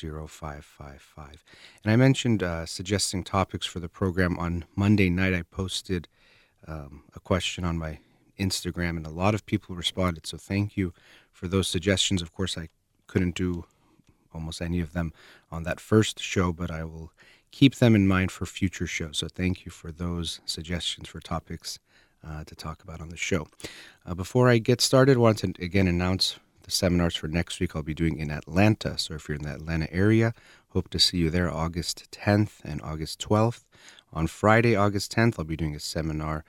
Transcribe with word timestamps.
0555. 0.00 1.44
And 1.82 1.92
I 1.92 1.96
mentioned 1.96 2.42
uh, 2.42 2.66
suggesting 2.66 3.24
topics 3.24 3.66
for 3.66 3.80
the 3.80 3.88
program 3.88 4.38
on 4.38 4.64
Monday 4.76 5.10
night. 5.10 5.34
I 5.34 5.42
posted 5.42 6.08
um, 6.66 7.04
a 7.14 7.20
question 7.20 7.64
on 7.64 7.78
my 7.78 7.98
Instagram, 8.38 8.96
and 8.96 9.06
a 9.06 9.10
lot 9.10 9.34
of 9.34 9.46
people 9.46 9.76
responded. 9.76 10.26
So 10.26 10.36
thank 10.36 10.76
you 10.76 10.92
for 11.32 11.48
those 11.48 11.68
suggestions. 11.68 12.22
Of 12.22 12.32
course, 12.32 12.58
I 12.58 12.68
couldn't 13.06 13.34
do 13.34 13.64
almost 14.34 14.60
any 14.60 14.80
of 14.80 14.92
them 14.92 15.12
on 15.50 15.62
that 15.62 15.80
first 15.80 16.20
show, 16.20 16.52
but 16.52 16.70
I 16.70 16.84
will 16.84 17.12
keep 17.50 17.76
them 17.76 17.94
in 17.94 18.08
mind 18.08 18.32
for 18.32 18.46
future 18.46 18.86
shows. 18.86 19.18
So 19.18 19.28
thank 19.28 19.64
you 19.64 19.70
for 19.70 19.92
those 19.92 20.40
suggestions 20.44 21.08
for 21.08 21.20
topics 21.20 21.78
uh, 22.26 22.42
to 22.44 22.54
talk 22.56 22.82
about 22.82 23.00
on 23.00 23.10
the 23.10 23.16
show. 23.16 23.46
Uh, 24.04 24.14
before 24.14 24.48
I 24.48 24.58
get 24.58 24.80
started, 24.80 25.16
I 25.16 25.20
want 25.20 25.38
to 25.38 25.52
again 25.60 25.86
announce 25.86 26.38
the 26.64 26.70
seminars 26.70 27.14
for 27.14 27.28
next 27.28 27.60
week 27.60 27.76
I'll 27.76 27.82
be 27.82 27.94
doing 27.94 28.18
in 28.18 28.30
Atlanta. 28.30 28.98
So 28.98 29.14
if 29.14 29.28
you're 29.28 29.36
in 29.36 29.44
the 29.44 29.54
Atlanta 29.54 29.92
area, 29.92 30.34
hope 30.70 30.90
to 30.90 30.98
see 30.98 31.18
you 31.18 31.30
there 31.30 31.50
August 31.50 32.10
10th 32.10 32.64
and 32.64 32.82
August 32.82 33.20
12th. 33.20 33.64
On 34.12 34.26
Friday, 34.26 34.74
August 34.74 35.14
10th, 35.14 35.38
I'll 35.38 35.44
be 35.44 35.56
doing 35.56 35.74
a 35.74 35.80
seminar 35.80 36.44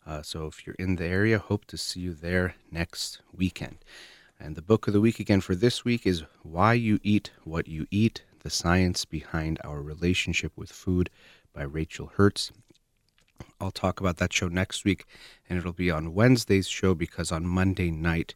Uh, 0.06 0.22
so 0.22 0.46
if 0.46 0.66
you're 0.66 0.76
in 0.78 0.96
the 0.96 1.04
area, 1.04 1.38
hope 1.38 1.64
to 1.66 1.78
see 1.78 2.00
you 2.00 2.14
there 2.14 2.54
next 2.70 3.20
weekend. 3.32 3.78
And 4.38 4.56
the 4.56 4.62
book 4.62 4.86
of 4.86 4.92
the 4.92 5.00
week 5.00 5.20
again 5.20 5.40
for 5.40 5.54
this 5.54 5.84
week 5.84 6.06
is 6.06 6.24
Why 6.42 6.74
You 6.74 6.98
Eat 7.02 7.30
What 7.44 7.68
You 7.68 7.86
Eat 7.90 8.24
The 8.40 8.50
Science 8.50 9.04
Behind 9.04 9.58
Our 9.64 9.80
Relationship 9.80 10.52
with 10.56 10.70
Food 10.70 11.08
by 11.54 11.62
Rachel 11.62 12.12
Herz. 12.16 12.52
I'll 13.64 13.70
talk 13.70 13.98
about 13.98 14.18
that 14.18 14.30
show 14.30 14.48
next 14.48 14.84
week, 14.84 15.06
and 15.48 15.58
it'll 15.58 15.72
be 15.72 15.90
on 15.90 16.12
Wednesday's 16.12 16.68
show 16.68 16.94
because 16.94 17.32
on 17.32 17.46
Monday 17.46 17.90
night 17.90 18.34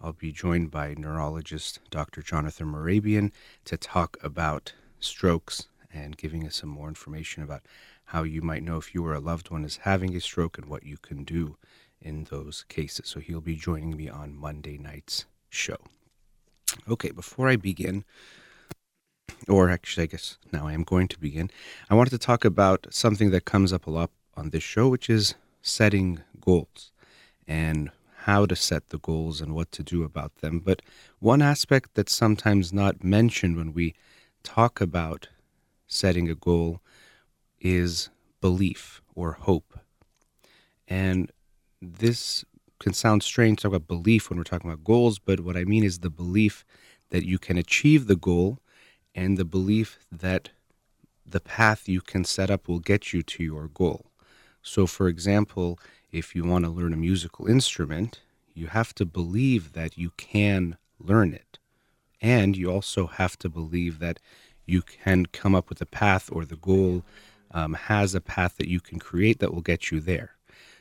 I'll 0.00 0.14
be 0.14 0.32
joined 0.32 0.70
by 0.70 0.94
neurologist 0.96 1.80
Dr. 1.90 2.22
Jonathan 2.22 2.72
Morabian 2.72 3.30
to 3.66 3.76
talk 3.76 4.16
about 4.22 4.72
strokes 4.98 5.68
and 5.92 6.16
giving 6.16 6.46
us 6.46 6.56
some 6.56 6.70
more 6.70 6.88
information 6.88 7.42
about 7.42 7.60
how 8.06 8.22
you 8.22 8.40
might 8.40 8.62
know 8.62 8.78
if 8.78 8.94
you 8.94 9.04
or 9.04 9.12
a 9.12 9.20
loved 9.20 9.50
one 9.50 9.66
is 9.66 9.80
having 9.82 10.16
a 10.16 10.20
stroke 10.20 10.56
and 10.56 10.66
what 10.66 10.84
you 10.84 10.96
can 10.96 11.24
do 11.24 11.58
in 12.00 12.24
those 12.30 12.64
cases. 12.70 13.06
So 13.06 13.20
he'll 13.20 13.42
be 13.42 13.56
joining 13.56 13.94
me 13.98 14.08
on 14.08 14.34
Monday 14.34 14.78
night's 14.78 15.26
show. 15.50 15.76
Okay, 16.88 17.10
before 17.10 17.48
I 17.48 17.56
begin, 17.56 18.06
or 19.46 19.68
actually, 19.68 20.04
I 20.04 20.06
guess 20.06 20.38
now 20.52 20.66
I 20.66 20.72
am 20.72 20.84
going 20.84 21.08
to 21.08 21.20
begin, 21.20 21.50
I 21.90 21.94
wanted 21.94 22.10
to 22.10 22.18
talk 22.18 22.46
about 22.46 22.86
something 22.88 23.30
that 23.32 23.44
comes 23.44 23.74
up 23.74 23.86
a 23.86 23.90
lot 23.90 24.10
on 24.40 24.50
this 24.50 24.62
show, 24.62 24.88
which 24.88 25.08
is 25.08 25.34
setting 25.62 26.20
goals 26.40 26.90
and 27.46 27.90
how 28.24 28.46
to 28.46 28.56
set 28.56 28.88
the 28.88 28.98
goals 28.98 29.40
and 29.40 29.54
what 29.54 29.70
to 29.72 29.82
do 29.82 30.02
about 30.02 30.36
them. 30.36 30.58
But 30.58 30.82
one 31.18 31.42
aspect 31.42 31.90
that's 31.94 32.14
sometimes 32.14 32.72
not 32.72 33.04
mentioned 33.04 33.56
when 33.56 33.72
we 33.72 33.94
talk 34.42 34.80
about 34.80 35.28
setting 35.86 36.28
a 36.28 36.34
goal 36.34 36.80
is 37.60 38.08
belief 38.40 39.02
or 39.14 39.32
hope. 39.32 39.78
And 40.88 41.30
this 41.80 42.44
can 42.78 42.94
sound 42.94 43.22
strange 43.22 43.58
to 43.58 43.62
talk 43.62 43.76
about 43.76 43.88
belief 43.88 44.30
when 44.30 44.38
we're 44.38 44.44
talking 44.44 44.70
about 44.70 44.84
goals, 44.84 45.18
but 45.18 45.40
what 45.40 45.56
I 45.56 45.64
mean 45.64 45.84
is 45.84 45.98
the 45.98 46.10
belief 46.10 46.64
that 47.10 47.26
you 47.26 47.38
can 47.38 47.58
achieve 47.58 48.06
the 48.06 48.16
goal 48.16 48.58
and 49.14 49.36
the 49.36 49.44
belief 49.44 49.98
that 50.10 50.50
the 51.26 51.40
path 51.40 51.88
you 51.88 52.00
can 52.00 52.24
set 52.24 52.50
up 52.50 52.68
will 52.68 52.78
get 52.78 53.12
you 53.12 53.22
to 53.22 53.42
your 53.42 53.68
goal. 53.68 54.09
So, 54.62 54.86
for 54.86 55.08
example, 55.08 55.78
if 56.12 56.34
you 56.34 56.44
want 56.44 56.64
to 56.64 56.70
learn 56.70 56.92
a 56.92 56.96
musical 56.96 57.46
instrument, 57.46 58.20
you 58.54 58.68
have 58.68 58.94
to 58.96 59.04
believe 59.04 59.72
that 59.72 59.96
you 59.96 60.10
can 60.16 60.76
learn 60.98 61.32
it. 61.32 61.58
And 62.20 62.56
you 62.56 62.70
also 62.70 63.06
have 63.06 63.38
to 63.38 63.48
believe 63.48 63.98
that 64.00 64.20
you 64.66 64.82
can 64.82 65.26
come 65.26 65.54
up 65.54 65.68
with 65.68 65.80
a 65.80 65.86
path 65.86 66.28
or 66.30 66.44
the 66.44 66.56
goal 66.56 67.02
um, 67.52 67.74
has 67.74 68.14
a 68.14 68.20
path 68.20 68.56
that 68.58 68.68
you 68.68 68.80
can 68.80 68.98
create 68.98 69.38
that 69.40 69.52
will 69.52 69.62
get 69.62 69.90
you 69.90 70.00
there. 70.00 70.36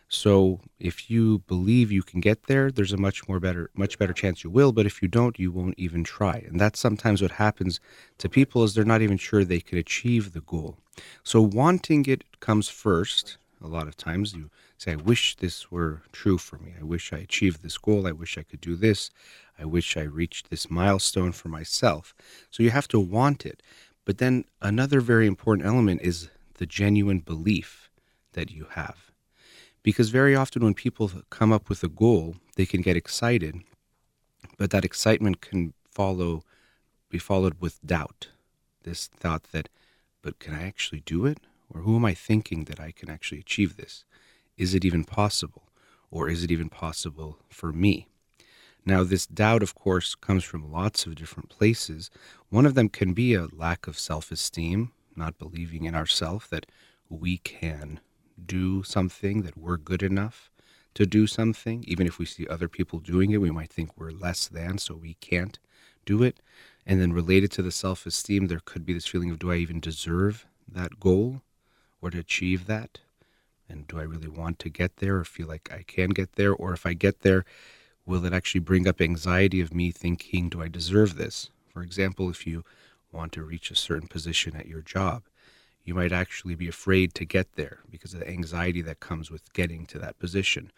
So 0.10 0.60
if 0.80 1.10
you 1.10 1.40
believe 1.48 1.92
you 1.92 2.02
can 2.02 2.20
get 2.20 2.44
there, 2.44 2.72
there's 2.72 2.94
a 2.94 2.98
much 2.98 3.28
more 3.30 3.40
better, 3.40 3.70
much 3.76 4.00
better 4.00 4.14
chance 4.14 4.44
you 4.44 4.50
will. 4.50 4.72
But 4.72 4.88
if 4.88 5.02
you 5.02 5.08
don't, 5.08 5.38
you 5.38 5.52
won't 5.52 5.78
even 5.78 6.04
try. 6.04 6.44
And 6.48 6.60
that's 6.60 6.80
sometimes 6.80 7.22
what 7.22 7.32
happens 7.32 7.80
to 8.18 8.28
people 8.28 8.64
is 8.64 8.74
they're 8.74 8.84
not 8.84 9.04
even 9.04 9.18
sure 9.18 9.46
they 9.46 9.60
can 9.60 9.78
achieve 9.78 10.34
the 10.34 10.42
goal. 10.42 10.78
So 11.24 11.42
wanting 11.42 12.06
it 12.08 12.40
comes 12.40 12.70
first, 12.70 13.38
a 13.62 13.68
lot 13.68 13.88
of 13.88 13.98
times 13.98 14.34
you 14.34 14.50
say, 14.78 14.94
I 14.94 14.96
wish 14.96 15.36
this 15.36 15.72
were 15.72 16.02
true 16.12 16.38
for 16.38 16.58
me. 16.58 16.74
I 16.80 16.84
wish 16.84 17.12
I 17.12 17.18
achieved 17.18 17.62
this 17.62 17.78
goal. 17.78 18.08
I 18.08 18.12
wish 18.12 18.38
I 18.38 18.44
could 18.44 18.62
do 18.62 18.76
this. 18.76 19.12
I 19.58 19.66
wish 19.66 19.98
I 19.98 20.02
reached 20.02 20.50
this 20.50 20.70
milestone 20.70 21.32
for 21.32 21.50
myself. 21.50 22.14
So 22.50 22.64
you 22.64 22.70
have 22.70 22.88
to 22.90 23.00
want 23.00 23.46
it. 23.46 23.62
But 24.06 24.18
then 24.18 24.46
another 24.62 25.02
very 25.02 25.28
important 25.28 25.68
element 25.68 26.02
is 26.02 26.30
the 26.56 26.66
genuine 26.66 27.20
belief 27.20 27.90
that 28.34 28.52
you 28.52 28.68
have. 28.72 29.12
Because 29.84 30.10
very 30.10 30.36
often 30.36 30.64
when 30.64 30.74
people 30.74 31.12
come 31.30 31.52
up 31.52 31.70
with 31.70 31.84
a 31.84 31.90
goal, 31.90 32.36
they 32.56 32.66
can 32.66 32.82
get 32.82 32.98
excited, 32.98 33.62
but 34.58 34.72
that 34.72 34.86
excitement 34.86 35.42
can 35.42 35.74
follow 35.90 36.44
be 37.10 37.18
followed 37.18 37.56
with 37.60 37.86
doubt. 37.86 38.28
This 38.84 39.08
thought 39.08 39.44
that, 39.52 39.68
but 40.22 40.40
can 40.40 40.54
I 40.54 40.64
actually 40.64 41.02
do 41.02 41.26
it? 41.26 41.40
Or 41.74 41.82
who 41.82 41.96
am 41.96 42.06
I 42.06 42.14
thinking 42.14 42.66
that 42.66 42.80
I 42.80 42.92
can 42.92 43.10
actually 43.10 43.40
achieve 43.40 43.78
this? 43.78 44.06
Is 44.58 44.74
it 44.74 44.84
even 44.84 45.04
possible? 45.04 45.70
Or 46.12 46.30
is 46.30 46.44
it 46.44 46.52
even 46.52 46.70
possible 46.70 47.40
for 47.50 47.72
me? 47.72 48.08
Now, 48.86 49.04
this 49.04 49.28
doubt, 49.28 49.62
of 49.62 49.76
course, 49.76 50.16
comes 50.16 50.44
from 50.44 50.72
lots 50.72 51.06
of 51.06 51.16
different 51.16 51.50
places. 51.50 52.10
One 52.50 52.66
of 52.66 52.74
them 52.74 52.90
can 52.90 53.14
be 53.14 53.34
a 53.34 53.48
lack 53.52 53.88
of 53.88 54.00
self 54.00 54.32
esteem, 54.32 54.92
not 55.16 55.38
believing 55.38 55.86
in 55.86 55.96
ourselves 55.96 56.48
that 56.48 56.66
we 57.10 57.38
can 57.38 58.00
do 58.44 58.84
something, 58.84 59.42
that 59.44 59.58
we're 59.58 59.78
good 59.78 60.02
enough 60.02 60.50
to 60.96 61.06
do 61.06 61.28
something. 61.28 61.84
Even 61.88 62.08
if 62.08 62.18
we 62.18 62.26
see 62.26 62.48
other 62.48 62.68
people 62.68 63.00
doing 63.00 63.32
it, 63.32 63.42
we 63.42 63.52
might 63.52 63.72
think 63.72 63.92
we're 63.96 64.12
less 64.12 64.48
than, 64.48 64.78
so 64.78 64.96
we 64.96 65.16
can't 65.16 65.60
do 66.06 66.24
it. 66.24 66.40
And 66.86 67.00
then 67.00 67.14
related 67.14 67.52
to 67.52 67.62
the 67.62 67.72
self 67.72 68.06
esteem, 68.06 68.48
there 68.48 68.62
could 68.64 68.86
be 68.86 68.94
this 68.94 69.08
feeling 69.08 69.30
of 69.30 69.40
do 69.40 69.52
I 69.52 69.58
even 69.58 69.80
deserve 69.80 70.48
that 70.68 71.00
goal? 71.00 71.42
Or 72.02 72.10
to 72.12 72.20
achieve 72.20 72.66
that? 72.68 73.00
And 73.68 73.88
do 73.88 74.00
I 74.00 74.04
really 74.04 74.30
want 74.30 74.60
to 74.60 74.70
get 74.70 74.98
there 74.98 75.18
or 75.18 75.24
feel 75.24 75.48
like 75.48 75.70
I 75.72 75.84
can 75.84 76.10
get 76.10 76.34
there? 76.34 76.54
Or 76.54 76.74
if 76.74 76.86
I 76.86 76.94
get 76.94 77.22
there, 77.22 77.46
will 78.06 78.26
it 78.26 78.34
actually 78.34 78.62
bring 78.62 78.88
up 78.88 79.00
anxiety 79.00 79.62
of 79.62 79.74
me 79.74 79.92
thinking, 79.92 80.50
do 80.50 80.62
I 80.62 80.68
deserve 80.68 81.16
this? 81.16 81.52
For 81.72 81.84
example, 81.84 82.30
if 82.30 82.48
you 82.48 82.64
want 83.12 83.32
to 83.34 83.44
reach 83.44 83.70
a 83.70 83.76
certain 83.76 84.08
position 84.08 84.56
at 84.56 84.68
your 84.68 84.82
job, 84.82 85.24
You 85.90 85.96
might 85.96 86.12
actually 86.12 86.54
be 86.56 86.68
afraid 86.68 87.14
to 87.16 87.26
get 87.26 87.54
there 87.54 87.80
because 87.90 88.14
of 88.14 88.20
the 88.20 88.30
anxiety 88.30 88.82
that 88.84 89.00
comes 89.00 89.32
with 89.32 89.52
getting 89.54 89.88
to 89.88 90.00
that 90.00 90.20
position. 90.20 90.72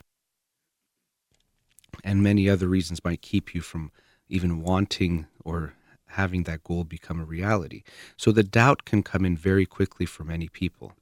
And 2.04 2.24
many 2.24 2.50
other 2.50 2.68
reasons 2.68 3.04
might 3.04 3.22
keep 3.22 3.54
you 3.54 3.60
from 3.60 3.92
even 4.30 4.62
wanting 4.62 5.28
or 5.44 5.74
having 6.08 6.44
that 6.44 6.64
goal 6.64 6.86
become 6.86 7.20
a 7.20 7.26
reality. 7.26 7.84
So 8.16 8.32
the 8.32 8.44
doubt 8.44 8.86
can 8.86 9.04
come 9.04 9.26
in 9.26 9.36
very 9.36 9.66
quickly 9.66 10.06
for 10.06 10.24
many 10.24 10.48
people. 10.48 10.94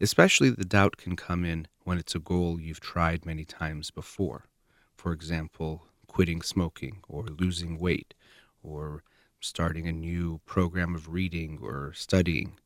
Especially 0.00 0.50
the 0.50 0.64
doubt 0.64 0.96
can 0.96 1.16
come 1.16 1.44
in 1.44 1.68
when 1.84 1.98
it's 1.98 2.14
a 2.14 2.20
goal 2.20 2.60
you've 2.60 2.80
tried 2.80 3.26
many 3.26 3.44
times 3.44 3.90
before. 3.90 4.46
For 4.94 5.12
example, 5.12 5.86
quitting 6.06 6.42
smoking 6.42 7.02
or 7.08 7.24
losing 7.24 7.78
weight 7.78 8.14
or 8.62 9.02
starting 9.40 9.88
a 9.88 9.92
new 9.92 10.40
program 10.46 10.94
of 10.94 11.08
reading 11.08 11.58
or 11.62 11.92
studying. 11.94 12.58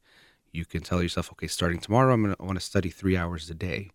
You 0.52 0.64
can 0.64 0.82
tell 0.82 1.02
yourself, 1.02 1.30
okay, 1.32 1.46
starting 1.46 1.80
tomorrow, 1.80 2.12
I'm 2.12 2.22
gonna, 2.22 2.36
want 2.38 2.58
to 2.58 2.64
study 2.64 2.90
three 2.90 3.16
hours 3.16 3.48
a 3.50 3.54
day. 3.54 3.90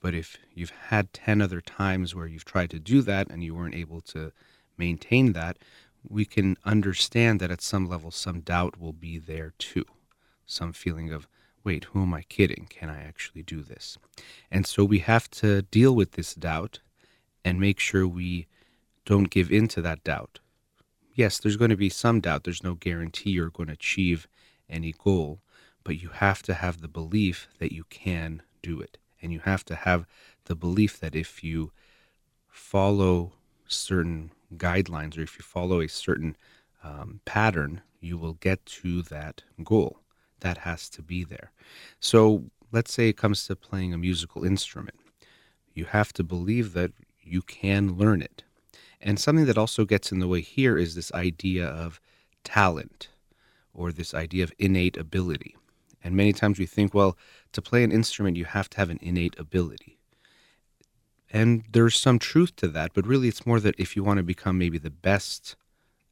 But 0.00 0.14
if 0.14 0.36
you've 0.54 0.70
had 0.70 1.12
10 1.12 1.42
other 1.42 1.60
times 1.60 2.14
where 2.14 2.26
you've 2.26 2.44
tried 2.44 2.70
to 2.70 2.78
do 2.78 3.02
that 3.02 3.28
and 3.30 3.42
you 3.42 3.54
weren't 3.54 3.74
able 3.74 4.00
to 4.02 4.32
maintain 4.76 5.32
that, 5.32 5.58
we 6.08 6.24
can 6.24 6.56
understand 6.64 7.40
that 7.40 7.50
at 7.50 7.60
some 7.60 7.88
level, 7.88 8.10
some 8.10 8.40
doubt 8.40 8.78
will 8.78 8.92
be 8.92 9.18
there 9.18 9.54
too. 9.58 9.84
Some 10.46 10.72
feeling 10.72 11.12
of, 11.12 11.28
wait, 11.68 11.84
who 11.92 12.00
am 12.00 12.14
I 12.14 12.22
kidding? 12.22 12.66
Can 12.70 12.88
I 12.88 13.02
actually 13.02 13.42
do 13.42 13.60
this? 13.60 13.98
And 14.50 14.66
so 14.66 14.86
we 14.86 15.00
have 15.00 15.30
to 15.32 15.60
deal 15.60 15.94
with 15.94 16.12
this 16.12 16.34
doubt 16.34 16.78
and 17.44 17.60
make 17.60 17.78
sure 17.78 18.08
we 18.08 18.46
don't 19.04 19.28
give 19.28 19.52
in 19.52 19.68
to 19.68 19.82
that 19.82 20.02
doubt. 20.02 20.40
Yes, 21.14 21.36
there's 21.36 21.58
going 21.58 21.68
to 21.70 21.76
be 21.76 21.90
some 21.90 22.20
doubt. 22.22 22.44
There's 22.44 22.64
no 22.64 22.72
guarantee 22.72 23.32
you're 23.32 23.50
going 23.50 23.66
to 23.66 23.74
achieve 23.74 24.26
any 24.70 24.94
goal, 24.96 25.40
but 25.84 26.00
you 26.00 26.08
have 26.08 26.40
to 26.44 26.54
have 26.54 26.80
the 26.80 26.88
belief 26.88 27.48
that 27.58 27.70
you 27.70 27.84
can 27.90 28.40
do 28.62 28.80
it. 28.80 28.96
And 29.20 29.30
you 29.30 29.40
have 29.40 29.62
to 29.66 29.74
have 29.74 30.06
the 30.46 30.56
belief 30.56 30.98
that 31.00 31.14
if 31.14 31.44
you 31.44 31.70
follow 32.48 33.32
certain 33.66 34.30
guidelines 34.56 35.18
or 35.18 35.20
if 35.20 35.36
you 35.36 35.42
follow 35.42 35.82
a 35.82 35.88
certain 35.88 36.34
um, 36.82 37.20
pattern, 37.26 37.82
you 38.00 38.16
will 38.16 38.38
get 38.40 38.64
to 38.64 39.02
that 39.02 39.42
goal. 39.62 40.00
That 40.40 40.58
has 40.58 40.88
to 40.90 41.02
be 41.02 41.24
there. 41.24 41.52
So 42.00 42.44
let's 42.72 42.92
say 42.92 43.08
it 43.08 43.16
comes 43.16 43.46
to 43.46 43.56
playing 43.56 43.92
a 43.92 43.98
musical 43.98 44.44
instrument. 44.44 44.98
You 45.74 45.86
have 45.86 46.12
to 46.14 46.24
believe 46.24 46.72
that 46.74 46.92
you 47.22 47.42
can 47.42 47.96
learn 47.96 48.22
it. 48.22 48.44
And 49.00 49.18
something 49.18 49.46
that 49.46 49.58
also 49.58 49.84
gets 49.84 50.10
in 50.10 50.18
the 50.18 50.28
way 50.28 50.40
here 50.40 50.76
is 50.76 50.94
this 50.94 51.12
idea 51.12 51.66
of 51.66 52.00
talent 52.42 53.08
or 53.72 53.92
this 53.92 54.14
idea 54.14 54.44
of 54.44 54.52
innate 54.58 54.96
ability. 54.96 55.56
And 56.02 56.16
many 56.16 56.32
times 56.32 56.58
we 56.58 56.66
think, 56.66 56.94
well, 56.94 57.16
to 57.52 57.62
play 57.62 57.84
an 57.84 57.92
instrument, 57.92 58.36
you 58.36 58.44
have 58.44 58.68
to 58.70 58.78
have 58.78 58.90
an 58.90 58.98
innate 59.02 59.38
ability. 59.38 59.98
And 61.30 61.64
there's 61.70 61.96
some 61.96 62.18
truth 62.18 62.56
to 62.56 62.68
that, 62.68 62.92
but 62.94 63.06
really 63.06 63.28
it's 63.28 63.46
more 63.46 63.60
that 63.60 63.78
if 63.78 63.94
you 63.94 64.02
want 64.02 64.16
to 64.16 64.22
become 64.22 64.58
maybe 64.58 64.78
the 64.78 64.90
best 64.90 65.56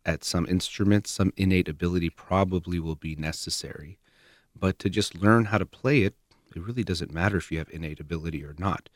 at 0.04 0.22
some 0.22 0.46
instrument, 0.46 1.06
some 1.06 1.32
innate 1.36 1.68
ability 1.68 2.10
probably 2.10 2.78
will 2.78 2.94
be 2.94 3.16
necessary. 3.16 3.98
But 4.58 4.78
to 4.80 4.90
just 4.90 5.14
learn 5.14 5.46
how 5.46 5.58
to 5.58 5.66
play 5.66 6.02
it, 6.02 6.14
it 6.54 6.62
really 6.62 6.84
doesn't 6.84 7.12
matter 7.12 7.36
if 7.36 7.52
you 7.52 7.58
have 7.58 7.68
innate 7.70 8.00
ability 8.00 8.42
or 8.44 8.54
not. 8.58 8.88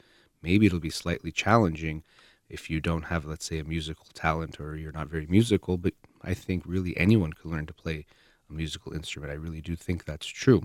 Maybe 0.42 0.66
it'll 0.66 0.80
be 0.80 0.90
slightly 0.90 1.30
challenging 1.30 2.02
if 2.48 2.70
you 2.70 2.80
don't 2.80 3.04
have, 3.04 3.26
let's 3.26 3.44
say, 3.44 3.58
a 3.58 3.64
musical 3.64 4.06
talent 4.14 4.58
or 4.58 4.76
you're 4.76 4.92
not 4.92 5.08
very 5.08 5.26
musical, 5.26 5.76
but 5.76 5.94
I 6.22 6.34
think 6.34 6.62
really 6.66 6.96
anyone 6.96 7.32
can 7.32 7.50
learn 7.50 7.66
to 7.66 7.74
play 7.74 8.06
a 8.48 8.52
musical 8.52 8.92
instrument. 8.92 9.32
I 9.32 9.36
really 9.36 9.60
do 9.60 9.76
think 9.76 10.04
that's 10.04 10.26
true. 10.26 10.62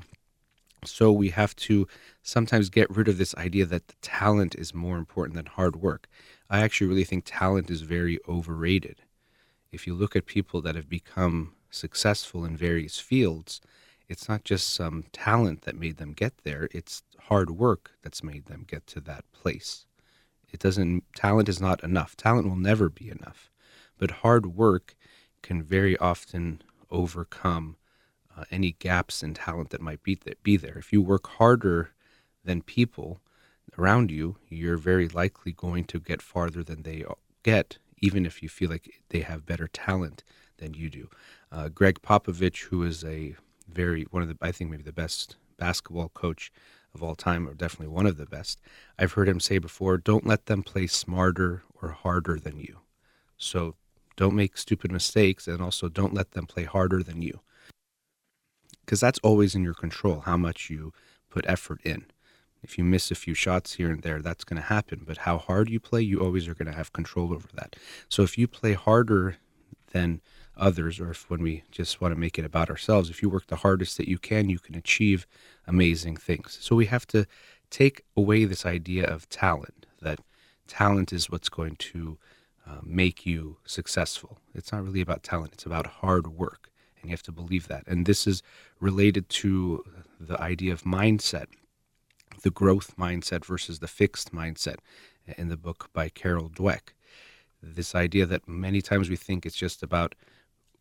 So 0.84 1.12
we 1.12 1.30
have 1.30 1.56
to 1.58 1.88
sometimes 2.24 2.70
get 2.70 2.90
rid 2.96 3.08
of 3.08 3.18
this 3.18 3.36
idea 3.36 3.66
that 3.66 3.88
the 3.88 3.96
talent 4.02 4.56
is 4.56 4.74
more 4.74 4.98
important 4.98 5.36
than 5.36 5.46
hard 5.48 5.76
work. 5.76 6.08
I 6.50 6.62
actually 6.62 6.88
really 6.88 7.04
think 7.04 7.24
talent 7.26 7.70
is 7.70 7.82
very 7.82 8.20
overrated. 8.28 9.02
If 9.72 9.88
you 9.88 9.94
look 9.94 10.16
at 10.16 10.26
people 10.26 10.62
that 10.62 10.76
have 10.76 10.88
become 10.88 11.54
successful 11.70 12.46
in 12.46 12.56
various 12.56 13.00
fields, 13.00 13.62
it's 14.08 14.30
not 14.30 14.44
just 14.44 14.74
some 14.74 15.06
talent 15.12 15.62
that 15.64 15.76
made 15.76 15.98
them 15.98 16.14
get 16.14 16.40
there, 16.44 16.70
it's 16.72 17.04
hard 17.22 17.52
work 17.52 17.92
that's 18.02 18.24
made 18.24 18.46
them 18.46 18.66
get 18.68 18.86
to 18.88 19.02
that 19.02 19.26
place. 19.32 19.86
It 20.52 20.60
doesn't 20.60 21.04
talent 21.16 21.50
is 21.50 21.60
not 21.60 21.84
enough. 21.84 22.16
Talent 22.16 22.48
will 22.48 22.56
never 22.56 22.90
be 22.90 23.10
enough. 23.10 23.50
But 23.98 24.12
hard 24.12 24.46
work 24.56 24.96
can 25.42 25.64
very 25.64 25.98
often 25.98 26.62
overcome 26.92 27.78
uh, 28.38 28.44
any 28.52 28.74
gaps 28.74 29.24
in 29.24 29.34
talent 29.34 29.70
that 29.70 29.82
might 29.82 30.04
be, 30.04 30.16
th- 30.16 30.38
be 30.44 30.58
there. 30.58 30.78
If 30.78 30.92
you 30.92 31.02
work 31.02 31.28
harder 31.28 31.92
than 32.44 32.62
people 32.62 33.22
around 33.78 34.12
you, 34.12 34.38
you're 34.50 34.78
very 34.78 35.08
likely 35.08 35.52
going 35.52 35.86
to 35.86 36.00
get 36.00 36.22
farther 36.22 36.64
than 36.64 36.84
they 36.84 37.04
get, 37.44 37.78
even 38.00 38.26
if 38.26 38.44
you 38.44 38.50
feel 38.50 38.70
like 38.70 39.02
they 39.10 39.22
have 39.22 39.46
better 39.46 39.68
talent 39.68 40.24
than 40.58 40.74
you 40.74 40.90
do. 40.90 41.10
Uh, 41.52 41.70
Gregg 41.70 42.02
Popovich, 42.02 42.64
who 42.66 42.84
is 42.84 43.04
a 43.04 43.36
very 43.68 44.04
one 44.12 44.24
of 44.24 44.30
the 44.30 44.38
I 44.42 44.52
think 44.52 44.72
maybe 44.72 44.84
the 44.84 44.92
best 44.92 45.36
basketball 45.58 46.10
coach 46.10 46.52
of 46.94 47.04
all 47.04 47.16
time, 47.16 47.48
or 47.48 47.54
definitely 47.54 47.94
one 47.94 48.06
of 48.06 48.18
the 48.18 48.26
best. 48.26 48.60
I've 48.98 49.14
heard 49.14 49.28
him 49.28 49.40
say 49.40 49.58
before, 49.58 49.98
don't 49.98 50.26
let 50.26 50.46
them 50.46 50.64
play 50.64 50.88
smarter 50.88 51.64
or 51.82 51.90
harder 51.90 52.40
than 52.40 52.60
you. 52.60 52.80
So 53.38 53.76
don't 54.16 54.36
make 54.36 54.58
stupid 54.58 54.92
mistakes 54.92 55.48
and 55.48 55.62
also 55.62 55.90
don't 55.90 56.14
let 56.14 56.32
them 56.32 56.46
play 56.46 56.64
harder 56.64 57.04
than 57.04 57.22
you 57.22 57.42
because 58.86 59.00
that's 59.00 59.20
always 59.24 59.56
in 59.56 59.64
your 59.64 59.74
control 59.74 60.22
how 60.22 60.38
much 60.38 60.70
you 60.70 60.94
put 61.30 61.46
effort 61.48 61.82
in. 61.84 62.06
If 62.62 62.78
you 62.78 62.84
miss 62.84 63.12
a 63.12 63.16
few 63.16 63.34
shots 63.34 63.74
here 63.74 63.92
and 63.92 64.02
there, 64.02 64.22
that's 64.22 64.44
going 64.44 64.62
to 64.62 64.68
happen. 64.68 65.04
But 65.06 65.18
how 65.18 65.38
hard 65.38 65.70
you 65.70 65.80
play, 65.80 66.02
you 66.02 66.20
always 66.20 66.48
are 66.48 66.56
going 66.56 66.72
to 66.72 66.78
have 66.78 66.94
control 66.94 67.34
over 67.34 67.48
that. 67.56 67.76
So 68.10 68.24
if 68.24 68.38
you 68.38 68.48
play 68.48 68.74
harder 68.74 69.38
than 69.92 70.22
others, 70.58 71.00
or 71.00 71.12
if 71.12 71.30
when 71.30 71.42
we 71.42 71.64
just 71.72 72.02
want 72.02 72.14
to 72.14 72.20
make 72.20 72.38
it 72.40 72.46
about 72.46 72.70
ourselves, 72.70 73.10
if 73.10 73.22
you 73.22 73.30
work 73.30 73.48
the 73.48 73.58
hardest 73.58 73.98
that 73.98 74.08
you 74.08 74.18
can, 74.18 74.50
you 74.50 74.60
can 74.60 74.76
achieve 74.76 75.28
amazing 75.68 76.18
things. 76.18 76.58
So 76.62 76.76
we 76.76 76.86
have 76.88 77.08
to 77.08 77.26
take 77.70 78.04
away 78.16 78.46
this 78.46 78.66
idea 78.66 79.06
of 79.06 79.28
talent, 79.30 79.86
that 80.02 80.20
talent 80.68 81.12
is 81.12 81.30
what's 81.30 81.50
going 81.50 81.76
to 81.78 82.18
uh, 82.68 82.80
make 82.84 83.26
you 83.26 83.58
successful. 83.66 84.40
It's 84.54 84.72
not 84.72 84.84
really 84.84 85.02
about 85.02 85.24
talent, 85.24 85.54
it's 85.54 85.66
about 85.66 85.88
hard 85.88 86.28
work. 86.28 86.72
And 87.00 87.10
you 87.10 87.14
have 87.14 87.24
to 87.24 87.32
believe 87.32 87.68
that. 87.68 87.84
And 87.86 88.06
this 88.06 88.26
is 88.26 88.42
related 88.80 89.30
to 89.30 89.84
the 90.20 90.42
idea 90.42 90.74
of 90.74 90.84
mindset, 90.84 91.46
the 92.42 92.50
growth 92.50 92.96
mindset 92.98 93.46
versus 93.46 93.80
the 93.80 93.88
fixed 93.88 94.34
mindset 94.34 94.78
in 95.38 95.50
the 95.50 95.58
book 95.58 95.90
by 95.94 96.10
Carol 96.10 96.50
Dweck. 96.50 96.94
This 97.62 97.96
idea 97.96 98.26
that 98.26 98.48
many 98.48 98.82
times 98.82 99.10
we 99.10 99.16
think 99.16 99.46
it's 99.46 99.56
just 99.56 99.84
about 99.84 100.16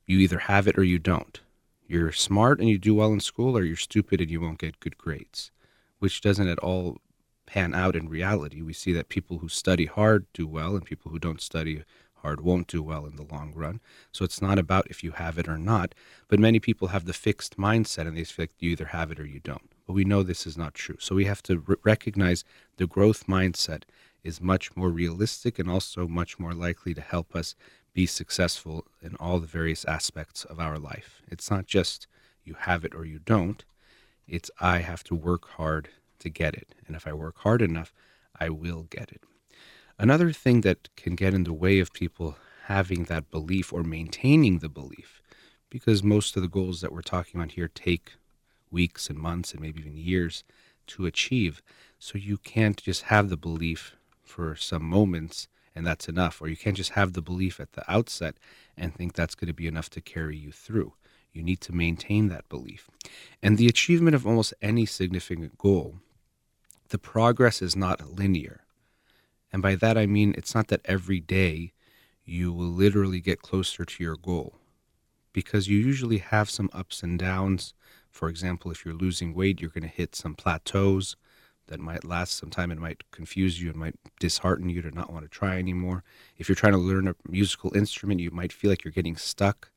you 0.06 0.18
either 0.18 0.38
have 0.40 0.68
it 0.68 0.78
or 0.78 0.84
you 0.84 0.98
don't. 0.98 1.40
You're 1.86 2.12
smart 2.12 2.60
and 2.60 2.68
you 2.68 2.78
do 2.78 2.94
well 2.94 3.12
in 3.12 3.20
school, 3.20 3.56
or 3.56 3.62
you're 3.62 3.76
stupid 3.76 4.20
and 4.20 4.30
you 4.30 4.40
won't 4.40 4.58
get 4.58 4.80
good 4.80 4.96
grades, 4.96 5.50
which 5.98 6.20
doesn't 6.20 6.48
at 6.48 6.58
all 6.58 6.98
pan 7.46 7.74
out 7.74 7.94
in 7.94 8.08
reality. 8.08 8.62
We 8.62 8.72
see 8.72 8.92
that 8.94 9.10
people 9.10 9.38
who 9.38 9.48
study 9.48 9.86
hard 9.86 10.26
do 10.32 10.46
well, 10.46 10.76
and 10.76 10.84
people 10.84 11.10
who 11.10 11.18
don't 11.18 11.42
study 11.42 11.84
hard 12.24 12.40
won't 12.40 12.66
do 12.66 12.82
well 12.82 13.04
in 13.04 13.16
the 13.16 13.26
long 13.30 13.52
run. 13.54 13.80
So 14.10 14.24
it's 14.24 14.40
not 14.40 14.58
about 14.58 14.86
if 14.88 15.04
you 15.04 15.12
have 15.12 15.36
it 15.38 15.46
or 15.46 15.58
not. 15.58 15.94
But 16.26 16.40
many 16.40 16.58
people 16.58 16.88
have 16.88 17.04
the 17.04 17.12
fixed 17.12 17.58
mindset 17.58 18.08
and 18.08 18.16
they 18.16 18.24
feel 18.24 18.44
like 18.44 18.52
you 18.58 18.70
either 18.70 18.86
have 18.86 19.12
it 19.12 19.20
or 19.20 19.26
you 19.26 19.40
don't. 19.40 19.70
But 19.86 19.92
we 19.92 20.04
know 20.04 20.22
this 20.22 20.46
is 20.46 20.56
not 20.56 20.72
true. 20.72 20.96
So 20.98 21.14
we 21.14 21.26
have 21.26 21.42
to 21.42 21.62
r- 21.68 21.76
recognize 21.84 22.42
the 22.78 22.86
growth 22.86 23.26
mindset 23.26 23.82
is 24.24 24.40
much 24.40 24.74
more 24.74 24.88
realistic 24.88 25.58
and 25.58 25.70
also 25.70 26.08
much 26.08 26.38
more 26.38 26.54
likely 26.54 26.94
to 26.94 27.02
help 27.02 27.36
us 27.36 27.54
be 27.94 28.06
successful 28.06 28.84
in 29.00 29.16
all 29.16 29.38
the 29.38 29.46
various 29.46 29.84
aspects 29.84 30.44
of 30.44 30.58
our 30.58 30.78
life. 30.78 31.22
It's 31.30 31.50
not 31.50 31.66
just 31.66 32.06
you 32.44 32.54
have 32.60 32.84
it 32.84 32.94
or 32.94 33.04
you 33.04 33.20
don't. 33.20 33.64
It's 34.26 34.50
I 34.60 34.78
have 34.78 35.04
to 35.04 35.14
work 35.14 35.48
hard 35.50 35.88
to 36.18 36.28
get 36.28 36.54
it. 36.54 36.74
And 36.86 36.96
if 36.96 37.06
I 37.06 37.12
work 37.12 37.38
hard 37.38 37.62
enough, 37.62 37.92
I 38.38 38.50
will 38.50 38.82
get 38.90 39.12
it. 39.12 39.22
Another 39.98 40.32
thing 40.32 40.62
that 40.62 40.88
can 40.96 41.14
get 41.14 41.34
in 41.34 41.44
the 41.44 41.52
way 41.52 41.78
of 41.78 41.92
people 41.92 42.36
having 42.64 43.04
that 43.04 43.30
belief 43.30 43.72
or 43.72 43.84
maintaining 43.84 44.58
the 44.58 44.68
belief, 44.68 45.22
because 45.70 46.02
most 46.02 46.36
of 46.36 46.42
the 46.42 46.48
goals 46.48 46.80
that 46.80 46.92
we're 46.92 47.02
talking 47.02 47.40
about 47.40 47.52
here 47.52 47.68
take 47.68 48.14
weeks 48.70 49.08
and 49.08 49.18
months 49.18 49.52
and 49.52 49.60
maybe 49.60 49.80
even 49.80 49.96
years 49.96 50.42
to 50.88 51.06
achieve. 51.06 51.62
So 51.98 52.18
you 52.18 52.38
can't 52.38 52.82
just 52.82 53.02
have 53.02 53.28
the 53.28 53.36
belief 53.36 53.94
for 54.22 54.56
some 54.56 54.84
moments 54.84 55.46
and 55.74 55.86
that's 55.86 56.08
enough. 56.08 56.40
Or 56.40 56.48
you 56.48 56.56
can't 56.56 56.76
just 56.76 56.92
have 56.92 57.12
the 57.12 57.22
belief 57.22 57.60
at 57.60 57.72
the 57.72 57.90
outset 57.90 58.36
and 58.76 58.94
think 58.94 59.14
that's 59.14 59.34
going 59.34 59.48
to 59.48 59.54
be 59.54 59.66
enough 59.66 59.90
to 59.90 60.00
carry 60.00 60.36
you 60.36 60.52
through. 60.52 60.94
You 61.32 61.42
need 61.42 61.60
to 61.62 61.72
maintain 61.74 62.28
that 62.28 62.48
belief. 62.48 62.90
And 63.42 63.58
the 63.58 63.68
achievement 63.68 64.14
of 64.14 64.26
almost 64.26 64.54
any 64.62 64.86
significant 64.86 65.58
goal, 65.58 65.96
the 66.90 66.98
progress 66.98 67.60
is 67.60 67.74
not 67.76 68.08
linear. 68.16 68.62
And 69.52 69.62
by 69.62 69.74
that 69.76 69.96
I 69.98 70.06
mean 70.06 70.34
it's 70.36 70.54
not 70.54 70.68
that 70.68 70.80
every 70.84 71.20
day 71.20 71.72
you 72.24 72.52
will 72.52 72.66
literally 72.70 73.20
get 73.20 73.42
closer 73.42 73.84
to 73.84 74.02
your 74.02 74.16
goal 74.16 74.54
because 75.32 75.68
you 75.68 75.78
usually 75.78 76.18
have 76.18 76.48
some 76.48 76.70
ups 76.72 77.02
and 77.02 77.18
downs 77.18 77.74
For 78.10 78.28
example, 78.28 78.70
if 78.70 78.84
you're 78.84 78.94
losing 78.94 79.34
weight, 79.34 79.60
you're 79.60 79.70
going 79.70 79.82
to 79.82 79.88
hit 79.88 80.14
some 80.14 80.36
plateaus 80.36 81.16
that 81.68 81.80
might 81.80 82.04
last 82.04 82.36
some 82.36 82.50
time. 82.50 82.70
It 82.70 82.78
might 82.78 83.10
confuse 83.10 83.60
you. 83.60 83.70
It 83.70 83.76
might 83.76 83.96
dishearten 84.20 84.68
you 84.68 84.82
to 84.82 84.90
not 84.90 85.12
want 85.12 85.24
to 85.24 85.28
try 85.28 85.58
anymore. 85.58 86.04
If 86.36 86.48
you're 86.48 86.56
trying 86.56 86.74
to 86.74 86.78
learn 86.78 87.08
a 87.08 87.14
musical 87.28 87.74
instrument, 87.76 88.20
you 88.20 88.30
might 88.30 88.52
feel 88.52 88.70
like 88.70 88.84
you're 88.84 88.92
getting 88.92 89.16
stuck. 89.16 89.70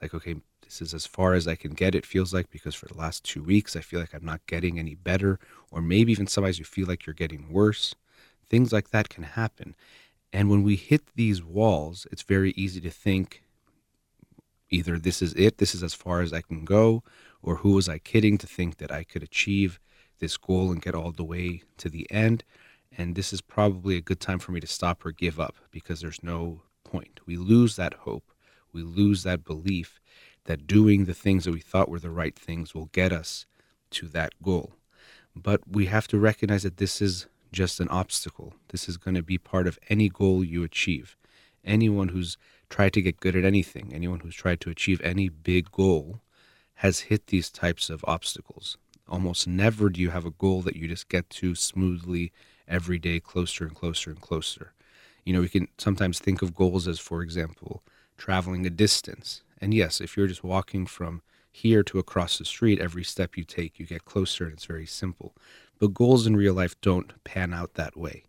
Like, 0.00 0.14
okay, 0.14 0.36
this 0.62 0.80
is 0.80 0.94
as 0.94 1.06
far 1.06 1.34
as 1.34 1.48
I 1.48 1.56
can 1.56 1.72
get, 1.72 1.94
it 1.94 2.06
feels 2.06 2.32
like, 2.32 2.50
because 2.50 2.74
for 2.74 2.86
the 2.86 2.96
last 2.96 3.24
two 3.24 3.42
weeks, 3.42 3.74
I 3.74 3.80
feel 3.80 4.00
like 4.00 4.14
I'm 4.14 4.24
not 4.24 4.46
getting 4.46 4.78
any 4.78 4.94
better. 4.94 5.38
Or 5.70 5.80
maybe 5.80 6.12
even 6.12 6.26
sometimes 6.26 6.58
you 6.58 6.64
feel 6.64 6.86
like 6.86 7.06
you're 7.06 7.14
getting 7.14 7.52
worse. 7.52 7.94
Things 8.48 8.72
like 8.72 8.90
that 8.90 9.08
can 9.08 9.24
happen. 9.24 9.74
And 10.32 10.48
when 10.48 10.62
we 10.62 10.76
hit 10.76 11.02
these 11.16 11.42
walls, 11.42 12.06
it's 12.12 12.22
very 12.22 12.52
easy 12.52 12.80
to 12.82 12.90
think 12.90 13.42
either 14.70 14.98
this 14.98 15.20
is 15.20 15.34
it, 15.34 15.58
this 15.58 15.74
is 15.74 15.82
as 15.82 15.94
far 15.94 16.20
as 16.20 16.32
I 16.32 16.40
can 16.40 16.64
go, 16.64 17.02
or 17.42 17.56
who 17.56 17.72
was 17.72 17.88
I 17.88 17.98
kidding 17.98 18.38
to 18.38 18.46
think 18.46 18.76
that 18.76 18.92
I 18.92 19.02
could 19.04 19.22
achieve 19.22 19.80
this 20.20 20.36
goal 20.36 20.70
and 20.70 20.82
get 20.82 20.94
all 20.94 21.12
the 21.12 21.24
way 21.24 21.62
to 21.78 21.88
the 21.88 22.10
end. 22.10 22.44
And 22.96 23.14
this 23.14 23.32
is 23.32 23.40
probably 23.40 23.96
a 23.96 24.02
good 24.02 24.20
time 24.20 24.38
for 24.38 24.52
me 24.52 24.60
to 24.60 24.66
stop 24.66 25.04
or 25.04 25.12
give 25.12 25.40
up 25.40 25.56
because 25.70 26.00
there's 26.00 26.22
no 26.22 26.62
point. 26.84 27.20
We 27.26 27.36
lose 27.36 27.76
that 27.76 27.94
hope, 27.94 28.32
we 28.72 28.82
lose 28.82 29.22
that 29.24 29.44
belief 29.44 30.00
that 30.44 30.66
doing 30.66 31.04
the 31.04 31.14
things 31.14 31.44
that 31.44 31.52
we 31.52 31.60
thought 31.60 31.88
were 31.88 31.98
the 31.98 32.10
right 32.10 32.38
things 32.38 32.74
will 32.74 32.86
get 32.86 33.12
us 33.12 33.46
to 33.90 34.08
that 34.08 34.32
goal. 34.42 34.72
But 35.36 35.60
we 35.68 35.86
have 35.86 36.08
to 36.08 36.18
recognize 36.18 36.62
that 36.62 36.78
this 36.78 37.00
is 37.00 37.26
just 37.52 37.80
an 37.80 37.88
obstacle. 37.88 38.54
This 38.68 38.88
is 38.88 38.96
going 38.96 39.14
to 39.14 39.22
be 39.22 39.38
part 39.38 39.66
of 39.66 39.78
any 39.88 40.08
goal 40.08 40.44
you 40.44 40.64
achieve. 40.64 41.16
Anyone 41.64 42.08
who's 42.08 42.36
tried 42.68 42.92
to 42.94 43.02
get 43.02 43.20
good 43.20 43.36
at 43.36 43.44
anything, 43.44 43.90
anyone 43.92 44.20
who's 44.20 44.34
tried 44.34 44.60
to 44.62 44.70
achieve 44.70 45.00
any 45.02 45.28
big 45.28 45.70
goal, 45.70 46.20
has 46.74 47.00
hit 47.00 47.26
these 47.26 47.50
types 47.50 47.90
of 47.90 48.04
obstacles. 48.08 48.78
Almost 49.10 49.48
never 49.48 49.90
do 49.90 50.00
you 50.00 50.10
have 50.10 50.24
a 50.24 50.30
goal 50.30 50.62
that 50.62 50.76
you 50.76 50.86
just 50.86 51.08
get 51.08 51.28
to 51.30 51.54
smoothly 51.54 52.32
every 52.68 52.98
day, 52.98 53.18
closer 53.18 53.64
and 53.64 53.74
closer 53.74 54.10
and 54.10 54.20
closer. 54.20 54.72
You 55.24 55.32
know, 55.32 55.40
we 55.40 55.48
can 55.48 55.68
sometimes 55.76 56.20
think 56.20 56.40
of 56.42 56.54
goals 56.54 56.86
as, 56.86 57.00
for 57.00 57.20
example, 57.20 57.82
traveling 58.16 58.64
a 58.64 58.70
distance. 58.70 59.42
And 59.60 59.74
yes, 59.74 60.00
if 60.00 60.16
you're 60.16 60.28
just 60.28 60.44
walking 60.44 60.86
from 60.86 61.22
here 61.50 61.82
to 61.82 61.98
across 61.98 62.38
the 62.38 62.44
street, 62.44 62.78
every 62.78 63.02
step 63.02 63.36
you 63.36 63.44
take, 63.44 63.78
you 63.78 63.86
get 63.86 64.04
closer 64.04 64.44
and 64.44 64.52
it's 64.52 64.64
very 64.64 64.86
simple. 64.86 65.34
But 65.78 65.94
goals 65.94 66.26
in 66.26 66.36
real 66.36 66.54
life 66.54 66.80
don't 66.80 67.12
pan 67.24 67.52
out 67.52 67.74
that 67.74 67.96
way. 67.96 68.24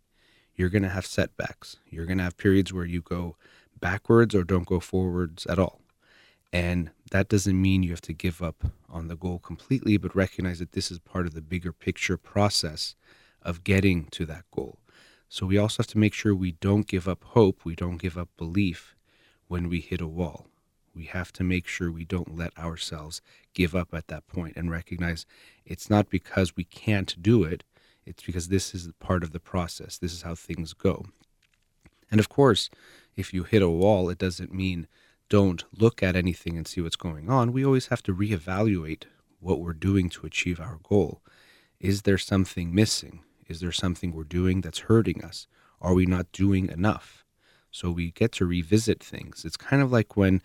You're 0.56 0.68
going 0.68 0.82
to 0.82 0.88
have 0.88 1.06
setbacks. 1.06 1.76
You're 1.88 2.06
going 2.06 2.18
to 2.18 2.24
have 2.24 2.36
periods 2.36 2.72
where 2.72 2.84
you 2.84 3.00
go 3.00 3.36
backwards 3.80 4.34
or 4.34 4.44
don't 4.44 4.66
go 4.66 4.80
forwards 4.80 5.46
at 5.46 5.58
all. 5.58 5.80
And 6.52 6.90
that 7.12 7.28
doesn't 7.28 7.60
mean 7.60 7.82
you 7.82 7.90
have 7.90 8.00
to 8.00 8.14
give 8.14 8.40
up 8.40 8.64
on 8.88 9.08
the 9.08 9.16
goal 9.16 9.38
completely, 9.38 9.98
but 9.98 10.16
recognize 10.16 10.60
that 10.60 10.72
this 10.72 10.90
is 10.90 10.98
part 10.98 11.26
of 11.26 11.34
the 11.34 11.42
bigger 11.42 11.70
picture 11.70 12.16
process 12.16 12.94
of 13.42 13.64
getting 13.64 14.06
to 14.06 14.24
that 14.24 14.44
goal. 14.50 14.78
So 15.28 15.44
we 15.44 15.58
also 15.58 15.82
have 15.82 15.88
to 15.88 15.98
make 15.98 16.14
sure 16.14 16.34
we 16.34 16.52
don't 16.52 16.86
give 16.86 17.06
up 17.06 17.22
hope, 17.22 17.66
we 17.66 17.74
don't 17.74 17.98
give 17.98 18.16
up 18.16 18.30
belief 18.38 18.96
when 19.46 19.68
we 19.68 19.80
hit 19.80 20.00
a 20.00 20.06
wall. 20.06 20.46
We 20.94 21.04
have 21.04 21.34
to 21.34 21.44
make 21.44 21.66
sure 21.66 21.92
we 21.92 22.06
don't 22.06 22.34
let 22.34 22.56
ourselves 22.58 23.20
give 23.52 23.74
up 23.74 23.92
at 23.92 24.08
that 24.08 24.26
point 24.26 24.56
and 24.56 24.70
recognize 24.70 25.26
it's 25.66 25.90
not 25.90 26.08
because 26.08 26.56
we 26.56 26.64
can't 26.64 27.22
do 27.22 27.44
it, 27.44 27.62
it's 28.06 28.22
because 28.22 28.48
this 28.48 28.74
is 28.74 28.88
part 29.00 29.22
of 29.22 29.32
the 29.32 29.40
process. 29.40 29.98
This 29.98 30.14
is 30.14 30.22
how 30.22 30.34
things 30.34 30.72
go. 30.72 31.04
And 32.10 32.20
of 32.20 32.30
course, 32.30 32.70
if 33.16 33.34
you 33.34 33.42
hit 33.42 33.60
a 33.60 33.68
wall, 33.68 34.08
it 34.08 34.18
doesn't 34.18 34.54
mean 34.54 34.88
don't 35.32 35.64
look 35.74 36.02
at 36.02 36.14
anything 36.14 36.58
and 36.58 36.68
see 36.68 36.82
what's 36.82 36.94
going 36.94 37.30
on. 37.30 37.54
We 37.54 37.64
always 37.64 37.86
have 37.86 38.02
to 38.02 38.14
reevaluate 38.14 39.04
what 39.40 39.60
we're 39.60 39.72
doing 39.72 40.10
to 40.10 40.26
achieve 40.26 40.60
our 40.60 40.78
goal. 40.82 41.22
Is 41.80 42.02
there 42.02 42.18
something 42.18 42.74
missing? 42.74 43.20
Is 43.48 43.60
there 43.60 43.72
something 43.72 44.12
we're 44.12 44.24
doing 44.24 44.60
that's 44.60 44.80
hurting 44.90 45.24
us? 45.24 45.46
Are 45.80 45.94
we 45.94 46.04
not 46.04 46.30
doing 46.32 46.68
enough? 46.68 47.24
So 47.70 47.90
we 47.90 48.10
get 48.10 48.32
to 48.32 48.44
revisit 48.44 49.02
things. 49.02 49.46
It's 49.46 49.56
kind 49.56 49.80
of 49.80 49.90
like 49.90 50.18
when 50.18 50.42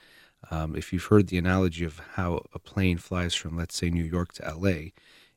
um, 0.49 0.73
if 0.73 0.93
you've 0.93 1.11
heard 1.11 1.27
the 1.27 1.37
analogy 1.37 1.83
of 1.83 1.99
how 2.13 2.45
a 2.53 2.59
plane 2.59 2.97
flies 2.97 3.35
from, 3.35 3.57
let's 3.57 3.75
say, 3.75 3.89
New 3.89 4.05
York 4.05 4.31
to 4.35 4.55
LA, 4.55 4.91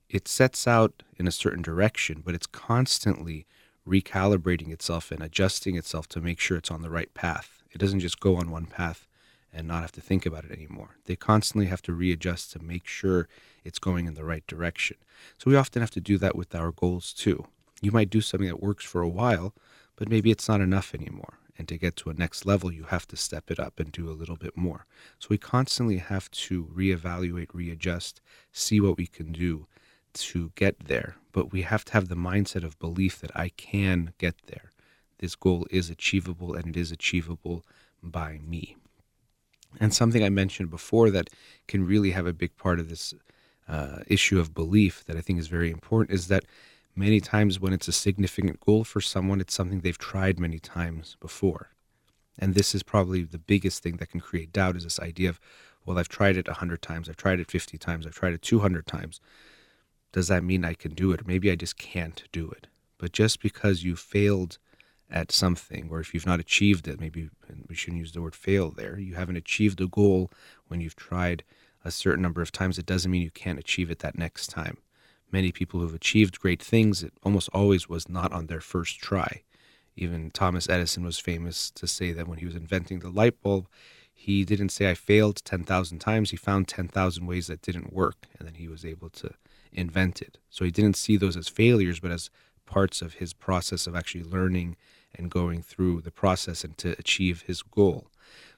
it 0.08 0.28
sets 0.28 0.68
out 0.68 1.02
in 1.18 1.26
a 1.26 1.32
certain 1.32 1.62
direction, 1.62 2.22
but 2.24 2.36
it's 2.36 2.46
constantly 2.46 3.46
recalibrating 3.84 4.70
itself 4.70 5.10
and 5.10 5.20
adjusting 5.20 5.74
itself 5.74 6.06
to 6.10 6.20
make 6.20 6.38
sure 6.38 6.56
it's 6.56 6.70
on 6.70 6.82
the 6.82 6.88
right 6.90 7.12
path. 7.14 7.64
It 7.72 7.78
doesn't 7.78 7.98
just 7.98 8.20
go 8.20 8.36
on 8.36 8.52
one 8.52 8.66
path 8.66 9.08
and 9.52 9.66
not 9.66 9.82
have 9.82 9.92
to 9.92 10.00
think 10.00 10.26
about 10.26 10.44
it 10.44 10.52
anymore. 10.52 10.96
They 11.06 11.16
constantly 11.16 11.66
have 11.66 11.82
to 11.82 11.92
readjust 11.92 12.52
to 12.52 12.58
make 12.58 12.86
sure 12.86 13.28
it's 13.64 13.78
going 13.78 14.06
in 14.06 14.14
the 14.14 14.24
right 14.24 14.46
direction. 14.46 14.96
So 15.38 15.50
we 15.50 15.56
often 15.56 15.82
have 15.82 15.90
to 15.92 16.00
do 16.00 16.18
that 16.18 16.36
with 16.36 16.54
our 16.54 16.72
goals 16.72 17.12
too. 17.12 17.46
You 17.82 17.90
might 17.92 18.10
do 18.10 18.20
something 18.20 18.48
that 18.48 18.62
works 18.62 18.84
for 18.84 19.00
a 19.00 19.08
while, 19.08 19.54
but 19.96 20.08
maybe 20.08 20.30
it's 20.30 20.48
not 20.48 20.60
enough 20.60 20.94
anymore. 20.94 21.38
And 21.58 21.68
to 21.68 21.76
get 21.76 21.96
to 21.96 22.10
a 22.10 22.14
next 22.14 22.46
level, 22.46 22.72
you 22.72 22.84
have 22.84 23.06
to 23.08 23.16
step 23.16 23.50
it 23.50 23.58
up 23.58 23.78
and 23.78 23.92
do 23.92 24.08
a 24.08 24.16
little 24.16 24.36
bit 24.36 24.56
more. 24.56 24.86
So 25.18 25.26
we 25.30 25.36
constantly 25.36 25.98
have 25.98 26.30
to 26.30 26.64
reevaluate, 26.74 27.48
readjust, 27.52 28.20
see 28.52 28.80
what 28.80 28.96
we 28.96 29.06
can 29.06 29.32
do 29.32 29.66
to 30.14 30.52
get 30.54 30.86
there. 30.86 31.16
But 31.32 31.52
we 31.52 31.62
have 31.62 31.84
to 31.86 31.92
have 31.92 32.08
the 32.08 32.14
mindset 32.14 32.64
of 32.64 32.78
belief 32.78 33.20
that 33.20 33.36
I 33.36 33.50
can 33.50 34.14
get 34.16 34.36
there. 34.46 34.70
This 35.18 35.36
goal 35.36 35.66
is 35.70 35.90
achievable 35.90 36.54
and 36.54 36.68
it 36.68 36.76
is 36.78 36.90
achievable 36.90 37.64
by 38.02 38.38
me. 38.38 38.76
And 39.78 39.94
something 39.94 40.24
I 40.24 40.30
mentioned 40.30 40.70
before 40.70 41.10
that 41.10 41.30
can 41.68 41.86
really 41.86 42.10
have 42.10 42.26
a 42.26 42.32
big 42.32 42.56
part 42.56 42.80
of 42.80 42.88
this 42.88 43.14
uh, 43.68 44.00
issue 44.06 44.40
of 44.40 44.52
belief 44.52 45.04
that 45.04 45.16
I 45.16 45.20
think 45.20 45.38
is 45.38 45.46
very 45.46 45.70
important 45.70 46.14
is 46.14 46.26
that 46.28 46.44
Many 46.96 47.20
times, 47.20 47.60
when 47.60 47.72
it's 47.72 47.88
a 47.88 47.92
significant 47.92 48.60
goal 48.60 48.84
for 48.84 49.00
someone, 49.00 49.40
it's 49.40 49.54
something 49.54 49.80
they've 49.80 49.96
tried 49.96 50.40
many 50.40 50.58
times 50.58 51.16
before. 51.20 51.70
And 52.38 52.54
this 52.54 52.74
is 52.74 52.82
probably 52.82 53.22
the 53.22 53.38
biggest 53.38 53.82
thing 53.82 53.96
that 53.96 54.10
can 54.10 54.20
create 54.20 54.52
doubt 54.52 54.76
is 54.76 54.84
this 54.84 54.98
idea 54.98 55.28
of, 55.28 55.40
well, 55.84 55.98
I've 55.98 56.08
tried 56.08 56.36
it 56.36 56.46
100 56.46 56.82
times, 56.82 57.08
I've 57.08 57.16
tried 57.16 57.40
it 57.40 57.50
50 57.50 57.78
times, 57.78 58.06
I've 58.06 58.14
tried 58.14 58.32
it 58.32 58.42
200 58.42 58.86
times. 58.86 59.20
Does 60.12 60.28
that 60.28 60.42
mean 60.42 60.64
I 60.64 60.74
can 60.74 60.92
do 60.92 61.12
it? 61.12 61.26
maybe 61.26 61.50
I 61.50 61.54
just 61.54 61.78
can't 61.78 62.24
do 62.32 62.50
it. 62.50 62.66
But 62.98 63.12
just 63.12 63.40
because 63.40 63.84
you 63.84 63.94
failed 63.94 64.58
at 65.10 65.32
something, 65.32 65.88
or 65.90 66.00
if 66.00 66.14
you've 66.14 66.26
not 66.26 66.40
achieved 66.40 66.86
it, 66.86 67.00
maybe 67.00 67.30
we 67.68 67.74
shouldn't 67.74 68.00
use 68.00 68.12
the 68.12 68.22
word 68.22 68.34
fail 68.34 68.70
there, 68.70 68.98
you 68.98 69.14
haven't 69.14 69.36
achieved 69.36 69.80
a 69.80 69.86
goal 69.86 70.30
when 70.68 70.80
you've 70.80 70.96
tried 70.96 71.42
a 71.84 71.90
certain 71.90 72.22
number 72.22 72.42
of 72.42 72.52
times, 72.52 72.78
it 72.78 72.86
doesn't 72.86 73.10
mean 73.10 73.22
you 73.22 73.30
can't 73.30 73.58
achieve 73.58 73.90
it 73.90 74.00
that 74.00 74.18
next 74.18 74.48
time 74.48 74.76
many 75.32 75.52
people 75.52 75.80
who've 75.80 75.94
achieved 75.94 76.40
great 76.40 76.62
things, 76.62 77.02
it 77.02 77.12
almost 77.22 77.48
always 77.52 77.88
was 77.88 78.08
not 78.08 78.32
on 78.32 78.46
their 78.46 78.60
first 78.60 78.98
try. 78.98 79.42
Even 79.96 80.30
Thomas 80.30 80.68
Edison 80.68 81.04
was 81.04 81.18
famous 81.18 81.70
to 81.72 81.86
say 81.86 82.12
that 82.12 82.28
when 82.28 82.38
he 82.38 82.46
was 82.46 82.56
inventing 82.56 83.00
the 83.00 83.10
light 83.10 83.40
bulb, 83.42 83.66
he 84.12 84.44
didn't 84.44 84.70
say, 84.70 84.90
I 84.90 84.94
failed 84.94 85.42
10,000 85.44 85.98
times. 85.98 86.30
He 86.30 86.36
found 86.36 86.68
10,000 86.68 87.26
ways 87.26 87.46
that 87.46 87.62
didn't 87.62 87.92
work, 87.92 88.26
and 88.38 88.46
then 88.46 88.54
he 88.54 88.68
was 88.68 88.84
able 88.84 89.08
to 89.10 89.30
invent 89.72 90.20
it. 90.20 90.38
So 90.50 90.64
he 90.64 90.70
didn't 90.70 90.96
see 90.96 91.16
those 91.16 91.36
as 91.36 91.48
failures, 91.48 92.00
but 92.00 92.10
as 92.10 92.30
parts 92.66 93.02
of 93.02 93.14
his 93.14 93.32
process 93.32 93.86
of 93.86 93.96
actually 93.96 94.24
learning 94.24 94.76
and 95.14 95.30
going 95.30 95.62
through 95.62 96.00
the 96.02 96.10
process 96.10 96.64
and 96.64 96.76
to 96.78 96.92
achieve 96.98 97.42
his 97.42 97.62
goal. 97.62 98.08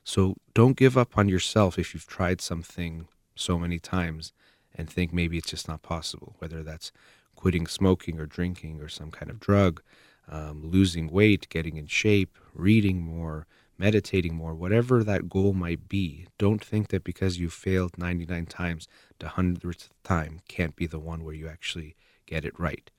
So 0.04 0.36
don't 0.54 0.76
give 0.76 0.98
up 0.98 1.16
on 1.16 1.28
yourself 1.28 1.78
if 1.78 1.94
you've 1.94 2.06
tried 2.06 2.40
something 2.40 3.06
so 3.34 3.58
many 3.58 3.78
times 3.78 4.32
and 4.74 4.88
think 4.88 5.12
maybe 5.12 5.38
it's 5.38 5.50
just 5.50 5.68
not 5.68 5.82
possible, 5.82 6.34
whether 6.38 6.62
that's 6.62 6.92
quitting 7.36 7.66
smoking 7.66 8.18
or 8.18 8.26
drinking 8.26 8.80
or 8.80 8.88
some 8.88 9.10
kind 9.10 9.30
of 9.30 9.40
drug, 9.40 9.82
um, 10.28 10.62
losing 10.64 11.10
weight, 11.10 11.48
getting 11.48 11.76
in 11.76 11.86
shape, 11.86 12.36
reading 12.54 13.00
more, 13.00 13.46
meditating 13.78 14.34
more, 14.34 14.54
whatever 14.54 15.02
that 15.02 15.28
goal 15.28 15.52
might 15.52 15.88
be. 15.88 16.26
Don't 16.38 16.64
think 16.64 16.88
that 16.88 17.04
because 17.04 17.38
you 17.38 17.50
failed 17.50 17.98
99 17.98 18.46
times, 18.46 18.86
the 19.18 19.28
hundredth 19.30 19.90
time 20.04 20.40
can't 20.48 20.76
be 20.76 20.86
the 20.86 21.00
one 21.00 21.24
where 21.24 21.34
you 21.34 21.48
actually 21.48 21.96
get 22.26 22.44
it 22.44 22.58
right. 22.58 22.90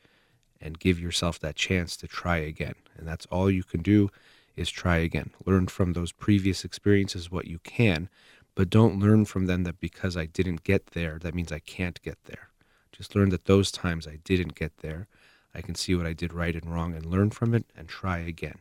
And 0.65 0.79
give 0.79 0.97
yourself 0.97 1.39
that 1.39 1.57
chance 1.57 1.97
to 1.97 2.07
try 2.07 2.37
again. 2.37 2.75
And 2.97 3.05
that's 3.05 3.25
all 3.25 3.51
you 3.51 3.63
can 3.63 3.81
do 3.81 4.09
is 4.55 4.69
try 4.69 4.97
again. 4.97 5.31
Learn 5.45 5.67
from 5.67 5.91
those 5.91 6.13
previous 6.13 6.63
experiences 6.63 7.29
what 7.29 7.47
you 7.47 7.59
can, 7.59 8.07
but 8.55 8.69
don't 8.69 8.99
learn 8.99 9.25
from 9.25 9.47
them 9.47 9.63
that 9.63 9.81
because 9.81 10.15
I 10.15 10.25
didn't 10.25 10.63
get 10.63 10.87
there, 10.87 11.19
that 11.19 11.35
means 11.35 11.51
I 11.51 11.59
can't 11.59 12.01
get 12.01 12.23
there. 12.25 12.47
Just 12.93 13.13
learn 13.13 13.29
that 13.29 13.45
those 13.45 13.71
times 13.71 14.07
I 14.07 14.19
didn't 14.23 14.55
get 14.55 14.77
there, 14.77 15.07
I 15.53 15.61
can 15.61 15.75
see 15.75 15.95
what 15.95 16.05
I 16.05 16.13
did 16.13 16.33
right 16.33 16.55
and 16.55 16.73
wrong 16.73 16.95
and 16.95 17.05
learn 17.05 17.31
from 17.31 17.53
it 17.53 17.65
and 17.75 17.89
try 17.89 18.19
again. 18.19 18.59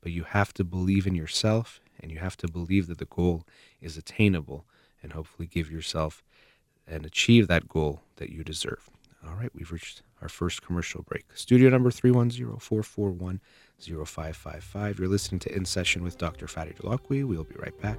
But 0.00 0.12
you 0.12 0.24
have 0.24 0.52
to 0.54 0.64
believe 0.64 1.06
in 1.06 1.14
yourself 1.14 1.80
and 2.00 2.10
you 2.10 2.18
have 2.18 2.36
to 2.38 2.48
believe 2.48 2.88
that 2.88 2.98
the 2.98 3.04
goal 3.04 3.44
is 3.80 3.96
attainable 3.96 4.64
and 5.02 5.12
hopefully 5.12 5.46
give 5.46 5.70
yourself 5.70 6.22
and 6.86 7.06
achieve 7.06 7.46
that 7.46 7.68
goal 7.68 8.02
that 8.16 8.30
you 8.30 8.42
deserve. 8.42 8.90
All 9.26 9.34
right, 9.34 9.50
we've 9.54 9.72
reached 9.72 10.02
our 10.24 10.28
first 10.28 10.62
commercial 10.62 11.02
break. 11.02 11.26
Studio 11.34 11.68
number 11.68 11.90
310 11.90 12.58
441 12.58 13.40
0555. 13.78 14.98
You're 14.98 15.08
listening 15.08 15.38
to 15.40 15.54
In 15.54 15.66
Session 15.66 16.02
with 16.02 16.16
Dr. 16.16 16.48
Fatty 16.48 16.72
Delacqui. 16.72 17.24
We'll 17.24 17.44
be 17.44 17.54
right 17.56 17.78
back. 17.80 17.98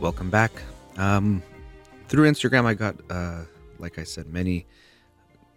Welcome 0.00 0.30
back. 0.30 0.50
Um, 0.96 1.42
through 2.10 2.28
Instagram, 2.28 2.64
I 2.64 2.74
got, 2.74 2.96
uh, 3.08 3.44
like 3.78 3.96
I 3.96 4.02
said, 4.02 4.26
many 4.26 4.66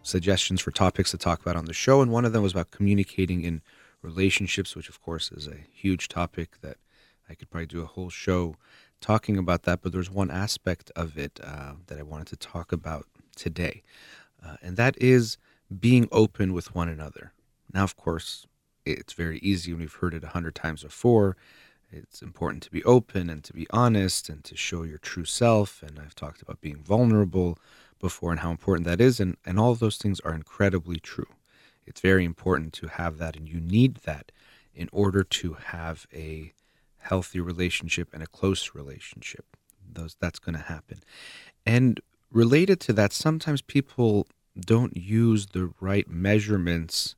suggestions 0.03 0.61
for 0.61 0.69
topics 0.69 1.09
to 1.09 1.17
talk 1.17 1.41
about 1.41 1.55
on 1.55 1.65
the 1.65 1.73
show, 1.73 1.99
and 1.99 2.11
one 2.11 2.25
of 2.25 2.31
them 2.31 2.43
was 2.43 2.51
about 2.51 2.69
communicating 2.69 3.43
in 3.43 3.63
relationships, 4.03 4.75
which, 4.75 4.87
of 4.87 5.01
course, 5.01 5.31
is 5.31 5.47
a 5.47 5.57
huge 5.73 6.09
topic 6.09 6.61
that 6.61 6.77
I 7.27 7.33
could 7.33 7.49
probably 7.49 7.65
do 7.65 7.81
a 7.81 7.87
whole 7.87 8.11
show 8.11 8.55
talking 9.01 9.35
about 9.35 9.63
that. 9.63 9.81
But 9.81 9.93
there's 9.93 10.11
one 10.11 10.29
aspect 10.29 10.91
of 10.95 11.17
it 11.17 11.39
uh, 11.43 11.73
that 11.87 11.97
I 11.97 12.03
wanted 12.03 12.27
to 12.27 12.35
talk 12.35 12.71
about 12.71 13.07
today, 13.35 13.81
uh, 14.45 14.57
and 14.61 14.77
that 14.77 14.95
is 15.01 15.39
being 15.79 16.07
open 16.11 16.53
with 16.53 16.75
one 16.75 16.87
another. 16.87 17.33
Now, 17.73 17.83
of 17.83 17.97
course, 17.97 18.45
it's 18.85 19.13
very 19.13 19.39
easy, 19.39 19.71
and 19.71 19.79
we've 19.79 19.91
heard 19.91 20.13
it 20.13 20.23
a 20.23 20.27
hundred 20.27 20.53
times 20.53 20.83
before. 20.83 21.35
It's 21.95 22.21
important 22.23 22.63
to 22.63 22.71
be 22.71 22.83
open 22.83 23.29
and 23.29 23.43
to 23.43 23.53
be 23.53 23.67
honest 23.69 24.27
and 24.27 24.43
to 24.45 24.57
show 24.57 24.81
your 24.83 24.97
true 24.97 25.25
self. 25.25 25.83
And 25.83 25.99
I've 25.99 26.15
talked 26.15 26.41
about 26.41 26.59
being 26.59 26.77
vulnerable 26.77 27.59
before 27.99 28.31
and 28.31 28.39
how 28.39 28.49
important 28.49 28.87
that 28.87 28.99
is. 28.99 29.19
And, 29.19 29.37
and 29.45 29.59
all 29.59 29.75
those 29.75 29.97
things 29.97 30.19
are 30.21 30.33
incredibly 30.33 30.99
true. 30.99 31.27
It's 31.85 32.01
very 32.01 32.25
important 32.25 32.73
to 32.73 32.87
have 32.87 33.17
that, 33.17 33.35
and 33.35 33.47
you 33.47 33.59
need 33.59 33.97
that 34.05 34.31
in 34.73 34.89
order 34.91 35.23
to 35.23 35.53
have 35.53 36.07
a 36.13 36.53
healthy 36.97 37.39
relationship 37.39 38.09
and 38.13 38.23
a 38.23 38.27
close 38.27 38.73
relationship. 38.73 39.45
Those 39.91 40.15
that's 40.19 40.39
going 40.39 40.55
to 40.55 40.63
happen. 40.63 40.99
And 41.65 41.99
related 42.31 42.79
to 42.81 42.93
that, 42.93 43.13
sometimes 43.13 43.61
people 43.61 44.27
don't 44.59 44.95
use 44.95 45.47
the 45.47 45.71
right 45.79 46.09
measurements 46.09 47.15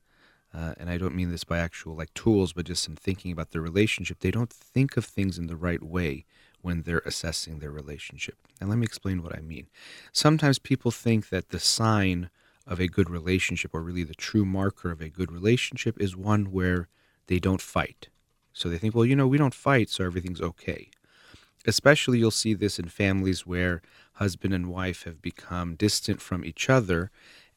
uh, 0.56 0.74
and 0.78 0.90
I 0.90 0.98
don't 0.98 1.16
mean 1.16 1.32
this 1.32 1.44
by 1.44 1.58
actual 1.58 1.96
like 1.96 2.14
tools, 2.14 2.54
but 2.54 2.66
just 2.66 2.88
in 2.88 2.96
thinking 2.96 3.32
about 3.32 3.52
their 3.52 3.62
relationship, 3.62 4.20
they 4.20 4.32
don't 4.32 4.52
think 4.52 4.96
of 4.96 5.04
things 5.04 5.38
in 5.38 5.48
the 5.48 5.56
right 5.56 5.84
way 5.84 6.26
when 6.62 6.84
they're 6.84 7.02
assessing 7.06 7.60
their 7.60 7.72
relationship. 7.72 8.38
And 8.60 8.70
let 8.70 8.78
me 8.78 8.86
explain 8.86 9.22
what 9.22 9.36
I 9.36 9.42
mean. 9.42 9.68
Sometimes 10.14 10.58
people 10.58 10.92
think 10.92 11.30
that 11.30 11.50
the 11.50 11.60
sign 11.60 12.30
of 12.66 12.80
a 12.80 12.88
good 12.88 13.10
relationship, 13.10 13.72
or 13.74 13.82
really 13.82 14.04
the 14.04 14.16
true 14.16 14.46
marker 14.46 14.92
of 14.92 15.02
a 15.02 15.10
good 15.10 15.32
relationship, 15.32 16.00
is 16.00 16.16
one 16.16 16.46
where 16.46 16.88
they 17.28 17.38
don't 17.38 17.62
fight. 17.62 18.08
So 18.54 18.70
they 18.70 18.78
think, 18.78 18.96
well, 18.96 19.06
you 19.06 19.16
know, 19.16 19.28
we 19.28 19.38
don't 19.38 19.54
fight, 19.54 19.90
so 19.90 20.06
everything's 20.06 20.42
okay. 20.42 20.90
Especially 21.68 22.20
you'll 22.20 22.32
see 22.32 22.54
this 22.54 22.80
in 22.80 22.88
families 22.88 23.46
where 23.46 23.82
husband 24.14 24.54
and 24.54 24.72
wife 24.72 25.04
have 25.04 25.22
become 25.22 25.76
distant 25.76 26.22
from 26.22 26.46
each 26.46 26.70
other 26.70 27.12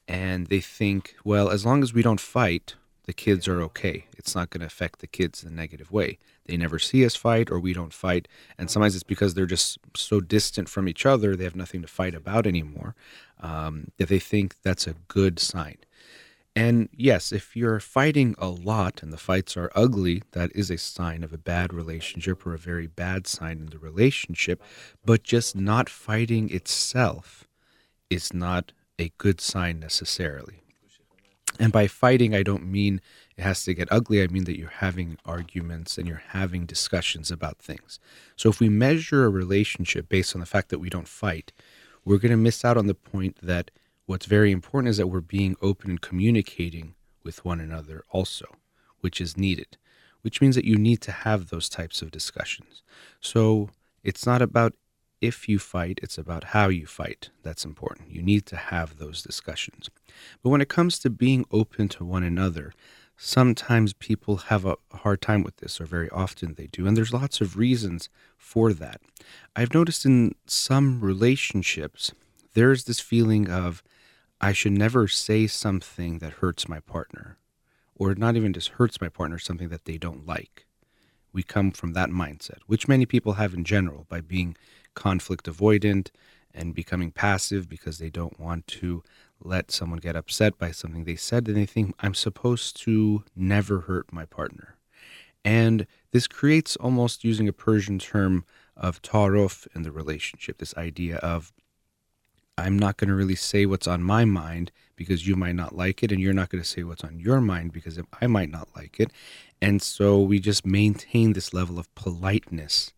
and 0.09 0.47
they 0.47 0.61
think, 0.61 1.15
well, 1.23 1.51
as 1.51 1.65
long 1.67 1.83
as 1.83 1.93
we 1.93 2.03
don't 2.03 2.21
fight, 2.21 2.75
the 3.09 3.15
kids 3.15 3.49
are 3.49 3.63
okay. 3.63 4.05
It's 4.19 4.35
not 4.35 4.51
going 4.51 4.61
to 4.61 4.67
affect 4.67 4.99
the 4.99 5.07
kids 5.07 5.43
in 5.43 5.49
a 5.49 5.55
negative 5.55 5.91
way. 5.91 6.19
They 6.45 6.59
never 6.59 6.79
see 6.79 7.07
us 7.07 7.17
fight 7.17 7.51
or 7.51 7.59
we 7.59 7.73
don't 7.73 7.95
fight. 7.95 8.29
And 8.59 8.71
sometimes 8.71 8.95
it's 8.95 9.03
because 9.03 9.33
they're 9.33 9.47
just 9.47 9.79
so 9.97 10.21
distant 10.21 10.69
from 10.69 10.87
each 10.87 11.07
other, 11.07 11.35
they 11.35 11.45
have 11.45 11.57
nothing 11.57 11.81
to 11.81 11.89
fight 11.89 12.15
about 12.15 12.47
anymore, 12.47 12.95
um, 13.41 13.93
that 13.97 14.11
they 14.11 14.19
think 14.19 14.57
that's 14.63 14.87
a 14.87 14.95
good 15.09 15.39
sign. 15.39 15.79
And 16.55 16.91
yes, 16.93 17.33
if 17.33 17.57
you're 17.57 17.81
fighting 17.81 18.35
a 18.37 18.49
lot 18.49 19.03
and 19.03 19.11
the 19.11 19.17
fights 19.17 19.57
are 19.57 19.73
ugly, 19.75 20.23
that 20.33 20.53
is 20.55 20.71
a 20.71 20.77
sign 20.77 21.25
of 21.25 21.33
a 21.33 21.39
bad 21.39 21.73
relationship 21.73 22.45
or 22.45 22.53
a 22.53 22.59
very 22.59 22.89
bad 22.89 23.27
sign 23.27 23.57
in 23.57 23.67
the 23.71 23.79
relationship. 23.79 24.63
But 25.03 25.23
just 25.23 25.57
not 25.57 25.89
fighting 25.89 26.51
itself 26.51 27.49
is 28.11 28.35
not 28.35 28.73
a 28.99 29.13
good 29.17 29.41
sign 29.41 29.81
necessarily. 29.81 30.61
And 31.59 31.73
by 31.73 31.89
fighting, 31.89 32.35
I 32.35 32.43
don't 32.43 32.71
mean 32.71 33.01
it 33.37 33.43
has 33.43 33.65
to 33.65 33.75
get 33.75 33.89
ugly. 33.91 34.23
I 34.23 34.29
mean 34.29 34.45
that 34.45 34.59
you're 34.59 34.69
having 34.69 35.19
arguments 35.25 35.99
and 35.99 36.07
you're 36.07 36.23
having 36.29 36.67
discussions 36.67 37.31
about 37.31 37.59
things. 37.59 37.99
So 38.37 38.49
if 38.49 38.61
we 38.61 38.69
measure 38.69 39.25
a 39.25 39.29
relationship 39.29 40.09
based 40.09 40.35
on 40.35 40.41
the 40.41 40.47
fact 40.47 40.69
that 40.69 40.79
we 40.79 40.89
don't 40.89 41.09
fight, 41.09 41.53
we're 42.05 42.19
going 42.19 42.31
to 42.31 42.37
miss 42.37 42.65
out 42.65 42.77
on 42.77 42.87
the 42.87 42.95
point 42.95 43.39
that 43.43 43.71
what's 44.07 44.27
very 44.27 44.53
important 44.53 44.91
is 44.91 44.97
that 44.99 45.09
we're 45.09 45.21
being 45.21 45.57
open 45.61 45.91
and 45.91 46.01
communicating 46.01 46.95
with 47.25 47.45
one 47.45 47.61
another 47.61 48.05
also, 48.11 48.47
which 49.01 49.21
is 49.21 49.37
needed, 49.37 49.77
which 50.23 50.41
means 50.41 50.55
that 50.55 50.65
you 50.65 50.77
need 50.77 51.01
to 51.03 51.13
have 51.13 51.49
those 51.49 51.69
types 51.69 52.03
of 52.03 52.11
discussions. 52.11 52.83
So 53.21 53.71
it's 54.03 54.25
not 54.25 54.41
about 54.41 54.75
if 55.21 55.49
you 55.49 55.59
fight, 55.59 56.01
it's 56.03 56.19
about 56.19 56.45
how 56.45 56.69
you 56.69 56.87
fight. 56.87 57.31
That's 57.43 57.65
important. 57.65 58.11
You 58.11 58.23
need 58.23 58.47
to 58.47 58.57
have 58.57 58.99
those 58.99 59.23
discussions. 59.23 59.91
But 60.43 60.51
when 60.51 60.61
it 60.61 60.69
comes 60.69 60.99
to 61.01 61.11
being 61.11 61.45
open 61.51 61.89
to 61.91 62.05
one 62.05 62.23
another, 62.23 62.73
sometimes 63.17 63.93
people 63.93 64.37
have 64.37 64.65
a 64.65 64.77
hard 64.93 65.21
time 65.21 65.43
with 65.43 65.57
this, 65.57 65.81
or 65.81 65.87
very 65.87 66.09
often 66.11 66.55
they 66.55 66.69
do. 66.69 66.87
And 66.87 66.97
there's 66.97 67.13
lots 67.13 67.41
of 67.41 67.57
reasons 67.57 68.09
for 68.37 68.73
that. 68.73 69.01
I've 69.57 69.75
noticed 69.75 70.05
in 70.05 70.35
some 70.47 71.01
relationships, 71.01 72.13
there's 72.55 72.85
this 72.85 73.01
feeling 73.01 73.51
of, 73.51 73.83
I 74.41 74.53
should 74.53 74.73
never 74.73 75.09
say 75.09 75.49
something 75.49 76.21
that 76.21 76.35
hurts 76.35 76.69
my 76.69 76.79
partner, 76.79 77.39
or 77.97 78.15
not 78.15 78.37
even 78.37 78.53
just 78.53 78.69
hurts 78.71 79.01
my 79.01 79.09
partner, 79.09 79.39
something 79.39 79.69
that 79.71 79.85
they 79.85 79.99
don't 79.99 80.27
like. 80.27 80.65
We 81.33 81.43
come 81.43 81.73
from 81.73 81.93
that 81.93 82.11
mindset, 82.11 82.61
which 82.67 82.89
many 82.89 83.05
people 83.05 83.35
have 83.35 83.53
in 83.53 83.65
general 83.65 84.07
by 84.09 84.21
being 84.21 84.57
conflict 84.99 85.47
avoidant 85.47 86.11
and 86.53 86.75
becoming 86.75 87.13
passive 87.13 87.69
because 87.69 87.99
they 87.99 88.11
don't 88.11 88.41
want 88.41 88.67
to 88.67 89.03
let 89.41 89.71
someone 89.71 90.01
get 90.01 90.17
upset 90.17 90.59
by 90.59 90.73
something 90.73 91.05
they 91.05 91.15
said 91.15 91.47
and 91.47 91.57
they 91.57 91.67
think 91.67 91.95
I'm 92.01 92.15
supposed 92.15 92.77
to 92.83 93.23
never 93.37 93.83
hurt 93.83 94.13
my 94.13 94.25
partner. 94.25 94.75
And 95.45 95.87
this 96.11 96.27
creates 96.27 96.75
almost 96.77 97.23
using 97.23 97.47
a 97.47 97.53
Persian 97.53 98.01
term 98.01 98.45
of 98.77 99.01
ta'aruf 99.01 99.69
in 99.75 99.83
the 99.83 99.93
relationship, 99.93 100.59
this 100.59 100.77
idea 100.77 101.17
of 101.19 101.53
I'm 102.59 102.77
not 102.77 102.97
going 102.97 103.09
to 103.09 103.15
really 103.15 103.37
say 103.37 103.67
what's 103.67 103.87
on 103.87 104.03
my 104.03 104.25
mind 104.25 104.73
because 104.97 105.29
you 105.29 105.37
might 105.37 105.55
not 105.55 105.77
like 105.77 106.03
it, 106.03 106.11
and 106.11 106.21
you're 106.21 106.35
not 106.35 106.49
going 106.49 106.63
to 106.63 106.69
say 106.69 106.83
what's 106.83 107.05
on 107.05 107.21
your 107.21 107.41
mind 107.41 107.73
because 107.73 108.01
I 108.21 108.27
might 108.27 108.51
not 108.51 108.69
like 108.75 108.99
it. 108.99 109.13
And 109.63 109.81
so 109.81 110.21
we 110.21 110.41
just 110.41 110.67
maintain 110.67 111.35
this 111.35 111.55
level 111.55 111.79
of 111.79 111.95
politeness 111.95 112.93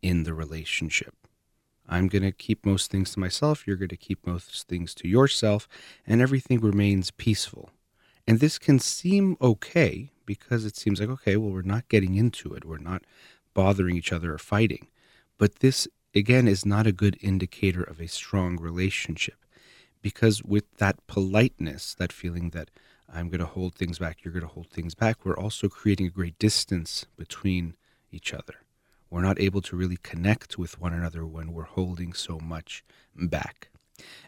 in 0.00 0.22
the 0.22 0.32
relationship. 0.32 1.19
I'm 1.90 2.06
going 2.06 2.22
to 2.22 2.32
keep 2.32 2.64
most 2.64 2.90
things 2.90 3.12
to 3.12 3.20
myself. 3.20 3.66
You're 3.66 3.76
going 3.76 3.88
to 3.88 3.96
keep 3.96 4.24
most 4.24 4.68
things 4.68 4.94
to 4.94 5.08
yourself, 5.08 5.68
and 6.06 6.22
everything 6.22 6.60
remains 6.60 7.10
peaceful. 7.10 7.70
And 8.26 8.38
this 8.38 8.58
can 8.58 8.78
seem 8.78 9.36
okay 9.42 10.12
because 10.24 10.64
it 10.64 10.76
seems 10.76 11.00
like, 11.00 11.08
okay, 11.08 11.36
well, 11.36 11.50
we're 11.50 11.62
not 11.62 11.88
getting 11.88 12.14
into 12.14 12.54
it. 12.54 12.64
We're 12.64 12.78
not 12.78 13.02
bothering 13.54 13.96
each 13.96 14.12
other 14.12 14.32
or 14.32 14.38
fighting. 14.38 14.86
But 15.36 15.56
this, 15.56 15.88
again, 16.14 16.46
is 16.46 16.64
not 16.64 16.86
a 16.86 16.92
good 16.92 17.18
indicator 17.20 17.82
of 17.82 18.00
a 18.00 18.06
strong 18.06 18.56
relationship 18.56 19.44
because 20.00 20.44
with 20.44 20.76
that 20.76 21.04
politeness, 21.08 21.94
that 21.94 22.12
feeling 22.12 22.50
that 22.50 22.70
I'm 23.12 23.28
going 23.28 23.40
to 23.40 23.46
hold 23.46 23.74
things 23.74 23.98
back, 23.98 24.18
you're 24.22 24.32
going 24.32 24.46
to 24.46 24.54
hold 24.54 24.68
things 24.68 24.94
back, 24.94 25.24
we're 25.24 25.36
also 25.36 25.68
creating 25.68 26.06
a 26.06 26.10
great 26.10 26.38
distance 26.38 27.06
between 27.16 27.74
each 28.12 28.32
other. 28.32 28.54
We're 29.10 29.22
not 29.22 29.40
able 29.40 29.60
to 29.62 29.76
really 29.76 29.98
connect 30.02 30.56
with 30.56 30.80
one 30.80 30.92
another 30.92 31.26
when 31.26 31.52
we're 31.52 31.64
holding 31.64 32.12
so 32.12 32.38
much 32.38 32.84
back. 33.14 33.70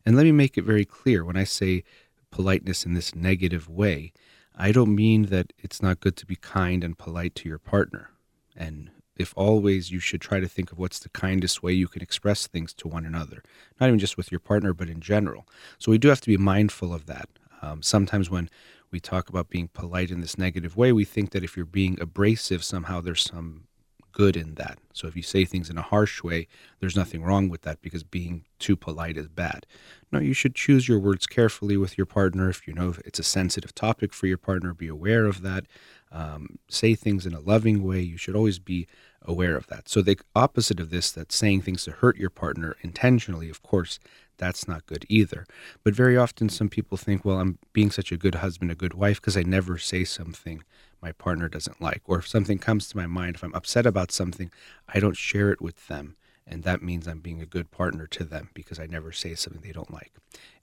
And 0.04 0.16
let 0.16 0.24
me 0.24 0.32
make 0.32 0.58
it 0.58 0.64
very 0.64 0.84
clear 0.84 1.24
when 1.24 1.36
I 1.36 1.44
say 1.44 1.84
politeness 2.30 2.84
in 2.84 2.94
this 2.94 3.14
negative 3.14 3.68
way, 3.68 4.12
I 4.56 4.72
don't 4.72 4.94
mean 4.94 5.26
that 5.26 5.52
it's 5.58 5.80
not 5.80 6.00
good 6.00 6.16
to 6.16 6.26
be 6.26 6.36
kind 6.36 6.84
and 6.84 6.98
polite 6.98 7.34
to 7.36 7.48
your 7.48 7.58
partner. 7.58 8.10
And 8.56 8.90
if 9.16 9.32
always, 9.36 9.90
you 9.90 10.00
should 10.00 10.20
try 10.20 10.40
to 10.40 10.48
think 10.48 10.72
of 10.72 10.78
what's 10.78 10.98
the 10.98 11.08
kindest 11.10 11.62
way 11.62 11.72
you 11.72 11.88
can 11.88 12.02
express 12.02 12.46
things 12.46 12.74
to 12.74 12.88
one 12.88 13.06
another, 13.06 13.42
not 13.80 13.86
even 13.86 13.98
just 13.98 14.16
with 14.16 14.32
your 14.32 14.40
partner, 14.40 14.72
but 14.72 14.88
in 14.88 15.00
general. 15.00 15.46
So 15.78 15.90
we 15.90 15.98
do 15.98 16.08
have 16.08 16.20
to 16.22 16.26
be 16.26 16.36
mindful 16.36 16.92
of 16.92 17.06
that. 17.06 17.28
Um, 17.60 17.82
sometimes 17.82 18.30
when 18.30 18.50
we 18.90 19.00
talk 19.00 19.28
about 19.28 19.48
being 19.48 19.68
polite 19.68 20.10
in 20.10 20.20
this 20.20 20.36
negative 20.36 20.76
way, 20.76 20.92
we 20.92 21.04
think 21.04 21.30
that 21.30 21.44
if 21.44 21.56
you're 21.56 21.66
being 21.66 21.98
abrasive, 22.00 22.64
somehow 22.64 23.00
there's 23.00 23.22
some 23.22 23.64
good 24.12 24.36
in 24.36 24.54
that. 24.54 24.78
So 24.92 25.08
if 25.08 25.16
you 25.16 25.22
say 25.22 25.44
things 25.44 25.70
in 25.70 25.78
a 25.78 25.82
harsh 25.82 26.22
way, 26.22 26.46
there's 26.80 26.96
nothing 26.96 27.22
wrong 27.22 27.48
with 27.48 27.62
that 27.62 27.82
because 27.82 28.02
being 28.02 28.44
too 28.58 28.76
polite 28.76 29.16
is 29.16 29.28
bad. 29.28 29.66
No, 30.10 30.18
you 30.18 30.34
should 30.34 30.54
choose 30.54 30.88
your 30.88 30.98
words 30.98 31.26
carefully 31.26 31.76
with 31.76 31.96
your 31.96 32.06
partner. 32.06 32.50
If 32.50 32.68
you 32.68 32.74
know 32.74 32.94
it's 33.04 33.18
a 33.18 33.24
sensitive 33.24 33.74
topic 33.74 34.12
for 34.12 34.26
your 34.26 34.38
partner, 34.38 34.74
be 34.74 34.88
aware 34.88 35.26
of 35.26 35.42
that. 35.42 35.64
Um, 36.10 36.58
say 36.68 36.94
things 36.94 37.24
in 37.24 37.32
a 37.32 37.40
loving 37.40 37.82
way. 37.82 38.00
You 38.00 38.18
should 38.18 38.36
always 38.36 38.58
be 38.58 38.86
aware 39.22 39.56
of 39.56 39.66
that. 39.68 39.88
So 39.88 40.02
the 40.02 40.18
opposite 40.34 40.80
of 40.80 40.90
this, 40.90 41.10
that 41.12 41.32
saying 41.32 41.62
things 41.62 41.84
to 41.84 41.92
hurt 41.92 42.16
your 42.16 42.30
partner 42.30 42.76
intentionally, 42.82 43.48
of 43.48 43.62
course, 43.62 43.98
that's 44.38 44.66
not 44.66 44.86
good 44.86 45.04
either. 45.08 45.46
But 45.84 45.94
very 45.94 46.16
often, 46.16 46.48
some 46.48 46.68
people 46.68 46.98
think, 46.98 47.24
well, 47.24 47.38
I'm 47.38 47.58
being 47.72 47.90
such 47.90 48.12
a 48.12 48.16
good 48.16 48.36
husband, 48.36 48.70
a 48.70 48.76
good 48.76 48.94
wife, 48.94 49.20
because 49.20 49.36
I 49.36 49.42
never 49.42 49.78
say 49.78 50.04
something 50.04 50.62
my 51.00 51.12
partner 51.12 51.48
doesn't 51.48 51.80
like. 51.80 52.02
Or 52.06 52.18
if 52.18 52.28
something 52.28 52.58
comes 52.58 52.88
to 52.88 52.96
my 52.96 53.06
mind, 53.06 53.36
if 53.36 53.42
I'm 53.42 53.54
upset 53.54 53.86
about 53.86 54.12
something, 54.12 54.50
I 54.88 55.00
don't 55.00 55.16
share 55.16 55.50
it 55.50 55.60
with 55.60 55.88
them. 55.88 56.16
And 56.46 56.64
that 56.64 56.82
means 56.82 57.06
I'm 57.06 57.20
being 57.20 57.40
a 57.40 57.46
good 57.46 57.70
partner 57.70 58.06
to 58.08 58.24
them 58.24 58.50
because 58.52 58.78
I 58.78 58.86
never 58.86 59.12
say 59.12 59.34
something 59.34 59.62
they 59.62 59.72
don't 59.72 59.92
like. 59.92 60.12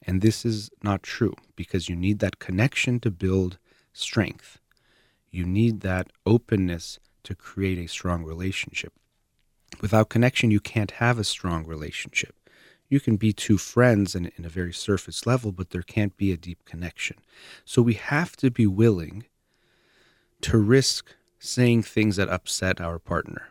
And 0.02 0.22
this 0.22 0.46
is 0.46 0.70
not 0.84 1.04
true 1.04 1.34
because 1.56 1.90
you 1.90 1.96
need 1.96 2.20
that 2.20 2.40
connection 2.40 3.00
to 3.02 3.12
build 3.12 3.58
strength. 3.94 4.60
You 5.30 5.46
need 5.46 5.82
that 5.82 6.12
openness 6.26 7.00
to 7.24 7.36
create 7.36 7.78
a 7.78 7.88
strong 7.88 8.24
relationship. 8.24 8.94
Without 9.82 10.10
connection, 10.10 10.52
you 10.52 10.60
can't 10.60 10.92
have 10.92 11.20
a 11.20 11.24
strong 11.24 11.66
relationship. 11.66 12.36
You 12.90 13.00
can 13.00 13.18
be 13.18 13.34
two 13.34 13.58
friends 13.58 14.16
in, 14.16 14.32
in 14.36 14.46
a 14.46 14.50
very 14.50 14.74
surface 14.74 15.26
level, 15.26 15.52
but 15.52 15.70
there 15.70 15.84
can't 15.84 16.18
be 16.18 16.32
a 16.32 16.38
deep 16.38 16.66
connection. 16.66 17.18
So 17.64 17.82
we 17.82 17.94
have 17.94 18.36
to 18.38 18.50
be 18.50 18.66
willing 18.66 19.26
to 20.42 20.58
risk 20.58 21.16
saying 21.38 21.84
things 21.84 22.16
that 22.16 22.30
upset 22.30 22.82
our 22.82 23.00
partner. 23.00 23.50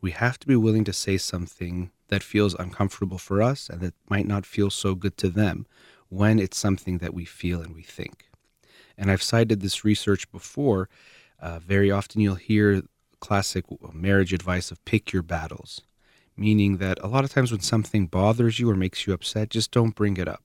We 0.00 0.12
have 0.12 0.38
to 0.38 0.46
be 0.46 0.56
willing 0.56 0.84
to 0.84 0.92
say 0.92 1.18
something 1.18 1.90
that 2.08 2.22
feels 2.22 2.54
uncomfortable 2.54 3.18
for 3.18 3.42
us 3.42 3.68
and 3.68 3.80
that 3.80 3.94
might 4.08 4.26
not 4.26 4.46
feel 4.46 4.70
so 4.70 4.94
good 4.94 5.16
to 5.18 5.28
them 5.28 5.66
when 6.08 6.38
it's 6.38 6.58
something 6.58 6.98
that 6.98 7.14
we 7.14 7.24
feel 7.24 7.60
and 7.60 7.74
we 7.74 7.82
think. 7.82 8.26
And 8.96 9.10
I've 9.10 9.22
cited 9.22 9.60
this 9.60 9.84
research 9.84 10.30
before. 10.30 10.88
Uh, 11.40 11.58
very 11.58 11.90
often 11.90 12.20
you'll 12.20 12.34
hear 12.34 12.82
classic 13.20 13.64
marriage 13.92 14.32
advice 14.32 14.70
of 14.70 14.84
pick 14.84 15.12
your 15.12 15.22
battles, 15.22 15.82
meaning 16.40 16.78
that 16.78 16.98
a 17.02 17.06
lot 17.06 17.22
of 17.22 17.30
times 17.30 17.52
when 17.52 17.60
something 17.60 18.06
bothers 18.06 18.58
you 18.58 18.70
or 18.70 18.74
makes 18.74 19.06
you 19.06 19.12
upset, 19.12 19.50
just 19.50 19.70
don't 19.70 19.94
bring 19.94 20.16
it 20.16 20.26
up. 20.26 20.42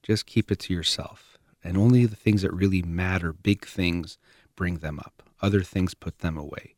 Just 0.00 0.26
keep 0.26 0.52
it 0.52 0.60
to 0.60 0.72
yourself. 0.72 1.36
And 1.62 1.76
only 1.76 2.06
the 2.06 2.14
things 2.14 2.42
that 2.42 2.52
really 2.52 2.82
matter, 2.82 3.32
big 3.32 3.66
things, 3.66 4.16
bring 4.54 4.76
them 4.76 5.00
up. 5.00 5.24
Other 5.42 5.62
things 5.62 5.92
put 5.92 6.20
them 6.20 6.38
away. 6.38 6.76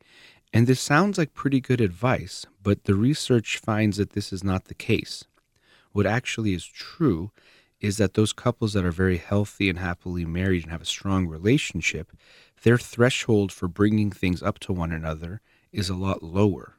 And 0.55 0.67
this 0.67 0.81
sounds 0.81 1.19
like 1.19 1.35
pretty 1.35 1.61
good 1.61 1.83
advice, 1.83 2.47
but 2.63 2.85
the 2.85 2.95
research 2.95 3.59
finds 3.59 3.99
that 3.99 4.11
this 4.11 4.33
is 4.33 4.43
not 4.43 4.67
the 4.67 4.75
case. 4.75 5.25
What 5.93 6.07
actually 6.07 6.55
is 6.55 6.65
true 6.65 7.33
is 7.79 7.99
that 7.99 8.15
those 8.15 8.33
couples 8.33 8.73
that 8.73 8.87
are 8.87 8.91
very 8.91 9.19
healthy 9.19 9.69
and 9.69 9.79
happily 9.79 10.25
married 10.25 10.63
and 10.63 10.73
have 10.73 10.81
a 10.81 10.87
strong 10.87 11.27
relationship, 11.27 12.11
their 12.63 12.79
threshold 12.79 13.53
for 13.53 13.69
bringing 13.69 14.11
things 14.11 14.43
up 14.43 14.59
to 14.61 14.73
one 14.73 14.93
another 14.93 15.43
is 15.73 15.91
a 15.91 15.95
lot 15.95 16.23
lower 16.23 16.76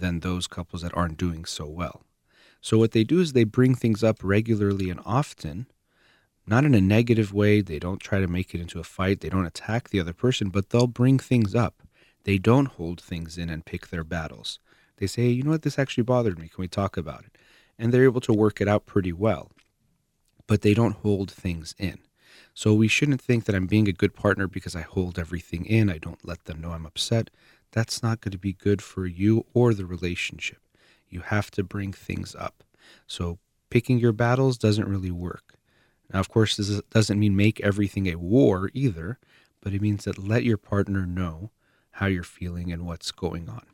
than 0.00 0.20
those 0.20 0.46
couples 0.46 0.82
that 0.82 0.96
aren't 0.96 1.18
doing 1.18 1.44
so 1.44 1.66
well. 1.66 2.02
So, 2.60 2.78
what 2.78 2.92
they 2.92 3.04
do 3.04 3.20
is 3.20 3.32
they 3.32 3.44
bring 3.44 3.74
things 3.74 4.02
up 4.02 4.18
regularly 4.22 4.90
and 4.90 5.00
often, 5.04 5.66
not 6.46 6.64
in 6.64 6.74
a 6.74 6.80
negative 6.80 7.32
way. 7.32 7.60
They 7.60 7.78
don't 7.78 8.00
try 8.00 8.20
to 8.20 8.26
make 8.26 8.54
it 8.54 8.60
into 8.60 8.80
a 8.80 8.84
fight, 8.84 9.20
they 9.20 9.28
don't 9.28 9.46
attack 9.46 9.88
the 9.90 10.00
other 10.00 10.12
person, 10.12 10.48
but 10.48 10.70
they'll 10.70 10.86
bring 10.86 11.18
things 11.18 11.54
up. 11.54 11.82
They 12.24 12.38
don't 12.38 12.66
hold 12.66 13.00
things 13.00 13.38
in 13.38 13.48
and 13.48 13.64
pick 13.64 13.88
their 13.88 14.04
battles. 14.04 14.58
They 14.96 15.06
say, 15.06 15.28
you 15.28 15.42
know 15.42 15.52
what, 15.52 15.62
this 15.62 15.78
actually 15.78 16.04
bothered 16.04 16.38
me. 16.38 16.48
Can 16.48 16.60
we 16.60 16.68
talk 16.68 16.96
about 16.96 17.24
it? 17.24 17.38
And 17.78 17.92
they're 17.92 18.04
able 18.04 18.20
to 18.22 18.34
work 18.34 18.60
it 18.60 18.68
out 18.68 18.84
pretty 18.84 19.12
well 19.12 19.52
but 20.50 20.62
they 20.62 20.74
don't 20.74 20.96
hold 20.96 21.30
things 21.30 21.76
in. 21.78 21.96
So 22.54 22.74
we 22.74 22.88
shouldn't 22.88 23.20
think 23.20 23.44
that 23.44 23.54
I'm 23.54 23.68
being 23.68 23.86
a 23.86 23.92
good 23.92 24.16
partner 24.16 24.48
because 24.48 24.74
I 24.74 24.80
hold 24.80 25.16
everything 25.16 25.64
in. 25.64 25.88
I 25.88 25.98
don't 25.98 26.26
let 26.26 26.46
them 26.46 26.60
know 26.60 26.72
I'm 26.72 26.86
upset. 26.86 27.30
That's 27.72 28.02
not 28.02 28.20
going 28.20 28.32
to 28.32 28.38
be 28.38 28.52
good 28.52 28.82
for 28.82 29.06
you 29.06 29.46
or 29.54 29.74
the 29.74 29.86
relationship. 29.86 30.58
You 31.08 31.20
have 31.20 31.50
to 31.52 31.64
bring 31.64 31.92
things 31.92 32.34
up. 32.34 32.64
So 33.06 33.38
picking 33.70 33.98
your 33.98 34.12
battles 34.12 34.58
doesn't 34.58 34.88
really 34.88 35.10
work. 35.10 35.56
Now, 36.12 36.20
of 36.20 36.28
course, 36.28 36.56
this 36.56 36.80
doesn't 36.90 37.18
mean 37.18 37.36
make 37.36 37.60
everything 37.60 38.08
a 38.08 38.16
war 38.16 38.70
either, 38.74 39.18
but 39.60 39.72
it 39.72 39.80
means 39.80 40.04
that 40.04 40.18
let 40.18 40.44
your 40.44 40.56
partner 40.56 41.06
know 41.06 41.50
how 41.92 42.06
you're 42.06 42.22
feeling 42.24 42.72
and 42.72 42.86
what's 42.86 43.12
going 43.12 43.48
on. 43.48 43.66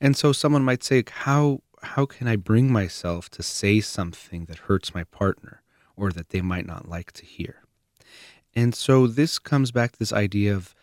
And 0.00 0.16
so 0.16 0.32
someone 0.32 0.64
might 0.64 0.84
say, 0.84 1.04
how 1.10 1.60
how 1.82 2.06
can 2.06 2.26
I 2.26 2.36
bring 2.36 2.72
myself 2.72 3.28
to 3.30 3.42
say 3.42 3.80
something 3.80 4.46
that 4.46 4.58
hurts 4.58 4.94
my 4.94 5.04
partner? 5.04 5.62
or 5.96 6.10
that 6.12 6.30
they 6.30 6.40
might 6.40 6.66
not 6.66 6.88
like 6.88 7.12
to 7.12 7.24
hear. 7.24 7.62
And 8.54 8.74
so 8.74 9.06
this 9.06 9.38
comes 9.38 9.70
back 9.70 9.92
to 9.92 9.98
this 9.98 10.12
idea 10.12 10.54
of 10.54 10.74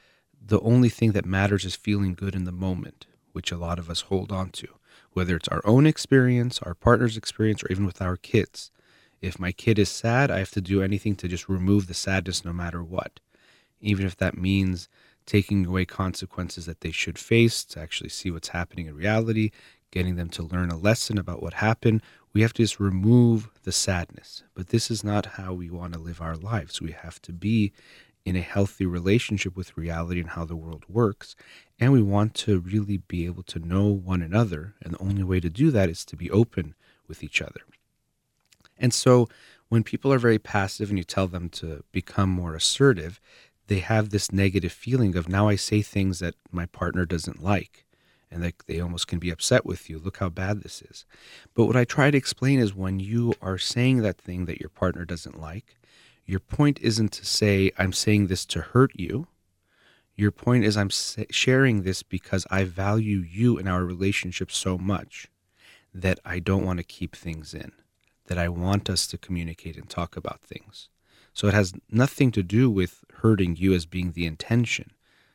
the 0.43 0.59
only 0.61 0.89
thing 0.89 1.11
that 1.11 1.25
matters 1.25 1.65
is 1.65 1.75
feeling 1.75 2.13
good 2.13 2.35
in 2.35 2.45
the 2.45 2.51
moment, 2.51 3.05
which 3.31 3.51
a 3.51 3.57
lot 3.57 3.79
of 3.79 3.89
us 3.89 4.01
hold 4.01 4.31
on 4.31 4.49
to, 4.49 4.67
whether 5.13 5.35
it's 5.35 5.47
our 5.47 5.61
own 5.65 5.85
experience, 5.85 6.59
our 6.59 6.73
partner's 6.73 7.17
experience, 7.17 7.63
or 7.63 7.71
even 7.71 7.85
with 7.85 8.01
our 8.01 8.17
kids. 8.17 8.71
If 9.21 9.39
my 9.39 9.51
kid 9.51 9.77
is 9.77 9.89
sad, 9.89 10.31
I 10.31 10.39
have 10.39 10.51
to 10.51 10.61
do 10.61 10.81
anything 10.81 11.15
to 11.17 11.27
just 11.27 11.47
remove 11.47 11.87
the 11.87 11.93
sadness 11.93 12.43
no 12.43 12.51
matter 12.51 12.83
what, 12.83 13.19
even 13.79 14.05
if 14.05 14.17
that 14.17 14.37
means 14.37 14.89
taking 15.25 15.65
away 15.65 15.85
consequences 15.85 16.65
that 16.65 16.81
they 16.81 16.91
should 16.91 17.19
face 17.19 17.63
to 17.65 17.79
actually 17.79 18.09
see 18.09 18.31
what's 18.31 18.49
happening 18.49 18.87
in 18.87 18.95
reality, 18.95 19.51
getting 19.91 20.15
them 20.15 20.29
to 20.29 20.43
learn 20.43 20.71
a 20.71 20.77
lesson 20.77 21.17
about 21.17 21.43
what 21.43 21.53
happened, 21.53 22.01
we 22.33 22.41
have 22.41 22.53
to 22.53 22.63
just 22.63 22.79
remove 22.79 23.49
the 23.63 23.71
sadness. 23.71 24.43
But 24.55 24.69
this 24.69 24.89
is 24.89 25.03
not 25.03 25.25
how 25.25 25.53
we 25.53 25.69
want 25.69 25.93
to 25.93 25.99
live 25.99 26.21
our 26.21 26.35
lives. 26.35 26.81
We 26.81 26.91
have 26.93 27.21
to 27.23 27.33
be 27.33 27.73
in 28.25 28.35
a 28.35 28.41
healthy 28.41 28.85
relationship 28.85 29.55
with 29.55 29.77
reality 29.77 30.19
and 30.19 30.31
how 30.31 30.45
the 30.45 30.55
world 30.55 30.85
works. 30.87 31.35
And 31.79 31.91
we 31.91 32.01
want 32.01 32.33
to 32.35 32.59
really 32.59 32.97
be 32.97 33.25
able 33.25 33.43
to 33.43 33.59
know 33.59 33.87
one 33.87 34.21
another. 34.21 34.75
And 34.81 34.93
the 34.93 35.01
only 35.01 35.23
way 35.23 35.39
to 35.39 35.49
do 35.49 35.71
that 35.71 35.89
is 35.89 36.05
to 36.05 36.15
be 36.15 36.29
open 36.29 36.75
with 37.07 37.23
each 37.23 37.41
other. 37.41 37.61
And 38.77 38.93
so 38.93 39.27
when 39.69 39.83
people 39.83 40.11
are 40.11 40.19
very 40.19 40.39
passive 40.39 40.89
and 40.89 40.97
you 40.97 41.03
tell 41.03 41.27
them 41.27 41.49
to 41.49 41.83
become 41.91 42.29
more 42.29 42.55
assertive, 42.55 43.19
they 43.67 43.79
have 43.79 44.09
this 44.09 44.31
negative 44.31 44.71
feeling 44.71 45.15
of 45.15 45.29
now 45.29 45.47
I 45.47 45.55
say 45.55 45.81
things 45.81 46.19
that 46.19 46.35
my 46.51 46.65
partner 46.65 47.05
doesn't 47.05 47.43
like 47.43 47.85
and 48.31 48.43
they, 48.43 48.53
they 48.65 48.79
almost 48.79 49.07
can 49.07 49.19
be 49.19 49.29
upset 49.29 49.65
with 49.65 49.89
you. 49.89 49.99
Look 49.99 50.17
how 50.17 50.29
bad 50.29 50.61
this 50.61 50.81
is. 50.81 51.05
But 51.53 51.65
what 51.65 51.75
I 51.75 51.83
try 51.83 52.09
to 52.09 52.17
explain 52.17 52.59
is 52.59 52.73
when 52.73 52.99
you 52.99 53.33
are 53.41 53.57
saying 53.57 53.97
that 53.97 54.17
thing 54.17 54.45
that 54.45 54.59
your 54.59 54.69
partner 54.69 55.05
doesn't 55.05 55.39
like, 55.39 55.75
your 56.31 56.39
point 56.39 56.79
isn't 56.81 57.11
to 57.11 57.25
say, 57.25 57.73
I'm 57.77 57.91
saying 57.91 58.27
this 58.27 58.45
to 58.45 58.61
hurt 58.61 58.93
you. 58.95 59.27
Your 60.15 60.31
point 60.31 60.63
is, 60.63 60.77
I'm 60.77 60.89
sharing 60.89 61.81
this 61.81 62.03
because 62.03 62.47
I 62.49 62.63
value 62.63 63.17
you 63.17 63.57
and 63.57 63.67
our 63.67 63.83
relationship 63.83 64.49
so 64.49 64.77
much 64.77 65.27
that 65.93 66.21
I 66.23 66.39
don't 66.39 66.65
want 66.65 66.77
to 66.77 66.85
keep 66.85 67.17
things 67.17 67.53
in, 67.53 67.73
that 68.27 68.37
I 68.37 68.47
want 68.47 68.89
us 68.89 69.07
to 69.07 69.17
communicate 69.17 69.75
and 69.75 69.89
talk 69.89 70.15
about 70.15 70.39
things. 70.39 70.87
So 71.33 71.49
it 71.49 71.53
has 71.53 71.73
nothing 71.89 72.31
to 72.31 72.43
do 72.43 72.69
with 72.69 73.03
hurting 73.15 73.57
you 73.57 73.73
as 73.73 73.85
being 73.85 74.13
the 74.13 74.25
intention. 74.25 74.91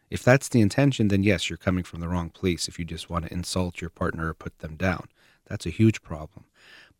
If 0.09 0.23
that's 0.23 0.49
the 0.49 0.63
intention, 0.63 1.09
then 1.09 1.23
yes, 1.23 1.51
you're 1.51 1.59
coming 1.59 1.85
from 1.85 2.01
the 2.01 2.09
wrong 2.09 2.31
place 2.31 2.69
if 2.69 2.79
you 2.79 2.87
just 2.87 3.11
want 3.11 3.27
to 3.27 3.33
insult 3.35 3.83
your 3.83 3.91
partner 3.91 4.29
or 4.29 4.35
put 4.35 4.61
them 4.61 4.77
down. 4.77 5.09
That's 5.45 5.67
a 5.67 5.71
huge 5.71 6.01
problem. 6.01 6.47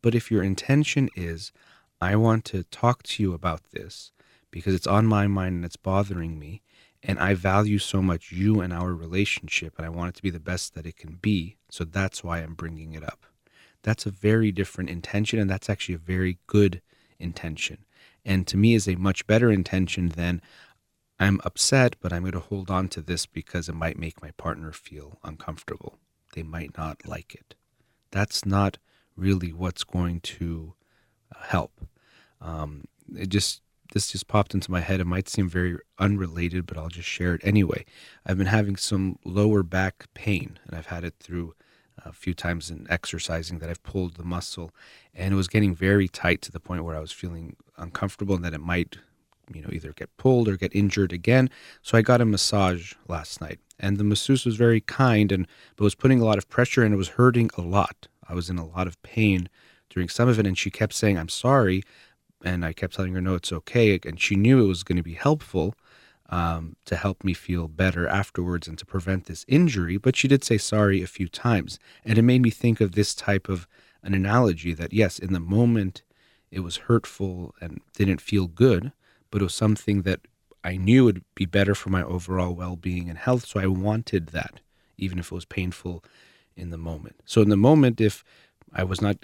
But 0.03 0.13
if 0.13 0.29
your 0.29 0.43
intention 0.43 1.09
is, 1.15 1.51
I 1.99 2.15
want 2.15 2.45
to 2.45 2.63
talk 2.63 3.03
to 3.03 3.23
you 3.23 3.33
about 3.33 3.71
this 3.71 4.11
because 4.51 4.75
it's 4.75 4.87
on 4.87 5.05
my 5.07 5.27
mind 5.27 5.55
and 5.55 5.65
it's 5.65 5.75
bothering 5.75 6.39
me, 6.39 6.61
and 7.03 7.19
I 7.19 7.33
value 7.33 7.79
so 7.79 8.01
much 8.01 8.31
you 8.31 8.59
and 8.61 8.71
our 8.71 8.93
relationship, 8.93 9.73
and 9.77 9.85
I 9.85 9.89
want 9.89 10.09
it 10.09 10.15
to 10.17 10.23
be 10.23 10.29
the 10.29 10.39
best 10.39 10.73
that 10.75 10.85
it 10.85 10.97
can 10.97 11.15
be, 11.21 11.57
so 11.69 11.83
that's 11.83 12.23
why 12.23 12.39
I'm 12.39 12.53
bringing 12.53 12.93
it 12.93 13.03
up. 13.03 13.25
That's 13.83 14.05
a 14.05 14.11
very 14.11 14.51
different 14.51 14.89
intention, 14.89 15.39
and 15.39 15.49
that's 15.49 15.69
actually 15.69 15.95
a 15.95 15.99
very 15.99 16.39
good 16.47 16.81
intention. 17.19 17.85
And 18.25 18.45
to 18.47 18.57
me, 18.57 18.73
is 18.73 18.87
a 18.87 18.95
much 18.95 19.25
better 19.27 19.51
intention 19.51 20.09
than 20.09 20.41
I'm 21.19 21.39
upset, 21.43 21.95
but 21.99 22.13
I'm 22.13 22.23
going 22.23 22.33
to 22.33 22.39
hold 22.39 22.69
on 22.69 22.89
to 22.89 23.01
this 23.01 23.25
because 23.25 23.69
it 23.69 23.75
might 23.75 23.97
make 23.97 24.21
my 24.21 24.31
partner 24.31 24.71
feel 24.71 25.19
uncomfortable. 25.23 25.97
They 26.33 26.43
might 26.43 26.77
not 26.77 27.07
like 27.07 27.33
it. 27.33 27.55
That's 28.11 28.45
not 28.45 28.77
really 29.15 29.51
what's 29.51 29.83
going 29.83 30.21
to 30.21 30.73
help. 31.35 31.81
Um, 32.41 32.85
it 33.15 33.29
just 33.29 33.61
this 33.93 34.11
just 34.11 34.27
popped 34.27 34.53
into 34.53 34.69
my 34.69 34.81
head. 34.81 34.99
It 34.99 35.07
might 35.07 35.29
seem 35.29 35.47
very 35.47 35.77
unrelated, 35.97 36.65
but 36.65 36.77
I'll 36.77 36.89
just 36.89 37.07
share 37.07 37.33
it 37.35 37.41
anyway. 37.43 37.85
I've 38.25 38.37
been 38.37 38.47
having 38.47 38.75
some 38.75 39.17
lower 39.23 39.63
back 39.63 40.07
pain, 40.13 40.59
and 40.65 40.75
I've 40.75 40.87
had 40.87 41.03
it 41.03 41.15
through 41.19 41.55
a 42.05 42.11
few 42.11 42.33
times 42.33 42.69
in 42.69 42.85
exercising 42.89 43.59
that 43.59 43.69
I've 43.69 43.83
pulled 43.83 44.15
the 44.15 44.23
muscle, 44.23 44.71
and 45.15 45.33
it 45.33 45.37
was 45.37 45.47
getting 45.47 45.73
very 45.73 46.07
tight 46.07 46.41
to 46.43 46.51
the 46.51 46.59
point 46.59 46.83
where 46.83 46.95
I 46.95 46.99
was 46.99 47.11
feeling 47.11 47.55
uncomfortable 47.77 48.35
and 48.35 48.43
that 48.43 48.53
it 48.53 48.61
might 48.61 48.97
you 49.53 49.61
know, 49.61 49.69
either 49.71 49.93
get 49.93 50.15
pulled 50.17 50.47
or 50.47 50.57
get 50.57 50.75
injured 50.75 51.13
again. 51.13 51.49
So 51.81 51.97
I 51.97 52.01
got 52.01 52.21
a 52.21 52.25
massage 52.25 52.93
last 53.07 53.41
night, 53.41 53.59
and 53.79 53.97
the 53.97 54.03
masseuse 54.03 54.45
was 54.45 54.55
very 54.55 54.81
kind 54.81 55.31
and 55.31 55.47
but 55.75 55.83
was 55.83 55.95
putting 55.95 56.19
a 56.19 56.25
lot 56.25 56.37
of 56.37 56.49
pressure 56.49 56.83
and 56.83 56.93
it 56.93 56.97
was 56.97 57.09
hurting 57.09 57.49
a 57.57 57.61
lot. 57.61 58.07
I 58.27 58.33
was 58.33 58.49
in 58.49 58.57
a 58.57 58.65
lot 58.65 58.87
of 58.87 59.01
pain 59.03 59.49
during 59.97 60.09
some 60.09 60.29
of 60.29 60.39
it, 60.39 60.47
and 60.47 60.57
she 60.57 60.69
kept 60.69 60.93
saying, 60.93 61.17
"I'm 61.17 61.29
sorry," 61.29 61.83
and 62.43 62.65
I 62.65 62.73
kept 62.73 62.95
telling 62.95 63.13
her, 63.13 63.21
"No, 63.21 63.35
it's 63.35 63.51
okay." 63.51 63.99
And 64.05 64.19
she 64.19 64.35
knew 64.35 64.63
it 64.63 64.67
was 64.67 64.83
going 64.83 64.97
to 64.97 65.03
be 65.03 65.15
helpful 65.15 65.75
um, 66.29 66.75
to 66.85 66.95
help 66.95 67.23
me 67.23 67.33
feel 67.33 67.67
better 67.67 68.07
afterwards 68.07 68.67
and 68.67 68.77
to 68.77 68.85
prevent 68.85 69.25
this 69.25 69.45
injury. 69.47 69.97
But 69.97 70.15
she 70.15 70.27
did 70.27 70.43
say 70.43 70.57
sorry 70.57 71.01
a 71.01 71.07
few 71.07 71.27
times, 71.27 71.79
and 72.05 72.17
it 72.17 72.23
made 72.23 72.41
me 72.41 72.49
think 72.49 72.81
of 72.81 72.93
this 72.93 73.15
type 73.15 73.49
of 73.49 73.67
an 74.03 74.13
analogy 74.13 74.73
that 74.73 74.93
yes, 74.93 75.19
in 75.19 75.33
the 75.33 75.39
moment 75.39 76.03
it 76.51 76.61
was 76.61 76.77
hurtful 76.77 77.53
and 77.59 77.81
didn't 77.93 78.21
feel 78.21 78.47
good 78.47 78.93
but 79.31 79.41
it 79.41 79.45
was 79.45 79.53
something 79.53 80.03
that 80.03 80.21
I 80.63 80.77
knew 80.77 81.05
would 81.05 81.23
be 81.35 81.45
better 81.45 81.75
for 81.75 81.89
my 81.89 82.03
overall 82.03 82.53
well 82.53 82.75
being 82.75 83.09
and 83.09 83.17
health. 83.17 83.45
So 83.45 83.59
I 83.59 83.67
wanted 83.67 84.27
that, 84.27 84.61
even 84.97 85.19
if 85.19 85.27
it 85.27 85.35
was 85.35 85.45
painful 85.45 86.03
in 86.55 86.69
the 86.69 86.77
moment. 86.77 87.21
So 87.25 87.41
in 87.41 87.49
the 87.49 87.57
moment, 87.57 88.01
if 88.01 88.23
I 88.73 88.83
was 88.83 89.01
not 89.01 89.17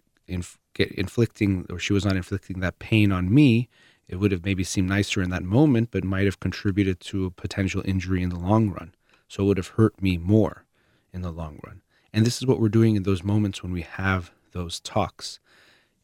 inf- 0.77 0.91
inflicting, 0.91 1.65
or 1.69 1.79
she 1.79 1.93
was 1.93 2.05
not 2.05 2.15
inflicting 2.15 2.59
that 2.59 2.79
pain 2.79 3.11
on 3.11 3.33
me, 3.33 3.69
it 4.07 4.17
would 4.17 4.31
have 4.31 4.45
maybe 4.45 4.63
seemed 4.63 4.89
nicer 4.89 5.21
in 5.21 5.29
that 5.29 5.43
moment, 5.43 5.89
but 5.91 6.03
might 6.03 6.25
have 6.25 6.39
contributed 6.39 6.99
to 7.01 7.25
a 7.25 7.31
potential 7.31 7.81
injury 7.85 8.21
in 8.21 8.29
the 8.29 8.39
long 8.39 8.69
run. 8.69 8.93
So 9.27 9.43
it 9.43 9.47
would 9.47 9.57
have 9.57 9.69
hurt 9.69 10.01
me 10.01 10.17
more 10.17 10.65
in 11.11 11.21
the 11.21 11.31
long 11.31 11.59
run. 11.65 11.81
And 12.13 12.25
this 12.25 12.37
is 12.37 12.45
what 12.45 12.59
we're 12.59 12.69
doing 12.69 12.95
in 12.95 13.03
those 13.03 13.23
moments 13.23 13.63
when 13.63 13.71
we 13.71 13.81
have 13.81 14.31
those 14.51 14.79
talks. 14.79 15.39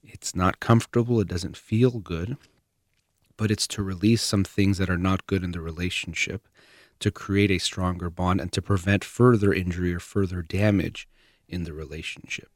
It's 0.03 0.35
not 0.35 0.59
comfortable, 0.59 1.19
it 1.19 1.27
doesn't 1.27 1.57
feel 1.57 1.99
good, 1.99 2.37
but 3.37 3.51
it's 3.51 3.67
to 3.67 3.83
release 3.83 4.23
some 4.23 4.43
things 4.43 4.77
that 4.77 4.89
are 4.89 4.97
not 4.97 5.27
good 5.27 5.43
in 5.43 5.51
the 5.51 5.61
relationship, 5.61 6.47
to 6.99 7.11
create 7.11 7.51
a 7.51 7.59
stronger 7.59 8.09
bond, 8.09 8.41
and 8.41 8.51
to 8.53 8.61
prevent 8.61 9.03
further 9.03 9.53
injury 9.53 9.93
or 9.93 9.99
further 9.99 10.41
damage 10.41 11.07
in 11.47 11.63
the 11.63 11.73
relationship. 11.73 12.49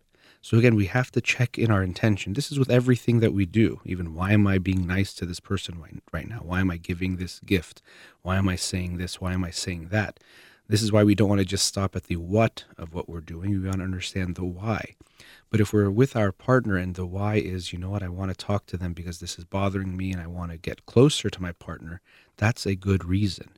So 0.44 0.58
again, 0.58 0.76
we 0.76 0.88
have 0.88 1.10
to 1.12 1.22
check 1.22 1.58
in 1.58 1.72
our 1.72 1.82
intention. 1.82 2.34
This 2.34 2.52
is 2.52 2.60
with 2.60 2.70
everything 2.70 3.22
that 3.22 3.32
we 3.32 3.46
do. 3.46 3.80
Even 3.86 4.14
why 4.14 4.34
am 4.34 4.46
I 4.46 4.58
being 4.58 4.86
nice 4.86 5.14
to 5.14 5.26
this 5.26 5.40
person 5.40 5.82
right 6.12 6.28
now? 6.28 6.42
Why 6.44 6.60
am 6.60 6.70
I 6.70 6.76
giving 6.76 7.16
this 7.16 7.40
gift? 7.40 7.82
Why 8.24 8.36
am 8.36 8.50
I 8.50 8.58
saying 8.58 8.98
this? 8.98 9.22
Why 9.22 9.32
am 9.32 9.46
I 9.46 9.52
saying 9.52 9.88
that? 9.92 10.20
This 10.68 10.82
is 10.82 10.92
why 10.92 11.06
we 11.06 11.16
don't 11.16 11.30
want 11.30 11.40
to 11.40 11.46
just 11.46 11.66
stop 11.66 11.96
at 11.96 12.04
the 12.04 12.18
what 12.18 12.66
of 12.78 12.94
what 12.94 13.08
we're 13.08 13.22
doing. 13.22 13.52
We 13.52 13.60
want 13.66 13.78
to 13.78 13.86
understand 13.86 14.36
the 14.36 14.44
why. 14.44 14.96
But 15.50 15.62
if 15.62 15.72
we're 15.72 15.90
with 15.90 16.14
our 16.14 16.34
partner 16.34 16.76
and 16.76 16.94
the 16.94 17.06
why 17.06 17.36
is, 17.36 17.72
you 17.72 17.80
know 17.80 17.92
what, 17.92 18.04
I 18.04 18.10
want 18.10 18.30
to 18.30 18.36
talk 18.36 18.66
to 18.66 18.78
them 18.78 18.92
because 18.92 19.22
this 19.22 19.40
is 19.40 19.46
bothering 19.46 19.96
me 19.96 20.12
and 20.12 20.22
I 20.22 20.28
want 20.28 20.52
to 20.52 20.58
get 20.58 20.86
closer 20.86 21.30
to 21.30 21.42
my 21.42 21.54
partner, 21.54 22.02
that's 22.36 22.66
a 22.66 22.76
good 22.76 23.06
reason. 23.06 23.52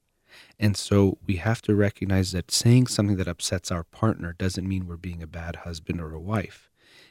And 0.60 0.78
so 0.78 1.18
we 1.26 1.38
have 1.38 1.64
to 1.64 1.74
recognize 1.74 2.32
that 2.34 2.52
saying 2.52 2.88
something 2.88 3.18
that 3.18 3.28
upsets 3.28 3.72
our 3.72 3.86
partner 3.86 4.36
doesn't 4.38 4.68
mean 4.68 4.86
we're 4.86 4.98
being 4.98 5.24
a 5.24 5.28
bad 5.28 5.56
husband 5.58 6.00
or 6.00 6.14
a 6.14 6.20
wife 6.20 6.70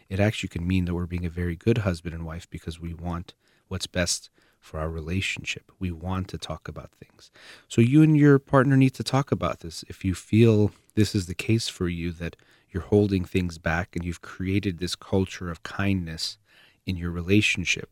it 0.09 0.21
actually 0.21 0.49
can 0.49 0.67
mean 0.67 0.85
that 0.85 0.95
we're 0.95 1.07
being 1.07 1.27
a 1.27 1.31
very 1.31 1.57
good 1.57 1.79
husband 1.79 2.15
and 2.15 2.27
wife 2.27 2.49
because 2.51 2.81
we 2.81 2.95
want 2.95 3.35
what's 3.69 3.87
best 3.87 4.31
for 4.61 4.81
our 4.81 4.89
relationship. 4.89 5.71
We 5.79 5.91
want 5.91 6.29
to 6.29 6.39
talk 6.39 6.69
about 6.69 6.91
things. 6.93 7.31
So 7.69 7.81
you 7.81 8.03
and 8.03 8.17
your 8.17 8.39
partner 8.39 8.77
need 8.77 8.95
to 8.95 9.05
talk 9.05 9.31
about 9.31 9.61
this. 9.61 9.85
If 9.89 10.05
you 10.05 10.15
feel 10.15 10.73
this 10.95 11.15
is 11.15 11.27
the 11.27 11.35
case 11.35 11.69
for 11.69 11.89
you, 11.89 12.13
that 12.13 12.37
you're 12.71 12.83
holding 12.83 13.25
things 13.25 13.59
back 13.59 13.95
and 13.95 14.05
you've 14.05 14.23
created 14.23 14.79
this 14.79 14.97
culture 14.97 15.51
of 15.51 15.63
kindness 15.63 16.39
in 16.87 16.97
your 16.97 17.11
relationship 17.11 17.91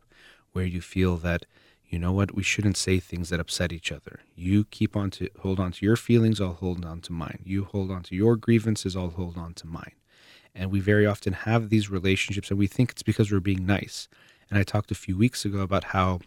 where 0.53 0.65
you 0.65 0.81
feel 0.81 1.17
that 1.19 1.47
you 1.89 1.99
know 1.99 2.13
what 2.13 2.35
we 2.35 2.43
shouldn't 2.43 2.77
say 2.77 2.99
things 2.99 3.29
that 3.29 3.41
upset 3.41 3.73
each 3.73 3.93
other 3.93 4.21
you 4.35 4.65
keep 4.65 4.97
on 4.97 5.11
to 5.11 5.29
hold 5.41 5.61
on 5.61 5.73
to 5.73 5.85
your 5.87 5.97
feelings 5.97 6.41
i'll 6.41 6.55
hold 6.55 6.85
on 6.85 7.01
to 7.01 7.13
mine 7.13 7.41
you 7.45 7.65
hold 7.65 7.91
on 7.91 8.03
to 8.03 8.17
your 8.17 8.35
grievances 8.37 8.97
i'll 8.97 9.11
hold 9.11 9.37
on 9.37 9.55
to 9.55 9.67
mine 9.67 9.93
and 10.55 10.71
we 10.71 10.81
very 10.81 11.07
often 11.07 11.33
have 11.33 11.69
these 11.69 11.91
relationships 11.91 12.51
and 12.51 12.59
we 12.59 12.67
think 12.67 12.91
it's 12.91 13.03
because 13.03 13.31
we're 13.31 13.41
being 13.41 13.67
nice. 13.67 14.09
And 14.51 14.59
I 14.59 14.63
talked 14.63 14.91
a 14.91 14.97
few 14.97 15.17
weeks 15.17 15.45
ago 15.45 15.61
about 15.61 15.85
how 15.85 16.21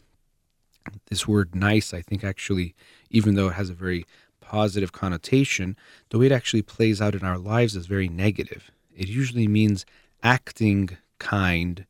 this 1.09 1.27
word 1.27 1.55
nice, 1.55 1.93
I 1.93 2.01
think 2.01 2.23
actually, 2.23 2.75
even 3.09 3.35
though 3.35 3.49
it 3.49 3.53
has 3.53 3.69
a 3.69 3.73
very 3.73 4.05
positive 4.41 4.91
connotation, 4.91 5.75
the 6.09 6.19
way 6.19 6.27
it 6.27 6.31
actually 6.31 6.61
plays 6.61 7.01
out 7.01 7.15
in 7.15 7.23
our 7.23 7.37
lives 7.37 7.75
is 7.75 7.87
very 7.87 8.07
negative. 8.07 8.71
It 8.95 9.07
usually 9.07 9.47
means 9.47 9.85
acting 10.23 10.97
kind 11.19 11.85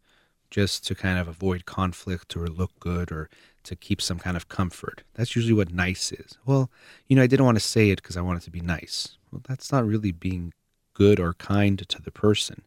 just 0.50 0.86
to 0.88 0.95
kind 0.95 1.19
of 1.19 1.28
avoid 1.28 1.65
conflict 1.65 2.36
or 2.36 2.48
look 2.48 2.71
good 2.80 3.12
or 3.12 3.30
to 3.63 3.76
keep 3.76 4.02
some 4.02 4.19
kind 4.19 4.38
of 4.38 4.48
comfort. 4.48 5.04
That's 5.15 5.36
usually 5.36 5.54
what 5.54 5.74
nice 5.74 6.12
is. 6.12 6.38
Well, 6.45 6.69
you 7.08 7.15
know, 7.15 7.24
I 7.24 7.28
didn't 7.28 7.45
want 7.45 7.58
to 7.58 7.63
say 7.63 7.89
it 7.89 8.02
because 8.02 8.15
I 8.15 8.21
wanted 8.21 8.43
to 8.43 8.52
be 8.52 8.62
nice. 8.62 9.17
Well, 9.32 9.41
that's 9.48 9.71
not 9.71 9.86
really 9.86 10.12
being 10.12 10.54
good 10.95 11.19
or 11.19 11.34
kind 11.34 11.88
to 11.88 12.01
the 12.01 12.12
person. 12.12 12.63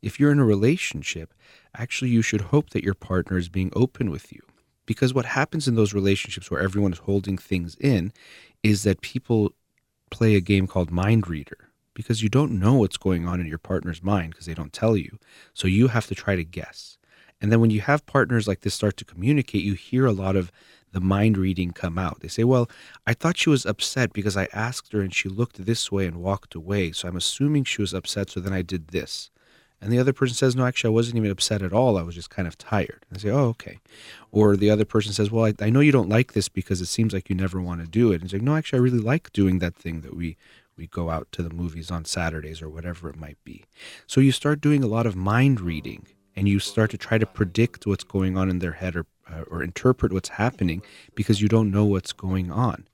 If 0.00 0.20
you're 0.20 0.30
in 0.30 0.38
a 0.38 0.44
relationship, 0.44 1.34
actually, 1.76 2.10
you 2.10 2.22
should 2.22 2.40
hope 2.42 2.70
that 2.70 2.84
your 2.84 2.94
partner 2.94 3.36
is 3.36 3.48
being 3.48 3.72
open 3.74 4.10
with 4.10 4.32
you. 4.32 4.40
Because 4.86 5.12
what 5.12 5.26
happens 5.26 5.66
in 5.66 5.74
those 5.74 5.94
relationships 5.94 6.50
where 6.50 6.60
everyone 6.60 6.92
is 6.92 7.00
holding 7.00 7.36
things 7.36 7.76
in 7.80 8.12
is 8.62 8.84
that 8.84 9.00
people 9.00 9.52
play 10.10 10.34
a 10.34 10.40
game 10.40 10.66
called 10.66 10.90
mind 10.90 11.28
reader 11.28 11.70
because 11.94 12.22
you 12.22 12.28
don't 12.28 12.58
know 12.58 12.74
what's 12.74 12.96
going 12.96 13.26
on 13.26 13.40
in 13.40 13.46
your 13.46 13.58
partner's 13.58 14.02
mind 14.02 14.30
because 14.30 14.46
they 14.46 14.54
don't 14.54 14.72
tell 14.72 14.96
you. 14.96 15.18
So 15.54 15.68
you 15.68 15.88
have 15.88 16.06
to 16.06 16.14
try 16.14 16.36
to 16.36 16.44
guess. 16.44 16.98
And 17.40 17.50
then 17.50 17.60
when 17.60 17.70
you 17.70 17.80
have 17.80 18.06
partners 18.06 18.46
like 18.46 18.60
this 18.60 18.74
start 18.74 18.96
to 18.98 19.04
communicate, 19.04 19.62
you 19.62 19.74
hear 19.74 20.06
a 20.06 20.12
lot 20.12 20.36
of 20.36 20.52
the 20.92 21.00
mind 21.00 21.36
reading 21.36 21.70
come 21.72 21.98
out. 21.98 22.20
They 22.20 22.28
say, 22.28 22.44
Well, 22.44 22.70
I 23.06 23.14
thought 23.14 23.38
she 23.38 23.50
was 23.50 23.66
upset 23.66 24.12
because 24.12 24.36
I 24.36 24.48
asked 24.52 24.92
her 24.92 25.00
and 25.00 25.14
she 25.14 25.28
looked 25.28 25.64
this 25.64 25.90
way 25.90 26.06
and 26.06 26.22
walked 26.22 26.54
away. 26.54 26.92
So 26.92 27.08
I'm 27.08 27.16
assuming 27.16 27.64
she 27.64 27.82
was 27.82 27.94
upset. 27.94 28.30
So 28.30 28.40
then 28.40 28.52
I 28.52 28.62
did 28.62 28.88
this. 28.88 29.30
And 29.82 29.90
the 29.90 29.98
other 29.98 30.12
person 30.12 30.34
says, 30.34 30.54
No, 30.54 30.66
actually, 30.66 30.88
I 30.88 30.94
wasn't 30.94 31.16
even 31.16 31.30
upset 31.30 31.62
at 31.62 31.72
all. 31.72 31.96
I 31.96 32.02
was 32.02 32.14
just 32.14 32.30
kind 32.30 32.46
of 32.46 32.58
tired. 32.58 33.06
And 33.08 33.18
I 33.18 33.20
say, 33.20 33.30
Oh, 33.30 33.46
okay. 33.48 33.78
Or 34.30 34.56
the 34.56 34.70
other 34.70 34.84
person 34.84 35.12
says, 35.12 35.30
Well, 35.30 35.46
I, 35.46 35.54
I 35.64 35.70
know 35.70 35.80
you 35.80 35.92
don't 35.92 36.08
like 36.08 36.32
this 36.32 36.48
because 36.48 36.80
it 36.80 36.86
seems 36.86 37.12
like 37.12 37.30
you 37.30 37.36
never 37.36 37.60
want 37.60 37.80
to 37.80 37.86
do 37.86 38.12
it. 38.12 38.16
And 38.16 38.24
it's 38.24 38.32
like, 38.32 38.42
No, 38.42 38.56
actually, 38.56 38.78
I 38.78 38.82
really 38.82 38.98
like 38.98 39.32
doing 39.32 39.58
that 39.60 39.76
thing 39.76 40.02
that 40.02 40.16
we 40.16 40.36
we 40.76 40.86
go 40.86 41.10
out 41.10 41.30
to 41.32 41.42
the 41.42 41.54
movies 41.54 41.90
on 41.90 42.06
Saturdays 42.06 42.62
or 42.62 42.70
whatever 42.70 43.10
it 43.10 43.16
might 43.16 43.36
be. 43.44 43.64
So 44.06 44.18
you 44.18 44.32
start 44.32 44.62
doing 44.62 44.82
a 44.82 44.86
lot 44.86 45.04
of 45.04 45.14
mind 45.14 45.60
reading 45.60 46.06
and 46.34 46.48
you 46.48 46.58
start 46.58 46.90
to 46.92 46.98
try 46.98 47.18
to 47.18 47.26
predict 47.26 47.86
what's 47.86 48.04
going 48.04 48.38
on 48.38 48.48
in 48.48 48.60
their 48.60 48.72
head 48.72 48.96
or 48.96 49.04
uh, 49.32 49.42
or 49.50 49.62
interpret 49.62 50.12
what's 50.12 50.30
happening 50.30 50.82
because 51.14 51.40
you 51.40 51.48
don't 51.48 51.70
know 51.70 51.84
what's 51.84 52.12
going 52.12 52.50
on. 52.50 52.86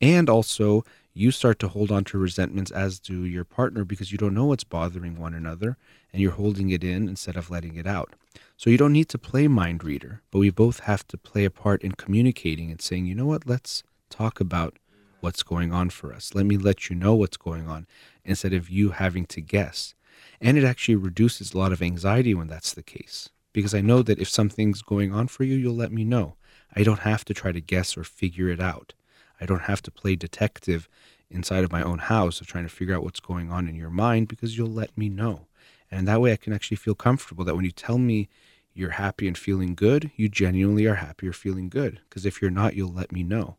And 0.00 0.28
also, 0.28 0.84
you 1.14 1.30
start 1.30 1.58
to 1.60 1.68
hold 1.68 1.92
on 1.92 2.04
to 2.04 2.18
resentments 2.18 2.70
as 2.70 2.98
do 2.98 3.24
your 3.24 3.44
partner 3.44 3.84
because 3.84 4.12
you 4.12 4.18
don't 4.18 4.34
know 4.34 4.46
what's 4.46 4.64
bothering 4.64 5.18
one 5.18 5.34
another 5.34 5.76
and 6.12 6.22
you're 6.22 6.32
holding 6.32 6.70
it 6.70 6.82
in 6.82 7.08
instead 7.08 7.36
of 7.36 7.50
letting 7.50 7.76
it 7.76 7.86
out. 7.86 8.14
So 8.56 8.70
you 8.70 8.78
don't 8.78 8.92
need 8.92 9.08
to 9.10 9.18
play 9.18 9.48
mind 9.48 9.84
reader, 9.84 10.22
but 10.30 10.38
we 10.38 10.50
both 10.50 10.80
have 10.80 11.06
to 11.08 11.18
play 11.18 11.44
a 11.44 11.50
part 11.50 11.82
in 11.82 11.92
communicating 11.92 12.70
and 12.70 12.80
saying, 12.80 13.06
you 13.06 13.14
know 13.14 13.26
what, 13.26 13.46
let's 13.46 13.82
talk 14.08 14.40
about 14.40 14.78
what's 15.20 15.42
going 15.42 15.72
on 15.72 15.90
for 15.90 16.12
us. 16.12 16.34
Let 16.34 16.46
me 16.46 16.56
let 16.56 16.88
you 16.88 16.96
know 16.96 17.14
what's 17.14 17.36
going 17.36 17.68
on 17.68 17.86
instead 18.24 18.52
of 18.52 18.70
you 18.70 18.90
having 18.90 19.26
to 19.26 19.40
guess. 19.40 19.94
And 20.40 20.56
it 20.56 20.64
actually 20.64 20.96
reduces 20.96 21.52
a 21.52 21.58
lot 21.58 21.72
of 21.72 21.82
anxiety 21.82 22.34
when 22.34 22.48
that's 22.48 22.72
the 22.72 22.82
case 22.82 23.28
because 23.52 23.74
I 23.74 23.80
know 23.80 24.02
that 24.02 24.18
if 24.18 24.28
something's 24.28 24.82
going 24.82 25.12
on 25.12 25.28
for 25.28 25.44
you, 25.44 25.56
you'll 25.56 25.74
let 25.74 25.92
me 25.92 26.04
know. 26.04 26.36
I 26.74 26.82
don't 26.82 27.00
have 27.00 27.24
to 27.26 27.34
try 27.34 27.52
to 27.52 27.60
guess 27.60 27.96
or 27.96 28.04
figure 28.04 28.48
it 28.48 28.60
out. 28.60 28.94
I 29.40 29.46
don't 29.46 29.62
have 29.62 29.82
to 29.82 29.90
play 29.90 30.16
detective 30.16 30.88
inside 31.30 31.64
of 31.64 31.72
my 31.72 31.82
own 31.82 31.98
house 31.98 32.40
of 32.40 32.46
trying 32.46 32.64
to 32.64 32.70
figure 32.70 32.94
out 32.94 33.02
what's 33.02 33.20
going 33.20 33.50
on 33.50 33.68
in 33.68 33.74
your 33.74 33.90
mind 33.90 34.28
because 34.28 34.56
you'll 34.56 34.68
let 34.68 34.96
me 34.96 35.08
know. 35.08 35.46
And 35.90 36.08
that 36.08 36.20
way 36.20 36.32
I 36.32 36.36
can 36.36 36.52
actually 36.52 36.76
feel 36.76 36.94
comfortable 36.94 37.44
that 37.44 37.54
when 37.54 37.64
you 37.64 37.70
tell 37.70 37.98
me 37.98 38.28
you're 38.74 38.90
happy 38.90 39.28
and 39.28 39.36
feeling 39.36 39.74
good, 39.74 40.10
you 40.16 40.28
genuinely 40.28 40.86
are 40.86 40.94
happy 40.96 41.28
or 41.28 41.32
feeling 41.32 41.68
good. 41.68 42.00
Because 42.08 42.24
if 42.24 42.40
you're 42.40 42.50
not, 42.50 42.74
you'll 42.74 42.92
let 42.92 43.12
me 43.12 43.22
know. 43.22 43.56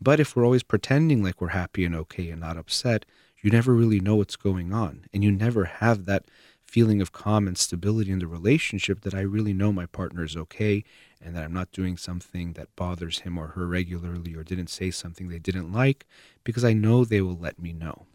But 0.00 0.20
if 0.20 0.36
we're 0.36 0.44
always 0.44 0.62
pretending 0.62 1.22
like 1.22 1.40
we're 1.40 1.48
happy 1.48 1.84
and 1.84 1.94
okay 1.94 2.30
and 2.30 2.40
not 2.40 2.56
upset, 2.56 3.04
you 3.40 3.50
never 3.50 3.74
really 3.74 4.00
know 4.00 4.16
what's 4.16 4.36
going 4.36 4.72
on. 4.72 5.06
And 5.12 5.24
you 5.24 5.32
never 5.32 5.64
have 5.64 6.04
that 6.04 6.26
feeling 6.72 7.02
of 7.02 7.12
calm 7.12 7.46
and 7.46 7.58
stability 7.58 8.10
in 8.10 8.18
the 8.18 8.26
relationship 8.26 9.02
that 9.02 9.12
I 9.12 9.20
really 9.20 9.52
know 9.52 9.74
my 9.74 9.84
partner 9.84 10.24
is 10.24 10.38
okay 10.38 10.84
and 11.20 11.36
that 11.36 11.44
I'm 11.44 11.52
not 11.52 11.70
doing 11.70 11.98
something 11.98 12.54
that 12.54 12.74
bothers 12.76 13.18
him 13.18 13.36
or 13.36 13.48
her 13.48 13.66
regularly 13.66 14.34
or 14.34 14.42
didn't 14.42 14.70
say 14.70 14.90
something 14.90 15.28
they 15.28 15.38
didn't 15.38 15.70
like 15.70 16.06
because 16.44 16.64
I 16.64 16.72
know 16.72 17.04
they 17.04 17.20
will 17.20 17.36
let 17.36 17.60
me 17.60 17.74
know. 17.74 18.06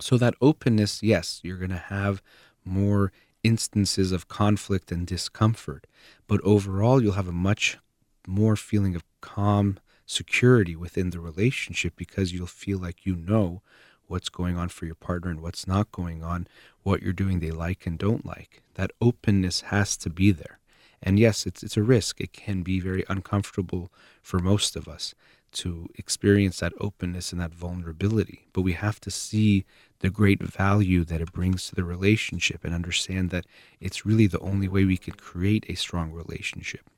So, 0.00 0.18
that 0.18 0.34
openness, 0.40 1.04
yes, 1.04 1.38
you're 1.44 1.56
going 1.56 1.70
to 1.70 1.76
have 1.76 2.20
more 2.64 3.12
instances 3.44 4.10
of 4.10 4.26
conflict 4.26 4.90
and 4.90 5.06
discomfort, 5.06 5.86
but 6.26 6.40
overall, 6.42 7.00
you'll 7.00 7.12
have 7.12 7.28
a 7.28 7.32
much 7.32 7.78
more 8.26 8.56
feeling 8.56 8.96
of 8.96 9.04
calm 9.20 9.78
security 10.04 10.74
within 10.74 11.10
the 11.10 11.20
relationship 11.20 11.94
because 11.94 12.32
you'll 12.32 12.48
feel 12.48 12.78
like 12.78 13.06
you 13.06 13.14
know 13.14 13.62
what's 14.08 14.28
going 14.28 14.56
on 14.56 14.68
for 14.68 14.86
your 14.86 14.94
partner 14.94 15.30
and 15.30 15.40
what's 15.40 15.66
not 15.66 15.92
going 15.92 16.22
on, 16.22 16.46
what 16.82 17.02
you're 17.02 17.12
doing 17.12 17.40
they 17.40 17.50
like 17.50 17.86
and 17.86 17.98
don't 17.98 18.26
like. 18.26 18.62
That 18.74 18.90
openness 19.00 19.62
has 19.62 19.96
to 19.98 20.10
be 20.10 20.32
there. 20.32 20.58
And 21.02 21.18
yes, 21.18 21.46
it's 21.46 21.62
it's 21.62 21.76
a 21.76 21.82
risk. 21.82 22.20
It 22.20 22.32
can 22.32 22.62
be 22.62 22.80
very 22.80 23.04
uncomfortable 23.08 23.92
for 24.20 24.40
most 24.40 24.74
of 24.74 24.88
us 24.88 25.14
to 25.50 25.88
experience 25.96 26.60
that 26.60 26.72
openness 26.80 27.32
and 27.32 27.40
that 27.40 27.54
vulnerability. 27.54 28.46
But 28.52 28.62
we 28.62 28.72
have 28.72 29.00
to 29.00 29.10
see 29.10 29.64
the 30.00 30.10
great 30.10 30.42
value 30.42 31.04
that 31.04 31.20
it 31.20 31.32
brings 31.32 31.68
to 31.68 31.74
the 31.74 31.84
relationship 31.84 32.64
and 32.64 32.74
understand 32.74 33.30
that 33.30 33.46
it's 33.80 34.04
really 34.04 34.26
the 34.26 34.40
only 34.40 34.68
way 34.68 34.84
we 34.84 34.96
can 34.96 35.14
create 35.14 35.64
a 35.68 35.74
strong 35.74 36.12
relationship. 36.12 36.90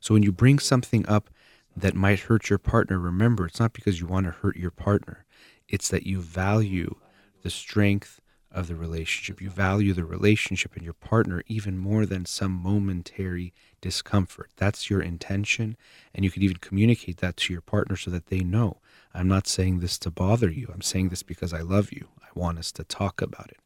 So 0.00 0.14
when 0.14 0.22
you 0.22 0.32
bring 0.32 0.58
something 0.58 1.06
up 1.08 1.30
that 1.76 1.94
might 1.94 2.20
hurt 2.20 2.50
your 2.50 2.58
partner, 2.58 2.98
remember 2.98 3.46
it's 3.46 3.60
not 3.60 3.72
because 3.72 4.00
you 4.00 4.06
want 4.06 4.26
to 4.26 4.32
hurt 4.32 4.56
your 4.56 4.70
partner. 4.70 5.24
It's 5.72 5.88
that 5.88 6.06
you 6.06 6.20
value 6.20 6.94
the 7.42 7.50
strength 7.50 8.20
of 8.52 8.68
the 8.68 8.76
relationship. 8.76 9.40
You 9.40 9.50
value 9.50 9.94
the 9.94 10.04
relationship 10.04 10.76
and 10.76 10.84
your 10.84 10.92
partner 10.92 11.42
even 11.46 11.78
more 11.78 12.04
than 12.06 12.26
some 12.26 12.52
momentary 12.52 13.52
discomfort. 13.80 14.50
That's 14.56 14.90
your 14.90 15.00
intention. 15.00 15.76
And 16.14 16.24
you 16.24 16.30
could 16.30 16.42
even 16.42 16.58
communicate 16.58 17.16
that 17.16 17.38
to 17.38 17.52
your 17.52 17.62
partner 17.62 17.96
so 17.96 18.10
that 18.10 18.26
they 18.26 18.40
know 18.40 18.78
I'm 19.14 19.28
not 19.28 19.46
saying 19.46 19.80
this 19.80 19.98
to 19.98 20.10
bother 20.10 20.50
you. 20.50 20.70
I'm 20.72 20.82
saying 20.82 21.08
this 21.08 21.22
because 21.22 21.52
I 21.52 21.60
love 21.60 21.92
you. 21.92 22.08
I 22.22 22.28
want 22.34 22.58
us 22.58 22.72
to 22.72 22.84
talk 22.84 23.20
about 23.20 23.50
it. 23.50 23.58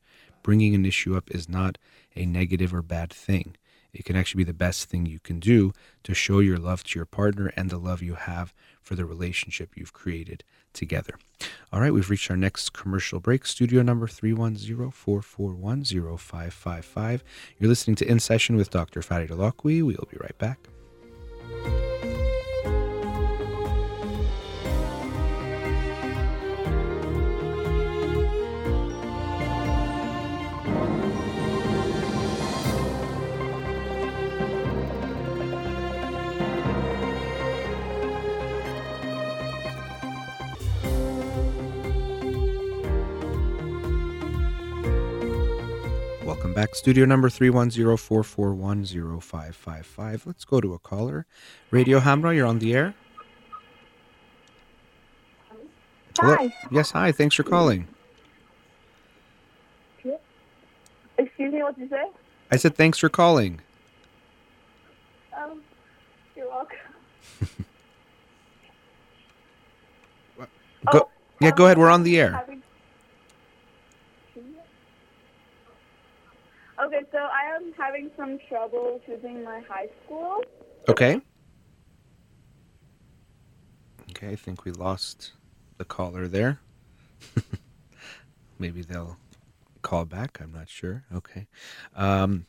Bringing 0.42 0.74
an 0.74 0.86
issue 0.86 1.16
up 1.16 1.30
is 1.30 1.48
not 1.48 1.78
a 2.14 2.26
negative 2.26 2.72
or 2.72 2.82
bad 2.82 3.12
thing. 3.12 3.56
It 3.96 4.04
can 4.04 4.16
actually 4.16 4.44
be 4.44 4.44
the 4.44 4.54
best 4.54 4.88
thing 4.88 5.06
you 5.06 5.18
can 5.18 5.40
do 5.40 5.72
to 6.04 6.14
show 6.14 6.38
your 6.40 6.58
love 6.58 6.84
to 6.84 6.98
your 6.98 7.06
partner 7.06 7.52
and 7.56 7.70
the 7.70 7.78
love 7.78 8.02
you 8.02 8.14
have 8.14 8.52
for 8.80 8.94
the 8.94 9.04
relationship 9.04 9.70
you've 9.74 9.92
created 9.92 10.44
together. 10.72 11.18
All 11.72 11.80
right, 11.80 11.92
we've 11.92 12.10
reached 12.10 12.30
our 12.30 12.36
next 12.36 12.72
commercial 12.72 13.18
break. 13.18 13.46
Studio 13.46 13.82
number 13.82 14.06
310 14.06 14.90
441 14.90 15.84
0555. 16.18 17.24
You're 17.58 17.68
listening 17.68 17.96
to 17.96 18.08
In 18.08 18.20
Session 18.20 18.56
with 18.56 18.70
Dr. 18.70 19.02
Farid 19.02 19.30
Holakouee. 19.30 19.82
We'll 19.82 20.08
be 20.10 20.18
right 20.20 20.38
back. 20.38 20.58
Back. 46.56 46.74
Studio 46.74 47.04
number 47.04 47.28
310-441-0555. 47.28 50.24
Let's 50.24 50.46
go 50.46 50.58
to 50.62 50.72
a 50.72 50.78
caller. 50.78 51.26
Radio 51.70 52.00
Hamrah, 52.00 52.34
you're 52.34 52.46
on 52.46 52.60
the 52.60 52.72
air. 52.74 52.94
Hi. 56.18 56.50
Yes, 56.70 56.92
hi. 56.92 57.12
Thanks 57.12 57.34
for 57.34 57.42
calling. 57.42 57.86
Excuse 61.18 61.52
me, 61.52 61.62
what 61.62 61.74
did 61.78 61.82
you 61.82 61.88
say? 61.90 62.04
I 62.50 62.56
said 62.56 62.74
thanks 62.74 62.96
for 62.96 63.10
calling. 63.10 63.60
Um, 65.36 65.60
you're 66.34 66.48
welcome. 66.48 66.78
Go, 70.90 71.00
Oh, 71.00 71.08
yeah, 71.40 71.50
um, 71.50 71.54
go 71.56 71.66
ahead. 71.66 71.76
We're 71.76 71.90
on 71.90 72.02
the 72.02 72.18
air. 72.18 72.32
having- 72.32 72.62
Okay, 76.78 77.00
so 77.10 77.18
I 77.18 77.54
am 77.54 77.72
having 77.72 78.10
some 78.16 78.38
trouble 78.48 79.00
choosing 79.06 79.42
my 79.42 79.60
high 79.68 79.88
school. 80.04 80.42
Okay. 80.88 81.20
Okay, 84.10 84.30
I 84.30 84.36
think 84.36 84.64
we 84.64 84.72
lost 84.72 85.32
the 85.78 85.84
caller 85.84 86.28
there. 86.28 86.60
Maybe 88.58 88.82
they'll 88.82 89.16
call 89.80 90.04
back. 90.04 90.38
I'm 90.40 90.52
not 90.52 90.68
sure. 90.68 91.04
Okay. 91.14 91.46
Um, 91.94 92.44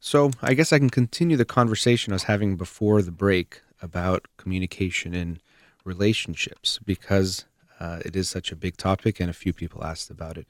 so 0.00 0.30
I 0.40 0.54
guess 0.54 0.72
I 0.72 0.78
can 0.78 0.90
continue 0.90 1.36
the 1.36 1.44
conversation 1.44 2.12
I 2.12 2.16
was 2.16 2.24
having 2.24 2.56
before 2.56 3.02
the 3.02 3.10
break 3.10 3.60
about 3.82 4.26
communication 4.38 5.14
in 5.14 5.40
relationships 5.84 6.78
because 6.84 7.44
uh, 7.78 8.00
it 8.04 8.16
is 8.16 8.28
such 8.28 8.50
a 8.50 8.56
big 8.56 8.76
topic 8.76 9.20
and 9.20 9.28
a 9.28 9.34
few 9.34 9.52
people 9.52 9.84
asked 9.84 10.10
about 10.10 10.38
it 10.38 10.46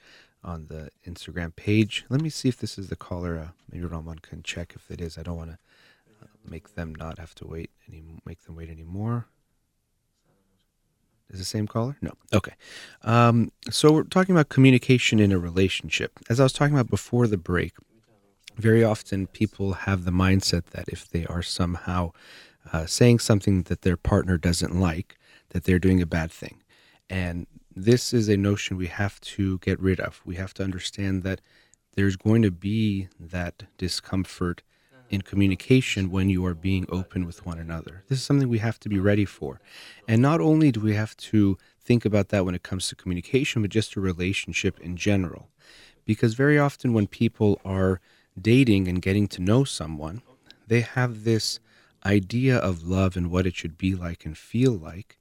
on 0.46 0.68
the 0.68 0.90
Instagram 1.06 1.54
page. 1.54 2.06
Let 2.08 2.22
me 2.22 2.30
see 2.30 2.48
if 2.48 2.56
this 2.56 2.78
is 2.78 2.88
the 2.88 2.96
caller. 2.96 3.36
Uh, 3.36 3.48
maybe 3.70 3.84
Ramon 3.84 4.20
can 4.20 4.42
check 4.42 4.72
if 4.74 4.90
it 4.90 5.00
is. 5.00 5.18
I 5.18 5.22
don't 5.22 5.36
want 5.36 5.50
to 5.50 5.58
make 6.48 6.74
them 6.74 6.94
not 6.94 7.18
have 7.18 7.34
to 7.34 7.46
wait 7.46 7.70
any 7.88 8.02
make 8.24 8.42
them 8.44 8.56
wait 8.56 8.70
anymore. 8.70 9.26
Is 11.28 11.40
the 11.40 11.44
same 11.44 11.66
caller? 11.66 11.96
No. 12.00 12.12
Okay. 12.32 12.52
Um, 13.02 13.50
so 13.68 13.92
we're 13.92 14.04
talking 14.04 14.32
about 14.32 14.48
communication 14.48 15.18
in 15.18 15.32
a 15.32 15.38
relationship. 15.38 16.12
As 16.30 16.38
I 16.38 16.44
was 16.44 16.52
talking 16.52 16.74
about 16.74 16.88
before 16.88 17.26
the 17.26 17.36
break, 17.36 17.72
very 18.56 18.84
often 18.84 19.26
people 19.26 19.72
have 19.72 20.04
the 20.04 20.12
mindset 20.12 20.66
that 20.66 20.88
if 20.88 21.08
they 21.08 21.26
are 21.26 21.42
somehow 21.42 22.12
uh, 22.72 22.86
saying 22.86 23.18
something 23.18 23.62
that 23.62 23.82
their 23.82 23.96
partner 23.96 24.38
doesn't 24.38 24.78
like, 24.78 25.18
that 25.50 25.64
they're 25.64 25.80
doing 25.80 26.00
a 26.00 26.06
bad 26.06 26.30
thing. 26.30 26.62
And 27.10 27.48
this 27.76 28.14
is 28.14 28.28
a 28.30 28.38
notion 28.38 28.78
we 28.78 28.86
have 28.86 29.20
to 29.20 29.58
get 29.58 29.78
rid 29.78 30.00
of. 30.00 30.22
We 30.24 30.36
have 30.36 30.54
to 30.54 30.64
understand 30.64 31.22
that 31.24 31.42
there's 31.94 32.16
going 32.16 32.40
to 32.42 32.50
be 32.50 33.08
that 33.20 33.64
discomfort 33.76 34.62
mm-hmm. 34.94 35.14
in 35.14 35.20
communication 35.22 36.10
when 36.10 36.30
you 36.30 36.44
are 36.46 36.54
being 36.54 36.86
open 36.88 37.26
with 37.26 37.44
one 37.44 37.58
another. 37.58 38.02
This 38.08 38.18
is 38.18 38.24
something 38.24 38.48
we 38.48 38.58
have 38.58 38.80
to 38.80 38.88
be 38.88 38.98
ready 38.98 39.26
for. 39.26 39.60
And 40.08 40.22
not 40.22 40.40
only 40.40 40.72
do 40.72 40.80
we 40.80 40.94
have 40.94 41.16
to 41.18 41.58
think 41.78 42.06
about 42.06 42.30
that 42.30 42.46
when 42.46 42.54
it 42.54 42.62
comes 42.62 42.88
to 42.88 42.96
communication, 42.96 43.60
but 43.60 43.70
just 43.70 43.94
a 43.94 44.00
relationship 44.00 44.80
in 44.80 44.96
general. 44.96 45.50
Because 46.06 46.32
very 46.34 46.58
often 46.58 46.94
when 46.94 47.06
people 47.06 47.60
are 47.62 48.00
dating 48.40 48.88
and 48.88 49.02
getting 49.02 49.28
to 49.28 49.42
know 49.42 49.64
someone, 49.64 50.22
they 50.66 50.80
have 50.80 51.24
this 51.24 51.60
idea 52.06 52.56
of 52.56 52.86
love 52.86 53.16
and 53.16 53.30
what 53.30 53.46
it 53.46 53.54
should 53.54 53.76
be 53.76 53.94
like 53.94 54.24
and 54.24 54.38
feel 54.38 54.72
like 54.72 55.18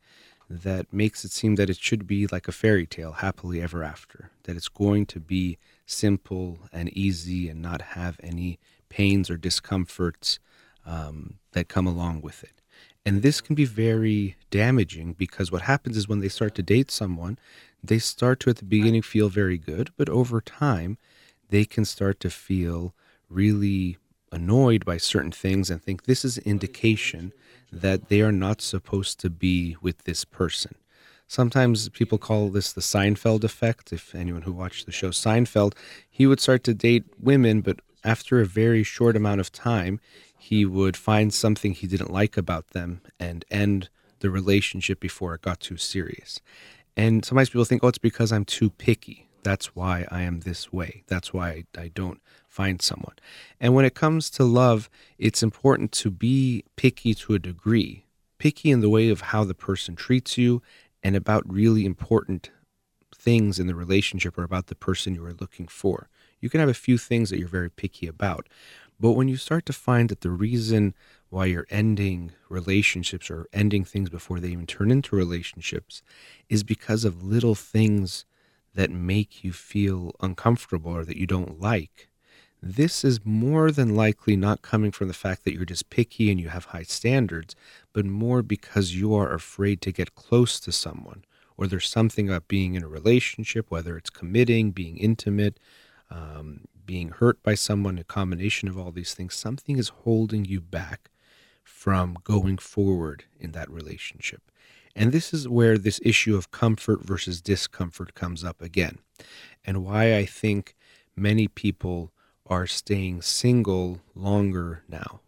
that 0.49 0.91
makes 0.93 1.25
it 1.25 1.31
seem 1.31 1.55
that 1.55 1.69
it 1.69 1.77
should 1.77 2.05
be 2.05 2.27
like 2.27 2.47
a 2.47 2.51
fairy 2.51 2.85
tale, 2.85 3.13
happily 3.13 3.61
ever 3.61 3.83
after, 3.83 4.31
that 4.43 4.55
it's 4.55 4.67
going 4.67 5.05
to 5.07 5.19
be 5.19 5.57
simple 5.85 6.59
and 6.71 6.89
easy 6.89 7.49
and 7.49 7.61
not 7.61 7.81
have 7.81 8.19
any 8.21 8.59
pains 8.89 9.29
or 9.29 9.37
discomforts 9.37 10.39
um, 10.85 11.35
that 11.53 11.67
come 11.67 11.87
along 11.87 12.21
with 12.21 12.43
it. 12.43 12.61
And 13.05 13.21
this 13.21 13.41
can 13.41 13.55
be 13.55 13.65
very 13.65 14.35
damaging 14.49 15.13
because 15.13 15.51
what 15.51 15.63
happens 15.63 15.95
is 15.97 16.07
when 16.07 16.19
they 16.19 16.29
start 16.29 16.55
to 16.55 16.63
date 16.63 16.89
someone, 16.89 17.37
they 17.83 17.99
start 17.99 18.39
to 18.41 18.49
at 18.49 18.57
the 18.57 18.65
beginning 18.65 19.03
feel 19.03 19.29
very 19.29 19.57
good, 19.57 19.91
but 19.95 20.09
over 20.09 20.41
time, 20.41 20.97
they 21.49 21.65
can 21.65 21.85
start 21.85 22.19
to 22.21 22.29
feel 22.29 22.95
really 23.29 23.97
annoyed 24.31 24.83
by 24.83 24.97
certain 24.97 25.31
things 25.31 25.69
and 25.69 25.81
think 25.81 26.03
this 26.03 26.25
is 26.25 26.37
indication 26.39 27.31
that 27.71 28.09
they 28.09 28.21
are 28.21 28.31
not 28.31 28.61
supposed 28.61 29.19
to 29.19 29.29
be 29.29 29.75
with 29.81 30.03
this 30.03 30.25
person. 30.25 30.75
Sometimes 31.27 31.89
people 31.89 32.17
call 32.17 32.49
this 32.49 32.71
the 32.71 32.81
Seinfeld 32.81 33.43
effect. 33.43 33.91
If 33.91 34.13
anyone 34.13 34.43
who 34.43 34.53
watched 34.53 34.85
the 34.85 34.91
show 34.91 35.09
Seinfeld, 35.09 35.73
he 36.09 36.27
would 36.27 36.39
start 36.39 36.63
to 36.65 36.73
date 36.73 37.05
women, 37.19 37.61
but 37.61 37.79
after 38.03 38.39
a 38.39 38.45
very 38.45 38.83
short 38.83 39.15
amount 39.15 39.41
of 39.41 39.51
time, 39.51 39.99
he 40.37 40.65
would 40.65 40.95
find 40.95 41.33
something 41.33 41.73
he 41.73 41.87
didn't 41.87 42.11
like 42.11 42.37
about 42.37 42.69
them 42.69 43.01
and 43.19 43.43
end 43.49 43.89
the 44.19 44.29
relationship 44.29 44.99
before 44.99 45.33
it 45.33 45.41
got 45.41 45.59
too 45.59 45.77
serious. 45.77 46.39
And 46.95 47.25
sometimes 47.25 47.49
people 47.49 47.65
think, 47.65 47.83
oh, 47.83 47.87
it's 47.87 47.97
because 47.97 48.31
I'm 48.31 48.45
too 48.45 48.69
picky. 48.69 49.27
That's 49.43 49.75
why 49.75 50.05
I 50.09 50.21
am 50.21 50.41
this 50.41 50.71
way. 50.71 51.03
That's 51.07 51.33
why 51.33 51.65
I, 51.77 51.87
don't 51.89 52.21
find 52.55 52.81
someone. 52.81 53.15
And 53.59 53.75
when 53.75 53.83
it 53.83 53.95
comes 53.95 54.29
to 54.31 54.45
love, 54.45 54.89
it's 55.17 55.43
important 55.43 55.91
to 55.93 56.09
be 56.09 56.63
picky 56.77 57.13
to 57.15 57.33
a 57.33 57.39
degree, 57.39 58.05
picky 58.37 58.71
in 58.71 58.79
the 58.79 58.89
way 58.89 59.09
of 59.09 59.21
how 59.21 59.43
the 59.43 59.53
person 59.53 59.95
treats 59.95 60.37
you 60.37 60.61
and 61.03 61.17
about 61.17 61.43
really 61.51 61.85
important 61.85 62.49
things 63.13 63.59
in 63.59 63.67
the 63.67 63.75
relationship 63.75 64.37
or 64.37 64.43
about 64.43 64.67
the 64.67 64.75
person 64.75 65.13
you 65.13 65.25
are 65.25 65.33
looking 65.33 65.67
for. 65.67 66.07
You 66.39 66.49
can 66.49 66.61
have 66.61 66.69
a 66.69 66.73
few 66.73 66.97
things 66.97 67.29
that 67.29 67.39
you're 67.39 67.47
very 67.49 67.69
picky 67.69 68.07
about, 68.07 68.47
but 68.99 69.11
when 69.11 69.27
you 69.27 69.35
start 69.35 69.65
to 69.65 69.73
find 69.73 70.07
that 70.07 70.21
the 70.21 70.31
reason 70.31 70.93
why 71.29 71.45
you're 71.45 71.67
ending 71.69 72.31
relationships 72.47 73.29
or 73.29 73.47
ending 73.51 73.83
things 73.83 74.09
before 74.09 74.39
they 74.39 74.49
even 74.49 74.65
turn 74.65 74.91
into 74.91 75.17
relationships 75.17 76.01
is 76.47 76.63
because 76.63 77.03
of 77.03 77.21
little 77.21 77.55
things 77.55 78.23
that 78.73 78.91
make 78.91 79.43
you 79.43 79.51
feel 79.51 80.13
uncomfortable 80.21 80.95
or 80.95 81.03
that 81.03 81.17
you 81.17 81.27
don't 81.27 81.59
like, 81.59 82.07
this 82.67 83.03
is 83.03 83.19
more 83.23 83.69
than 83.69 83.95
likely 83.95 84.35
not 84.35 84.63
coming 84.63 84.91
from 84.91 85.07
the 85.07 85.13
fact 85.13 85.43
that 85.43 85.53
you're 85.53 85.65
just 85.65 85.91
picky 85.91 86.31
and 86.31 86.41
you 86.41 86.49
have 86.49 86.65
high 86.65 86.81
standards, 86.81 87.55
but 87.93 88.05
more 88.05 88.41
because 88.41 88.95
you 88.95 89.13
are 89.13 89.31
afraid 89.31 89.81
to 89.81 89.91
get 89.91 90.15
close 90.15 90.59
to 90.59 90.71
someone, 90.71 91.23
or 91.57 91.67
there's 91.67 91.87
something 91.87 92.27
about 92.27 92.47
being 92.47 92.73
in 92.73 92.81
a 92.81 92.87
relationship, 92.87 93.69
whether 93.69 93.95
it's 93.95 94.09
committing, 94.09 94.71
being 94.71 94.97
intimate, 94.97 95.59
um, 96.09 96.61
being 96.87 97.09
hurt 97.09 97.41
by 97.43 97.53
someone, 97.53 97.99
a 97.99 98.03
combination 98.03 98.67
of 98.67 98.79
all 98.79 98.91
these 98.91 99.13
things, 99.13 99.35
something 99.35 99.77
is 99.77 99.89
holding 99.89 100.43
you 100.43 100.59
back 100.59 101.11
from 101.63 102.17
going 102.23 102.57
forward 102.57 103.25
in 103.39 103.51
that 103.51 103.69
relationship. 103.69 104.41
And 104.95 105.11
this 105.11 105.35
is 105.35 105.47
where 105.47 105.77
this 105.77 105.99
issue 106.03 106.35
of 106.35 106.49
comfort 106.49 107.03
versus 107.03 107.41
discomfort 107.41 108.15
comes 108.15 108.43
up 108.43 108.59
again, 108.59 108.97
and 109.63 109.85
why 109.85 110.15
I 110.17 110.25
think 110.25 110.75
many 111.15 111.47
people 111.47 112.11
are 112.47 112.67
staying 112.67 113.21
single 113.21 114.01
longer 114.13 114.83
now. 114.87 115.21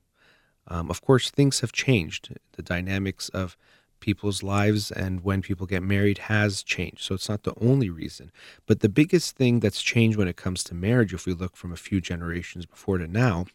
Um, 0.67 0.89
of 0.89 1.01
course, 1.01 1.29
things 1.29 1.61
have 1.61 1.71
changed. 1.71 2.35
The 2.53 2.61
dynamics 2.61 3.29
of 3.29 3.57
people's 3.99 4.43
lives 4.43 4.91
and 4.91 5.23
when 5.23 5.41
people 5.41 5.65
get 5.65 5.81
married 5.81 6.17
has 6.19 6.61
changed. 6.61 7.01
So 7.01 7.15
it's 7.15 7.29
not 7.29 7.43
the 7.43 7.55
only 7.59 7.89
reason. 7.89 8.31
But 8.65 8.81
the 8.81 8.89
biggest 8.89 9.35
thing 9.35 9.59
that's 9.59 9.81
changed 9.81 10.17
when 10.17 10.27
it 10.27 10.35
comes 10.35 10.63
to 10.65 10.75
marriage, 10.75 11.13
if 11.13 11.25
we 11.25 11.33
look 11.33 11.55
from 11.55 11.71
a 11.71 11.77
few 11.77 12.01
generations 12.01 12.65
before 12.65 12.97
to 12.97 13.07
now, 13.07 13.45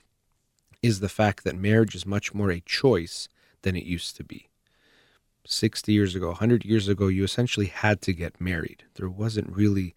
is 0.83 1.01
the 1.01 1.09
fact 1.09 1.45
that 1.45 1.57
marriage 1.57 1.95
is 1.95 2.05
much 2.05 2.35
more 2.35 2.51
a 2.51 2.61
choice 2.61 3.29
than 3.63 3.77
it 3.77 3.85
used 3.85 4.17
to 4.17 4.25
be. 4.25 4.49
60 5.47 5.93
years 5.93 6.15
ago, 6.15 6.29
100 6.29 6.65
years 6.65 6.89
ago, 6.89 7.09
you 7.09 7.25
essentially 7.25 7.67
had 7.67 8.01
to 8.03 8.13
get 8.13 8.41
married. 8.41 8.85
There 8.95 9.09
wasn't 9.09 9.55
really 9.57 9.95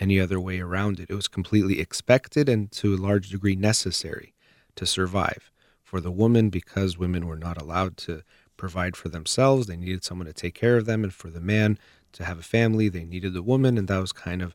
any 0.00 0.20
other 0.20 0.40
way 0.40 0.60
around 0.60 1.00
it. 1.00 1.10
It 1.10 1.14
was 1.14 1.28
completely 1.28 1.80
expected 1.80 2.48
and 2.48 2.70
to 2.72 2.94
a 2.94 2.96
large 2.96 3.30
degree 3.30 3.56
necessary 3.56 4.34
to 4.76 4.86
survive. 4.86 5.50
For 5.82 6.00
the 6.00 6.10
woman, 6.10 6.50
because 6.50 6.98
women 6.98 7.26
were 7.26 7.38
not 7.38 7.60
allowed 7.60 7.96
to 7.98 8.22
provide 8.56 8.96
for 8.96 9.08
themselves. 9.08 9.66
They 9.66 9.76
needed 9.76 10.04
someone 10.04 10.26
to 10.26 10.32
take 10.32 10.54
care 10.54 10.76
of 10.76 10.86
them. 10.86 11.04
And 11.04 11.12
for 11.12 11.30
the 11.30 11.40
man 11.40 11.78
to 12.12 12.24
have 12.24 12.38
a 12.38 12.42
family, 12.42 12.88
they 12.88 13.04
needed 13.04 13.36
a 13.36 13.42
woman. 13.42 13.78
And 13.78 13.88
that 13.88 14.00
was 14.00 14.12
kind 14.12 14.42
of 14.42 14.54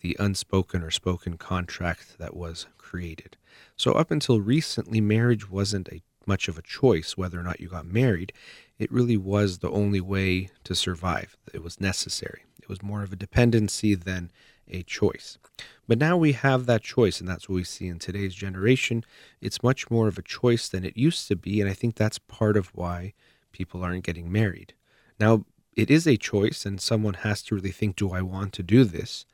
the 0.00 0.16
unspoken 0.20 0.82
or 0.82 0.90
spoken 0.90 1.36
contract 1.36 2.18
that 2.18 2.36
was 2.36 2.66
created. 2.78 3.36
So, 3.76 3.92
up 3.92 4.10
until 4.10 4.40
recently, 4.40 5.00
marriage 5.00 5.50
wasn't 5.50 5.88
a 5.88 6.02
much 6.26 6.46
of 6.46 6.58
a 6.58 6.62
choice 6.62 7.16
whether 7.16 7.40
or 7.40 7.42
not 7.42 7.60
you 7.60 7.68
got 7.68 7.86
married. 7.86 8.32
It 8.78 8.92
really 8.92 9.16
was 9.16 9.58
the 9.58 9.70
only 9.70 10.00
way 10.00 10.50
to 10.64 10.74
survive. 10.74 11.36
It 11.52 11.62
was 11.62 11.80
necessary. 11.80 12.42
It 12.60 12.68
was 12.68 12.82
more 12.82 13.02
of 13.02 13.12
a 13.12 13.16
dependency 13.16 13.94
than 13.94 14.30
a 14.70 14.82
choice. 14.82 15.38
But 15.86 15.98
now 15.98 16.16
we 16.16 16.32
have 16.32 16.66
that 16.66 16.82
choice, 16.82 17.20
and 17.20 17.28
that's 17.28 17.48
what 17.48 17.56
we 17.56 17.64
see 17.64 17.86
in 17.88 17.98
today's 17.98 18.34
generation. 18.34 19.04
It's 19.40 19.62
much 19.62 19.90
more 19.90 20.08
of 20.08 20.18
a 20.18 20.22
choice 20.22 20.68
than 20.68 20.84
it 20.84 20.96
used 20.96 21.28
to 21.28 21.36
be, 21.36 21.60
and 21.60 21.68
I 21.68 21.74
think 21.74 21.96
that's 21.96 22.18
part 22.18 22.56
of 22.56 22.68
why 22.74 23.14
people 23.52 23.82
aren't 23.82 24.04
getting 24.04 24.30
married. 24.30 24.74
Now, 25.18 25.44
it 25.74 25.90
is 25.90 26.06
a 26.06 26.16
choice, 26.16 26.66
and 26.66 26.80
someone 26.80 27.14
has 27.14 27.42
to 27.44 27.54
really 27.54 27.70
think 27.70 27.96
do 27.96 28.10
I 28.10 28.20
want 28.20 28.52
to 28.54 28.62
do 28.62 28.84
this? 28.84 29.24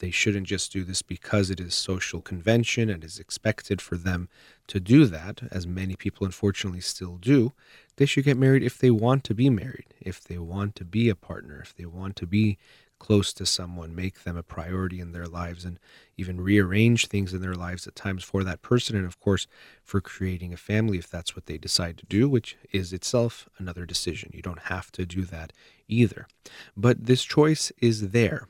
They 0.00 0.10
shouldn't 0.10 0.48
just 0.48 0.72
do 0.72 0.82
this 0.82 1.00
because 1.00 1.48
it 1.48 1.60
is 1.60 1.74
social 1.74 2.20
convention 2.20 2.90
and 2.90 3.04
is 3.04 3.20
expected 3.20 3.80
for 3.80 3.96
them 3.96 4.28
to 4.66 4.80
do 4.80 5.06
that, 5.06 5.42
as 5.52 5.64
many 5.64 5.94
people 5.94 6.24
unfortunately 6.24 6.80
still 6.80 7.18
do. 7.18 7.52
They 7.96 8.06
should 8.06 8.24
get 8.24 8.36
married 8.36 8.64
if 8.64 8.78
they 8.78 8.90
want 8.90 9.22
to 9.24 9.34
be 9.34 9.48
married, 9.48 9.94
if 10.00 10.20
they 10.20 10.38
want 10.38 10.74
to 10.76 10.84
be 10.84 11.08
a 11.08 11.14
partner, 11.14 11.60
if 11.62 11.72
they 11.76 11.84
want 11.84 12.16
to 12.16 12.26
be 12.26 12.58
close 13.02 13.32
to 13.32 13.44
someone, 13.44 13.96
make 13.96 14.22
them 14.22 14.36
a 14.36 14.44
priority 14.44 15.00
in 15.00 15.10
their 15.10 15.26
lives, 15.26 15.64
and 15.64 15.80
even 16.16 16.40
rearrange 16.40 17.08
things 17.08 17.34
in 17.34 17.42
their 17.42 17.56
lives 17.56 17.84
at 17.84 17.96
times 17.96 18.22
for 18.22 18.44
that 18.44 18.62
person. 18.62 18.94
And 18.94 19.04
of 19.04 19.18
course, 19.18 19.48
for 19.82 20.00
creating 20.00 20.52
a 20.52 20.56
family, 20.56 20.98
if 20.98 21.10
that's 21.10 21.34
what 21.34 21.46
they 21.46 21.58
decide 21.58 21.98
to 21.98 22.06
do, 22.06 22.28
which 22.28 22.56
is 22.70 22.92
itself 22.92 23.48
another 23.58 23.86
decision. 23.86 24.30
You 24.32 24.40
don't 24.40 24.70
have 24.74 24.92
to 24.92 25.04
do 25.04 25.22
that 25.24 25.52
either. 25.88 26.28
But 26.76 27.06
this 27.06 27.24
choice 27.24 27.72
is 27.78 28.10
there. 28.10 28.46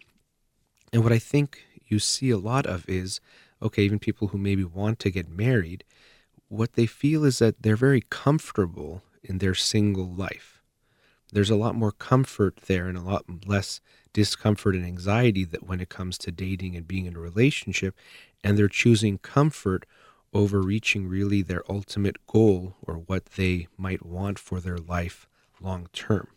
And 0.92 1.03
what 1.03 1.14
I 1.14 1.18
think 1.18 1.64
you 1.86 1.98
see 1.98 2.28
a 2.28 2.36
lot 2.36 2.66
of 2.66 2.86
is 2.86 3.20
okay, 3.62 3.84
even 3.84 3.98
people 3.98 4.28
who 4.28 4.38
maybe 4.38 4.64
want 4.64 4.98
to 4.98 5.11
get 5.11 5.30
married, 5.30 5.82
what 6.48 6.74
they 6.74 6.84
feel 6.84 7.24
is 7.24 7.38
that 7.38 7.62
they're 7.62 7.74
very 7.74 8.03
comfortable 8.11 9.03
in 9.24 9.38
their 9.38 9.55
single 9.55 10.12
life. 10.12 10.51
There's 11.32 11.50
a 11.50 11.56
lot 11.56 11.74
more 11.74 11.92
comfort 11.92 12.56
there 12.66 12.88
and 12.88 12.98
a 12.98 13.02
lot 13.02 13.24
less 13.46 13.80
discomfort 14.12 14.74
and 14.74 14.84
anxiety 14.84 15.44
that 15.44 15.66
when 15.66 15.80
it 15.80 15.88
comes 15.88 16.18
to 16.18 16.30
dating 16.30 16.76
and 16.76 16.86
being 16.86 17.06
in 17.06 17.16
a 17.16 17.20
relationship 17.20 17.96
and 18.44 18.58
they're 18.58 18.68
choosing 18.68 19.16
comfort 19.18 19.86
over 20.34 20.60
reaching 20.60 21.08
really 21.08 21.42
their 21.42 21.62
ultimate 21.70 22.26
goal 22.26 22.76
or 22.82 22.96
what 22.96 23.26
they 23.36 23.66
might 23.78 24.04
want 24.04 24.38
for 24.38 24.60
their 24.60 24.78
life 24.78 25.26
long 25.60 25.88
term. 25.92 26.28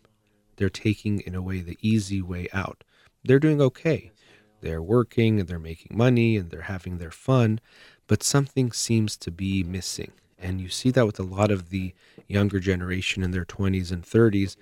They're 0.56 0.70
taking 0.70 1.20
in 1.20 1.34
a 1.34 1.42
way 1.42 1.60
the 1.60 1.78
easy 1.82 2.22
way 2.22 2.48
out. 2.52 2.82
They're 3.24 3.38
doing 3.38 3.60
okay. 3.60 4.12
They're 4.60 4.82
working 4.82 5.40
and 5.40 5.48
they're 5.48 5.58
making 5.58 5.96
money 5.96 6.36
and 6.36 6.50
they're 6.50 6.62
having 6.62 6.98
their 6.98 7.10
fun, 7.10 7.60
but 8.06 8.22
something 8.22 8.72
seems 8.72 9.16
to 9.18 9.30
be 9.30 9.62
missing. 9.62 10.12
And 10.38 10.60
you 10.60 10.68
see 10.68 10.90
that 10.90 11.06
with 11.06 11.18
a 11.18 11.24
lot 11.24 11.50
of 11.50 11.70
the 11.70 11.94
younger 12.28 12.60
generation 12.60 13.22
in 13.22 13.30
their 13.30 13.44
20s 13.44 13.90
and 13.90 14.02
30s 14.02 14.56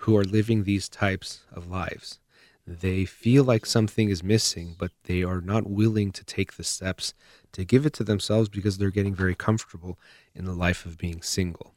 who 0.00 0.16
are 0.16 0.24
living 0.24 0.64
these 0.64 0.88
types 0.88 1.40
of 1.52 1.68
lives. 1.68 2.18
They 2.66 3.04
feel 3.04 3.44
like 3.44 3.64
something 3.64 4.10
is 4.10 4.22
missing, 4.22 4.76
but 4.78 4.92
they 5.04 5.22
are 5.22 5.40
not 5.40 5.68
willing 5.68 6.12
to 6.12 6.24
take 6.24 6.54
the 6.54 6.64
steps 6.64 7.14
to 7.52 7.64
give 7.64 7.86
it 7.86 7.94
to 7.94 8.04
themselves 8.04 8.48
because 8.48 8.76
they're 8.76 8.90
getting 8.90 9.14
very 9.14 9.34
comfortable 9.34 9.98
in 10.34 10.44
the 10.44 10.52
life 10.52 10.84
of 10.84 10.98
being 10.98 11.22
single. 11.22 11.74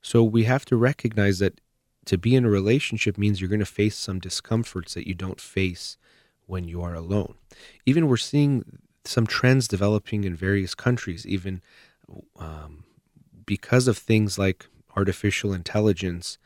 So 0.00 0.24
we 0.24 0.44
have 0.44 0.64
to 0.66 0.76
recognize 0.76 1.38
that 1.40 1.60
to 2.06 2.18
be 2.18 2.34
in 2.34 2.44
a 2.44 2.50
relationship 2.50 3.18
means 3.18 3.40
you're 3.40 3.50
going 3.50 3.60
to 3.60 3.66
face 3.66 3.96
some 3.96 4.18
discomforts 4.18 4.94
that 4.94 5.06
you 5.06 5.14
don't 5.14 5.40
face 5.40 5.98
when 6.46 6.64
you 6.64 6.82
are 6.82 6.94
alone. 6.94 7.34
Even 7.86 8.08
we're 8.08 8.16
seeing 8.16 8.80
some 9.04 9.26
trends 9.26 9.68
developing 9.68 10.24
in 10.24 10.34
various 10.34 10.74
countries, 10.74 11.26
even 11.26 11.62
um, 12.38 12.84
because 13.44 13.86
of 13.86 13.98
things 13.98 14.38
like 14.38 14.66
artificial 14.96 15.52
intelligence 15.52 16.38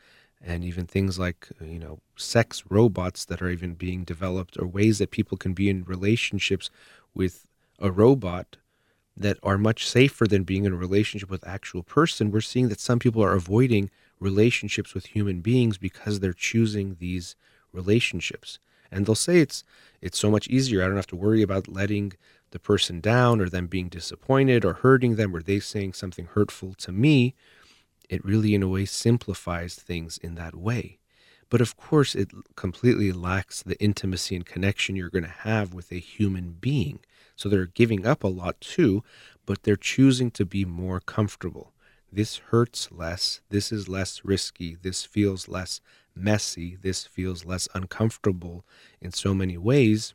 and 0.43 0.63
even 0.63 0.85
things 0.85 1.17
like 1.17 1.47
you 1.61 1.79
know 1.79 1.99
sex 2.15 2.63
robots 2.69 3.25
that 3.25 3.41
are 3.41 3.49
even 3.49 3.73
being 3.73 4.03
developed 4.03 4.57
or 4.57 4.67
ways 4.67 4.99
that 4.99 5.11
people 5.11 5.37
can 5.37 5.53
be 5.53 5.69
in 5.69 5.83
relationships 5.83 6.69
with 7.13 7.47
a 7.79 7.91
robot 7.91 8.57
that 9.15 9.37
are 9.41 9.57
much 9.57 9.87
safer 9.87 10.27
than 10.27 10.43
being 10.43 10.65
in 10.65 10.73
a 10.73 10.77
relationship 10.77 11.29
with 11.29 11.47
actual 11.47 11.81
person. 11.81 12.31
We're 12.31 12.41
seeing 12.41 12.69
that 12.69 12.79
some 12.79 12.99
people 12.99 13.23
are 13.23 13.33
avoiding 13.33 13.89
relationships 14.19 14.93
with 14.93 15.07
human 15.07 15.41
beings 15.41 15.77
because 15.77 16.19
they're 16.19 16.33
choosing 16.33 16.97
these 16.99 17.35
relationships. 17.73 18.59
And 18.91 19.05
they'll 19.05 19.15
say 19.15 19.39
it's 19.39 19.63
it's 20.01 20.19
so 20.19 20.29
much 20.29 20.47
easier. 20.47 20.83
I 20.83 20.87
don't 20.87 20.95
have 20.95 21.07
to 21.07 21.15
worry 21.15 21.41
about 21.41 21.67
letting 21.67 22.13
the 22.51 22.59
person 22.59 23.01
down 23.01 23.41
or 23.41 23.49
them 23.49 23.67
being 23.67 23.89
disappointed 23.89 24.63
or 24.63 24.73
hurting 24.73 25.15
them 25.15 25.35
or 25.35 25.41
they 25.41 25.59
saying 25.59 25.93
something 25.93 26.25
hurtful 26.25 26.73
to 26.75 26.91
me 26.91 27.35
it 28.09 28.23
really, 28.23 28.53
in 28.53 28.63
a 28.63 28.67
way, 28.67 28.85
simplifies 28.85 29.75
things 29.75 30.17
in 30.17 30.35
that 30.35 30.55
way. 30.55 30.99
But 31.49 31.61
of 31.61 31.77
course, 31.77 32.13
it 32.15 32.29
completely 32.55 33.11
lacks 33.11 33.63
the 33.63 33.79
intimacy 33.81 34.35
and 34.35 34.45
connection 34.45 34.95
you're 34.95 35.09
going 35.09 35.23
to 35.23 35.29
have 35.29 35.73
with 35.73 35.91
a 35.91 35.99
human 35.99 36.57
being. 36.59 36.99
So 37.35 37.47
they're 37.47 37.67
giving 37.67 38.05
up 38.05 38.23
a 38.23 38.27
lot 38.27 38.59
too, 38.59 39.03
but 39.45 39.63
they're 39.63 39.75
choosing 39.75 40.31
to 40.31 40.45
be 40.45 40.65
more 40.65 40.99
comfortable. 40.99 41.73
This 42.11 42.37
hurts 42.37 42.89
less. 42.91 43.41
This 43.49 43.71
is 43.71 43.87
less 43.87 44.25
risky. 44.25 44.75
This 44.75 45.03
feels 45.03 45.47
less 45.47 45.81
messy. 46.15 46.77
This 46.81 47.05
feels 47.05 47.45
less 47.45 47.67
uncomfortable 47.73 48.65
in 49.01 49.11
so 49.11 49.33
many 49.33 49.57
ways. 49.57 50.13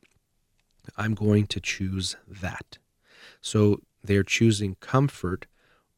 I'm 0.97 1.15
going 1.15 1.47
to 1.47 1.61
choose 1.61 2.17
that. 2.27 2.79
So 3.41 3.81
they're 4.03 4.25
choosing 4.25 4.77
comfort 4.81 5.47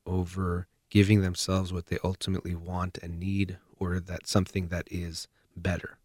over 0.06 0.68
giving 0.94 1.22
themselves 1.22 1.72
what 1.72 1.86
they 1.86 1.98
ultimately 2.04 2.54
want 2.54 2.98
and 3.02 3.18
need, 3.18 3.58
or 3.80 3.98
that 3.98 4.28
something 4.28 4.68
that 4.68 4.86
is 4.92 5.26
better. 5.56 5.98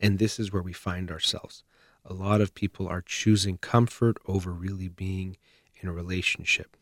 And 0.00 0.18
this 0.18 0.40
is 0.40 0.52
where 0.52 0.64
we 0.64 0.72
find 0.72 1.12
ourselves. 1.12 1.62
A 2.04 2.12
lot 2.12 2.40
of 2.40 2.52
people 2.52 2.88
are 2.88 3.02
choosing 3.02 3.56
comfort 3.56 4.16
over 4.26 4.50
really 4.50 4.88
being 4.88 5.36
in 5.76 5.88
a 5.88 5.92
relationship. 5.92 6.76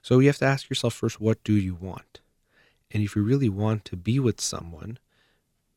So 0.00 0.18
you 0.18 0.28
have 0.28 0.38
to 0.38 0.46
ask 0.46 0.70
yourself 0.70 0.94
first, 0.94 1.20
what 1.20 1.44
do 1.44 1.52
you 1.52 1.74
want? 1.74 2.20
And 2.90 3.02
if 3.02 3.14
you 3.14 3.22
really 3.22 3.50
want 3.50 3.84
to 3.84 3.96
be 3.96 4.18
with 4.18 4.40
someone, 4.40 4.98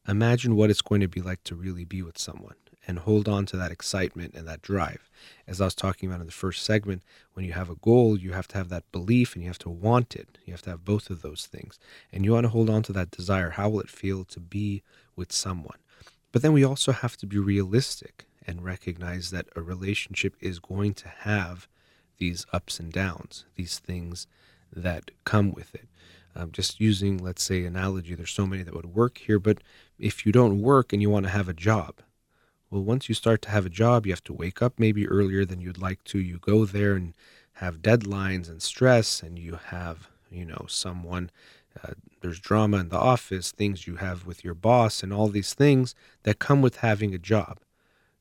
imagine 0.08 0.56
what 0.56 0.70
it's 0.70 0.82
going 0.82 1.02
to 1.02 1.10
be 1.10 1.20
like 1.20 1.44
to 1.44 1.56
really 1.56 1.84
be 1.84 2.02
with 2.02 2.18
someone 2.18 2.56
and 2.88 3.00
hold 3.00 3.28
on 3.28 3.46
to 3.46 3.58
that 3.58 3.72
excitement 3.72 4.34
and 4.34 4.48
that 4.48 4.62
drive. 4.62 5.10
As 5.46 5.60
I 5.60 5.66
was 5.66 5.76
talking 5.76 6.08
about 6.08 6.22
in 6.22 6.26
the 6.26 6.32
first 6.32 6.64
segment, 6.64 7.04
when 7.34 7.46
you 7.46 7.52
have 7.52 7.70
a 7.70 7.76
goal, 7.76 8.18
you 8.18 8.32
have 8.32 8.48
to 8.50 8.58
have 8.58 8.70
that 8.70 8.90
belief 8.94 9.36
and 9.36 9.44
you 9.44 9.50
have 9.50 9.60
to 9.60 9.70
want 9.70 10.16
it. 10.16 10.38
You 10.46 10.54
have 10.54 10.62
to 10.64 10.70
have 10.72 10.86
both 10.86 11.10
of 11.10 11.22
those 11.22 11.46
things. 11.46 11.78
And 12.14 12.24
you 12.24 12.32
want 12.32 12.46
to 12.46 12.50
hold 12.50 12.70
on 12.70 12.84
to 12.84 12.94
that 12.94 13.12
desire. 13.12 13.52
How 13.52 13.68
will 13.68 13.82
it 13.82 13.90
feel 13.90 14.24
to 14.26 14.40
be 14.40 14.84
with 15.18 15.34
someone? 15.34 15.78
But 16.32 16.42
then 16.42 16.54
we 16.54 16.64
also 16.64 16.94
have 16.94 17.18
to 17.18 17.26
be 17.26 17.38
realistic 17.38 18.26
and 18.46 18.64
recognize 18.64 19.32
that 19.32 19.50
a 19.56 19.62
relationship 19.62 20.36
is 20.40 20.60
going 20.60 20.94
to 20.96 21.10
have 21.10 21.68
these 22.18 22.46
ups 22.54 22.80
and 22.80 22.92
downs, 22.92 23.46
these 23.56 23.80
things 23.80 24.28
that 24.74 25.12
come 25.26 25.52
with 25.52 25.76
it. 25.76 25.88
Um, 26.36 26.52
just 26.52 26.80
using, 26.80 27.18
let's 27.18 27.44
say, 27.44 27.66
analogy, 27.66 28.14
there's 28.14 28.32
so 28.32 28.46
many 28.46 28.64
that 28.64 28.76
would 28.76 28.94
work 28.96 29.18
here, 29.18 29.40
but 29.40 29.58
if 29.98 30.26
you 30.26 30.32
don't 30.32 30.62
work 30.62 30.94
and 30.94 31.02
you 31.02 31.10
want 31.10 31.26
to 31.26 31.32
have 31.32 31.50
a 31.50 31.54
job, 31.54 31.96
well, 32.70 32.84
once 32.84 33.08
you 33.08 33.16
start 33.16 33.42
to 33.44 33.50
have 33.50 33.66
a 33.66 33.70
job, 33.70 34.06
you 34.06 34.12
have 34.12 34.24
to 34.26 34.34
wake 34.34 34.62
up 34.62 34.74
maybe 34.78 35.08
earlier 35.08 35.46
than 35.46 35.62
you'd 35.62 35.78
like 35.78 36.04
to. 36.06 36.20
You 36.20 36.38
go 36.40 36.66
there 36.66 36.94
and 36.96 37.14
have 37.54 37.82
deadlines 37.82 38.50
and 38.50 38.62
stress, 38.62 39.22
and 39.24 39.40
you 39.40 39.60
have, 39.68 40.10
you 40.30 40.46
know, 40.46 40.66
someone, 40.68 41.32
uh, 41.82 41.94
there's 42.22 42.40
drama 42.40 42.78
in 42.78 42.90
the 42.90 42.98
office, 42.98 43.52
things 43.52 43.88
you 43.88 43.96
have 43.96 44.26
with 44.26 44.44
your 44.44 44.54
boss, 44.54 45.02
and 45.02 45.14
all 45.14 45.28
these 45.28 45.54
things 45.54 45.96
that 46.24 46.40
come 46.40 46.62
with 46.62 46.78
having 46.78 47.16
a 47.16 47.20
job. 47.20 47.60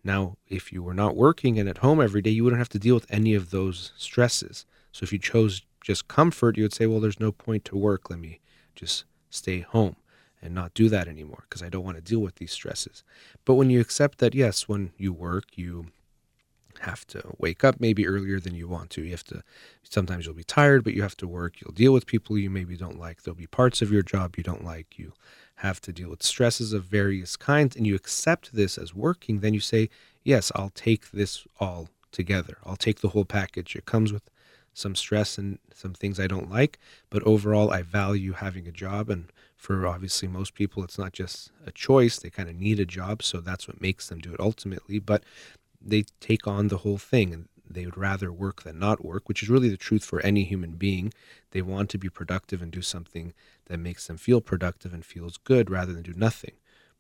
Now, 0.04 0.36
if 0.48 0.72
you 0.72 0.82
were 0.82 0.94
not 0.94 1.16
working 1.16 1.58
and 1.58 1.68
at 1.68 1.78
home 1.78 2.00
every 2.00 2.22
day, 2.22 2.30
you 2.30 2.44
wouldn't 2.44 2.60
have 2.60 2.68
to 2.70 2.78
deal 2.78 2.94
with 2.94 3.06
any 3.10 3.34
of 3.34 3.50
those 3.50 3.92
stresses. 3.96 4.64
So 4.92 5.02
if 5.02 5.12
you 5.12 5.18
chose 5.18 5.62
just 5.82 6.06
comfort, 6.06 6.56
you 6.56 6.62
would 6.62 6.72
say, 6.72 6.86
well, 6.86 7.00
there's 7.00 7.20
no 7.20 7.32
point 7.32 7.64
to 7.66 7.76
work. 7.76 8.08
Let 8.08 8.20
me 8.20 8.40
just 8.76 9.04
stay 9.30 9.60
home 9.60 9.96
and 10.42 10.54
not 10.54 10.74
do 10.74 10.88
that 10.88 11.08
anymore 11.08 11.44
because 11.48 11.62
I 11.62 11.68
don't 11.68 11.84
want 11.84 11.96
to 11.96 12.02
deal 12.02 12.20
with 12.20 12.36
these 12.36 12.52
stresses. 12.52 13.02
But 13.44 13.54
when 13.54 13.70
you 13.70 13.80
accept 13.80 14.18
that, 14.18 14.34
yes, 14.34 14.68
when 14.68 14.92
you 14.96 15.12
work, 15.12 15.44
you 15.54 15.86
have 16.80 17.06
to 17.08 17.22
wake 17.38 17.64
up 17.64 17.80
maybe 17.80 18.06
earlier 18.06 18.38
than 18.38 18.54
you 18.54 18.68
want 18.68 18.90
to. 18.90 19.02
You 19.02 19.12
have 19.12 19.24
to, 19.24 19.42
sometimes 19.82 20.26
you'll 20.26 20.34
be 20.34 20.44
tired, 20.44 20.84
but 20.84 20.94
you 20.94 21.02
have 21.02 21.16
to 21.18 21.28
work. 21.28 21.60
You'll 21.60 21.72
deal 21.72 21.92
with 21.92 22.06
people 22.06 22.36
you 22.36 22.50
maybe 22.50 22.76
don't 22.76 22.98
like. 22.98 23.22
There'll 23.22 23.36
be 23.36 23.46
parts 23.46 23.82
of 23.82 23.90
your 23.90 24.02
job 24.02 24.36
you 24.36 24.42
don't 24.42 24.64
like. 24.64 24.98
You 24.98 25.12
have 25.56 25.80
to 25.82 25.92
deal 25.92 26.10
with 26.10 26.22
stresses 26.22 26.72
of 26.72 26.84
various 26.84 27.36
kinds, 27.36 27.76
and 27.76 27.86
you 27.86 27.94
accept 27.94 28.52
this 28.52 28.76
as 28.76 28.94
working. 28.94 29.40
Then 29.40 29.54
you 29.54 29.60
say, 29.60 29.88
yes, 30.22 30.52
I'll 30.54 30.70
take 30.70 31.10
this 31.12 31.46
all 31.58 31.88
together. 32.12 32.58
I'll 32.64 32.76
take 32.76 33.00
the 33.00 33.08
whole 33.08 33.24
package. 33.24 33.74
It 33.74 33.86
comes 33.86 34.12
with 34.12 34.28
some 34.74 34.94
stress 34.94 35.38
and 35.38 35.58
some 35.74 35.94
things 35.94 36.20
I 36.20 36.26
don't 36.26 36.50
like, 36.50 36.78
but 37.08 37.22
overall 37.22 37.70
I 37.70 37.80
value 37.80 38.32
having 38.32 38.68
a 38.68 38.72
job 38.72 39.08
and 39.08 39.32
for 39.56 39.86
obviously 39.86 40.28
most 40.28 40.54
people 40.54 40.84
it's 40.84 40.98
not 40.98 41.12
just 41.12 41.50
a 41.66 41.72
choice, 41.72 42.18
they 42.18 42.30
kind 42.30 42.48
of 42.48 42.56
need 42.56 42.78
a 42.78 42.86
job, 42.86 43.22
so 43.22 43.40
that's 43.40 43.66
what 43.66 43.80
makes 43.80 44.08
them 44.08 44.18
do 44.18 44.32
it 44.32 44.40
ultimately, 44.40 44.98
but 44.98 45.24
they 45.80 46.04
take 46.20 46.46
on 46.46 46.68
the 46.68 46.78
whole 46.78 46.98
thing 46.98 47.32
and 47.32 47.48
they 47.68 47.84
would 47.84 47.96
rather 47.96 48.32
work 48.32 48.62
than 48.62 48.78
not 48.78 49.04
work, 49.04 49.28
which 49.28 49.42
is 49.42 49.48
really 49.48 49.68
the 49.68 49.76
truth 49.76 50.04
for 50.04 50.20
any 50.20 50.44
human 50.44 50.72
being. 50.72 51.12
They 51.50 51.62
want 51.62 51.90
to 51.90 51.98
be 51.98 52.08
productive 52.08 52.62
and 52.62 52.70
do 52.70 52.82
something 52.82 53.34
that 53.66 53.78
makes 53.78 54.06
them 54.06 54.16
feel 54.16 54.40
productive 54.40 54.92
and 54.94 55.04
feels 55.04 55.36
good 55.36 55.70
rather 55.70 55.92
than 55.92 56.02
do 56.02 56.14
nothing. 56.14 56.52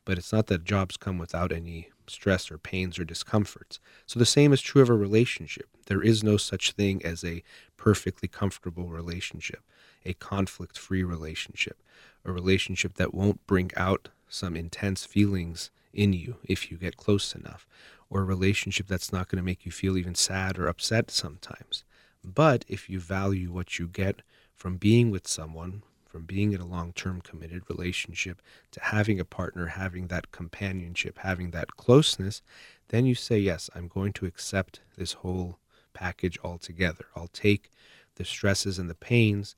But 0.04 0.18
it's 0.18 0.32
not 0.32 0.46
that 0.48 0.64
jobs 0.64 0.96
come 0.96 1.18
without 1.18 1.52
any 1.52 1.90
stress 2.08 2.50
or 2.50 2.58
pains 2.58 2.98
or 2.98 3.04
discomforts. 3.04 3.80
So 4.06 4.18
the 4.18 4.26
same 4.26 4.52
is 4.52 4.60
true 4.60 4.82
of 4.82 4.88
a 4.88 4.94
relationship. 4.94 5.68
There 5.86 6.02
is 6.02 6.22
no 6.22 6.36
such 6.36 6.72
thing 6.72 7.04
as 7.04 7.24
a 7.24 7.42
perfectly 7.76 8.28
comfortable 8.28 8.88
relationship, 8.88 9.60
a 10.04 10.14
conflict 10.14 10.78
free 10.78 11.02
relationship, 11.02 11.82
a 12.26 12.32
relationship 12.32 12.94
that 12.94 13.14
won't 13.14 13.46
bring 13.46 13.70
out 13.76 14.08
some 14.28 14.56
intense 14.56 15.06
feelings 15.06 15.70
in 15.94 16.12
you 16.12 16.36
if 16.44 16.70
you 16.70 16.76
get 16.76 16.96
close 16.96 17.34
enough, 17.34 17.66
or 18.10 18.20
a 18.20 18.24
relationship 18.24 18.86
that's 18.86 19.12
not 19.12 19.28
going 19.28 19.38
to 19.38 19.46
make 19.46 19.64
you 19.64 19.72
feel 19.72 19.96
even 19.96 20.14
sad 20.14 20.58
or 20.58 20.66
upset 20.66 21.10
sometimes. 21.10 21.84
But 22.22 22.64
if 22.68 22.90
you 22.90 22.98
value 22.98 23.52
what 23.52 23.78
you 23.78 23.86
get 23.86 24.22
from 24.54 24.76
being 24.76 25.10
with 25.10 25.28
someone, 25.28 25.82
from 26.04 26.24
being 26.24 26.52
in 26.52 26.60
a 26.60 26.66
long 26.66 26.92
term 26.92 27.20
committed 27.20 27.62
relationship 27.68 28.42
to 28.72 28.80
having 28.80 29.20
a 29.20 29.24
partner, 29.24 29.66
having 29.66 30.08
that 30.08 30.32
companionship, 30.32 31.18
having 31.18 31.52
that 31.52 31.76
closeness, 31.76 32.42
then 32.88 33.06
you 33.06 33.14
say, 33.14 33.38
Yes, 33.38 33.70
I'm 33.74 33.88
going 33.88 34.12
to 34.14 34.26
accept 34.26 34.80
this 34.96 35.12
whole 35.12 35.58
package 35.92 36.38
altogether. 36.42 37.06
I'll 37.14 37.28
take 37.28 37.70
the 38.16 38.24
stresses 38.24 38.78
and 38.78 38.90
the 38.90 38.94
pains 38.94 39.56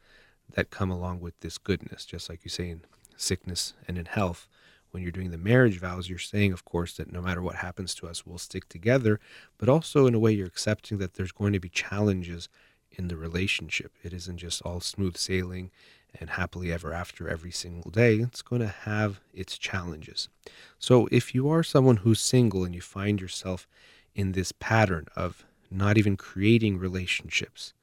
that 0.54 0.70
come 0.70 0.90
along 0.90 1.20
with 1.20 1.38
this 1.40 1.58
goodness, 1.58 2.04
just 2.04 2.28
like 2.28 2.40
you 2.44 2.50
say 2.50 2.70
in 2.70 2.82
sickness 3.16 3.74
and 3.86 3.98
in 3.98 4.06
health. 4.06 4.48
When 4.90 5.02
you're 5.02 5.12
doing 5.12 5.30
the 5.30 5.38
marriage 5.38 5.78
vows, 5.78 6.08
you're 6.08 6.18
saying, 6.18 6.52
of 6.52 6.64
course, 6.64 6.96
that 6.96 7.12
no 7.12 7.20
matter 7.20 7.42
what 7.42 7.56
happens 7.56 7.94
to 7.96 8.06
us, 8.06 8.24
we'll 8.24 8.38
stick 8.38 8.68
together, 8.70 9.20
but 9.58 9.68
also 9.68 10.06
in 10.06 10.14
a 10.14 10.18
way, 10.18 10.32
you're 10.32 10.46
accepting 10.46 10.96
that 10.98 11.14
there's 11.14 11.32
going 11.32 11.52
to 11.52 11.60
be 11.60 11.68
challenges 11.68 12.48
in 12.90 13.08
the 13.08 13.16
relationship. 13.16 13.92
It 14.02 14.14
isn't 14.14 14.38
just 14.38 14.62
all 14.62 14.80
smooth 14.80 15.16
sailing 15.18 15.70
and 16.18 16.30
happily 16.30 16.72
ever 16.72 16.92
after 16.92 17.28
every 17.28 17.50
single 17.50 17.90
day, 17.90 18.16
it's 18.16 18.42
going 18.42 18.62
to 18.62 18.68
have 18.68 19.20
its 19.34 19.58
challenges. 19.58 20.28
So, 20.78 21.06
if 21.12 21.34
you 21.34 21.48
are 21.50 21.62
someone 21.62 21.98
who's 21.98 22.20
single 22.20 22.64
and 22.64 22.74
you 22.74 22.80
find 22.80 23.20
yourself 23.20 23.68
in 24.14 24.32
this 24.32 24.52
pattern 24.52 25.06
of 25.14 25.44
not 25.70 25.98
even 25.98 26.16
creating 26.16 26.78
relationships 26.78 27.74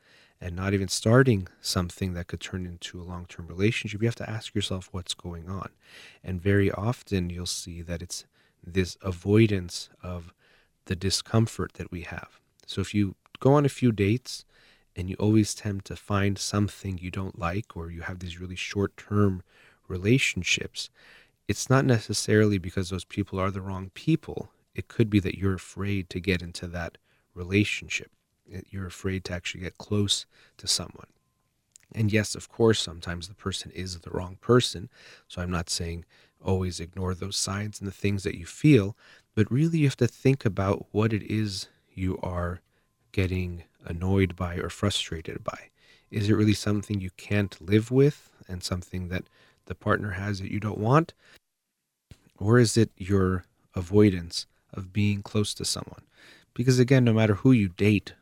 and 0.42 0.56
not 0.56 0.74
even 0.74 0.88
starting 0.88 1.48
something 1.62 2.14
that 2.14 2.28
could 2.28 2.42
turn 2.42 2.66
into 2.66 3.02
a 3.02 3.04
long 3.04 3.26
term 3.26 3.48
relationship, 3.48 4.02
you 4.02 4.08
have 4.08 4.16
to 4.16 4.30
ask 4.30 4.54
yourself 4.54 4.90
what's 4.92 5.14
going 5.14 5.50
on. 5.50 5.70
And 6.24 6.42
very 6.42 6.72
often 6.72 7.30
you'll 7.30 7.46
see 7.46 7.82
that 7.82 8.02
it's 8.02 8.26
this 8.64 8.98
avoidance 9.02 9.90
of 10.04 10.34
the 10.86 10.96
discomfort 10.96 11.74
that 11.74 11.92
we 11.92 12.02
have. 12.02 12.40
So, 12.66 12.82
if 12.82 12.94
you 12.94 13.16
go 13.40 13.54
on 13.54 13.66
a 13.66 13.70
few 13.70 13.92
dates, 13.92 14.46
and 14.96 15.10
you 15.10 15.16
always 15.20 15.54
tend 15.54 15.84
to 15.86 15.96
find 15.96 16.38
something 16.38 16.98
you 16.98 17.12
don't 17.12 17.38
like 17.38 17.76
or 17.76 17.92
you 17.92 18.02
have 18.02 18.20
these 18.20 18.40
really 18.40 18.56
short 18.56 18.96
term 18.96 19.44
relationships, 19.88 20.90
it's 21.48 21.70
not 21.70 21.86
necessarily 21.86 22.58
because 22.58 22.90
those 22.90 23.04
people 23.04 23.40
are 23.40 23.52
the 23.52 23.62
wrong 23.62 23.92
people. 23.94 24.50
It 24.74 24.88
could 24.88 25.10
be 25.10 25.20
that 25.20 25.38
you're 25.38 25.54
afraid 25.54 26.10
to 26.12 26.20
get 26.20 26.42
into 26.42 26.68
that 26.68 26.98
relationship. 27.34 28.12
You're 28.70 28.88
afraid 28.88 29.24
to 29.26 29.34
actually 29.34 29.62
get 29.62 29.78
close 29.78 30.26
to 30.58 30.68
someone. 30.68 31.08
And 31.94 32.12
yes, 32.12 32.36
of 32.36 32.50
course, 32.50 32.82
sometimes 32.82 33.28
the 33.28 33.34
person 33.34 33.72
is 33.72 34.00
the 34.00 34.10
wrong 34.10 34.38
person. 34.42 34.90
So 35.28 35.42
I'm 35.42 35.52
not 35.52 35.70
saying 35.70 36.06
always 36.44 36.80
ignore 36.80 37.14
those 37.14 37.38
signs 37.38 37.80
and 37.80 37.88
the 37.88 37.94
things 37.94 38.24
that 38.24 38.38
you 38.38 38.46
feel, 38.46 38.96
but 39.34 39.52
really 39.52 39.80
you 39.80 39.88
have 39.88 39.98
to 39.98 40.08
think 40.08 40.46
about 40.46 40.86
what 40.92 41.14
it 41.14 41.24
is 41.24 41.68
you 41.94 42.20
are 42.22 42.62
getting 43.12 43.64
annoyed 43.86 44.36
by 44.36 44.56
or 44.56 44.70
frustrated 44.70 45.44
by? 45.44 45.70
Is 46.12 46.30
it 46.30 46.34
really 46.34 46.54
something 46.54 47.00
you 47.00 47.12
can't 47.18 47.60
live 47.62 47.90
with 47.90 48.30
and 48.48 48.62
something 48.62 49.08
that 49.08 49.24
the 49.66 49.76
partner 49.76 50.12
has 50.12 50.40
that 50.40 50.52
you 50.52 50.60
don't 50.60 50.78
want? 50.78 51.14
Or 52.38 52.60
is 52.60 52.76
it 52.76 52.92
your 52.98 53.46
avoidance 53.74 54.46
of 54.74 54.92
being 54.92 55.22
close 55.22 55.54
to 55.56 55.66
someone? 55.66 56.04
Because 56.54 56.78
again, 56.78 57.06
no 57.06 57.14
matter 57.14 57.36
who 57.36 57.52
you 57.52 57.70
date 57.70 58.14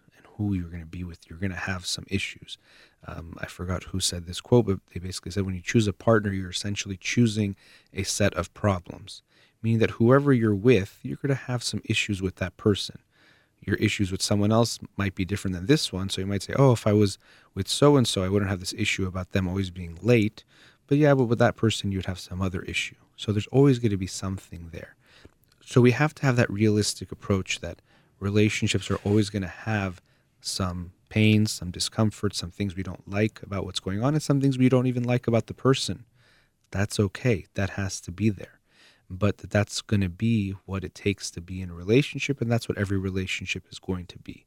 who 0.48 0.56
you're 0.56 0.70
going 0.70 0.82
to 0.82 0.88
be 0.88 1.04
with, 1.04 1.20
you're 1.30 1.40
going 1.40 1.52
to 1.52 1.58
have 1.58 1.86
some 1.86 2.06
issues. 2.10 2.58
Um, 3.06 3.36
I 3.40 3.48
forgot 3.48 3.84
who 3.86 4.00
said 4.00 4.26
this 4.26 4.42
quote, 4.42 4.66
but 4.66 4.80
they 4.94 5.00
basically 5.00 5.32
said 5.32 5.46
when 5.46 5.56
you 5.56 5.62
choose 5.62 5.88
a 5.88 5.94
partner, 5.94 6.32
you're 6.32 6.50
essentially 6.50 6.98
choosing 6.98 7.56
a 7.94 8.04
set 8.04 8.34
of 8.36 8.54
problems, 8.54 9.22
meaning 9.62 9.80
that 9.80 9.92
whoever 9.92 10.32
you're 10.32 10.56
with, 10.56 11.00
you're 11.04 11.18
going 11.18 11.30
to 11.30 11.36
have 11.36 11.64
some 11.64 11.82
issues 11.86 12.22
with 12.22 12.36
that 12.36 12.56
person 12.58 13.00
your 13.66 13.76
issues 13.78 14.12
with 14.12 14.22
someone 14.22 14.52
else 14.52 14.80
might 14.98 15.16
be 15.16 15.26
different 15.26 15.56
than 15.56 15.66
this 15.66 15.92
one. 15.92 16.10
So 16.10 16.22
you 16.22 16.28
might 16.28 16.44
say, 16.44 16.54
oh, 16.58 16.72
if 16.72 16.86
I 16.86 16.94
was 16.94 17.18
with 17.56 17.68
so 17.68 17.96
and 17.96 18.08
so, 18.08 18.24
I 18.24 18.30
wouldn't 18.30 18.50
have 18.50 18.60
this 18.60 18.74
issue 18.78 19.08
about 19.08 19.32
them 19.32 19.48
always 19.48 19.70
being 19.70 19.98
late. 20.02 20.44
But 20.88 20.98
yeah, 20.98 21.14
but 21.14 21.26
with 21.26 21.40
that 21.40 21.56
person, 21.56 21.92
you'd 21.92 22.06
have 22.06 22.20
some 22.20 22.42
other 22.42 22.62
issue. 22.64 22.96
So 23.16 23.32
there's 23.32 23.48
always 23.48 23.80
going 23.80 23.92
to 23.92 23.98
be 23.98 24.08
something 24.08 24.70
there. 24.72 24.96
So 25.66 25.80
we 25.80 25.92
have 25.92 26.14
to 26.16 26.26
have 26.26 26.36
that 26.36 26.52
realistic 26.52 27.12
approach 27.12 27.62
that 27.62 27.82
relationships 28.20 28.92
are 28.92 29.00
always 29.06 29.30
going 29.30 29.44
to 29.44 29.48
have 29.48 30.02
some 30.46 30.94
pains, 31.10 31.52
some 31.52 31.72
discomfort, 31.72 32.36
some 32.36 32.52
things 32.52 32.76
we 32.76 32.84
don't 32.84 33.10
like 33.10 33.42
about 33.44 33.66
what's 33.66 33.80
going 33.80 34.04
on, 34.04 34.14
and 34.14 34.24
some 34.24 34.42
things 34.42 34.58
we 34.58 34.70
don't 34.70 34.88
even 34.88 35.04
like 35.04 35.28
about 35.28 35.48
the 35.48 35.54
person. 35.54 36.06
That's 36.72 37.00
okay. 37.00 37.46
That 37.54 37.72
has 37.72 38.02
to 38.02 38.12
be 38.12 38.30
there 38.30 38.60
but 39.10 39.38
that's 39.38 39.82
going 39.82 40.02
to 40.02 40.10
be 40.10 40.52
what 40.66 40.84
it 40.84 40.96
takes 40.96 41.30
to 41.32 41.42
be 41.42 41.62
in 41.62 41.70
a 41.70 41.74
relationship 41.74 42.42
and 42.42 42.52
that's 42.52 42.68
what 42.68 42.78
every 42.78 42.98
relationship 42.98 43.66
is 43.72 43.80
going 43.80 44.06
to 44.06 44.20
be 44.20 44.46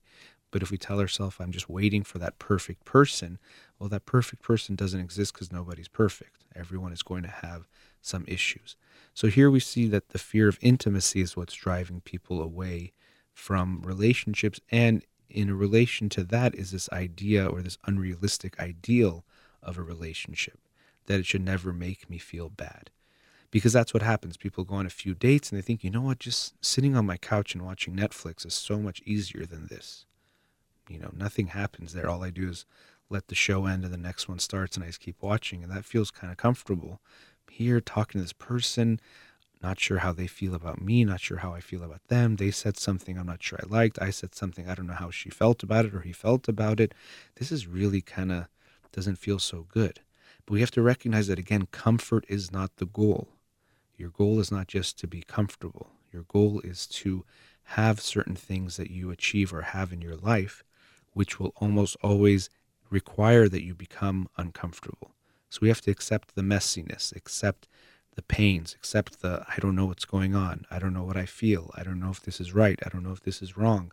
but 0.51 0.62
if 0.62 0.70
we 0.70 0.78
tell 0.78 1.01
ourselves 1.01 1.36
i'm 1.40 1.53
just 1.53 1.68
waiting 1.68 2.03
for 2.03 2.18
that 2.18 2.38
perfect 2.38 2.84
person 2.84 3.38
well 3.78 3.88
that 3.88 4.07
perfect 4.07 4.42
person 4.42 4.74
doesn't 4.74 5.01
exist 5.01 5.32
because 5.32 5.53
nobody's 5.53 5.88
perfect 5.88 6.44
everyone 6.55 6.92
is 6.92 7.03
going 7.03 7.22
to 7.22 7.28
have 7.28 7.66
some 8.01 8.24
issues 8.26 8.76
so 9.14 9.28
here 9.28 9.51
we 9.51 9.61
see 9.61 9.86
that 9.86 10.11
the 10.11 10.18
fear 10.18 10.49
of 10.49 10.59
intimacy 10.61 11.20
is 11.20 11.36
what's 11.36 11.55
driving 11.55 12.01
people 12.01 12.42
away 12.42 12.92
from 13.32 13.82
relationships 13.82 14.61
and 14.70 15.05
in 15.29 15.51
a 15.51 15.55
relation 15.55 16.09
to 16.11 16.24
that 16.24 16.55
is 16.55 16.70
this 16.70 16.89
idea 16.93 17.47
or 17.47 17.62
this 17.62 17.79
unrealistic 17.87 18.59
ideal 18.61 19.24
of 19.62 19.79
a 19.79 19.83
relationship 19.83 20.59
that 21.07 21.20
it 21.20 21.27
should 21.27 21.45
never 21.45 21.72
make 21.72 22.09
me 22.09 22.18
feel 22.18 22.49
bad 22.49 22.91
because 23.51 23.72
that's 23.72 23.95
what 23.95 24.03
happens. 24.03 24.37
People 24.37 24.64
go 24.64 24.77
on 24.77 24.87
a 24.87 24.91
few 24.91 25.14
dates 25.14 25.51
and 25.51 25.59
they 25.59 25.62
think, 25.62 25.85
you 25.85 25.91
know 25.91 26.03
what, 26.03 26.18
just 26.18 26.55
sitting 26.64 26.97
on 26.97 27.07
my 27.07 27.16
couch 27.16 27.55
and 27.55 27.64
watching 27.64 27.95
Netflix 27.95 28.45
is 28.45 28.55
so 28.55 28.79
much 28.79 29.03
easier 29.05 29.47
than 29.47 29.66
this. 29.68 30.05
You 30.89 30.99
know, 30.99 31.11
nothing 31.16 31.49
happens 31.49 31.93
there. 31.93 32.09
All 32.09 32.22
I 32.22 32.31
do 32.31 32.49
is 32.49 32.66
let 33.09 33.29
the 33.29 33.35
show 33.35 33.66
end 33.66 33.85
and 33.85 33.93
the 33.93 33.99
next 33.99 34.29
one 34.29 34.39
starts 34.39 34.77
and 34.77 34.85
I 34.85 34.89
just 34.89 35.01
keep 35.01 35.16
watching 35.20 35.62
and 35.62 35.72
that 35.72 35.85
feels 35.85 36.11
kind 36.11 36.31
of 36.31 36.37
comfortable. 36.37 37.01
Here, 37.51 37.81
talking 37.81 38.18
to 38.18 38.24
this 38.24 38.35
person, 38.35 39.01
not 39.63 39.81
sure 39.81 39.99
how 39.99 40.13
they 40.13 40.27
feel 40.27 40.55
about 40.55 40.81
me, 40.81 41.05
not 41.05 41.21
sure 41.21 41.39
how 41.39 41.53
I 41.53 41.61
feel 41.61 41.83
about 41.83 42.07
them. 42.09 42.37
They 42.37 42.51
said 42.51 42.77
something 42.77 43.19
I'm 43.19 43.27
not 43.27 43.43
sure 43.43 43.59
I 43.63 43.67
liked. 43.67 43.99
I 44.01 44.11
said 44.11 44.35
something 44.35 44.69
I 44.69 44.75
don't 44.75 44.87
know 44.87 44.95
how 44.95 45.11
she 45.11 45.31
felt 45.31 45.63
about 45.63 45.87
it 45.87 45.95
or 45.95 46.01
he 46.01 46.13
felt 46.13 46.49
about 46.49 46.79
it. 46.81 46.95
This 47.37 47.51
is 47.51 47.67
really 47.67 48.03
kind 48.03 48.31
of 48.31 48.47
doesn't 48.93 49.17
feel 49.17 49.39
so 49.39 49.67
good. 49.69 50.01
But 50.45 50.55
we 50.55 50.61
have 50.61 50.71
to 50.73 50.83
recognize 50.83 51.27
that 51.27 51.39
again, 51.39 51.69
comfort 51.71 52.25
is 52.29 52.53
not 52.53 52.77
the 52.77 52.87
goal. 52.87 53.29
Your 53.97 54.11
goal 54.11 54.39
is 54.41 54.53
not 54.53 54.69
just 54.69 54.99
to 55.01 55.07
be 55.07 55.23
comfortable. 55.23 55.89
Your 56.13 56.23
goal 56.23 56.61
is 56.61 56.87
to 56.89 57.25
have 57.71 58.01
certain 58.01 58.37
things 58.37 58.77
that 58.77 58.91
you 58.91 59.11
achieve 59.11 59.53
or 59.53 59.63
have 59.63 59.93
in 59.93 60.01
your 60.01 60.17
life, 60.17 60.63
which 61.15 61.41
will 61.41 61.53
almost 61.57 61.97
always 62.03 62.49
require 62.91 63.49
that 63.49 63.65
you 63.65 63.75
become 63.75 64.29
uncomfortable. 64.37 65.11
So 65.51 65.61
we 65.63 65.69
have 65.69 65.81
to 65.83 65.91
accept 65.91 66.35
the 66.35 66.43
messiness, 66.43 67.15
accept 67.15 67.67
the 68.17 68.23
pains, 68.23 68.75
accept 68.75 69.23
the 69.23 69.45
I 69.47 69.57
don't 69.61 69.77
know 69.77 69.87
what's 69.87 70.05
going 70.05 70.35
on. 70.35 70.67
I 70.71 70.79
don't 70.79 70.95
know 70.95 71.05
what 71.05 71.17
I 71.17 71.27
feel. 71.27 71.71
I 71.77 71.83
don't 71.83 72.01
know 72.01 72.11
if 72.11 72.21
this 72.21 72.41
is 72.41 72.55
right. 72.55 72.79
I 72.85 72.89
don't 72.89 73.05
know 73.05 73.12
if 73.12 73.23
this 73.23 73.41
is 73.41 73.57
wrong. 73.57 73.93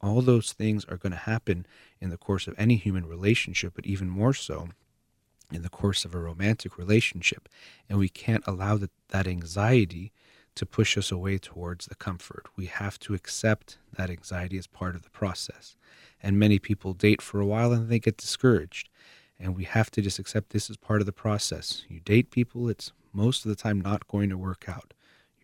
All 0.00 0.22
those 0.22 0.52
things 0.52 0.84
are 0.86 0.96
going 0.96 1.12
to 1.12 1.18
happen 1.18 1.66
in 2.00 2.10
the 2.10 2.16
course 2.16 2.46
of 2.46 2.54
any 2.56 2.76
human 2.76 3.06
relationship, 3.06 3.72
but 3.74 3.86
even 3.86 4.08
more 4.08 4.34
so 4.34 4.68
in 5.52 5.62
the 5.62 5.68
course 5.68 6.04
of 6.04 6.14
a 6.14 6.18
romantic 6.18 6.78
relationship. 6.78 7.48
And 7.88 7.98
we 7.98 8.08
can't 8.08 8.44
allow 8.46 8.76
that, 8.78 8.90
that 9.08 9.26
anxiety 9.26 10.12
to 10.54 10.66
push 10.66 10.96
us 10.96 11.10
away 11.10 11.38
towards 11.38 11.86
the 11.86 11.94
comfort. 11.94 12.46
We 12.56 12.66
have 12.66 12.98
to 13.00 13.14
accept 13.14 13.78
that 13.96 14.10
anxiety 14.10 14.56
as 14.56 14.66
part 14.66 14.94
of 14.94 15.02
the 15.02 15.10
process. 15.10 15.76
And 16.22 16.38
many 16.38 16.58
people 16.58 16.92
date 16.92 17.20
for 17.20 17.40
a 17.40 17.46
while 17.46 17.72
and 17.72 17.88
they 17.88 17.98
get 17.98 18.16
discouraged. 18.16 18.88
And 19.38 19.56
we 19.56 19.64
have 19.64 19.90
to 19.92 20.00
just 20.00 20.18
accept 20.18 20.50
this 20.50 20.70
as 20.70 20.76
part 20.76 21.00
of 21.00 21.06
the 21.06 21.12
process. 21.12 21.84
You 21.88 22.00
date 22.00 22.30
people, 22.30 22.68
it's 22.68 22.92
most 23.14 23.44
of 23.44 23.48
the 23.48 23.56
time 23.56 23.80
not 23.80 24.08
going 24.08 24.28
to 24.28 24.36
work 24.36 24.66
out. 24.68 24.92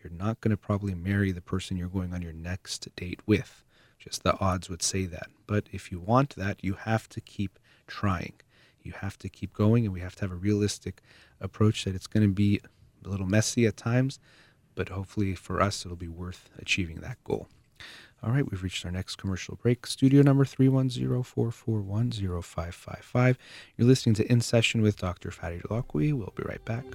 You're 0.03 0.13
not 0.13 0.41
going 0.41 0.51
to 0.51 0.57
probably 0.57 0.93
marry 0.93 1.31
the 1.31 1.41
person 1.41 1.77
you're 1.77 1.87
going 1.87 2.13
on 2.13 2.21
your 2.21 2.33
next 2.33 2.87
date 2.95 3.21
with. 3.25 3.63
Just 3.97 4.23
the 4.23 4.37
odds 4.39 4.69
would 4.69 4.81
say 4.81 5.05
that. 5.05 5.27
But 5.47 5.67
if 5.71 5.91
you 5.91 5.99
want 5.99 6.35
that, 6.35 6.63
you 6.63 6.73
have 6.73 7.07
to 7.09 7.21
keep 7.21 7.59
trying. 7.87 8.33
You 8.81 8.93
have 8.93 9.17
to 9.19 9.29
keep 9.29 9.53
going, 9.53 9.85
and 9.85 9.93
we 9.93 10.01
have 10.01 10.15
to 10.15 10.21
have 10.21 10.31
a 10.31 10.35
realistic 10.35 11.01
approach 11.39 11.85
that 11.85 11.95
it's 11.95 12.07
going 12.07 12.27
to 12.27 12.33
be 12.33 12.59
a 13.05 13.09
little 13.09 13.27
messy 13.27 13.67
at 13.67 13.77
times, 13.77 14.19
but 14.75 14.89
hopefully 14.89 15.35
for 15.35 15.61
us, 15.61 15.85
it'll 15.85 15.95
be 15.95 16.07
worth 16.07 16.49
achieving 16.57 17.01
that 17.01 17.23
goal. 17.23 17.47
All 18.23 18.31
right, 18.31 18.47
we've 18.49 18.61
reached 18.61 18.85
our 18.85 18.91
next 18.91 19.15
commercial 19.15 19.55
break. 19.55 19.87
Studio 19.87 20.21
number 20.21 20.45
310-441-0555. 20.45 23.37
You're 23.77 23.87
listening 23.87 24.13
to 24.15 24.31
In 24.31 24.41
Session 24.41 24.83
with 24.83 24.97
Dr. 24.97 25.31
Farid 25.31 25.63
Holakouee. 25.63 26.13
We'll 26.13 26.31
be 26.35 26.43
right 26.43 26.63
back. 26.63 26.85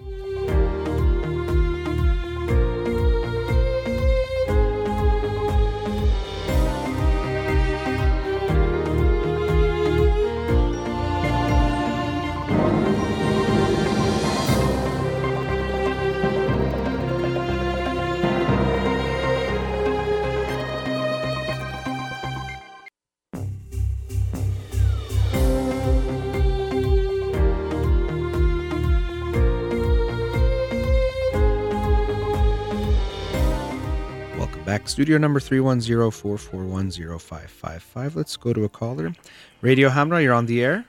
Studio 34.86 35.18
number 35.18 35.40
310-441-0555. 35.40 38.14
Let's 38.14 38.36
go 38.36 38.52
to 38.52 38.62
a 38.64 38.68
caller. 38.68 39.12
Radio 39.60 39.88
Hamrah, 39.88 40.22
you're 40.22 40.32
on 40.32 40.46
the 40.46 40.62
air. 40.62 40.84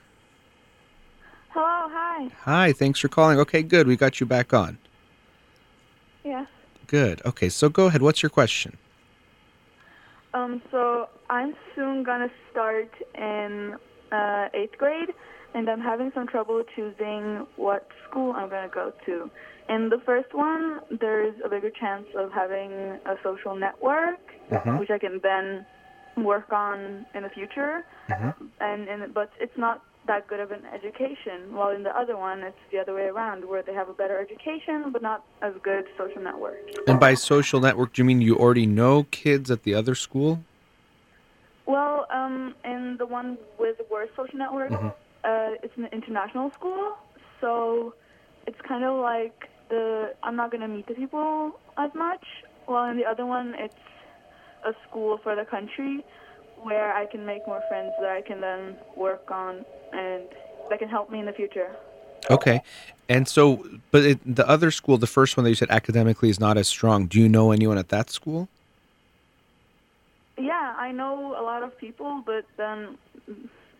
Hello, 1.48 1.88
hi. 1.90 2.28
Hi, 2.42 2.72
thanks 2.72 3.00
for 3.00 3.08
calling. 3.08 3.40
Okay, 3.40 3.62
good. 3.62 3.88
We 3.88 3.96
got 3.96 4.20
you 4.20 4.26
back 4.26 4.54
on. 4.54 4.78
Yeah. 6.24 6.46
Good. 6.86 7.20
Okay, 7.26 7.48
so 7.48 7.68
go 7.68 7.86
ahead. 7.86 8.00
What's 8.00 8.22
your 8.22 8.30
question? 8.30 8.76
Um, 10.32 10.62
so 10.70 11.08
I'm 11.28 11.54
soon 11.74 12.04
gonna 12.04 12.30
start 12.50 12.90
in 13.14 13.76
uh, 14.12 14.48
eighth 14.54 14.78
grade, 14.78 15.10
and 15.54 15.68
I'm 15.68 15.80
having 15.80 16.12
some 16.14 16.26
trouble 16.26 16.62
choosing 16.76 17.46
what 17.56 17.88
school 18.08 18.32
I'm 18.32 18.48
gonna 18.48 18.68
go 18.68 18.92
to. 19.06 19.30
In 19.68 19.90
the 19.90 19.98
first 19.98 20.32
one, 20.32 20.80
there's 21.00 21.34
a 21.44 21.48
bigger 21.48 21.70
chance 21.70 22.06
of 22.16 22.32
having 22.32 22.72
a 23.04 23.16
social 23.22 23.54
network, 23.54 24.20
Mhm. 24.50 24.78
which 24.78 24.90
I 24.90 24.98
can 24.98 25.20
then 25.20 25.66
work 26.16 26.52
on 26.52 27.04
in 27.14 27.22
the 27.22 27.28
future. 27.28 27.84
Mhm. 28.08 28.34
And, 28.60 28.88
and 28.88 29.14
but 29.14 29.30
it's 29.40 29.56
not 29.56 29.82
that 30.06 30.26
good 30.26 30.40
of 30.40 30.50
an 30.52 30.64
education. 30.72 31.54
While 31.54 31.70
in 31.76 31.82
the 31.82 31.94
other 31.96 32.16
one, 32.16 32.42
it's 32.42 32.56
the 32.72 32.78
other 32.78 32.94
way 32.94 33.06
around, 33.08 33.44
where 33.44 33.62
they 33.62 33.74
have 33.74 33.88
a 33.90 33.92
better 33.92 34.18
education 34.18 34.90
but 34.90 35.02
not 35.02 35.22
as 35.42 35.52
good 35.62 35.84
social 35.98 36.22
network. 36.22 36.58
And 36.86 36.98
by 36.98 37.12
social 37.14 37.60
network, 37.60 37.92
do 37.92 38.00
you 38.00 38.06
mean 38.06 38.22
you 38.22 38.36
already 38.36 38.66
know 38.66 39.06
kids 39.10 39.50
at 39.50 39.64
the 39.64 39.74
other 39.74 39.94
school? 39.94 40.44
Well, 41.66 42.06
um, 42.10 42.54
in 42.64 42.96
the 42.96 43.04
one 43.04 43.36
with 43.58 43.76
worse 43.90 44.08
social 44.16 44.38
network, 44.38 44.70
Mhm. 44.70 44.94
uh, 45.24 45.50
it's 45.62 45.76
an 45.76 45.88
international 45.92 46.50
school, 46.52 46.96
so 47.42 47.92
it's 48.46 48.60
kind 48.62 48.84
of 48.84 48.94
like 49.00 49.50
the 49.68 50.14
I'm 50.22 50.36
not 50.36 50.50
gonna 50.50 50.68
meet 50.68 50.86
the 50.86 50.94
people 50.94 51.58
as 51.76 51.90
much. 51.94 52.24
While 52.66 52.90
in 52.90 52.96
the 52.96 53.04
other 53.04 53.26
one, 53.26 53.54
it's 53.56 53.74
a 54.64 54.74
school 54.88 55.18
for 55.18 55.34
the 55.34 55.44
country 55.44 56.04
where 56.62 56.92
I 56.92 57.06
can 57.06 57.24
make 57.24 57.46
more 57.46 57.62
friends 57.68 57.92
that 58.00 58.10
I 58.10 58.20
can 58.20 58.40
then 58.40 58.76
work 58.96 59.30
on 59.30 59.64
and 59.92 60.24
that 60.68 60.78
can 60.78 60.88
help 60.88 61.10
me 61.10 61.20
in 61.20 61.26
the 61.26 61.32
future. 61.32 61.70
Okay. 62.30 62.62
And 63.08 63.26
so, 63.26 63.66
but 63.90 64.02
it, 64.04 64.36
the 64.36 64.46
other 64.46 64.70
school, 64.70 64.98
the 64.98 65.06
first 65.06 65.36
one 65.36 65.44
that 65.44 65.50
you 65.50 65.56
said 65.56 65.70
academically 65.70 66.28
is 66.28 66.38
not 66.38 66.58
as 66.58 66.68
strong. 66.68 67.06
Do 67.06 67.18
you 67.18 67.28
know 67.28 67.52
anyone 67.52 67.78
at 67.78 67.88
that 67.88 68.10
school? 68.10 68.48
Yeah, 70.36 70.74
I 70.76 70.92
know 70.92 71.34
a 71.38 71.42
lot 71.42 71.62
of 71.62 71.76
people, 71.78 72.22
but 72.24 72.44
then 72.56 72.98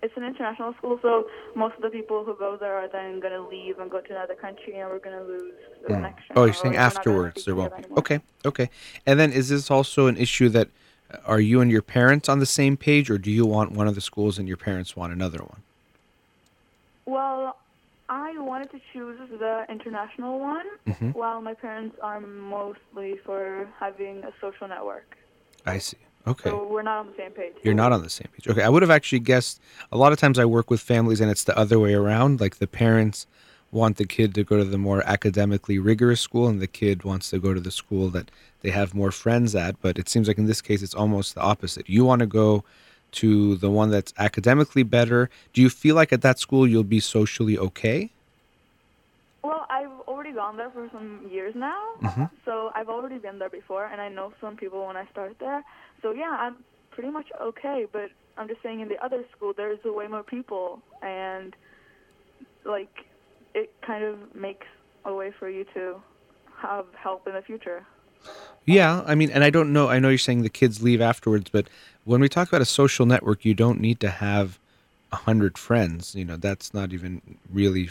it's 0.02 0.16
an 0.16 0.24
international 0.24 0.74
school, 0.74 0.98
so 1.02 1.26
most 1.54 1.74
of 1.76 1.82
the 1.82 1.90
people 1.90 2.24
who 2.24 2.34
go 2.36 2.56
there 2.56 2.74
are 2.76 2.88
then 2.88 3.20
going 3.20 3.32
to 3.32 3.42
leave 3.42 3.78
and 3.78 3.90
go 3.90 4.00
to 4.00 4.10
another 4.10 4.34
country, 4.34 4.78
and 4.78 4.88
we're 4.88 4.98
going 4.98 5.16
to 5.18 5.24
lose 5.24 5.52
the 5.82 5.94
connection. 5.94 6.36
Oh, 6.36 6.44
you're 6.44 6.54
saying 6.54 6.74
we're 6.74 6.80
not 6.80 6.94
gonna 7.04 7.16
afterwards 7.16 7.44
there 7.44 7.54
won't 7.54 7.76
be. 7.76 7.84
Okay, 7.96 8.20
okay. 8.44 8.70
And 9.06 9.18
then 9.18 9.32
is 9.32 9.48
this 9.48 9.70
also 9.70 10.06
an 10.06 10.16
issue 10.16 10.48
that 10.50 10.68
uh, 11.12 11.18
are 11.26 11.40
you 11.40 11.60
and 11.60 11.70
your 11.70 11.82
parents 11.82 12.28
on 12.28 12.38
the 12.38 12.46
same 12.46 12.76
page, 12.76 13.10
or 13.10 13.18
do 13.18 13.30
you 13.30 13.44
want 13.46 13.72
one 13.72 13.88
of 13.88 13.94
the 13.94 14.00
schools 14.00 14.38
and 14.38 14.46
your 14.46 14.56
parents 14.56 14.94
want 14.96 15.12
another 15.12 15.38
one? 15.38 15.62
Well, 17.06 17.56
I 18.08 18.38
wanted 18.38 18.70
to 18.72 18.80
choose 18.92 19.18
the 19.38 19.66
international 19.68 20.38
one, 20.38 20.66
Mhm. 20.86 21.14
while 21.14 21.40
my 21.40 21.54
parents 21.54 21.96
are 22.02 22.20
mostly 22.20 23.16
for 23.24 23.68
having 23.78 24.22
a 24.24 24.32
social 24.40 24.68
network. 24.68 25.16
I 25.66 25.78
see. 25.78 25.98
Okay. 26.28 26.50
So 26.50 26.66
we're 26.70 26.82
not 26.82 26.98
on 27.00 27.06
the 27.06 27.16
same 27.16 27.30
page. 27.32 27.54
You're 27.62 27.74
not 27.74 27.92
on 27.92 28.02
the 28.02 28.10
same 28.10 28.28
page. 28.34 28.46
Okay, 28.48 28.62
I 28.62 28.68
would 28.68 28.82
have 28.82 28.90
actually 28.90 29.20
guessed. 29.20 29.60
A 29.90 29.96
lot 29.96 30.12
of 30.12 30.18
times 30.18 30.38
I 30.38 30.44
work 30.44 30.70
with 30.70 30.80
families, 30.80 31.20
and 31.20 31.30
it's 31.30 31.44
the 31.44 31.56
other 31.58 31.78
way 31.78 31.94
around. 31.94 32.40
Like 32.40 32.56
the 32.56 32.66
parents 32.66 33.26
want 33.70 33.96
the 33.96 34.04
kid 34.06 34.34
to 34.34 34.44
go 34.44 34.56
to 34.58 34.64
the 34.64 34.78
more 34.78 35.02
academically 35.06 35.78
rigorous 35.78 36.20
school, 36.20 36.46
and 36.48 36.60
the 36.60 36.66
kid 36.66 37.04
wants 37.04 37.30
to 37.30 37.38
go 37.38 37.54
to 37.54 37.60
the 37.60 37.70
school 37.70 38.08
that 38.10 38.30
they 38.62 38.70
have 38.70 38.94
more 38.94 39.10
friends 39.10 39.54
at. 39.54 39.80
But 39.80 39.98
it 39.98 40.08
seems 40.08 40.28
like 40.28 40.38
in 40.38 40.46
this 40.46 40.60
case, 40.60 40.82
it's 40.82 40.94
almost 40.94 41.34
the 41.34 41.40
opposite. 41.40 41.88
You 41.88 42.04
want 42.04 42.20
to 42.20 42.26
go 42.26 42.64
to 43.12 43.56
the 43.56 43.70
one 43.70 43.90
that's 43.90 44.12
academically 44.18 44.82
better. 44.82 45.30
Do 45.54 45.62
you 45.62 45.70
feel 45.70 45.94
like 45.94 46.12
at 46.12 46.20
that 46.22 46.38
school 46.38 46.66
you'll 46.66 46.84
be 46.84 47.00
socially 47.00 47.56
okay? 47.58 48.10
Well, 49.42 49.66
I've 49.70 49.88
already 50.06 50.32
gone 50.32 50.58
there 50.58 50.68
for 50.70 50.90
some 50.92 51.26
years 51.30 51.54
now, 51.54 51.80
Mhm. 52.02 52.28
so 52.44 52.70
I've 52.74 52.90
already 52.90 53.16
been 53.18 53.38
there 53.38 53.48
before, 53.48 53.86
and 53.86 53.98
I 54.00 54.08
know 54.10 54.32
some 54.42 54.56
people 54.56 54.86
when 54.86 54.96
I 54.96 55.06
started 55.06 55.38
there. 55.38 55.64
So 56.02 56.12
yeah, 56.12 56.36
I'm 56.38 56.56
pretty 56.90 57.10
much 57.10 57.28
okay. 57.40 57.86
But 57.90 58.10
I'm 58.36 58.48
just 58.48 58.62
saying, 58.62 58.80
in 58.80 58.88
the 58.88 59.02
other 59.04 59.24
school, 59.36 59.52
there's 59.56 59.78
way 59.84 60.06
more 60.06 60.22
people, 60.22 60.80
and 61.02 61.54
like 62.64 63.06
it 63.54 63.72
kind 63.86 64.04
of 64.04 64.34
makes 64.34 64.66
a 65.04 65.14
way 65.14 65.32
for 65.38 65.48
you 65.48 65.64
to 65.74 66.00
have 66.56 66.86
help 66.94 67.26
in 67.26 67.34
the 67.34 67.42
future. 67.42 67.84
Yeah, 68.64 69.02
I 69.06 69.14
mean, 69.14 69.30
and 69.30 69.44
I 69.44 69.50
don't 69.50 69.72
know. 69.72 69.88
I 69.88 69.98
know 69.98 70.08
you're 70.08 70.18
saying 70.18 70.42
the 70.42 70.50
kids 70.50 70.82
leave 70.82 71.00
afterwards, 71.00 71.50
but 71.50 71.68
when 72.04 72.20
we 72.20 72.28
talk 72.28 72.48
about 72.48 72.60
a 72.60 72.66
social 72.66 73.06
network, 73.06 73.44
you 73.44 73.54
don't 73.54 73.80
need 73.80 74.00
to 74.00 74.10
have 74.10 74.58
a 75.12 75.16
hundred 75.16 75.56
friends. 75.56 76.14
You 76.14 76.24
know, 76.24 76.36
that's 76.36 76.74
not 76.74 76.92
even 76.92 77.22
really 77.50 77.88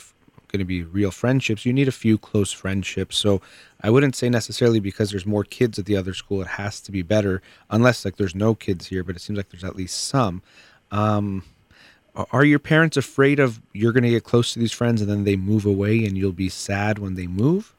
going 0.58 0.66
to 0.66 0.66
be 0.66 0.84
real 0.84 1.12
friendships. 1.12 1.66
You 1.66 1.74
need 1.74 1.88
a 1.88 1.92
few 1.92 2.18
close 2.18 2.52
friendships. 2.52 3.18
So 3.18 3.42
I 3.82 3.90
wouldn't 3.90 4.16
say 4.16 4.30
necessarily 4.30 4.80
because 4.80 5.12
there's 5.12 5.26
more 5.26 5.44
kids 5.44 5.78
at 5.78 5.86
the 5.86 5.96
other 5.96 6.14
school, 6.14 6.42
it 6.42 6.48
has 6.48 6.82
to 6.82 6.92
be 6.92 7.04
better. 7.04 7.42
Unless 7.70 8.04
like 8.04 8.18
there's 8.18 8.36
no 8.36 8.56
kids 8.56 8.88
here, 8.88 9.04
but 9.04 9.16
it 9.16 9.20
seems 9.20 9.38
like 9.38 9.50
there's 9.50 9.64
at 9.64 9.76
least 9.76 10.08
some. 10.08 10.42
Um, 10.92 11.44
are 12.32 12.44
your 12.44 12.60
parents 12.60 12.98
afraid 12.98 13.40
of 13.40 13.62
you're 13.74 13.92
going 13.92 14.04
to 14.04 14.10
get 14.10 14.24
close 14.24 14.54
to 14.54 14.60
these 14.60 14.72
friends 14.72 15.02
and 15.02 15.10
then 15.10 15.24
they 15.24 15.36
move 15.36 15.66
away 15.66 16.04
and 16.04 16.18
you'll 16.18 16.32
be 16.32 16.50
sad 16.50 16.98
when 16.98 17.14
they 17.14 17.28
move? 17.28 17.76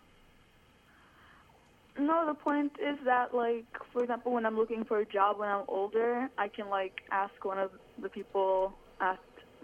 No, 1.99 2.25
the 2.25 2.35
point 2.35 2.73
is 2.81 2.97
that, 3.05 3.35
like, 3.35 3.67
for 3.93 4.03
example, 4.03 4.31
when 4.31 4.47
I'm 4.47 4.57
looking 4.57 4.85
for 4.85 5.01
a 5.01 5.05
job 5.05 5.41
when 5.41 5.49
I'm 5.49 5.65
older, 5.67 6.31
I 6.39 6.47
can 6.47 6.69
like 6.69 7.03
ask 7.11 7.45
one 7.45 7.59
of 7.59 7.73
the 8.01 8.09
people 8.09 8.73
at 9.01 9.19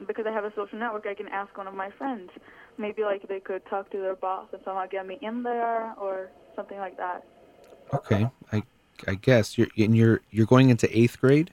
because 0.06 0.26
I 0.26 0.32
have 0.32 0.44
a 0.44 0.52
social 0.54 0.78
network. 0.78 1.06
I 1.06 1.14
can 1.14 1.28
ask 1.28 1.56
one 1.56 1.68
of 1.68 1.74
my 1.74 1.90
friends. 1.90 2.30
Maybe 2.76 3.02
like 3.04 3.26
they 3.28 3.40
could 3.40 3.64
talk 3.66 3.90
to 3.90 3.98
their 3.98 4.16
boss 4.16 4.48
and 4.52 4.60
somehow 4.64 4.86
get 4.86 5.06
me 5.06 5.18
in 5.22 5.42
there 5.42 5.94
or 5.98 6.30
something 6.56 6.78
like 6.78 6.96
that. 6.96 7.24
Okay, 7.92 8.28
I 8.52 8.62
I 9.06 9.14
guess 9.14 9.56
you're 9.56 9.68
and 9.76 9.96
you're 9.96 10.20
you're 10.30 10.46
going 10.46 10.70
into 10.70 10.88
eighth 10.96 11.20
grade, 11.20 11.50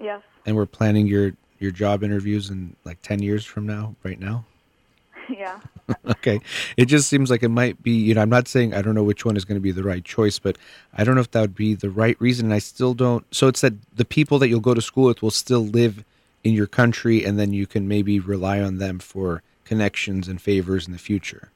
Yes. 0.00 0.22
and 0.46 0.56
we're 0.56 0.66
planning 0.66 1.06
your 1.06 1.32
your 1.58 1.70
job 1.70 2.02
interviews 2.02 2.50
in 2.50 2.76
like 2.84 3.00
ten 3.02 3.22
years 3.22 3.44
from 3.44 3.66
now, 3.66 3.94
right 4.02 4.18
now. 4.20 4.44
yeah. 5.28 5.60
okay, 6.06 6.40
it 6.76 6.86
just 6.86 7.08
seems 7.08 7.30
like 7.30 7.42
it 7.42 7.48
might 7.48 7.82
be. 7.82 7.92
You 7.92 8.14
know, 8.14 8.22
I'm 8.22 8.30
not 8.30 8.48
saying 8.48 8.74
I 8.74 8.82
don't 8.82 8.94
know 8.94 9.04
which 9.04 9.24
one 9.24 9.36
is 9.36 9.44
going 9.44 9.56
to 9.56 9.60
be 9.60 9.72
the 9.72 9.82
right 9.82 10.04
choice, 10.04 10.38
but 10.38 10.56
I 10.94 11.04
don't 11.04 11.14
know 11.14 11.20
if 11.20 11.30
that 11.32 11.40
would 11.40 11.54
be 11.54 11.74
the 11.74 11.90
right 11.90 12.20
reason. 12.20 12.46
And 12.46 12.54
I 12.54 12.58
still 12.58 12.94
don't. 12.94 13.24
So 13.34 13.48
it's 13.48 13.60
that 13.62 13.74
the 13.96 14.04
people 14.04 14.38
that 14.40 14.48
you'll 14.48 14.60
go 14.60 14.74
to 14.74 14.82
school 14.82 15.06
with 15.06 15.22
will 15.22 15.30
still 15.30 15.64
live 15.64 16.04
in 16.44 16.52
your 16.54 16.66
country, 16.66 17.24
and 17.24 17.38
then 17.38 17.52
you 17.52 17.66
can 17.66 17.86
maybe 17.86 18.18
rely 18.18 18.60
on 18.60 18.78
them 18.78 18.98
for 18.98 19.42
connections 19.64 20.28
and 20.28 20.40
favors 20.40 20.86
in 20.86 20.92
the 20.92 20.98
future. 20.98 21.50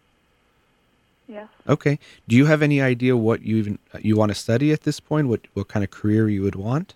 Yes. 1.28 1.49
Okay. 1.68 1.99
Do 2.28 2.37
you 2.37 2.47
have 2.47 2.62
any 2.62 2.80
idea 2.80 3.16
what 3.16 3.43
you 3.43 3.57
even 3.57 3.78
you 4.01 4.16
want 4.16 4.30
to 4.30 4.34
study 4.34 4.72
at 4.72 4.82
this 4.82 5.01
point? 5.01 5.26
What 5.28 5.41
what 5.55 5.66
kind 5.68 5.82
of 5.82 5.91
career 5.91 6.28
you 6.28 6.43
would 6.43 6.55
want? 6.55 6.95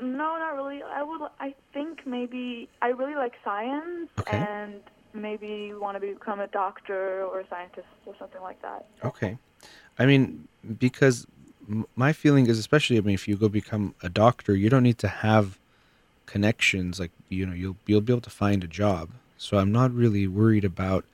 No, 0.00 0.06
not 0.38 0.54
really. 0.54 0.82
I 0.82 1.02
would. 1.02 1.20
I 1.38 1.54
think 1.74 2.06
maybe 2.06 2.68
I 2.80 2.88
really 2.88 3.14
like 3.14 3.34
science 3.44 4.08
Okay. 4.20 4.38
and 4.38 4.80
maybe 5.12 5.74
want 5.74 6.00
to 6.00 6.00
become 6.00 6.40
a 6.40 6.46
doctor 6.46 7.24
or 7.24 7.40
a 7.40 7.48
scientist 7.48 7.86
or 8.06 8.14
something 8.18 8.40
like 8.40 8.60
that. 8.62 8.86
Okay. 9.04 9.36
I 9.98 10.06
mean, 10.06 10.48
because 10.78 11.26
my 11.96 12.12
feeling 12.12 12.46
is, 12.46 12.58
especially, 12.58 12.96
I 12.96 13.00
mean, 13.00 13.14
if 13.14 13.28
you 13.28 13.36
go 13.36 13.48
become 13.48 13.94
a 14.02 14.08
doctor, 14.08 14.54
you 14.54 14.70
don't 14.70 14.82
need 14.82 14.98
to 14.98 15.08
have 15.08 15.58
connections, 16.26 17.00
like 17.00 17.10
you 17.28 17.46
know, 17.46 17.54
you'll 17.54 17.76
you'll 17.86 18.00
be 18.00 18.12
able 18.12 18.22
to 18.22 18.30
find 18.30 18.62
a 18.62 18.66
job. 18.66 19.10
So 19.38 19.58
I'm 19.58 19.72
not 19.72 19.92
really 19.92 20.26
worried 20.26 20.64
about 20.64 21.04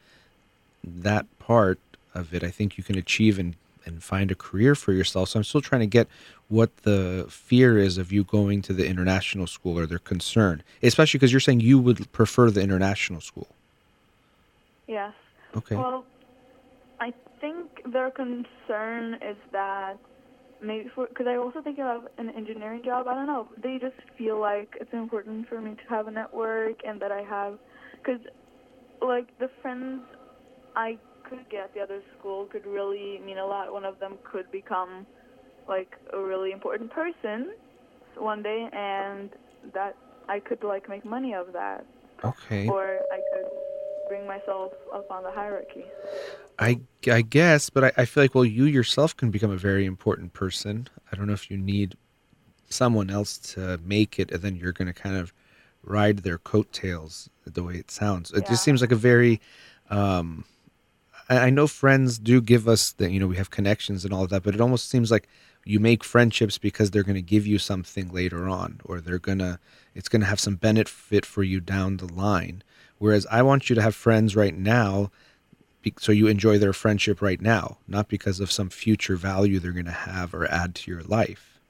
that 0.83 1.27
part 1.39 1.79
of 2.15 2.35
it. 2.35 2.43
I 2.43 2.51
think 2.51 2.77
you 2.79 2.85
can 2.85 2.97
achieve 2.97 3.39
and 3.39 3.57
and 3.87 4.03
find 4.03 4.31
a 4.31 4.35
career 4.35 4.75
for 4.75 4.93
yourself. 4.93 5.29
So 5.29 5.39
I'm 5.39 5.45
still 5.45 5.61
trying 5.61 5.81
to 5.81 5.87
get 5.87 6.09
what 6.49 6.75
the 6.79 7.27
fear 7.29 7.79
is 7.79 7.99
of 7.99 8.13
you 8.13 8.25
going 8.25 8.63
to 8.63 8.73
the 8.73 8.87
international 8.87 9.47
school 9.47 9.79
or 9.79 9.87
their 9.87 9.99
concern, 9.99 10.63
especially 10.83 11.19
because 11.19 11.33
you're 11.33 11.41
saying 11.41 11.61
you 11.61 11.79
would 11.79 12.11
prefer 12.13 12.51
the 12.51 12.63
international 12.63 13.21
school. 13.21 13.49
Yes. 14.87 15.13
Okay. 15.57 15.77
Well, 15.77 16.05
I 17.01 17.13
think 17.41 17.83
their 17.93 18.11
concern 18.11 19.15
is 19.15 19.37
that 19.53 19.99
maybe 20.67 20.91
for 20.95 21.07
because 21.07 21.27
I 21.29 21.37
also 21.37 21.63
think 21.63 21.79
of 21.79 22.03
an 22.19 22.31
engineering 22.31 22.83
job. 22.85 23.07
I 23.07 23.15
don't 23.15 23.27
know. 23.27 23.49
They 23.63 23.79
just 23.81 23.97
feel 24.17 24.41
like 24.41 24.77
it's 24.81 24.93
important 24.93 25.49
for 25.49 25.61
me 25.61 25.75
to 25.75 25.91
have 25.91 26.09
a 26.09 26.11
network 26.11 26.77
and 26.87 27.01
that 27.01 27.13
I 27.13 27.23
have 27.23 27.59
because 27.99 28.21
like 29.01 29.27
the 29.39 29.51
friends 29.63 30.01
I 30.77 30.99
could 31.29 31.49
get 31.51 31.65
at 31.65 31.75
the 31.75 31.81
other 31.81 32.01
school 32.19 32.47
could 32.47 32.67
really 32.67 33.19
mean 33.25 33.39
a 33.39 33.47
lot. 33.47 33.73
One 33.73 33.85
of 33.85 33.99
them 33.99 34.19
could 34.31 34.51
become 34.51 35.07
like 35.69 35.97
a 36.13 36.19
really 36.19 36.53
important 36.53 36.91
person 36.91 37.53
one 38.17 38.43
day, 38.43 38.69
and 38.73 39.31
that 39.73 39.97
I 40.29 40.41
could 40.41 40.63
like 40.63 40.89
make 40.89 41.05
money 41.05 41.35
of 41.35 41.53
that, 41.53 41.85
okay. 42.23 42.69
or 42.69 43.01
I 43.11 43.21
could 43.21 43.47
bring 44.09 44.27
myself 44.27 44.73
up 44.93 45.11
on 45.11 45.23
the 45.23 45.31
hierarchy. 45.31 45.85
I, 46.59 46.81
I 47.11 47.23
guess, 47.23 47.71
but 47.71 47.85
I, 47.85 47.93
I 47.99 48.05
feel 48.05 48.23
like, 48.25 48.35
well, 48.35 48.45
you 48.45 48.65
yourself 48.65 49.17
can 49.17 49.31
become 49.31 49.51
a 49.51 49.57
very 49.57 49.85
important 49.85 50.33
person. 50.33 50.89
I 51.11 51.17
don't 51.17 51.27
know 51.27 51.33
if 51.33 51.51
you 51.51 51.57
need 51.57 51.97
someone 52.69 53.11
else 53.11 53.39
to 53.39 53.79
make 53.85 54.19
it, 54.19 54.31
and 54.31 54.43
then 54.43 54.57
you're 54.57 54.73
going 54.73 54.87
to 54.87 54.95
kind 54.95 55.17
of 55.17 55.33
ride 55.83 56.19
their 56.19 56.39
coattails 56.39 57.29
the 57.45 57.63
way 57.63 57.75
it 57.75 57.91
sounds. 57.91 58.31
It 58.31 58.43
Yeah. 58.43 58.51
just 58.51 58.63
seems 58.63 58.81
like 58.81 58.93
a 58.93 58.97
very, 58.97 59.41
um, 59.91 60.45
I, 61.29 61.39
I 61.39 61.51
know 61.51 61.67
friends 61.67 62.19
do 62.19 62.41
give 62.41 62.69
us 62.69 62.93
that, 62.93 63.11
you 63.11 63.21
know, 63.21 63.27
we 63.27 63.37
have 63.37 63.51
connections 63.51 64.05
and 64.05 64.15
all 64.15 64.25
of 64.25 64.31
that, 64.31 64.43
but 64.43 64.55
it 64.55 64.61
almost 64.61 64.89
seems 64.89 65.11
like 65.11 65.29
you 65.65 65.81
make 65.81 66.05
friendships 66.05 66.59
because 66.59 66.91
they're 66.91 67.03
going 67.03 67.15
to 67.15 67.23
give 67.23 67.47
you 67.47 67.59
something 67.59 68.13
later 68.13 68.49
on, 68.49 68.81
or 68.85 69.01
they're 69.01 69.19
going 69.19 69.39
to, 69.39 69.59
it's 69.95 70.09
going 70.09 70.21
to 70.21 70.27
have 70.27 70.41
some 70.41 70.57
benefit 70.57 71.27
for 71.27 71.43
you 71.43 71.61
down 71.61 71.97
the 71.97 72.13
line. 72.13 72.63
Whereas 72.99 73.27
I 73.31 73.43
want 73.43 73.69
you 73.69 73.75
to 73.77 73.83
have 73.83 73.95
friends 73.95 74.35
right 74.37 74.57
now 74.57 75.11
so 75.99 76.13
you 76.13 76.27
enjoy 76.27 76.59
their 76.59 76.73
friendship 76.73 77.21
right 77.21 77.41
now, 77.41 77.79
not 77.87 78.09
because 78.09 78.41
of 78.41 78.51
some 78.51 78.71
future 78.71 79.17
value 79.17 79.59
they're 79.59 79.73
going 79.73 79.85
to 79.85 79.91
have 79.91 80.35
or 80.35 80.47
add 80.51 80.75
to 80.75 80.91
your 80.91 81.03
life. 81.03 81.61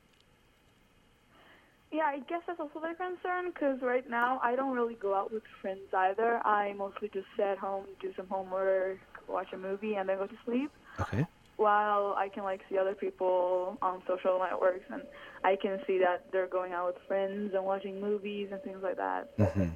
Yeah, 1.90 2.04
I 2.04 2.18
guess 2.28 2.42
that's 2.46 2.58
also 2.58 2.80
their 2.80 2.94
concern 2.94 3.52
because 3.52 3.80
right 3.80 4.08
now 4.08 4.40
I 4.42 4.56
don't 4.56 4.74
really 4.74 4.94
go 4.94 5.14
out 5.14 5.32
with 5.32 5.44
friends 5.60 5.92
either. 5.96 6.44
I 6.44 6.72
mostly 6.72 7.08
just 7.12 7.26
stay 7.34 7.44
at 7.44 7.58
home, 7.58 7.86
do 8.00 8.12
some 8.16 8.26
homework, 8.28 8.98
watch 9.28 9.48
a 9.52 9.56
movie, 9.56 9.94
and 9.94 10.08
then 10.08 10.18
go 10.18 10.26
to 10.26 10.36
sleep. 10.44 10.70
Okay. 11.00 11.24
While 11.56 12.16
I 12.18 12.28
can 12.28 12.42
like 12.42 12.62
see 12.68 12.78
other 12.78 12.96
people 12.96 13.78
on 13.80 14.02
social 14.08 14.40
networks, 14.40 14.86
and 14.92 15.02
I 15.44 15.54
can 15.54 15.78
see 15.86 15.98
that 15.98 16.26
they're 16.32 16.48
going 16.48 16.72
out 16.72 16.86
with 16.86 17.02
friends 17.06 17.52
and 17.54 17.64
watching 17.64 18.00
movies 18.00 18.48
and 18.50 18.60
things 18.62 18.80
like 18.82 18.96
that. 18.96 19.30
hmm 19.38 19.68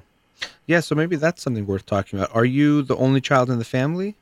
Yeah, 0.69 0.81
so 0.81 0.93
maybe 0.93 1.15
that's 1.15 1.41
something 1.41 1.65
worth 1.65 1.87
talking 1.87 2.19
about. 2.19 2.35
Are 2.35 2.45
you 2.45 2.83
the 2.83 2.95
only 2.95 3.21
child 3.21 3.49
in 3.49 3.57
the 3.57 3.65
family? 3.65 4.13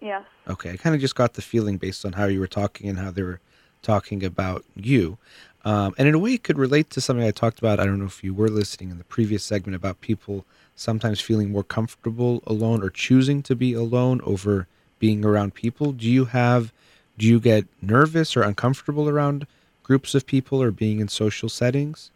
Yes. 0.00 0.24
Okay, 0.48 0.72
I 0.72 0.76
kind 0.76 0.96
of 0.96 1.00
just 1.00 1.14
got 1.14 1.34
the 1.34 1.42
feeling 1.42 1.76
based 1.76 2.04
on 2.04 2.14
how 2.14 2.24
you 2.24 2.40
were 2.40 2.48
talking 2.48 2.88
and 2.88 2.98
how 2.98 3.12
they 3.12 3.22
were 3.22 3.38
talking 3.80 4.24
about 4.24 4.64
you. 4.74 5.16
Um, 5.64 5.94
and 5.96 6.08
in 6.08 6.14
a 6.16 6.18
way, 6.18 6.32
it 6.32 6.42
could 6.42 6.58
relate 6.58 6.90
to 6.90 7.00
something 7.00 7.24
I 7.24 7.30
talked 7.30 7.60
about. 7.60 7.78
I 7.78 7.86
don't 7.86 8.00
know 8.00 8.06
if 8.06 8.24
you 8.24 8.34
were 8.34 8.48
listening 8.48 8.90
in 8.90 8.98
the 8.98 9.04
previous 9.04 9.44
segment 9.44 9.76
about 9.76 10.00
people 10.00 10.44
sometimes 10.74 11.20
feeling 11.20 11.52
more 11.52 11.62
comfortable 11.62 12.42
alone 12.44 12.82
or 12.82 12.90
choosing 12.90 13.40
to 13.44 13.54
be 13.54 13.74
alone 13.74 14.20
over 14.24 14.66
being 14.98 15.24
around 15.24 15.54
people. 15.54 15.92
Do 15.92 16.10
you 16.10 16.24
have, 16.24 16.72
do 17.16 17.24
you 17.24 17.38
get 17.38 17.64
nervous 17.80 18.36
or 18.36 18.42
uncomfortable 18.42 19.08
around 19.08 19.46
groups 19.84 20.16
of 20.16 20.26
people 20.26 20.60
or 20.60 20.72
being 20.72 20.98
in 20.98 21.06
social 21.06 21.48
settings? 21.48 22.10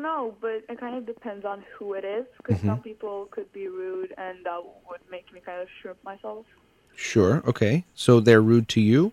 Well, 0.00 0.30
no, 0.30 0.36
but 0.40 0.62
it 0.68 0.80
kind 0.80 0.96
of 0.96 1.04
depends 1.06 1.44
on 1.44 1.62
who 1.76 1.94
it 1.94 2.04
is 2.04 2.26
because 2.38 2.60
Mhm. 2.62 2.66
some 2.66 2.82
people 2.82 3.26
could 3.30 3.52
be 3.52 3.68
rude, 3.68 4.14
and 4.16 4.44
that 4.44 4.62
would 4.88 5.00
make 5.10 5.30
me 5.32 5.40
kind 5.40 5.60
of 5.60 5.68
shrimp 5.80 6.02
myself. 6.02 6.46
Sure. 6.94 7.42
Okay. 7.46 7.84
So 7.94 8.20
they're 8.20 8.40
rude 8.42 8.68
to 8.70 8.80
you? 8.80 9.12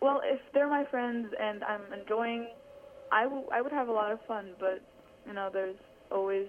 Well, 0.00 0.20
if 0.24 0.40
they're 0.52 0.68
my 0.68 0.84
friends 0.84 1.34
and 1.40 1.64
I'm 1.64 1.92
enjoying, 1.92 2.48
I 3.10 3.24
w- 3.24 3.48
I 3.50 3.62
would 3.62 3.72
have 3.72 3.88
a 3.88 3.92
lot 3.92 4.12
of 4.12 4.20
fun. 4.26 4.54
But 4.58 4.80
you 5.26 5.32
know, 5.32 5.50
there's 5.50 5.78
always 6.10 6.48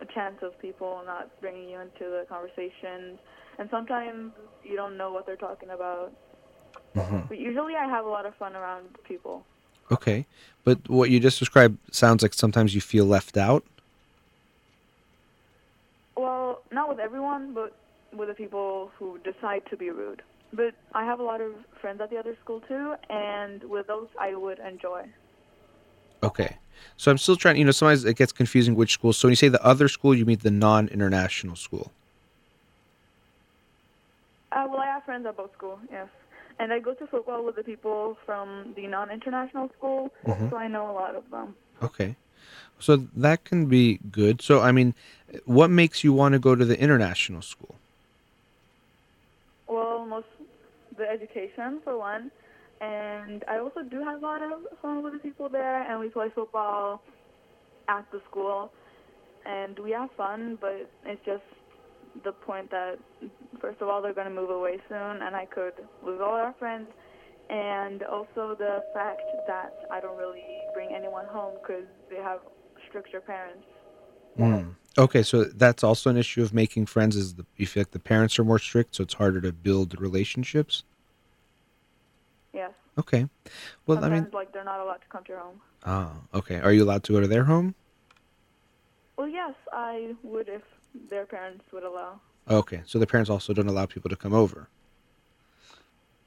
a 0.00 0.06
chance 0.06 0.42
of 0.42 0.58
people 0.58 1.02
not 1.04 1.28
bringing 1.40 1.68
you 1.68 1.80
into 1.80 2.04
the 2.04 2.24
conversation, 2.28 3.18
and 3.58 3.68
sometimes 3.70 4.32
you 4.62 4.76
don't 4.76 4.96
know 4.96 5.12
what 5.12 5.26
they're 5.26 5.36
talking 5.48 5.70
about. 5.70 6.12
hmm 6.94 7.20
But 7.28 7.38
usually, 7.38 7.74
I 7.76 7.86
have 7.86 8.06
a 8.06 8.08
lot 8.08 8.24
of 8.24 8.34
fun 8.36 8.56
around 8.56 8.96
people. 9.04 9.44
Okay. 9.90 10.26
But 10.64 10.88
what 10.88 11.10
you 11.10 11.20
just 11.20 11.38
described 11.38 11.78
sounds 11.92 12.22
like 12.22 12.34
sometimes 12.34 12.74
you 12.74 12.80
feel 12.80 13.04
left 13.04 13.36
out. 13.36 13.64
Well, 16.16 16.62
not 16.72 16.88
with 16.88 16.98
everyone, 16.98 17.54
but 17.54 17.76
with 18.12 18.28
the 18.28 18.34
people 18.34 18.90
who 18.98 19.18
decide 19.18 19.62
to 19.70 19.76
be 19.76 19.90
rude. 19.90 20.22
But 20.52 20.74
I 20.92 21.04
have 21.04 21.20
a 21.20 21.22
lot 21.22 21.40
of 21.40 21.52
friends 21.80 22.00
at 22.00 22.10
the 22.10 22.16
other 22.16 22.36
school 22.42 22.60
too, 22.60 22.94
and 23.10 23.62
with 23.64 23.86
those, 23.86 24.08
I 24.18 24.34
would 24.34 24.58
enjoy. 24.58 25.04
Okay. 26.22 26.56
So 26.96 27.10
I'm 27.10 27.18
still 27.18 27.36
trying, 27.36 27.56
you 27.56 27.64
know, 27.64 27.70
sometimes 27.70 28.04
it 28.04 28.16
gets 28.16 28.32
confusing 28.32 28.74
which 28.74 28.92
school. 28.92 29.12
So 29.12 29.28
when 29.28 29.32
you 29.32 29.36
say 29.36 29.48
the 29.48 29.64
other 29.64 29.88
school, 29.88 30.14
you 30.14 30.24
mean 30.24 30.38
the 30.42 30.50
non 30.50 30.88
international 30.88 31.56
school. 31.56 31.92
Uh, 34.52 34.66
well, 34.68 34.80
I 34.80 34.86
have 34.86 35.04
friends 35.04 35.26
at 35.26 35.36
both 35.36 35.52
school, 35.52 35.78
yes. 35.90 36.08
And 36.58 36.72
I 36.72 36.78
go 36.78 36.94
to 36.94 37.06
football 37.06 37.44
with 37.44 37.56
the 37.56 37.62
people 37.62 38.16
from 38.24 38.72
the 38.76 38.86
non-international 38.86 39.70
school, 39.76 40.10
Mhm. 40.24 40.50
so 40.50 40.56
I 40.56 40.68
know 40.68 40.90
a 40.90 40.92
lot 40.92 41.14
of 41.14 41.28
them. 41.30 41.54
Okay. 41.82 42.16
So 42.78 42.96
that 42.96 43.44
can 43.44 43.66
be 43.66 43.98
good. 44.10 44.40
So, 44.42 44.60
I 44.60 44.72
mean, 44.72 44.94
what 45.44 45.70
makes 45.70 46.04
you 46.04 46.12
want 46.12 46.32
to 46.32 46.38
go 46.38 46.54
to 46.54 46.64
the 46.64 46.78
international 46.78 47.42
school? 47.42 47.76
Well, 49.66 50.06
most 50.06 50.28
the 50.96 51.08
education 51.08 51.80
for 51.84 51.98
one, 51.98 52.30
and 52.80 53.44
I 53.48 53.58
also 53.58 53.82
do 53.82 54.02
have 54.02 54.22
a 54.22 54.26
lot 54.26 54.42
of 54.42 54.60
fun 54.80 55.02
with 55.02 55.12
the 55.12 55.18
people 55.18 55.48
there, 55.48 55.82
and 55.82 56.00
we 56.00 56.08
play 56.08 56.30
football 56.30 57.02
at 57.88 58.10
the 58.10 58.20
school, 58.30 58.72
and 59.44 59.78
we 59.78 59.90
have 59.90 60.10
fun. 60.12 60.56
But 60.60 60.88
it's 61.04 61.24
just 61.24 61.44
the 62.24 62.32
point 62.32 62.70
that 62.70 62.98
first 63.60 63.80
of 63.80 63.88
all 63.88 64.02
they're 64.02 64.14
going 64.14 64.28
to 64.28 64.32
move 64.32 64.50
away 64.50 64.78
soon, 64.88 65.22
and 65.22 65.34
I 65.34 65.46
could 65.46 65.74
lose 66.02 66.20
all 66.20 66.34
our 66.34 66.54
friends, 66.58 66.88
and 67.50 68.02
also 68.02 68.56
the 68.58 68.84
fact 68.94 69.22
that 69.46 69.74
I 69.90 70.00
don't 70.00 70.18
really 70.18 70.44
bring 70.74 70.94
anyone 70.94 71.26
home 71.26 71.54
because 71.60 71.86
they 72.10 72.16
have 72.16 72.40
stricter 72.88 73.20
parents. 73.20 73.66
Mm. 74.38 74.74
Okay, 74.98 75.22
so 75.22 75.44
that's 75.44 75.84
also 75.84 76.10
an 76.10 76.16
issue 76.16 76.42
of 76.42 76.54
making 76.54 76.86
friends. 76.86 77.16
Is 77.16 77.34
the, 77.34 77.46
you 77.56 77.66
feel 77.66 77.82
like 77.82 77.90
the 77.90 77.98
parents 77.98 78.38
are 78.38 78.44
more 78.44 78.58
strict, 78.58 78.96
so 78.96 79.02
it's 79.02 79.14
harder 79.14 79.40
to 79.42 79.52
build 79.52 79.98
relationships? 80.00 80.84
Yes. 82.52 82.72
Okay. 82.98 83.28
Well, 83.86 84.02
I 84.02 84.08
mean, 84.08 84.28
like 84.32 84.52
they're 84.52 84.64
not 84.64 84.80
allowed 84.80 85.02
to 85.02 85.08
come 85.10 85.24
to 85.24 85.32
your 85.32 85.40
home. 85.40 85.60
ah, 85.84 86.12
okay. 86.32 86.60
Are 86.60 86.72
you 86.72 86.82
allowed 86.82 87.04
to 87.04 87.12
go 87.12 87.20
to 87.20 87.26
their 87.26 87.44
home? 87.44 87.74
Well, 89.16 89.28
yes, 89.28 89.54
I 89.72 90.14
would 90.22 90.48
if 90.48 90.62
their 91.10 91.26
parents 91.26 91.64
would 91.72 91.82
allow. 91.82 92.20
Okay, 92.48 92.82
so 92.86 92.98
the 92.98 93.06
parents 93.06 93.28
also 93.28 93.52
don't 93.52 93.68
allow 93.68 93.86
people 93.86 94.08
to 94.08 94.16
come 94.16 94.32
over. 94.32 94.68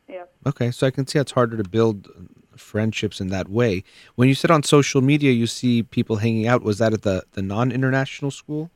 Yeah. 0.08 0.24
Okay, 0.46 0.72
so 0.72 0.88
I 0.88 0.92
can 0.92 1.08
see 1.08 1.20
it's 1.20 1.32
harder 1.32 1.56
to 1.56 1.68
build 1.68 2.08
uh, 2.08 2.58
friendships 2.58 3.22
in 3.22 3.30
that 3.30 3.48
way. 3.48 3.84
When 4.16 4.28
you 4.28 4.36
said 4.36 4.52
on 4.52 4.64
social 4.64 5.02
media 5.02 5.32
you 5.32 5.48
see 5.48 5.84
people 5.84 6.18
hanging 6.18 6.48
out, 6.48 6.62
was 6.62 6.80
that 6.80 6.94
at 6.94 7.04
the, 7.04 7.24
the 7.34 7.42
non 7.42 7.72
international 7.72 8.32
school? 8.32 8.70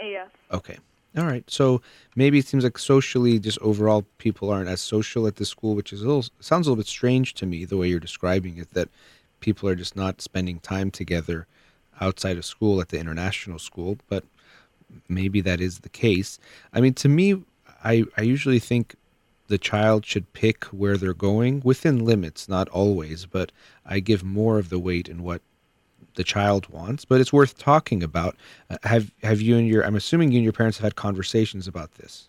Yes. 0.00 0.28
Okay. 0.50 0.78
All 1.16 1.24
right. 1.24 1.48
So 1.48 1.80
maybe 2.16 2.38
it 2.38 2.46
seems 2.46 2.64
like 2.64 2.78
socially, 2.78 3.38
just 3.38 3.58
overall, 3.60 4.04
people 4.18 4.50
aren't 4.50 4.68
as 4.68 4.80
social 4.80 5.26
at 5.26 5.36
the 5.36 5.44
school, 5.44 5.74
which 5.74 5.92
is 5.92 6.02
a 6.02 6.06
little 6.06 6.24
sounds 6.40 6.66
a 6.66 6.70
little 6.70 6.82
bit 6.82 6.88
strange 6.88 7.34
to 7.34 7.46
me 7.46 7.64
the 7.64 7.76
way 7.76 7.88
you're 7.88 8.00
describing 8.00 8.58
it. 8.58 8.72
That 8.72 8.88
people 9.40 9.68
are 9.68 9.74
just 9.74 9.94
not 9.94 10.20
spending 10.22 10.58
time 10.60 10.90
together 10.90 11.46
outside 12.00 12.38
of 12.38 12.44
school 12.44 12.80
at 12.80 12.88
the 12.88 12.98
international 12.98 13.58
school, 13.58 13.98
but 14.08 14.24
maybe 15.08 15.40
that 15.40 15.60
is 15.60 15.80
the 15.80 15.88
case. 15.88 16.38
I 16.72 16.80
mean, 16.80 16.94
to 16.94 17.08
me, 17.08 17.42
I 17.84 18.04
I 18.16 18.22
usually 18.22 18.58
think 18.58 18.94
the 19.48 19.58
child 19.58 20.06
should 20.06 20.32
pick 20.32 20.64
where 20.66 20.96
they're 20.96 21.14
going 21.14 21.60
within 21.64 22.04
limits, 22.04 22.48
not 22.48 22.68
always, 22.70 23.26
but 23.26 23.52
I 23.84 24.00
give 24.00 24.24
more 24.24 24.58
of 24.58 24.70
the 24.70 24.78
weight 24.78 25.08
in 25.08 25.22
what 25.22 25.42
the 26.14 26.24
child 26.24 26.68
wants, 26.68 27.04
but 27.04 27.20
it's 27.20 27.32
worth 27.32 27.58
talking 27.58 28.02
about. 28.02 28.36
Uh, 28.70 28.76
have 28.84 29.10
have 29.22 29.40
you 29.40 29.56
and 29.56 29.66
your 29.68 29.84
I'm 29.84 29.96
assuming 29.96 30.32
you 30.32 30.38
and 30.38 30.44
your 30.44 30.52
parents 30.52 30.78
have 30.78 30.84
had 30.84 30.96
conversations 30.96 31.66
about 31.66 31.92
this. 31.94 32.28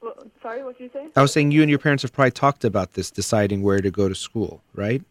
Well, 0.00 0.26
sorry, 0.42 0.64
what 0.64 0.78
did 0.78 0.84
you 0.84 0.90
say? 0.92 1.08
I 1.14 1.22
was 1.22 1.32
saying 1.32 1.50
you 1.50 1.60
and 1.60 1.68
your 1.68 1.78
parents 1.78 2.02
have 2.02 2.12
probably 2.12 2.30
talked 2.30 2.64
about 2.64 2.94
this, 2.94 3.10
deciding 3.10 3.62
where 3.62 3.80
to 3.80 3.90
go 3.90 4.08
to 4.08 4.14
school, 4.14 4.62
right? 4.74 5.02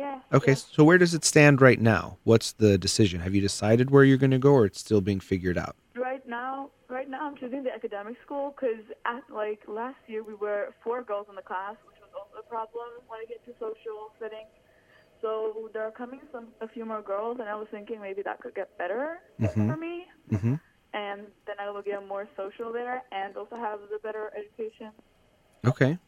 Yeah. 0.00 0.20
Okay, 0.32 0.52
yeah. 0.52 0.74
so 0.74 0.80
where 0.88 0.96
does 1.04 1.12
it 1.18 1.24
stand 1.26 1.60
right 1.60 1.80
now? 1.94 2.04
What's 2.30 2.52
the 2.64 2.78
decision? 2.78 3.20
Have 3.26 3.34
you 3.36 3.42
decided 3.50 3.90
where 3.90 4.04
you're 4.08 4.22
going 4.24 4.36
to 4.40 4.44
go, 4.48 4.52
or 4.58 4.64
it's 4.64 4.80
still 4.86 5.02
being 5.10 5.20
figured 5.20 5.58
out? 5.64 5.76
Right 6.08 6.24
now, 6.26 6.70
right 6.88 7.08
now 7.14 7.20
I'm 7.26 7.36
choosing 7.36 7.62
the 7.68 7.72
academic 7.80 8.16
school 8.24 8.54
because 8.54 8.82
at 9.04 9.24
like 9.42 9.60
last 9.80 10.00
year 10.06 10.22
we 10.30 10.34
were 10.44 10.62
four 10.84 10.98
girls 11.10 11.26
in 11.28 11.34
the 11.40 11.42
class, 11.52 11.76
which 11.86 11.98
was 12.04 12.12
also 12.18 12.36
a 12.44 12.48
problem 12.48 12.88
when 13.08 13.18
I 13.22 13.26
get 13.32 13.40
to 13.48 13.52
social 13.66 13.98
setting. 14.20 14.46
So 15.20 15.68
there 15.74 15.84
are 15.88 15.90
coming 16.02 16.20
some 16.32 16.46
a 16.62 16.68
few 16.68 16.84
more 16.86 17.02
girls, 17.02 17.36
and 17.40 17.48
I 17.54 17.56
was 17.62 17.68
thinking 17.70 18.00
maybe 18.00 18.22
that 18.22 18.40
could 18.40 18.54
get 18.54 18.68
better 18.78 19.18
Mhm. 19.38 19.66
for 19.68 19.76
me, 19.76 19.94
Mm-hmm. 20.34 20.54
and 20.94 21.18
then 21.46 21.56
I 21.64 21.66
will 21.72 21.82
get 21.82 22.00
more 22.14 22.26
social 22.40 22.72
there 22.72 23.02
and 23.12 23.36
also 23.36 23.56
have 23.56 23.80
the 23.92 23.98
better 24.06 24.24
education. 24.40 24.92
Okay. 25.66 25.98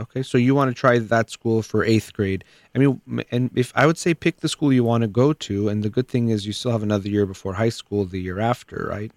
Okay, 0.00 0.22
so 0.22 0.38
you 0.38 0.54
want 0.54 0.70
to 0.70 0.74
try 0.80 0.98
that 0.98 1.30
school 1.30 1.62
for 1.62 1.84
eighth 1.84 2.12
grade. 2.14 2.44
I 2.74 2.78
mean, 2.78 3.02
and 3.30 3.50
if 3.54 3.72
I 3.76 3.86
would 3.86 3.98
say 3.98 4.14
pick 4.14 4.40
the 4.40 4.48
school 4.48 4.72
you 4.72 4.82
want 4.84 5.02
to 5.02 5.08
go 5.08 5.32
to, 5.34 5.68
and 5.68 5.82
the 5.82 5.90
good 5.90 6.08
thing 6.08 6.30
is 6.30 6.46
you 6.46 6.52
still 6.54 6.72
have 6.72 6.82
another 6.82 7.08
year 7.08 7.26
before 7.26 7.54
high 7.54 7.68
school 7.68 8.04
the 8.06 8.20
year 8.20 8.40
after, 8.40 8.86
right? 8.90 9.12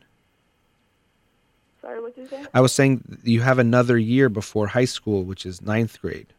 Sorry, 1.81 2.01
what 2.01 2.15
did 2.15 2.23
you 2.23 2.29
say? 2.29 2.45
I 2.53 2.61
was 2.61 2.71
saying 2.73 3.19
you 3.23 3.41
have 3.41 3.59
another 3.59 3.97
year 3.97 4.29
before 4.29 4.67
high 4.67 4.85
school, 4.85 5.23
which 5.23 5.45
is 5.45 5.61
ninth 5.61 6.01
grade. 6.01 6.33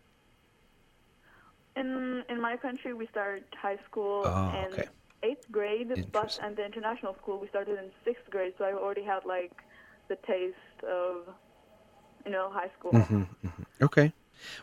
In 1.76 2.24
in 2.28 2.40
my 2.40 2.56
country, 2.56 2.94
we 2.94 3.06
start 3.08 3.44
high 3.60 3.78
school 3.88 4.26
Oh, 4.26 4.64
in 4.64 4.72
okay. 4.72 4.88
eighth 5.22 5.50
grade, 5.50 5.88
but 6.12 6.32
at 6.42 6.56
the 6.56 6.64
international 6.64 7.14
school 7.20 7.38
we 7.40 7.48
started 7.48 7.78
in 7.78 7.90
sixth 8.04 8.28
grade. 8.30 8.54
So 8.58 8.64
I 8.64 8.72
already 8.74 9.04
had 9.04 9.24
like 9.24 9.52
the 10.08 10.16
taste 10.26 10.78
of 10.88 11.34
you 12.24 12.32
know 12.32 12.50
high 12.52 12.70
school. 12.78 13.08
hmm 13.08 13.22
Okay. 13.82 14.12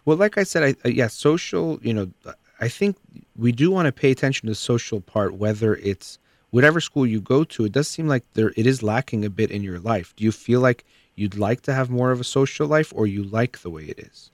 Well, 0.05 0.17
like 0.17 0.37
I 0.37 0.43
said, 0.43 0.75
I, 0.83 0.87
yeah, 0.87 1.07
social. 1.07 1.79
You 1.81 1.93
know, 1.93 2.11
I 2.59 2.67
think 2.67 2.97
we 3.35 3.51
do 3.51 3.71
want 3.71 3.85
to 3.87 3.91
pay 3.91 4.11
attention 4.11 4.47
to 4.47 4.51
the 4.51 4.55
social 4.55 5.01
part, 5.01 5.33
whether 5.35 5.75
it's 5.75 6.19
whatever 6.51 6.79
school 6.79 7.05
you 7.05 7.21
go 7.21 7.43
to. 7.45 7.65
It 7.65 7.71
does 7.71 7.87
seem 7.87 8.07
like 8.07 8.23
there 8.33 8.53
it 8.55 8.65
is 8.67 8.83
lacking 8.83 9.25
a 9.25 9.29
bit 9.29 9.51
in 9.51 9.63
your 9.63 9.79
life. 9.79 10.13
Do 10.15 10.23
you 10.23 10.31
feel 10.31 10.59
like 10.59 10.83
you'd 11.15 11.37
like 11.37 11.61
to 11.61 11.73
have 11.73 11.89
more 11.89 12.11
of 12.11 12.19
a 12.19 12.23
social 12.23 12.67
life, 12.67 12.91
or 12.95 13.07
you 13.07 13.23
like 13.23 13.59
the 13.59 13.69
way 13.69 13.83
it 13.83 13.99
is? 13.99 14.31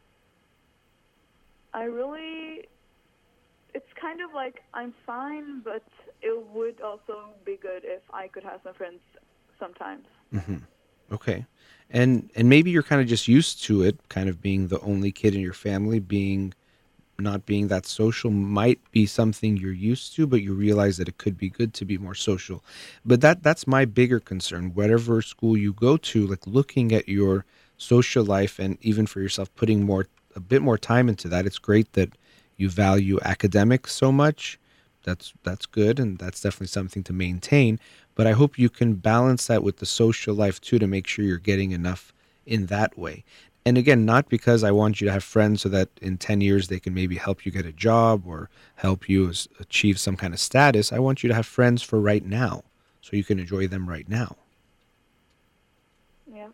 I 1.73 1.83
really, 1.83 2.67
it's 3.73 3.93
kind 3.99 4.21
of 4.21 4.33
like 4.33 4.61
I'm 4.73 4.93
fine, 5.05 5.61
but 5.61 5.83
it 6.21 6.45
would 6.53 6.81
also 6.81 7.29
be 7.45 7.57
good 7.61 7.83
if 7.83 8.01
I 8.11 8.27
could 8.27 8.43
have 8.43 8.61
some 8.63 8.73
friends 8.73 8.99
sometimes. 9.59 10.05
hmm 10.31 10.57
Okay. 11.11 11.45
And 11.89 12.29
and 12.35 12.49
maybe 12.49 12.71
you're 12.71 12.83
kind 12.83 13.01
of 13.01 13.07
just 13.07 13.27
used 13.27 13.63
to 13.63 13.81
it, 13.83 13.97
kind 14.09 14.29
of 14.29 14.41
being 14.41 14.67
the 14.67 14.79
only 14.81 15.11
kid 15.11 15.33
in 15.35 15.41
your 15.41 15.53
family, 15.53 15.99
being 15.99 16.53
not 17.19 17.45
being 17.45 17.67
that 17.69 17.85
social 17.85 18.31
might 18.31 18.79
be 18.91 19.05
something 19.05 19.57
you're 19.57 19.71
used 19.71 20.15
to, 20.15 20.27
but 20.27 20.41
you 20.41 20.53
realize 20.53 20.97
that 20.97 21.07
it 21.07 21.17
could 21.17 21.37
be 21.37 21.49
good 21.49 21.73
to 21.75 21.85
be 21.85 21.97
more 21.97 22.15
social. 22.15 22.63
But 23.05 23.21
that 23.21 23.43
that's 23.43 23.67
my 23.67 23.85
bigger 23.85 24.19
concern. 24.19 24.73
Whatever 24.73 25.21
school 25.21 25.57
you 25.57 25.73
go 25.73 25.97
to, 25.97 26.27
like 26.27 26.45
looking 26.47 26.93
at 26.93 27.09
your 27.09 27.45
social 27.77 28.23
life 28.25 28.59
and 28.59 28.77
even 28.81 29.07
for 29.07 29.21
yourself 29.21 29.53
putting 29.55 29.83
more 29.83 30.07
a 30.35 30.39
bit 30.39 30.61
more 30.61 30.77
time 30.77 31.09
into 31.09 31.27
that. 31.29 31.45
It's 31.45 31.59
great 31.59 31.93
that 31.93 32.09
you 32.57 32.69
value 32.69 33.19
academics 33.23 33.93
so 33.93 34.11
much. 34.11 34.59
That's 35.03 35.33
that's 35.43 35.65
good 35.65 35.99
and 35.99 36.17
that's 36.17 36.41
definitely 36.41 36.67
something 36.67 37.03
to 37.03 37.13
maintain. 37.13 37.79
But 38.17 38.25
I 38.25 38.31
hope 38.31 38.57
you 38.57 38.67
can 38.67 38.95
balance 38.95 39.45
that 39.45 39.61
with 39.61 39.77
the 39.77 39.85
social 39.85 40.33
life 40.33 40.59
too 40.59 40.79
to 40.79 40.87
make 40.87 41.05
sure 41.05 41.23
you're 41.23 41.37
getting 41.37 41.71
enough 41.71 42.11
in 42.47 42.65
that 42.65 42.97
way. 42.97 43.23
And 43.63 43.77
again, 43.77 44.05
not 44.05 44.27
because 44.27 44.63
I 44.63 44.71
want 44.71 44.99
you 44.99 45.05
to 45.05 45.13
have 45.13 45.23
friends 45.23 45.61
so 45.61 45.69
that 45.69 45.89
in 46.01 46.17
10 46.17 46.41
years 46.41 46.67
they 46.67 46.79
can 46.79 46.95
maybe 46.95 47.15
help 47.15 47.45
you 47.45 47.51
get 47.51 47.65
a 47.65 47.71
job 47.71 48.23
or 48.25 48.49
help 48.75 49.07
you 49.07 49.31
achieve 49.59 49.99
some 49.99 50.17
kind 50.17 50.33
of 50.33 50.39
status. 50.39 50.91
I 50.91 50.97
want 50.97 51.21
you 51.21 51.27
to 51.27 51.35
have 51.35 51.45
friends 51.45 51.83
for 51.83 51.99
right 51.99 52.25
now 52.25 52.63
so 53.01 53.15
you 53.15 53.23
can 53.23 53.39
enjoy 53.39 53.67
them 53.67 53.87
right 53.87 54.09
now. 54.09 54.35
Yeah. 56.33 56.47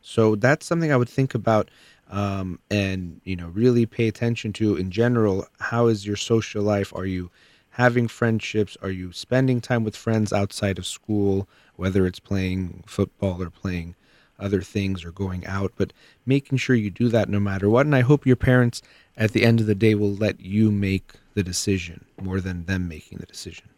So 0.00 0.36
that's 0.36 0.64
something 0.64 0.92
I 0.92 0.96
would 0.96 1.08
think 1.08 1.34
about 1.34 1.70
um, 2.10 2.58
and 2.70 3.20
you 3.24 3.36
know 3.36 3.48
really 3.48 3.86
pay 3.86 4.06
attention 4.06 4.52
to 4.54 4.76
in 4.76 4.90
general. 4.90 5.46
How 5.58 5.86
is 5.86 6.06
your 6.06 6.16
social 6.16 6.62
life? 6.62 6.94
Are 6.94 7.06
you 7.06 7.30
having 7.70 8.08
friendships? 8.08 8.76
Are 8.82 8.90
you 8.90 9.12
spending 9.12 9.60
time 9.60 9.84
with 9.84 9.96
friends 9.96 10.32
outside 10.32 10.78
of 10.78 10.86
school, 10.86 11.48
whether 11.76 12.06
it's 12.06 12.20
playing 12.20 12.84
football 12.86 13.42
or 13.42 13.50
playing 13.50 13.94
other 14.38 14.62
things 14.62 15.04
or 15.04 15.12
going 15.12 15.46
out? 15.46 15.72
But 15.76 15.92
making 16.26 16.58
sure 16.58 16.76
you 16.76 16.90
do 16.90 17.08
that 17.08 17.28
no 17.28 17.40
matter 17.40 17.68
what. 17.68 17.86
And 17.86 17.94
I 17.94 18.00
hope 18.00 18.26
your 18.26 18.36
parents 18.36 18.82
at 19.16 19.32
the 19.32 19.44
end 19.44 19.60
of 19.60 19.66
the 19.66 19.74
day 19.74 19.94
will 19.94 20.14
let 20.14 20.40
you 20.40 20.70
make 20.70 21.12
the 21.34 21.42
decision 21.42 22.04
more 22.20 22.40
than 22.40 22.64
them 22.64 22.88
making 22.88 23.18
the 23.18 23.26
decision. 23.26 23.68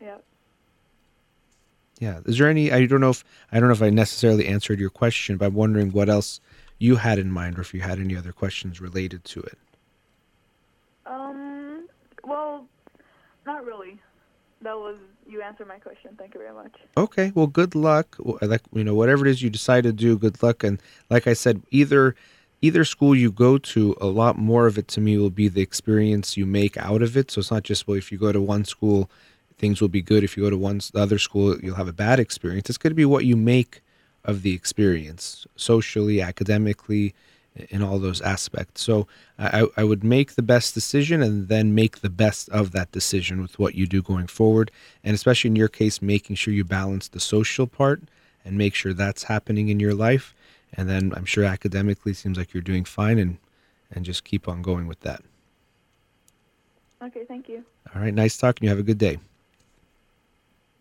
Yeah. 0.00 0.18
Yeah. 1.98 2.20
Is 2.26 2.38
there 2.38 2.48
any? 2.48 2.70
I 2.72 2.86
don't 2.86 3.00
know 3.00 3.10
if 3.10 3.24
I 3.50 3.58
don't 3.58 3.68
know 3.68 3.74
if 3.74 3.82
I 3.82 3.90
necessarily 3.90 4.46
answered 4.46 4.78
your 4.78 4.90
question, 4.90 5.36
but 5.36 5.46
I'm 5.46 5.54
wondering 5.54 5.90
what 5.92 6.08
else 6.08 6.40
you 6.78 6.96
had 6.96 7.18
in 7.18 7.30
mind, 7.30 7.58
or 7.58 7.62
if 7.62 7.74
you 7.74 7.80
had 7.80 7.98
any 7.98 8.16
other 8.16 8.32
questions 8.32 8.80
related 8.80 9.24
to 9.24 9.40
it. 9.40 9.58
Um. 11.06 11.88
Well, 12.24 12.66
not 13.48 13.64
really. 13.64 13.98
That 14.62 14.76
was 14.76 14.98
you 15.26 15.42
answered 15.42 15.68
my 15.68 15.78
question. 15.78 16.10
Thank 16.18 16.34
you 16.34 16.40
very 16.40 16.54
much. 16.54 16.74
Okay. 16.96 17.32
Well, 17.34 17.46
good 17.46 17.74
luck. 17.74 18.16
Like 18.42 18.62
you 18.72 18.84
know, 18.84 18.94
whatever 18.94 19.26
it 19.26 19.30
is 19.30 19.42
you 19.42 19.50
decide 19.50 19.84
to 19.84 19.92
do, 19.92 20.18
good 20.18 20.40
luck. 20.42 20.62
And 20.62 20.80
like 21.10 21.26
I 21.26 21.32
said, 21.32 21.62
either 21.70 22.14
either 22.60 22.84
school 22.84 23.14
you 23.14 23.30
go 23.30 23.56
to, 23.58 23.96
a 24.00 24.06
lot 24.06 24.36
more 24.36 24.66
of 24.66 24.78
it 24.78 24.88
to 24.88 25.00
me 25.00 25.16
will 25.16 25.30
be 25.30 25.48
the 25.48 25.62
experience 25.62 26.36
you 26.36 26.44
make 26.44 26.76
out 26.76 27.02
of 27.02 27.16
it. 27.16 27.30
So 27.30 27.38
it's 27.40 27.50
not 27.50 27.62
just 27.62 27.86
well, 27.86 27.96
if 27.96 28.12
you 28.12 28.18
go 28.18 28.32
to 28.32 28.40
one 28.40 28.64
school, 28.64 29.08
things 29.58 29.80
will 29.80 29.88
be 29.88 30.02
good. 30.02 30.24
If 30.24 30.36
you 30.36 30.42
go 30.42 30.50
to 30.50 30.58
one 30.58 30.80
other 30.94 31.18
school, 31.18 31.58
you'll 31.60 31.76
have 31.76 31.88
a 31.88 31.92
bad 31.92 32.18
experience. 32.20 32.68
It's 32.68 32.78
going 32.78 32.90
to 32.90 33.02
be 33.02 33.04
what 33.04 33.24
you 33.24 33.36
make 33.36 33.80
of 34.24 34.42
the 34.42 34.54
experience, 34.54 35.46
socially, 35.56 36.20
academically, 36.20 37.14
in 37.70 37.82
all 37.82 37.98
those 37.98 38.20
aspects. 38.20 38.82
So 38.82 39.06
I, 39.38 39.66
I 39.76 39.84
would 39.84 40.04
make 40.04 40.34
the 40.34 40.42
best 40.42 40.74
decision 40.74 41.22
and 41.22 41.48
then 41.48 41.74
make 41.74 42.00
the 42.00 42.10
best 42.10 42.48
of 42.50 42.72
that 42.72 42.92
decision 42.92 43.42
with 43.42 43.58
what 43.58 43.74
you 43.74 43.86
do 43.86 44.02
going 44.02 44.26
forward. 44.26 44.70
And 45.04 45.14
especially 45.14 45.48
in 45.48 45.56
your 45.56 45.68
case, 45.68 46.02
making 46.02 46.36
sure 46.36 46.54
you 46.54 46.64
balance 46.64 47.08
the 47.08 47.20
social 47.20 47.66
part 47.66 48.02
and 48.44 48.56
make 48.56 48.74
sure 48.74 48.92
that's 48.92 49.24
happening 49.24 49.68
in 49.68 49.80
your 49.80 49.94
life. 49.94 50.34
And 50.74 50.88
then 50.88 51.12
I'm 51.16 51.24
sure 51.24 51.44
academically 51.44 52.12
seems 52.12 52.38
like 52.38 52.52
you're 52.52 52.62
doing 52.62 52.84
fine 52.84 53.18
and, 53.18 53.38
and 53.90 54.04
just 54.04 54.24
keep 54.24 54.48
on 54.48 54.62
going 54.62 54.86
with 54.86 55.00
that. 55.00 55.22
Okay. 57.02 57.24
Thank 57.26 57.48
you. 57.48 57.64
All 57.94 58.02
right. 58.02 58.14
Nice 58.14 58.36
talking 58.36 58.64
you. 58.64 58.70
Have 58.70 58.78
a 58.78 58.82
good 58.82 58.98
day. 58.98 59.18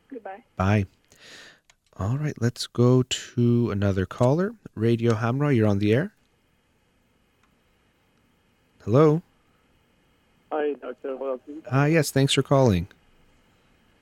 Goodbye. 0.10 0.44
Bye. 0.56 0.86
All 2.00 2.18
right, 2.18 2.40
let's 2.40 2.68
go 2.68 3.02
to 3.02 3.72
another 3.72 4.06
caller. 4.06 4.54
Radio 4.76 5.14
Hamrah, 5.14 5.56
you're 5.56 5.68
on 5.68 5.80
the 5.80 5.96
air. 5.96 6.14
Hello. 8.88 9.22
Hi, 10.50 10.72
Dr. 10.76 11.18
Ah, 11.70 11.88
yes, 11.88 12.10
thanks 12.10 12.32
for 12.32 12.42
calling. 12.42 12.88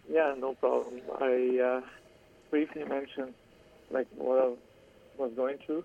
Yeah, 0.07 0.35
no 0.37 0.53
problem. 0.53 1.01
I 1.19 1.59
uh, 1.59 1.81
briefly 2.51 2.83
mentioned 2.83 3.33
like 3.89 4.05
what 4.15 4.37
I 4.37 4.51
was 5.17 5.31
going 5.35 5.57
through, 5.65 5.83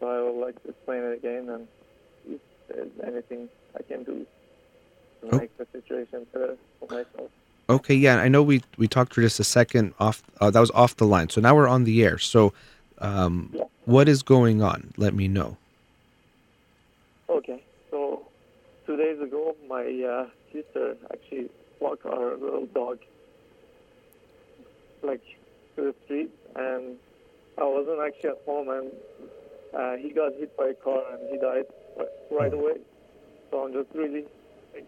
so 0.00 0.06
I 0.08 0.22
would 0.22 0.40
like 0.42 0.62
to 0.62 0.70
explain 0.70 1.02
it 1.02 1.18
again 1.18 1.50
and 1.50 1.68
if 2.26 2.40
there's 2.70 2.88
anything 3.06 3.50
I 3.78 3.82
can 3.82 4.04
do 4.04 4.24
to 5.20 5.28
Oh. 5.30 5.36
make 5.40 5.54
the 5.58 5.66
situation 5.70 6.26
better 6.32 6.56
for 6.80 6.86
myself. 6.86 7.30
Okay, 7.68 7.94
yeah, 7.94 8.16
I 8.16 8.28
know 8.28 8.42
we 8.42 8.62
we 8.78 8.88
talked 8.88 9.12
for 9.12 9.20
just 9.20 9.38
a 9.38 9.44
second 9.44 9.92
off. 10.00 10.22
Uh, 10.40 10.50
that 10.50 10.60
was 10.60 10.70
off 10.70 10.96
the 10.96 11.04
line, 11.04 11.28
so 11.28 11.42
now 11.42 11.54
we're 11.54 11.68
on 11.68 11.84
the 11.84 12.02
air. 12.02 12.16
So, 12.16 12.54
um, 13.00 13.50
Yeah. 13.52 13.64
what 13.84 14.08
is 14.08 14.22
going 14.22 14.62
on? 14.62 14.94
Let 14.96 15.12
me 15.12 15.28
know. 15.28 15.58
Okay, 17.28 17.62
two 18.88 18.96
days 18.96 19.20
ago, 19.20 19.54
my 19.68 19.84
uh, 19.84 20.24
sister 20.50 20.96
actually 21.12 21.50
walked 21.78 22.06
our 22.06 22.38
little 22.38 22.66
dog 22.74 22.98
like 25.02 25.20
to 25.76 25.82
the 25.82 25.94
street, 26.04 26.30
and 26.56 26.96
I 27.58 27.64
wasn't 27.64 28.00
actually 28.00 28.30
at 28.30 28.38
home, 28.46 28.68
and 28.70 28.90
uh, 29.78 29.96
he 30.02 30.08
got 30.10 30.32
hit 30.38 30.56
by 30.56 30.70
a 30.70 30.74
car 30.82 31.02
and 31.12 31.28
he 31.30 31.36
died 31.36 31.64
right, 31.98 32.08
right 32.30 32.52
away. 32.54 32.78
So 33.50 33.64
I'm 33.64 33.72
just 33.74 33.94
really 33.94 34.24
like, 34.74 34.86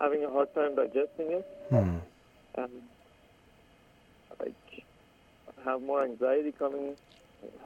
having 0.00 0.24
a 0.24 0.30
hard 0.30 0.54
time 0.54 0.76
digesting 0.76 1.32
it, 1.38 1.46
Hmm. 1.68 1.96
and 2.58 2.70
like 4.38 4.54
I 5.58 5.70
have 5.70 5.82
more 5.82 6.04
anxiety 6.04 6.52
coming. 6.56 6.94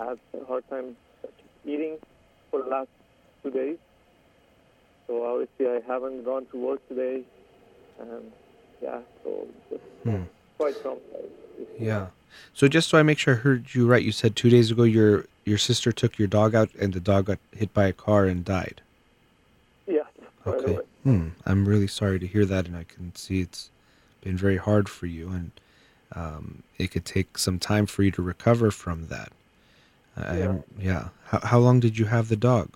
I 0.00 0.06
had 0.06 0.18
a 0.40 0.44
hard 0.46 0.66
time 0.70 0.96
eating 1.66 1.98
for 2.50 2.62
the 2.62 2.68
last 2.70 2.88
two 3.42 3.50
days. 3.50 3.76
So 5.06 5.24
obviously 5.24 5.66
I 5.68 5.80
haven't 5.86 6.24
gone 6.24 6.46
to 6.46 6.56
work 6.58 6.86
today, 6.88 7.22
and 8.00 8.32
yeah, 8.82 9.00
so 9.22 9.46
just 9.70 9.82
Hmm. 10.02 10.22
quite 10.58 10.74
traumatized. 10.76 11.30
Yeah. 11.78 12.06
So 12.52 12.68
just 12.68 12.88
so 12.88 12.98
I 12.98 13.02
make 13.02 13.18
sure 13.18 13.34
I 13.34 13.38
heard 13.38 13.74
you 13.74 13.86
right, 13.86 14.02
you 14.02 14.12
said 14.12 14.34
two 14.34 14.50
days 14.50 14.70
ago 14.70 14.82
your 14.82 15.26
your 15.44 15.58
sister 15.58 15.92
took 15.92 16.18
your 16.18 16.26
dog 16.28 16.54
out 16.54 16.70
and 16.80 16.92
the 16.94 17.00
dog 17.00 17.26
got 17.26 17.38
hit 17.54 17.72
by 17.74 17.86
a 17.86 17.92
car 17.92 18.24
and 18.24 18.44
died. 18.44 18.80
Yeah. 19.86 20.02
Okay. 20.46 20.72
away. 20.74 20.84
Hmm. 21.04 21.28
I'm 21.44 21.68
really 21.68 21.86
sorry 21.86 22.18
to 22.18 22.26
hear 22.26 22.46
that, 22.46 22.66
and 22.66 22.76
I 22.76 22.84
can 22.84 23.14
see 23.14 23.40
it's 23.42 23.70
been 24.22 24.36
very 24.38 24.56
hard 24.56 24.88
for 24.88 25.06
you, 25.06 25.28
and 25.28 25.50
um, 26.14 26.62
it 26.78 26.90
could 26.92 27.04
take 27.04 27.36
some 27.36 27.58
time 27.58 27.84
for 27.86 28.02
you 28.02 28.10
to 28.12 28.22
recover 28.22 28.70
from 28.70 29.08
that. 29.08 29.32
Yeah. 30.16 30.58
Yeah. 30.78 31.08
How, 31.26 31.40
how 31.40 31.58
long 31.58 31.80
did 31.80 31.98
you 31.98 32.06
have 32.06 32.28
the 32.28 32.36
dog? 32.36 32.70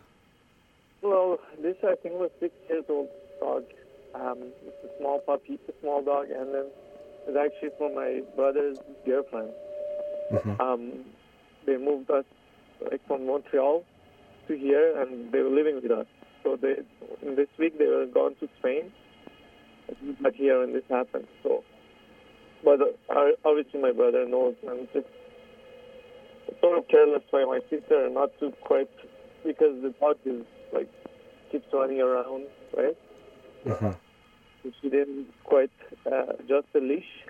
I 1.84 1.94
think 2.02 2.14
was 2.14 2.30
six 2.40 2.54
years 2.68 2.84
old 2.88 3.08
dog. 3.40 3.64
Um, 4.14 4.38
it's 4.66 4.84
a 4.84 4.98
small 4.98 5.20
puppy, 5.20 5.58
a 5.68 5.72
small 5.80 6.02
dog, 6.02 6.30
and 6.30 6.52
then 6.52 6.66
it's 7.26 7.36
actually 7.36 7.70
from 7.78 7.94
my 7.94 8.22
brother's 8.36 8.78
girlfriend. 9.06 9.52
Mhm. 10.32 10.60
Um, 10.60 11.04
they 11.66 11.76
moved 11.76 12.10
us 12.10 12.24
like 12.80 13.04
from 13.06 13.26
Montreal 13.26 13.84
to 14.48 14.56
here, 14.56 15.00
and 15.00 15.30
they 15.30 15.40
were 15.40 15.50
living 15.50 15.76
with 15.76 15.90
us. 15.90 16.06
So 16.42 16.56
they, 16.56 16.76
in 17.22 17.34
this 17.34 17.48
week, 17.58 17.78
they 17.78 17.86
were 17.86 18.06
gone 18.06 18.34
to 18.36 18.48
Spain, 18.58 18.92
but 20.20 20.34
here 20.34 20.60
when 20.60 20.72
this 20.72 20.84
happened. 20.88 21.26
So, 21.42 21.64
but 22.64 22.80
uh, 22.80 23.30
obviously 23.44 23.80
my 23.80 23.92
brother 23.92 24.26
knows, 24.26 24.54
and 24.66 24.88
just 24.92 25.06
sort 26.60 26.78
of 26.78 26.88
careless 26.88 27.22
by 27.30 27.44
my 27.44 27.60
sister, 27.70 28.08
not 28.10 28.30
to 28.40 28.50
quite 28.62 28.90
because 29.44 29.80
the 29.82 29.90
dog 30.00 30.16
is 30.24 30.44
like 30.72 30.88
keeps 31.50 31.66
running 31.72 32.00
around, 32.00 32.46
right? 32.76 32.96
Mm-hmm. 33.66 33.90
She 34.80 34.88
didn't 34.90 35.28
quite 35.44 35.70
uh, 36.06 36.34
adjust 36.38 36.66
the 36.72 36.80
leash. 36.80 37.24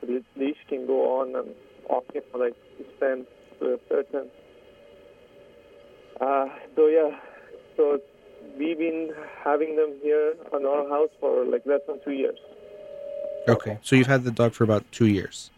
The 0.00 0.22
leash 0.36 0.58
can 0.68 0.86
go 0.86 1.20
on 1.20 1.34
and 1.36 1.54
off, 1.88 2.04
you 2.14 2.22
know, 2.32 2.38
like 2.40 2.54
extend 2.78 3.26
to 3.60 3.74
a 3.74 3.78
certain. 3.88 4.28
Uh, 6.20 6.46
so 6.74 6.86
yeah, 6.86 7.18
so 7.76 8.00
we've 8.58 8.78
been 8.78 9.12
having 9.44 9.76
them 9.76 9.94
here 10.02 10.34
on 10.52 10.64
our 10.66 10.88
house 10.88 11.10
for 11.20 11.44
like 11.44 11.64
less 11.66 11.80
than 11.86 12.00
two 12.04 12.12
years. 12.12 12.38
Okay. 13.48 13.78
So 13.82 13.96
you've 13.96 14.06
had 14.06 14.24
the 14.24 14.30
dog 14.30 14.52
for 14.52 14.64
about 14.64 14.90
two 14.92 15.06
years. 15.06 15.50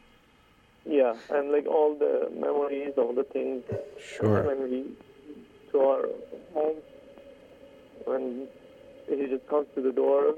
Yeah, 0.84 1.14
and 1.30 1.52
like 1.52 1.66
all 1.66 1.94
the 1.98 2.30
memories, 2.34 2.94
all 2.96 3.12
the 3.12 3.24
things 3.24 3.62
Sure. 4.00 4.42
when 4.42 4.70
we 4.70 4.84
to 5.72 5.80
our 5.80 6.06
home, 6.54 6.76
when 8.08 8.48
he 9.08 9.26
just 9.26 9.46
comes 9.48 9.66
to 9.74 9.82
the 9.82 9.92
door, 9.92 10.34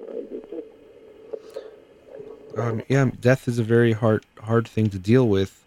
Um, 2.56 2.82
yeah, 2.88 3.10
death 3.20 3.46
is 3.46 3.58
a 3.58 3.62
very 3.62 3.92
hard 3.92 4.24
hard 4.42 4.66
thing 4.66 4.90
to 4.90 4.98
deal 4.98 5.28
with, 5.28 5.64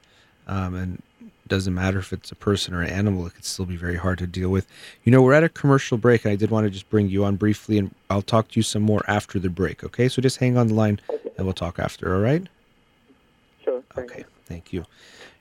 um, 0.48 0.76
and 0.76 1.02
doesn't 1.48 1.74
matter 1.74 2.00
if 2.00 2.12
it's 2.12 2.32
a 2.32 2.36
person 2.36 2.74
or 2.74 2.82
an 2.82 2.90
animal; 2.90 3.26
it 3.26 3.36
could 3.36 3.46
still 3.46 3.66
be 3.66 3.78
very 3.78 3.96
hard 3.96 4.18
to 4.20 4.28
deal 4.28 4.50
with. 4.50 4.68
You 5.04 5.12
know, 5.12 5.22
we're 5.22 5.34
at 5.34 5.44
a 5.44 5.50
commercial 5.50 5.98
break, 5.98 6.26
and 6.26 6.34
I 6.34 6.36
did 6.36 6.52
want 6.52 6.66
to 6.66 6.70
just 6.70 6.90
bring 6.90 7.08
you 7.10 7.24
on 7.24 7.38
briefly, 7.38 7.78
and 7.78 7.96
I'll 8.10 8.22
talk 8.22 8.50
to 8.50 8.60
you 8.60 8.64
some 8.64 8.82
more 8.82 9.04
after 9.08 9.40
the 9.40 9.50
break. 9.50 9.84
Okay, 9.84 10.10
so 10.10 10.22
just 10.22 10.38
hang 10.38 10.58
on 10.58 10.68
the 10.68 10.74
line, 10.74 11.00
and 11.38 11.46
we'll 11.46 11.54
talk 11.54 11.80
after. 11.80 12.14
All 12.14 12.22
right? 12.22 12.48
sure. 13.64 13.82
Okay. 13.98 14.26
Thank 14.46 14.74
you. 14.74 14.86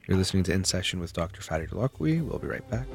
You're 0.07 0.19
listening 0.19 0.45
to 0.45 0.53
In 0.53 0.65
Session 0.65 1.01
with 1.01 1.13
Dr. 1.13 1.43
Farid 1.43 1.71
Holakouee. 1.71 2.25
We'll 2.25 2.39
be 2.39 2.49
right 2.49 2.69
back. 2.71 2.87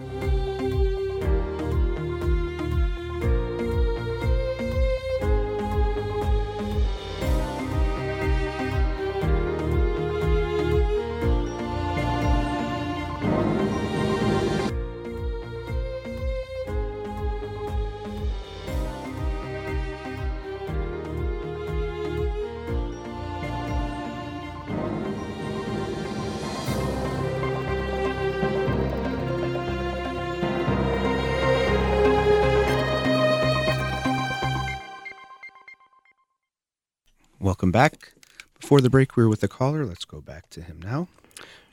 Before 38.68 38.82
the 38.82 38.90
break, 38.90 39.16
we 39.16 39.24
were 39.24 39.30
with 39.30 39.40
the 39.40 39.48
caller. 39.48 39.86
Let's 39.86 40.04
go 40.04 40.20
back 40.20 40.50
to 40.50 40.62
him 40.62 40.82
now. 40.84 41.08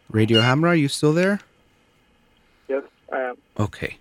Radio 0.08 0.40
Hamrah, 0.40 0.68
are 0.68 0.74
you 0.76 0.86
still 0.86 1.12
there? 1.12 1.40
Yes, 2.68 2.84
I 3.12 3.18
am. 3.18 3.36
Okay. 3.58 3.98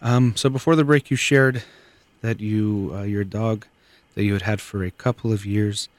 Um, 0.00 0.34
so 0.36 0.48
before 0.48 0.74
the 0.74 0.82
break, 0.82 1.10
you 1.10 1.18
shared 1.18 1.64
that 2.22 2.40
you 2.40 2.92
uh, 2.94 3.02
your 3.02 3.24
dog 3.24 3.66
that 4.14 4.24
you 4.24 4.32
had 4.32 4.40
had 4.40 4.62
for 4.62 4.82
a 4.82 4.90
couple 4.90 5.34
of 5.34 5.44
years. 5.44 5.90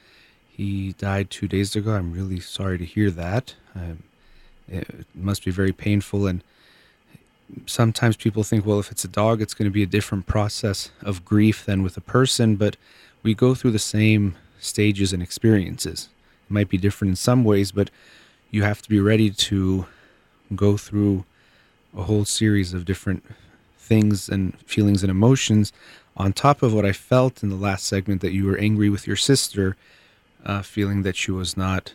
He 0.50 0.94
died 0.94 1.30
two 1.30 1.48
days 1.48 1.76
ago. 1.76 1.92
I'm 1.92 2.12
really 2.12 2.40
sorry 2.40 2.80
to 2.80 2.86
hear 2.86 3.12
that. 3.12 3.54
Um, 3.76 4.02
it 4.68 5.06
must 5.14 5.46
be 5.46 5.52
very 5.52 5.72
painful. 5.72 6.26
And 6.26 6.44
sometimes 7.68 8.18
people 8.18 8.42
think, 8.42 8.66
well, 8.66 8.80
if 8.80 8.90
it's 8.90 9.06
a 9.06 9.08
dog, 9.08 9.44
it's 9.44 9.54
going 9.54 9.70
to 9.70 9.72
be 9.72 9.84
a 9.84 9.86
different 9.86 10.26
process 10.26 10.90
of 11.04 11.24
grief 11.24 11.64
than 11.68 11.84
with 11.84 11.98
a 11.98 12.02
person. 12.02 12.56
But 12.56 12.78
we 13.22 13.36
go 13.36 13.54
through 13.54 13.74
the 13.74 13.78
same 13.78 14.38
stages 14.60 15.14
and 15.14 15.22
experiences. 15.22 16.10
Might 16.52 16.68
be 16.70 16.78
different 16.78 17.12
in 17.12 17.16
some 17.16 17.44
ways, 17.46 17.72
but 17.72 17.90
you 18.50 18.64
have 18.64 18.82
to 18.82 18.90
be 18.90 19.00
ready 19.00 19.30
to 19.30 19.86
go 20.54 20.76
through 20.76 21.24
a 21.98 22.04
whole 22.04 22.26
series 22.26 22.74
of 22.74 22.84
different 22.84 23.24
things 23.78 24.28
and 24.28 24.60
feelings 24.66 25.02
and 25.02 25.10
emotions 25.10 25.72
on 26.18 26.34
top 26.34 26.62
of 26.62 26.74
what 26.74 26.86
I 26.86 26.92
felt 26.92 27.42
in 27.42 27.48
the 27.50 27.56
last 27.56 27.86
segment 27.88 28.20
that 28.22 28.34
you 28.34 28.46
were 28.46 28.58
angry 28.58 28.90
with 28.90 29.08
your 29.08 29.16
sister, 29.16 29.78
uh, 30.46 30.62
feeling 30.62 31.04
that 31.04 31.16
she 31.16 31.32
was 31.32 31.56
not 31.56 31.94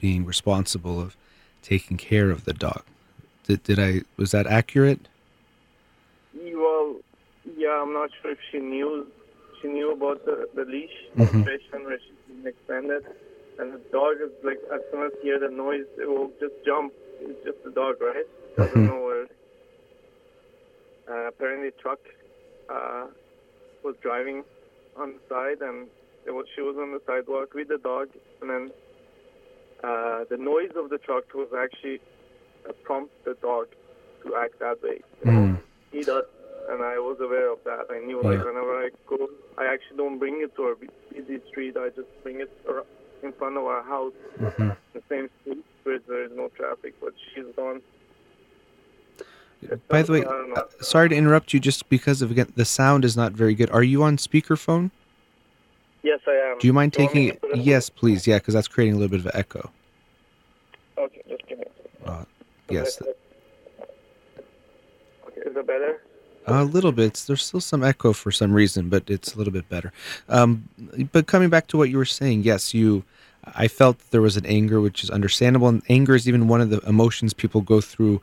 being 0.00 0.24
responsible 0.24 1.00
of 1.00 1.16
taking 1.62 1.96
care 1.96 2.30
of 2.30 2.44
the 2.44 2.52
dog. 2.52 2.82
Did, 3.44 3.62
did 3.62 3.78
I 3.78 4.02
was 4.16 4.32
that 4.32 4.48
accurate? 4.48 5.06
Well, 6.34 6.96
yeah, 7.56 7.80
I'm 7.82 7.92
not 7.92 8.10
sure 8.20 8.32
if 8.32 8.38
she 8.50 8.58
knew 8.58 9.06
she 9.62 9.68
knew 9.68 9.92
about 9.92 10.24
the, 10.26 10.48
the 10.56 10.64
leash 10.64 10.90
Mhm. 11.16 11.44
situation 11.44 11.84
where 11.84 11.98
she's 11.98 12.36
been 12.36 12.46
expanded, 12.46 13.04
and 13.58 13.72
the 13.72 13.80
dog 13.90 14.16
is 14.22 14.30
like 14.44 14.58
as 14.72 14.80
soon 14.90 15.06
as 15.06 15.12
he 15.20 15.28
hears 15.28 15.40
the 15.40 15.50
noise, 15.50 15.86
it 15.98 16.08
will 16.08 16.30
just 16.40 16.54
jump. 16.64 16.92
It's 17.20 17.44
just 17.44 17.62
the 17.64 17.70
dog, 17.70 17.96
right? 18.00 18.26
Doesn't 18.56 18.86
know 18.86 19.02
where. 19.02 19.26
Uh, 21.08 21.28
apparently, 21.28 21.70
truck 21.80 22.00
uh, 22.68 23.06
was 23.84 23.94
driving 24.02 24.42
on 24.96 25.14
the 25.14 25.20
side, 25.28 25.66
and 25.66 25.86
it 26.26 26.32
was, 26.32 26.46
she 26.54 26.62
was 26.62 26.76
on 26.76 26.92
the 26.92 27.00
sidewalk 27.06 27.54
with 27.54 27.68
the 27.68 27.78
dog, 27.78 28.08
and 28.40 28.50
then 28.50 28.70
uh, 29.84 30.24
the 30.28 30.36
noise 30.36 30.72
of 30.76 30.90
the 30.90 30.98
truck 30.98 31.32
was 31.34 31.48
actually 31.56 32.00
uh, 32.68 32.72
prompt 32.82 33.12
the 33.24 33.34
dog 33.40 33.68
to 34.24 34.34
act 34.36 34.58
that 34.58 34.82
way. 34.82 35.00
Mm. 35.24 35.58
He 35.92 36.02
does, 36.02 36.24
and 36.68 36.82
I 36.82 36.98
was 36.98 37.18
aware 37.20 37.52
of 37.52 37.58
that. 37.64 37.86
I 37.90 38.04
knew, 38.04 38.20
like, 38.20 38.44
whenever 38.44 38.76
I 38.76 38.90
go, 39.06 39.28
I 39.56 39.66
actually 39.72 39.98
don't 39.98 40.18
bring 40.18 40.40
it 40.42 40.56
to 40.56 40.62
a 40.64 40.74
busy 41.14 41.40
street. 41.48 41.76
I 41.76 41.90
just 41.90 42.08
bring 42.24 42.40
it 42.40 42.50
ar- 42.68 42.84
in 43.26 43.32
front 43.34 43.56
of 43.56 43.64
our 43.64 43.82
house, 43.82 44.12
hmm 44.38 44.70
the 44.94 45.02
same 45.10 45.28
street 45.40 45.64
where 45.82 45.98
there 46.08 46.24
is 46.24 46.30
no 46.34 46.48
traffic. 46.56 46.94
But 47.00 47.12
she's 47.34 47.44
gone. 47.54 47.82
By 49.88 50.02
the 50.02 50.12
way, 50.12 50.20
I 50.20 50.24
don't 50.24 50.50
know. 50.50 50.56
uh, 50.56 50.64
sorry 50.80 51.08
to 51.08 51.14
interrupt 51.16 51.52
you, 51.52 51.60
just 51.60 51.88
because 51.88 52.22
of 52.22 52.30
again 52.30 52.52
the 52.56 52.64
sound 52.64 53.04
is 53.04 53.16
not 53.16 53.32
very 53.32 53.54
good. 53.54 53.70
Are 53.70 53.82
you 53.82 54.02
on 54.02 54.16
speakerphone? 54.16 54.90
Yes, 56.02 56.20
I 56.26 56.32
am. 56.52 56.58
Do 56.58 56.66
you 56.66 56.72
mind 56.72 56.92
taking 56.92 57.28
it? 57.28 57.42
Yes, 57.54 57.90
please. 57.90 58.26
Yeah, 58.26 58.38
because 58.38 58.54
that's 58.54 58.68
creating 58.68 58.94
a 58.94 58.98
little 58.98 59.10
bit 59.10 59.20
of 59.20 59.26
an 59.26 59.32
echo. 59.34 59.70
Okay, 60.96 61.22
just 61.28 61.46
give 61.48 61.58
me. 61.58 61.64
a 61.64 61.82
second. 62.04 62.20
Uh, 62.20 62.24
yes, 62.70 63.02
Okay, 65.26 65.40
is 65.50 65.56
it 65.56 65.66
better? 65.66 66.00
A 66.46 66.64
little 66.64 66.92
bit. 66.92 67.24
There's 67.26 67.44
still 67.44 67.60
some 67.60 67.82
echo 67.82 68.12
for 68.12 68.30
some 68.30 68.52
reason, 68.52 68.88
but 68.88 69.10
it's 69.10 69.34
a 69.34 69.38
little 69.38 69.52
bit 69.52 69.68
better. 69.68 69.92
Um, 70.28 70.68
but 71.12 71.26
coming 71.26 71.50
back 71.50 71.66
to 71.68 71.76
what 71.76 71.90
you 71.90 71.96
were 71.96 72.04
saying, 72.04 72.42
yes, 72.42 72.74
you. 72.74 73.04
I 73.54 73.68
felt 73.68 73.98
there 74.10 74.22
was 74.22 74.36
an 74.36 74.44
anger, 74.46 74.80
which 74.80 75.04
is 75.04 75.10
understandable, 75.10 75.68
and 75.68 75.80
anger 75.88 76.16
is 76.16 76.26
even 76.26 76.48
one 76.48 76.60
of 76.60 76.70
the 76.70 76.80
emotions 76.80 77.32
people 77.32 77.60
go 77.60 77.80
through 77.80 78.20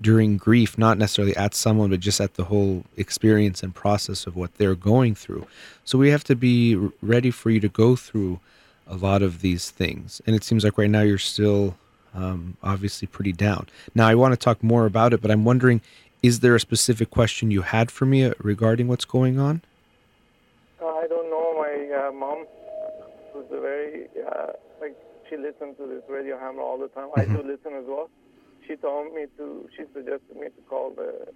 during 0.00 0.36
grief, 0.36 0.76
not 0.76 0.98
necessarily 0.98 1.34
at 1.36 1.54
someone, 1.54 1.90
but 1.90 2.00
just 2.00 2.20
at 2.20 2.34
the 2.34 2.44
whole 2.44 2.84
experience 2.96 3.62
and 3.62 3.74
process 3.74 4.26
of 4.26 4.36
what 4.36 4.54
they're 4.58 4.74
going 4.74 5.14
through. 5.14 5.46
So 5.84 5.98
we 5.98 6.10
have 6.10 6.24
to 6.24 6.36
be 6.36 6.76
ready 7.00 7.30
for 7.30 7.50
you 7.50 7.60
to 7.60 7.68
go 7.68 7.96
through 7.96 8.40
a 8.86 8.96
lot 8.96 9.22
of 9.22 9.40
these 9.40 9.70
things. 9.70 10.20
And 10.26 10.36
it 10.36 10.44
seems 10.44 10.64
like 10.64 10.76
right 10.76 10.90
now 10.90 11.00
you're 11.00 11.18
still 11.18 11.76
um, 12.14 12.56
obviously 12.62 13.08
pretty 13.08 13.32
down. 13.32 13.68
Now 13.94 14.06
I 14.06 14.14
want 14.14 14.32
to 14.32 14.36
talk 14.36 14.62
more 14.62 14.86
about 14.86 15.12
it, 15.12 15.22
but 15.22 15.30
I'm 15.30 15.44
wondering 15.44 15.80
is 16.22 16.40
there 16.40 16.54
a 16.54 16.60
specific 16.60 17.10
question 17.10 17.50
you 17.50 17.62
had 17.62 17.90
for 17.90 18.06
me 18.06 18.24
uh, 18.24 18.32
regarding 18.38 18.88
what's 18.88 19.04
going 19.04 19.38
on? 19.38 19.62
Uh, 20.80 20.86
I 20.86 21.06
don't 21.08 21.30
know. 21.30 21.54
My 21.56 22.08
uh, 22.08 22.12
mom 22.12 22.46
was 23.34 23.46
a 23.50 23.60
very 23.60 24.06
uh, 24.26 24.52
like 24.80 24.96
she 25.28 25.36
listened 25.36 25.76
to 25.78 25.86
this 25.86 26.02
Radio 26.08 26.36
Hamrah 26.36 26.60
all 26.60 26.78
the 26.78 26.88
time. 26.88 27.08
I 27.16 27.24
do 27.24 27.38
listen 27.42 27.72
as 27.74 27.84
well. 27.86 28.08
She 28.66 28.76
told 28.76 29.14
me 29.14 29.26
to. 29.38 29.68
She 29.76 29.84
suggested 29.94 30.34
me 30.36 30.46
to 30.46 30.62
call 30.68 30.90
the 30.90 31.28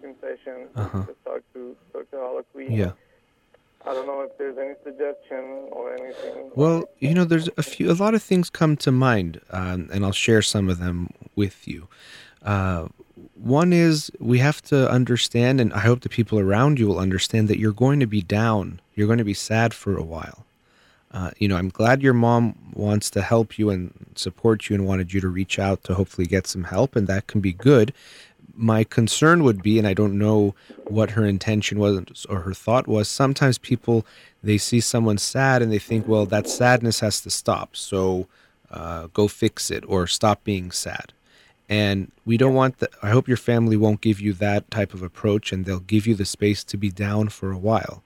sensation 0.00 0.68
Uh-huh. 0.76 1.04
to 1.04 1.14
talk 1.24 1.42
to 1.54 1.76
Dr. 1.92 2.60
Yeah. 2.62 2.92
I 3.86 3.94
don't 3.94 4.06
know 4.06 4.22
if 4.22 4.36
there's 4.38 4.58
any 4.58 4.74
suggestion 4.84 5.68
or 5.70 5.94
anything. 5.94 6.50
Well, 6.54 6.84
you 6.98 7.14
know, 7.14 7.24
there's 7.24 7.48
a 7.56 7.62
few, 7.62 7.90
a 7.90 7.94
lot 7.94 8.12
of 8.14 8.22
things 8.22 8.50
come 8.50 8.76
to 8.78 8.90
mind, 8.90 9.40
um, 9.50 9.88
and 9.92 10.04
I'll 10.04 10.12
share 10.12 10.42
some 10.42 10.68
of 10.68 10.78
them 10.78 11.10
with 11.36 11.66
you. 11.68 11.86
Uh, 12.42 12.88
one 13.34 13.72
is 13.72 14.10
we 14.18 14.38
have 14.38 14.62
to 14.62 14.90
understand, 14.90 15.60
and 15.60 15.72
I 15.72 15.80
hope 15.80 16.00
the 16.00 16.08
people 16.08 16.38
around 16.38 16.78
you 16.78 16.86
will 16.86 16.98
understand 16.98 17.48
that 17.48 17.58
you're 17.58 17.72
going 17.72 18.00
to 18.00 18.06
be 18.06 18.22
down. 18.22 18.80
You're 18.94 19.06
going 19.06 19.18
to 19.18 19.24
be 19.24 19.34
sad 19.34 19.74
for 19.74 19.96
a 19.96 20.02
while. 20.02 20.44
Uh, 21.10 21.30
you 21.38 21.48
know, 21.48 21.56
I'm 21.56 21.70
glad 21.70 22.02
your 22.02 22.12
mom 22.12 22.54
wants 22.74 23.08
to 23.10 23.22
help 23.22 23.58
you 23.58 23.70
and 23.70 23.92
support 24.14 24.68
you 24.68 24.74
and 24.74 24.86
wanted 24.86 25.12
you 25.12 25.20
to 25.20 25.28
reach 25.28 25.58
out 25.58 25.82
to 25.84 25.94
hopefully 25.94 26.26
get 26.26 26.46
some 26.46 26.64
help, 26.64 26.96
and 26.96 27.06
that 27.06 27.26
can 27.26 27.40
be 27.40 27.52
good. 27.52 27.94
My 28.54 28.84
concern 28.84 29.44
would 29.44 29.62
be, 29.62 29.78
and 29.78 29.86
I 29.86 29.94
don't 29.94 30.18
know 30.18 30.54
what 30.84 31.10
her 31.10 31.24
intention 31.24 31.78
was 31.78 32.26
or 32.28 32.40
her 32.40 32.54
thought 32.54 32.86
was, 32.86 33.08
sometimes 33.08 33.56
people 33.56 34.04
they 34.42 34.58
see 34.58 34.80
someone 34.80 35.18
sad 35.18 35.62
and 35.62 35.72
they 35.72 35.78
think, 35.78 36.06
well, 36.06 36.26
that 36.26 36.48
sadness 36.48 37.00
has 37.00 37.20
to 37.22 37.30
stop, 37.30 37.74
so 37.74 38.26
uh, 38.70 39.08
go 39.12 39.28
fix 39.28 39.70
it 39.70 39.84
or 39.88 40.06
stop 40.06 40.44
being 40.44 40.70
sad. 40.70 41.12
And 41.68 42.10
we 42.24 42.36
don't 42.36 42.54
want 42.54 42.78
that. 42.78 42.90
I 43.02 43.10
hope 43.10 43.28
your 43.28 43.36
family 43.36 43.76
won't 43.76 44.00
give 44.00 44.20
you 44.20 44.32
that 44.34 44.70
type 44.70 44.94
of 44.94 45.02
approach, 45.02 45.52
and 45.52 45.64
they'll 45.64 45.80
give 45.80 46.06
you 46.06 46.14
the 46.14 46.24
space 46.24 46.64
to 46.64 46.76
be 46.76 46.90
down 46.90 47.28
for 47.28 47.52
a 47.52 47.58
while. 47.58 48.02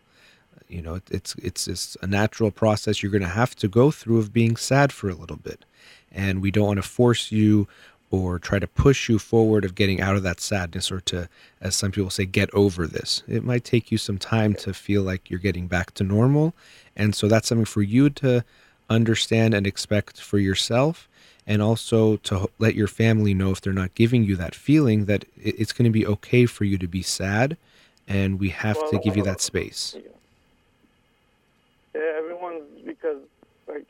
You 0.68 0.82
know 0.82 0.94
it, 0.94 1.02
it's 1.10 1.34
it's 1.36 1.68
it's 1.68 1.96
a 2.00 2.06
natural 2.06 2.50
process 2.50 3.02
you're 3.02 3.12
going 3.12 3.22
to 3.22 3.28
have 3.28 3.54
to 3.56 3.68
go 3.68 3.90
through 3.90 4.18
of 4.18 4.32
being 4.32 4.56
sad 4.56 4.90
for 4.90 5.08
a 5.08 5.14
little 5.14 5.36
bit. 5.36 5.64
And 6.10 6.42
we 6.42 6.50
don't 6.50 6.66
want 6.66 6.78
to 6.78 6.88
force 6.88 7.30
you 7.30 7.68
or 8.10 8.38
try 8.38 8.58
to 8.58 8.66
push 8.66 9.08
you 9.08 9.18
forward 9.18 9.64
of 9.64 9.74
getting 9.74 10.00
out 10.00 10.16
of 10.16 10.22
that 10.22 10.40
sadness 10.40 10.90
or 10.90 11.00
to 11.00 11.28
as 11.60 11.74
some 11.74 11.90
people 11.90 12.10
say 12.10 12.26
get 12.26 12.52
over 12.54 12.86
this. 12.86 13.22
It 13.28 13.44
might 13.44 13.64
take 13.64 13.92
you 13.92 13.98
some 13.98 14.18
time 14.18 14.54
to 14.56 14.74
feel 14.74 15.02
like 15.02 15.30
you're 15.30 15.38
getting 15.38 15.66
back 15.66 15.92
to 15.94 16.04
normal. 16.04 16.54
And 16.96 17.14
so 17.14 17.28
that's 17.28 17.48
something 17.48 17.64
for 17.64 17.82
you 17.82 18.10
to 18.10 18.44
understand 18.90 19.54
and 19.54 19.66
expect 19.66 20.20
for 20.20 20.38
yourself 20.38 21.08
and 21.46 21.60
also 21.62 22.16
to 22.18 22.48
let 22.58 22.74
your 22.74 22.86
family 22.88 23.34
know 23.34 23.50
if 23.50 23.60
they're 23.60 23.72
not 23.72 23.94
giving 23.94 24.22
you 24.24 24.36
that 24.36 24.54
feeling 24.54 25.06
that 25.06 25.24
it's 25.36 25.72
going 25.72 25.84
to 25.84 25.90
be 25.90 26.06
okay 26.06 26.46
for 26.46 26.64
you 26.64 26.78
to 26.78 26.86
be 26.86 27.02
sad 27.02 27.56
and 28.08 28.38
we 28.40 28.48
have 28.50 28.78
to 28.90 28.98
give 28.98 29.16
you 29.16 29.22
that 29.22 29.40
space 29.40 29.94
Yeah. 29.96 30.08
Yeah, 31.94 32.12
everyone's 32.18 32.64
because 32.86 33.18
like 33.68 33.86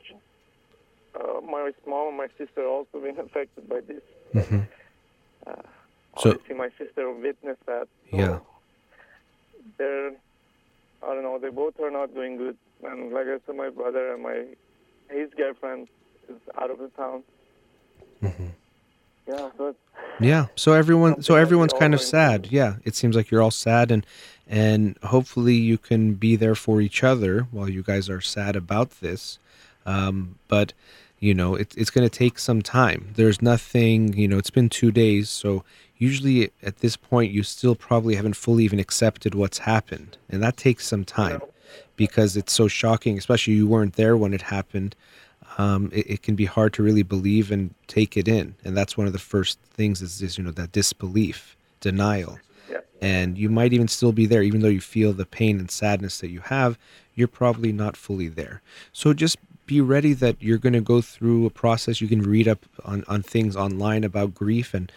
uh, 1.15 1.39
my 1.41 1.71
mom 1.87 2.07
and 2.09 2.17
my 2.17 2.27
sister 2.37 2.65
also 2.65 2.99
been 2.99 3.17
affected 3.19 3.69
by 3.69 3.79
this. 3.81 4.01
Mhm. 4.33 4.67
Uh, 5.47 5.53
So- 6.17 6.31
obviously, 6.31 6.55
my 6.55 6.69
sister 6.77 7.09
witnessed 7.11 7.65
that. 7.65 7.87
so 8.11 8.17
Yeah. 8.17 8.39
They're, 9.77 10.09
I 11.01 11.07
don't 11.13 11.23
know. 11.23 11.39
They 11.39 11.49
both 11.49 11.79
are 11.79 11.91
not 11.91 12.13
doing 12.13 12.37
good. 12.37 12.57
And 12.83 13.13
like 13.13 13.27
I 13.27 13.37
said, 13.45 13.55
my 13.55 13.69
brother 13.69 14.13
and 14.13 14.23
my 14.23 14.45
his 15.09 15.29
girlfriend 15.37 15.87
is 16.29 16.35
out 16.59 16.71
of 16.71 16.79
the 16.79 16.89
town. 16.89 17.23
Mhm. 18.23 18.51
Yeah, 19.27 19.49
so 19.57 19.75
Yeah. 20.19 20.45
So 20.55 20.73
everyone, 20.73 21.15
so 21.15 21.15
Something 21.15 21.27
that 21.27 21.33
we 21.33 21.41
everyone's 21.41 21.73
kind 21.73 21.93
of 21.93 22.01
sad. 22.01 22.47
Yeah. 22.51 22.75
It 22.83 22.95
seems 22.95 23.15
like 23.15 23.31
you're 23.31 23.41
all 23.41 23.51
sad, 23.51 23.91
and 23.91 24.05
and 24.47 24.97
hopefully 25.03 25.55
you 25.55 25.77
can 25.77 26.13
be 26.13 26.35
there 26.35 26.55
for 26.55 26.81
each 26.81 27.03
other 27.03 27.47
while 27.51 27.69
you 27.69 27.81
guys 27.81 28.09
are 28.09 28.21
sad 28.21 28.55
about 28.55 28.91
this. 29.01 29.39
Um, 29.85 30.35
but 30.47 30.73
you 31.19 31.33
know, 31.33 31.55
it, 31.55 31.73
it's 31.77 31.89
going 31.89 32.07
to 32.07 32.17
take 32.17 32.37
some 32.37 32.61
time. 32.61 33.13
There's 33.15 33.41
nothing. 33.41 34.13
You 34.13 34.27
know, 34.27 34.37
it's 34.37 34.49
been 34.49 34.69
two 34.69 34.91
days, 34.91 35.29
so 35.29 35.63
usually 35.97 36.51
at 36.61 36.79
this 36.79 36.97
point 36.97 37.31
you 37.31 37.43
still 37.43 37.75
probably 37.75 38.15
haven't 38.15 38.35
fully 38.35 38.65
even 38.65 38.79
accepted 38.79 39.33
what's 39.35 39.59
happened, 39.59 40.17
and 40.29 40.43
that 40.43 40.57
takes 40.57 40.85
some 40.87 41.05
time 41.05 41.41
because 41.95 42.35
it's 42.37 42.51
so 42.53 42.67
shocking. 42.67 43.17
Especially 43.17 43.53
you 43.53 43.67
weren't 43.67 43.93
there 43.95 44.17
when 44.17 44.33
it 44.33 44.43
happened 44.43 44.95
um, 45.57 45.89
it, 45.93 46.09
it 46.09 46.21
can 46.23 46.35
be 46.35 46.45
hard 46.45 46.73
to 46.73 46.83
really 46.83 47.03
believe 47.03 47.51
and 47.51 47.73
take 47.87 48.17
it 48.17 48.27
in. 48.27 48.55
And 48.63 48.75
that's 48.75 48.97
one 48.97 49.07
of 49.07 49.13
the 49.13 49.19
first 49.19 49.59
things 49.59 50.01
is, 50.01 50.21
is 50.21 50.37
you 50.37 50.43
know 50.43 50.51
that 50.51 50.71
disbelief, 50.71 51.55
denial, 51.79 52.39
yeah. 52.69 52.79
and 53.01 53.37
you 53.37 53.49
might 53.49 53.73
even 53.73 53.87
still 53.87 54.11
be 54.11 54.25
there, 54.25 54.41
even 54.41 54.61
though 54.61 54.67
you 54.67 54.81
feel 54.81 55.13
the 55.13 55.25
pain 55.25 55.59
and 55.59 55.69
sadness 55.69 56.19
that 56.19 56.29
you 56.29 56.41
have. 56.41 56.77
You're 57.15 57.27
probably 57.27 57.71
not 57.71 57.95
fully 57.95 58.27
there. 58.27 58.61
So 58.91 59.13
just 59.13 59.37
be 59.65 59.81
ready 59.81 60.13
that 60.13 60.41
you're 60.41 60.57
going 60.57 60.73
to 60.73 60.81
go 60.81 61.01
through 61.01 61.45
a 61.45 61.49
process. 61.49 62.01
You 62.01 62.07
can 62.07 62.21
read 62.21 62.47
up 62.47 62.65
on, 62.83 63.03
on 63.07 63.21
things 63.21 63.55
online 63.55 64.03
about 64.03 64.33
grief. 64.33 64.73
And 64.73 64.91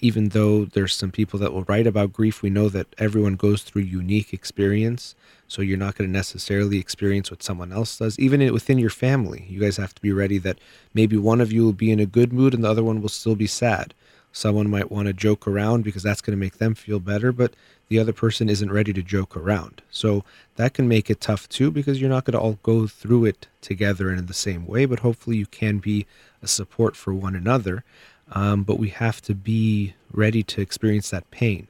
even 0.00 0.30
though 0.30 0.64
there's 0.64 0.94
some 0.94 1.10
people 1.10 1.38
that 1.40 1.52
will 1.52 1.64
write 1.64 1.86
about 1.86 2.12
grief, 2.12 2.42
we 2.42 2.50
know 2.50 2.68
that 2.68 2.94
everyone 2.98 3.36
goes 3.36 3.62
through 3.62 3.82
unique 3.82 4.32
experience. 4.32 5.14
So 5.48 5.62
you're 5.62 5.78
not 5.78 5.96
going 5.96 6.08
to 6.08 6.12
necessarily 6.12 6.78
experience 6.78 7.30
what 7.30 7.42
someone 7.42 7.72
else 7.72 7.98
does. 7.98 8.18
Even 8.18 8.52
within 8.52 8.78
your 8.78 8.90
family, 8.90 9.46
you 9.48 9.60
guys 9.60 9.76
have 9.76 9.94
to 9.94 10.02
be 10.02 10.12
ready 10.12 10.38
that 10.38 10.58
maybe 10.94 11.16
one 11.16 11.40
of 11.40 11.52
you 11.52 11.64
will 11.64 11.72
be 11.72 11.90
in 11.90 12.00
a 12.00 12.06
good 12.06 12.32
mood 12.32 12.54
and 12.54 12.64
the 12.64 12.70
other 12.70 12.84
one 12.84 13.02
will 13.02 13.08
still 13.08 13.36
be 13.36 13.46
sad. 13.46 13.94
Someone 14.36 14.68
might 14.68 14.90
want 14.90 15.06
to 15.06 15.12
joke 15.12 15.46
around 15.46 15.84
because 15.84 16.02
that's 16.02 16.20
going 16.20 16.36
to 16.36 16.44
make 16.44 16.58
them 16.58 16.74
feel 16.74 16.98
better, 16.98 17.30
but 17.30 17.54
the 17.86 18.00
other 18.00 18.12
person 18.12 18.48
isn't 18.48 18.72
ready 18.72 18.92
to 18.92 19.00
joke 19.00 19.36
around. 19.36 19.80
So 19.92 20.24
that 20.56 20.74
can 20.74 20.88
make 20.88 21.08
it 21.08 21.20
tough 21.20 21.48
too 21.48 21.70
because 21.70 22.00
you're 22.00 22.10
not 22.10 22.24
going 22.24 22.32
to 22.32 22.40
all 22.40 22.58
go 22.64 22.88
through 22.88 23.26
it 23.26 23.46
together 23.60 24.10
and 24.10 24.18
in 24.18 24.26
the 24.26 24.34
same 24.34 24.66
way, 24.66 24.86
but 24.86 24.98
hopefully 24.98 25.36
you 25.36 25.46
can 25.46 25.78
be 25.78 26.04
a 26.42 26.48
support 26.48 26.96
for 26.96 27.14
one 27.14 27.36
another. 27.36 27.84
Um, 28.32 28.64
but 28.64 28.76
we 28.76 28.88
have 28.88 29.22
to 29.22 29.36
be 29.36 29.94
ready 30.12 30.42
to 30.42 30.60
experience 30.60 31.10
that 31.10 31.30
pain. 31.30 31.68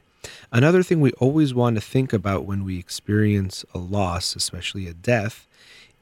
Another 0.50 0.82
thing 0.82 1.02
we 1.02 1.12
always 1.12 1.52
want 1.52 1.76
to 1.76 1.82
think 1.82 2.14
about 2.14 2.46
when 2.46 2.64
we 2.64 2.78
experience 2.78 3.62
a 3.74 3.78
loss, 3.78 4.34
especially 4.34 4.88
a 4.88 4.94
death, 4.94 5.46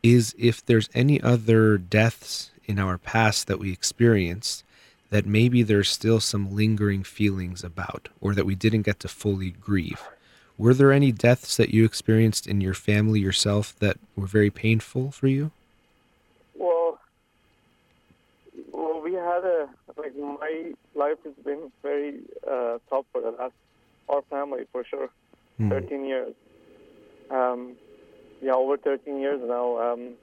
is 0.00 0.32
if 0.38 0.64
there's 0.64 0.88
any 0.94 1.20
other 1.20 1.76
deaths 1.76 2.52
in 2.66 2.78
our 2.78 2.98
past 2.98 3.48
that 3.48 3.58
we 3.58 3.72
experienced 3.72 4.62
that 5.12 5.26
maybe 5.26 5.62
there's 5.62 5.90
still 5.90 6.20
some 6.20 6.56
lingering 6.56 7.04
feelings 7.04 7.62
about 7.62 8.08
or 8.22 8.34
that 8.34 8.46
we 8.46 8.54
didn't 8.54 8.80
get 8.80 8.98
to 8.98 9.08
fully 9.08 9.50
grieve. 9.50 10.00
Were 10.56 10.72
there 10.72 10.90
any 10.90 11.12
deaths 11.12 11.58
that 11.58 11.68
you 11.68 11.84
experienced 11.84 12.46
in 12.46 12.62
your 12.62 12.72
family 12.72 13.20
yourself 13.20 13.78
that 13.80 13.98
were 14.16 14.26
very 14.26 14.48
painful 14.48 15.10
for 15.10 15.26
you? 15.26 15.50
Well, 16.54 16.98
well, 18.72 19.02
we 19.02 19.12
had 19.12 19.44
a 19.44 19.68
like 19.98 20.16
my 20.16 20.72
life 20.94 21.18
has 21.24 21.34
been 21.44 21.70
very 21.82 22.20
uh, 22.50 22.78
tough 22.88 23.04
for 23.12 23.20
the 23.20 23.32
last 23.32 23.52
our 24.08 24.22
family 24.30 24.62
for 24.72 24.82
sure. 24.82 25.10
Hmm. 25.58 25.68
13 25.68 26.06
years. 26.06 26.34
Um, 27.30 27.76
yeah, 28.40 28.54
over 28.54 28.78
13 28.78 29.20
years 29.20 29.42
now. 29.44 29.92
Um, 29.92 30.14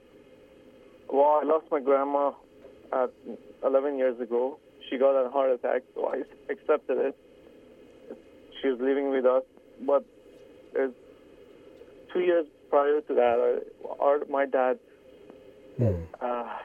well, 1.08 1.40
I 1.40 1.44
lost 1.44 1.66
my 1.70 1.78
grandma 1.78 2.32
at 2.92 3.10
11 3.64 3.98
years 3.98 4.18
ago. 4.18 4.58
She 4.90 4.98
got 4.98 5.12
a 5.12 5.30
heart 5.30 5.52
attack, 5.52 5.82
so 5.94 6.08
I 6.08 6.22
accepted 6.50 6.98
it. 6.98 7.16
She's 8.60 8.78
living 8.80 9.10
with 9.10 9.24
us, 9.24 9.44
but 9.86 10.04
it's 10.74 10.94
two 12.12 12.20
years 12.20 12.46
prior 12.68 13.00
to 13.00 13.14
that, 13.14 13.62
our, 14.00 14.18
my 14.28 14.46
dad 14.46 14.78
Hmm. 15.78 16.02
uh, 16.20 16.56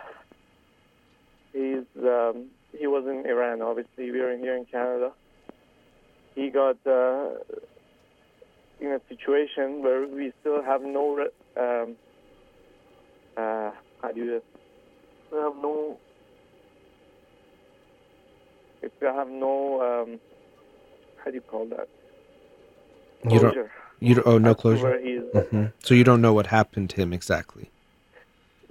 he's 1.54 1.86
um, 2.04 2.48
he 2.78 2.86
was 2.86 3.06
in 3.08 3.24
Iran. 3.26 3.62
Obviously, 3.62 4.12
we 4.12 4.20
in 4.34 4.40
here 4.40 4.58
in 4.58 4.66
Canada. 4.66 5.12
He 6.36 6.50
got 6.50 6.76
uh, 6.86 7.30
in 8.82 8.92
a 8.92 9.00
situation 9.08 9.82
where 9.82 10.06
we 10.06 10.34
still 10.42 10.62
have 10.62 10.82
no 10.82 11.16
re- 11.16 11.38
um, 11.56 11.96
uh, 13.38 13.72
how 14.02 14.12
do 14.14 14.20
you 14.20 14.42
we 15.32 15.38
have 15.38 15.56
no 15.62 15.98
if 18.86 18.92
you 19.02 19.08
have 19.08 19.30
no 19.30 19.82
um, 19.82 20.20
how 21.24 21.32
do 21.32 21.36
you 21.36 21.42
call 21.42 21.66
that 21.68 21.88
You 23.24 23.40
don't. 23.40 23.54
closure. 23.54 23.72
You 24.00 24.16
don't. 24.16 24.28
Oh, 24.28 24.38
no 24.38 24.54
closure. 24.54 24.84
Where 24.84 25.00
he's, 25.02 25.50
hmm 25.52 25.66
So 25.84 25.94
you 25.94 26.04
don't 26.04 26.22
know 26.22 26.34
what 26.34 26.48
happened 26.48 26.90
to 26.92 26.96
him 27.02 27.12
exactly. 27.14 27.72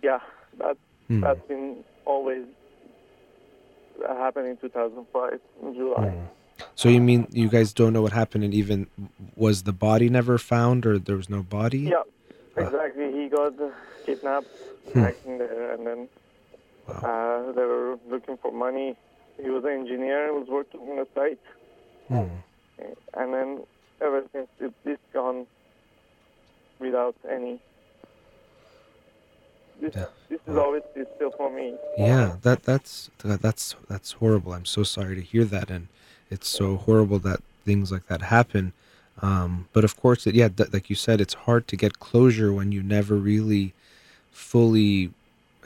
yeah, 0.02 0.20
that 0.58 0.76
Hmm. 1.08 1.20
that's 1.20 1.46
been 1.48 1.84
always 2.06 2.44
that 4.00 4.16
happened 4.16 4.48
in 4.48 4.56
2005 4.58 5.40
in 5.62 5.74
July. 5.74 6.08
Hmm. 6.08 6.20
So 6.76 6.88
you 6.88 7.00
mean 7.00 7.26
you 7.30 7.48
guys 7.48 7.72
don't 7.72 7.92
know 7.92 8.02
what 8.02 8.12
happened, 8.12 8.44
and 8.44 8.54
even 8.54 8.86
was 9.34 9.64
the 9.64 9.72
body 9.72 10.08
never 10.08 10.38
found, 10.38 10.86
or 10.86 10.98
there 10.98 11.16
was 11.16 11.28
no 11.28 11.42
body? 11.42 11.80
Yeah, 11.94 12.02
Uh. 12.56 12.66
exactly. 12.66 13.10
He 13.12 13.28
got 13.28 13.60
uh, 13.60 13.70
kidnapped 14.06 14.46
Hmm. 14.92 15.02
back 15.02 15.16
in 15.26 15.38
there, 15.38 15.72
and 15.74 15.86
then 15.86 16.08
uh, 16.88 17.52
they 17.52 17.62
were 17.64 17.98
looking 18.08 18.36
for 18.36 18.52
money. 18.52 18.96
He 19.42 19.50
was 19.50 19.64
an 19.64 19.70
engineer, 19.70 20.26
he 20.32 20.38
was 20.38 20.48
working 20.48 20.80
on 20.80 20.96
the 20.96 21.06
site, 21.14 21.40
Hmm. 22.08 22.38
and 23.14 23.34
then 23.34 23.62
ever 24.00 24.24
since 24.32 24.48
it, 24.60 24.72
this 24.84 24.98
gone 25.12 25.46
without 26.78 27.14
any 27.28 27.60
this 29.80 29.94
Yeah. 29.96 30.06
this 30.28 30.40
is 30.46 30.56
obviously 30.56 31.04
still 31.16 31.32
for 31.32 31.50
me. 31.50 31.76
Yeah, 31.98 32.36
that 32.42 32.62
that's 32.62 33.10
that's 33.24 33.74
that's 33.88 34.12
horrible. 34.12 34.52
I'm 34.52 34.64
so 34.66 34.82
sorry 34.84 35.14
to 35.16 35.20
hear 35.20 35.44
that, 35.46 35.68
and 35.70 35.88
it's 36.30 36.48
so 36.48 36.76
horrible 36.76 37.18
that 37.20 37.40
things 37.64 37.90
like 37.90 38.06
that 38.06 38.22
happen. 38.22 38.72
Um, 39.22 39.68
but 39.72 39.84
of 39.84 39.96
course, 39.96 40.26
it, 40.26 40.34
yeah, 40.34 40.48
th- 40.48 40.72
like 40.72 40.90
you 40.90 40.96
said, 40.96 41.20
it's 41.20 41.34
hard 41.34 41.66
to 41.68 41.76
get 41.76 41.98
closure 41.98 42.52
when 42.52 42.72
you 42.72 42.82
never 42.82 43.14
really 43.16 43.72
fully 44.30 45.12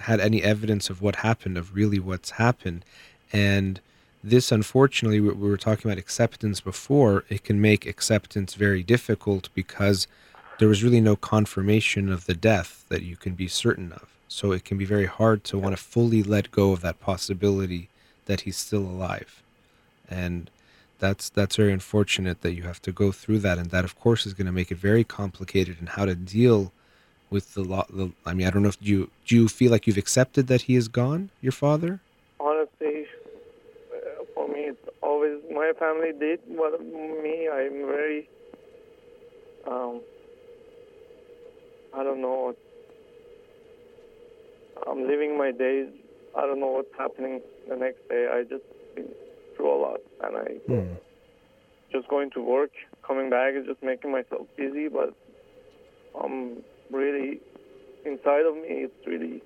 had 0.00 0.20
any 0.20 0.42
evidence 0.42 0.90
of 0.90 1.00
what 1.02 1.16
happened, 1.16 1.56
of 1.58 1.74
really 1.74 1.98
what's 1.98 2.30
happened, 2.32 2.84
and 3.32 3.80
this, 4.22 4.50
unfortunately, 4.50 5.20
we, 5.20 5.30
we 5.30 5.48
were 5.48 5.56
talking 5.56 5.90
about 5.90 5.98
acceptance 5.98 6.60
before. 6.60 7.24
It 7.28 7.44
can 7.44 7.60
make 7.60 7.86
acceptance 7.86 8.55
very 8.55 8.82
difficult 8.82 9.48
because 9.55 10.06
there 10.59 10.68
was 10.68 10.82
really 10.82 11.00
no 11.00 11.16
confirmation 11.16 12.10
of 12.10 12.26
the 12.26 12.34
death 12.34 12.84
that 12.88 13.02
you 13.02 13.16
can 13.16 13.34
be 13.34 13.48
certain 13.48 13.92
of. 13.92 14.09
So 14.26 14.52
it 14.52 14.64
can 14.64 14.76
be 14.76 14.84
very 14.84 15.06
hard 15.06 15.44
to 15.44 15.59
want 15.59 15.76
to 15.76 15.82
fully 15.82 16.22
let 16.22 16.50
go 16.50 16.72
of 16.72 16.80
that 16.82 17.00
possibility 17.00 17.88
that 18.26 18.42
he's 18.42 18.56
still 18.56 18.82
alive. 18.82 19.42
And 20.10 20.50
that's 20.98 21.30
that's 21.30 21.56
very 21.56 21.72
unfortunate 21.72 22.42
that 22.42 22.55
you 22.55 22.64
have 22.64 22.82
to 22.82 22.92
go 22.92 23.12
through 23.12 23.38
that 23.38 23.56
and 23.56 23.70
that 23.70 23.84
of 23.84 23.98
course 24.00 24.26
is 24.26 24.34
going 24.34 24.46
to 24.46 24.52
make 24.52 24.72
it 24.72 24.78
very 24.78 25.05
complicated 25.05 25.76
and 25.78 25.90
how 25.90 26.05
to 26.05 26.16
deal 26.16 26.72
with 27.30 27.55
the 27.55 27.62
the, 27.62 28.10
I 28.26 28.34
mean 28.34 28.48
I 28.48 28.50
don't 28.50 28.64
know 28.64 28.68
if 28.68 28.78
you 28.80 29.09
do 29.24 29.36
you 29.36 29.48
feel 29.48 29.70
like 29.70 29.86
you've 29.86 29.96
accepted 29.96 30.48
that 30.48 30.62
he 30.62 30.74
is 30.74 30.88
gone 30.88 31.30
your 31.40 31.52
father 31.52 32.00
Honestly, 32.40 33.06
uh, 33.92 34.24
for 34.34 34.48
me, 34.48 34.60
it's 34.60 34.88
always 35.02 35.38
my 35.59 35.72
family 35.78 36.12
did, 36.18 36.39
but 36.56 36.80
me, 36.80 37.48
I'm 37.52 37.86
very. 37.86 38.28
Um, 39.68 40.01
I 41.93 42.05
don't 42.05 42.22
know. 42.22 42.55
I'm 44.89 45.06
living 45.09 45.36
my 45.36 45.51
days. 45.51 45.89
I 46.36 46.43
don't 46.43 46.60
know 46.60 46.68
what's 46.78 46.94
happening 46.97 47.40
the 47.68 47.74
next 47.74 47.98
day. 48.09 48.28
I 48.32 48.43
just 48.43 48.62
been 48.94 49.09
through 49.56 49.74
a 49.74 49.78
lot, 49.82 50.01
and 50.22 50.36
I 50.36 50.48
Hmm. 50.68 50.94
just 51.90 52.09
going 52.09 52.30
to 52.35 52.40
work, 52.40 52.70
coming 53.05 53.30
back 53.30 53.55
is 53.59 53.66
just 53.66 53.82
making 53.82 54.12
myself 54.12 54.47
busy. 54.56 54.86
But 54.89 55.10
I'm 56.22 56.62
really 56.93 57.40
inside 58.05 58.47
of 58.47 58.55
me. 58.55 58.86
It's 58.86 59.06
really. 59.06 59.43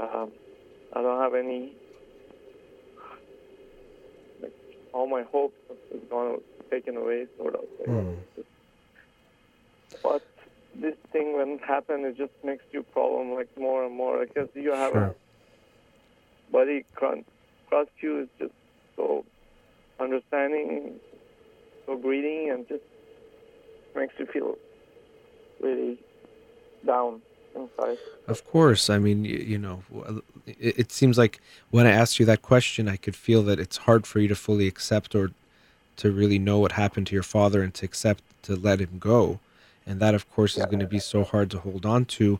Um, 0.00 0.32
I 0.94 1.00
don't 1.00 1.20
have 1.20 1.34
any. 1.34 1.72
Like 4.42 4.52
all 4.92 5.06
my 5.06 5.22
hope 5.22 5.54
is 5.92 6.00
gone, 6.10 6.40
taken 6.70 6.96
away, 6.96 7.26
sort 7.36 7.54
of. 7.54 7.64
Hmm. 7.84 8.14
But 10.02 10.22
this 10.74 10.94
thing 11.12 11.36
when 11.36 11.50
it 11.50 11.60
happens, 11.64 12.04
it 12.06 12.16
just 12.16 12.32
makes 12.44 12.64
you 12.72 12.82
problem 12.82 13.32
like 13.34 13.48
more 13.58 13.84
and 13.84 13.94
more 13.94 14.24
because 14.24 14.48
you 14.54 14.72
have 14.72 14.92
Sure. 14.92 15.02
a 15.04 15.14
buddy 16.52 16.84
cross 16.94 17.18
cross 17.68 17.88
you 18.00 18.20
is 18.20 18.28
just 18.38 18.52
so 18.96 19.24
understanding, 20.00 20.98
so 21.86 21.96
greedy, 21.96 22.48
and 22.48 22.66
just 22.68 22.84
makes 23.94 24.14
you 24.18 24.26
feel 24.26 24.56
really 25.60 25.98
down 26.86 27.20
inside. 27.54 27.98
Of 28.26 28.44
course. 28.46 28.88
I 28.88 28.98
mean, 28.98 29.24
you, 29.24 29.38
you 29.38 29.58
know, 29.58 29.82
it, 30.58 30.78
it 30.78 30.92
seems 30.92 31.18
like 31.18 31.40
when 31.70 31.86
I 31.86 31.90
asked 31.90 32.18
you 32.18 32.26
that 32.26 32.42
question, 32.42 32.88
I 32.88 32.96
could 32.96 33.16
feel 33.16 33.42
that 33.44 33.58
it's 33.58 33.78
hard 33.78 34.06
for 34.06 34.20
you 34.20 34.28
to 34.28 34.34
fully 34.34 34.66
accept 34.66 35.14
or 35.14 35.30
to 35.96 36.10
really 36.10 36.38
know 36.38 36.58
what 36.58 36.72
happened 36.72 37.06
to 37.08 37.14
your 37.14 37.22
father 37.22 37.62
and 37.62 37.74
to 37.74 37.84
accept 37.84 38.22
to 38.42 38.56
let 38.56 38.80
him 38.80 38.98
go. 38.98 39.40
And 39.86 40.00
that, 40.00 40.14
of 40.14 40.30
course, 40.30 40.56
is 40.56 40.66
going 40.66 40.80
to 40.80 40.86
be 40.86 40.98
so 40.98 41.24
hard 41.24 41.50
to 41.50 41.58
hold 41.58 41.86
on 41.86 42.04
to. 42.04 42.38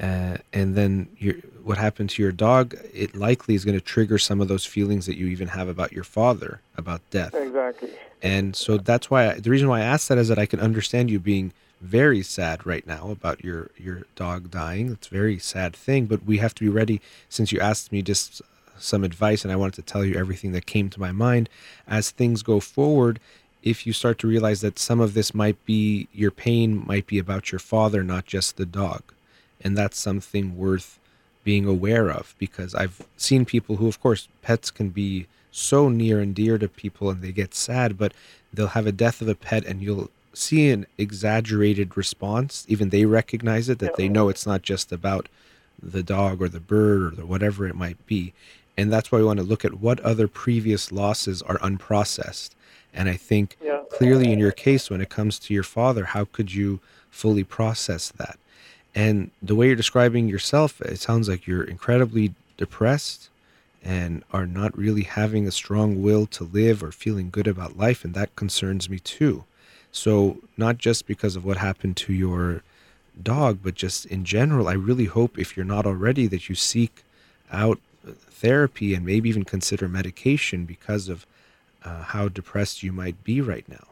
Uh, 0.00 0.36
and 0.52 0.74
then 0.74 1.08
your, 1.18 1.34
what 1.64 1.78
happened 1.78 2.10
to 2.10 2.22
your 2.22 2.32
dog, 2.32 2.76
it 2.92 3.14
likely 3.14 3.54
is 3.54 3.64
going 3.64 3.78
to 3.78 3.84
trigger 3.84 4.18
some 4.18 4.40
of 4.40 4.48
those 4.48 4.64
feelings 4.64 5.06
that 5.06 5.16
you 5.16 5.26
even 5.26 5.48
have 5.48 5.68
about 5.68 5.92
your 5.92 6.04
father, 6.04 6.60
about 6.76 7.00
death. 7.10 7.34
Exactly. 7.34 7.90
And 8.22 8.54
so 8.54 8.78
that's 8.78 9.10
why 9.10 9.30
I, 9.30 9.40
the 9.40 9.50
reason 9.50 9.68
why 9.68 9.80
I 9.80 9.84
asked 9.84 10.08
that 10.08 10.18
is 10.18 10.28
that 10.28 10.38
I 10.38 10.46
can 10.46 10.60
understand 10.60 11.10
you 11.10 11.18
being 11.18 11.52
very 11.82 12.22
sad 12.22 12.64
right 12.64 12.86
now 12.86 13.10
about 13.10 13.44
your 13.44 13.70
your 13.76 14.02
dog 14.14 14.50
dying. 14.50 14.92
It's 14.92 15.08
a 15.08 15.10
very 15.10 15.38
sad 15.38 15.74
thing, 15.74 16.06
but 16.06 16.24
we 16.24 16.38
have 16.38 16.54
to 16.54 16.64
be 16.64 16.68
ready. 16.68 17.00
Since 17.28 17.52
you 17.52 17.60
asked 17.60 17.92
me 17.92 18.02
just 18.02 18.40
some 18.78 19.04
advice, 19.04 19.44
and 19.44 19.52
I 19.52 19.56
wanted 19.56 19.74
to 19.74 19.82
tell 19.82 20.04
you 20.04 20.14
everything 20.14 20.52
that 20.52 20.66
came 20.66 20.88
to 20.90 21.00
my 21.00 21.12
mind 21.12 21.48
as 21.86 22.10
things 22.10 22.42
go 22.42 22.60
forward. 22.60 23.20
If 23.62 23.86
you 23.86 23.92
start 23.92 24.18
to 24.18 24.26
realize 24.26 24.60
that 24.62 24.78
some 24.78 25.00
of 25.00 25.14
this 25.14 25.34
might 25.34 25.62
be 25.64 26.08
your 26.12 26.32
pain, 26.32 26.84
might 26.86 27.06
be 27.06 27.18
about 27.18 27.52
your 27.52 27.60
father, 27.60 28.02
not 28.02 28.26
just 28.26 28.56
the 28.56 28.66
dog, 28.66 29.02
and 29.60 29.76
that's 29.76 30.00
something 30.00 30.56
worth 30.56 30.98
being 31.44 31.66
aware 31.66 32.10
of 32.10 32.34
because 32.38 32.74
I've 32.74 33.02
seen 33.16 33.44
people 33.44 33.76
who, 33.76 33.88
of 33.88 34.00
course, 34.00 34.28
pets 34.42 34.70
can 34.70 34.90
be 34.90 35.26
so 35.50 35.88
near 35.88 36.20
and 36.20 36.34
dear 36.34 36.58
to 36.58 36.68
people 36.68 37.10
and 37.10 37.22
they 37.22 37.32
get 37.32 37.54
sad, 37.54 37.98
but 37.98 38.12
they'll 38.52 38.68
have 38.68 38.86
a 38.86 38.92
death 38.92 39.20
of 39.20 39.28
a 39.28 39.34
pet 39.34 39.64
and 39.64 39.82
you'll 39.82 40.10
see 40.34 40.70
an 40.70 40.86
exaggerated 40.98 41.96
response. 41.96 42.64
Even 42.68 42.88
they 42.88 43.04
recognize 43.04 43.68
it, 43.68 43.78
that 43.80 43.96
they 43.96 44.08
know 44.08 44.28
it's 44.28 44.46
not 44.46 44.62
just 44.62 44.92
about 44.92 45.28
the 45.82 46.02
dog 46.02 46.40
or 46.40 46.48
the 46.48 46.60
bird 46.60 47.12
or 47.12 47.16
the 47.16 47.26
whatever 47.26 47.66
it 47.66 47.74
might 47.74 48.04
be. 48.06 48.32
And 48.76 48.92
that's 48.92 49.12
why 49.12 49.18
we 49.18 49.24
want 49.24 49.38
to 49.38 49.44
look 49.44 49.64
at 49.64 49.80
what 49.80 50.00
other 50.00 50.28
previous 50.28 50.90
losses 50.92 51.42
are 51.42 51.58
unprocessed. 51.58 52.50
And 52.94 53.08
I 53.08 53.16
think 53.16 53.56
Yeah. 53.62 53.82
clearly 53.90 54.32
in 54.32 54.38
your 54.38 54.52
case, 54.52 54.90
when 54.90 55.00
it 55.00 55.10
comes 55.10 55.38
to 55.40 55.54
your 55.54 55.62
father, 55.62 56.06
how 56.06 56.24
could 56.24 56.54
you 56.54 56.80
fully 57.10 57.44
process 57.44 58.10
that? 58.16 58.38
And 58.94 59.30
the 59.42 59.54
way 59.54 59.66
you're 59.66 59.76
describing 59.76 60.28
yourself, 60.28 60.80
it 60.82 60.98
sounds 61.00 61.28
like 61.28 61.46
you're 61.46 61.64
incredibly 61.64 62.34
depressed 62.56 63.28
and 63.82 64.22
are 64.32 64.46
not 64.46 64.76
really 64.76 65.02
having 65.02 65.46
a 65.46 65.50
strong 65.50 66.02
will 66.02 66.26
to 66.26 66.44
live 66.44 66.82
or 66.82 66.92
feeling 66.92 67.30
good 67.30 67.46
about 67.46 67.78
life. 67.78 68.04
And 68.04 68.14
that 68.14 68.36
concerns 68.36 68.88
me 68.88 68.98
too. 68.98 69.44
So, 69.92 70.38
not 70.56 70.78
just 70.78 71.06
because 71.06 71.36
of 71.36 71.44
what 71.44 71.58
happened 71.58 71.96
to 71.98 72.14
your 72.14 72.62
dog, 73.22 73.58
but 73.62 73.74
just 73.74 74.06
in 74.06 74.24
general, 74.24 74.66
I 74.66 74.72
really 74.72 75.04
hope 75.04 75.38
if 75.38 75.54
you're 75.54 75.66
not 75.66 75.86
already 75.86 76.26
that 76.28 76.48
you 76.48 76.54
seek 76.54 77.04
out 77.52 77.78
therapy 78.42 78.94
and 78.94 79.04
maybe 79.04 79.28
even 79.28 79.44
consider 79.44 79.88
medication 79.88 80.64
because 80.64 81.08
of 81.08 81.26
uh, 81.84 82.02
how 82.02 82.28
depressed 82.28 82.82
you 82.82 82.90
might 82.90 83.22
be 83.22 83.40
right 83.40 83.68
now. 83.68 83.86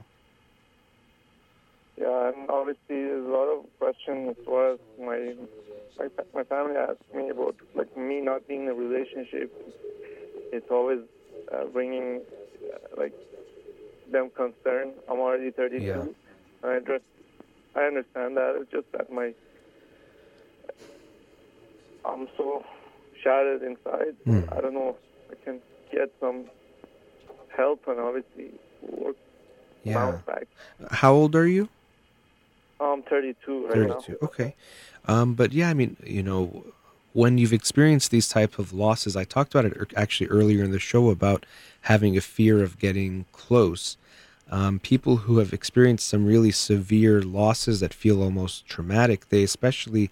Yeah, 1.99 2.33
and 2.33 2.49
obviously 2.49 2.81
there's 2.89 3.27
a 3.27 3.31
lot 3.31 3.49
of 3.49 3.67
questions 3.79 4.37
as 4.39 4.45
far 4.47 4.73
as 4.73 4.79
my 4.99 5.35
my, 5.99 6.09
my 6.35 6.45
family 6.45 6.77
asked 6.77 7.15
me 7.15 7.29
about 7.29 7.57
like 7.75 7.95
me 7.97 8.21
not 8.21 8.49
being 8.49 8.63
in 8.63 8.69
a 8.69 8.75
relationship. 8.75 9.53
It's 10.53 10.71
always 10.71 11.01
uh, 11.53 11.65
bringing 11.67 12.23
uh, 12.73 12.79
like 12.97 13.13
them 14.11 14.31
concerned. 14.31 14.93
I'm 15.09 15.19
already 15.19 15.51
32. 15.51 15.85
Yeah. 15.85 16.05
I 16.63 16.79
just 16.81 17.05
I 17.75 17.83
understand 17.83 18.37
that. 18.37 18.57
It's 18.61 18.71
just 18.71 18.91
that 18.93 19.13
my 19.13 19.33
I'm 22.05 22.29
so 22.37 22.65
shattered 23.23 23.63
inside. 23.63 24.17
Hmm. 24.25 24.41
I 24.53 24.61
don't 24.61 24.75
know 24.75 24.97
if 25.31 25.39
I 25.39 25.45
can 25.45 25.61
get 25.93 26.13
some 26.21 26.45
help 27.57 27.87
and 27.87 28.01
obviously 28.01 28.53
work 28.83 29.17
Yeah. 29.85 29.95
bounce 29.95 30.23
back. 30.25 30.47
How 30.91 31.13
old 31.13 31.35
are 31.37 31.47
you? 31.47 31.69
I'm 32.81 33.03
32 33.03 33.67
right 33.67 33.77
now. 33.89 34.01
32 34.01 34.17
okay 34.23 34.55
um 35.07 35.35
but 35.35 35.53
yeah 35.53 35.69
i 35.69 35.75
mean 35.75 35.97
you 36.03 36.23
know 36.23 36.65
when 37.13 37.37
you've 37.37 37.53
experienced 37.53 38.11
these 38.11 38.27
type 38.27 38.59
of 38.59 38.73
losses 38.73 39.15
i 39.17 39.23
talked 39.25 39.55
about 39.55 39.67
it 39.67 39.77
er- 39.77 39.87
actually 39.97 40.29
earlier 40.29 40.65
in 40.65 40.71
the 40.71 40.79
show 40.79 41.11
about 41.11 41.45
having 41.83 42.17
a 42.17 42.21
fear 42.21 42.63
of 42.63 42.79
getting 42.79 43.25
close. 43.33 43.97
Um, 44.51 44.81
people 44.81 45.19
who 45.19 45.39
have 45.39 45.53
experienced 45.53 46.09
some 46.09 46.27
really 46.27 46.51
severe 46.51 47.23
losses 47.23 47.81
that 47.81 47.95
feel 47.95 48.23
almost 48.23 48.67
traumatic 48.67 49.29
they 49.29 49.45
especially 49.45 50.11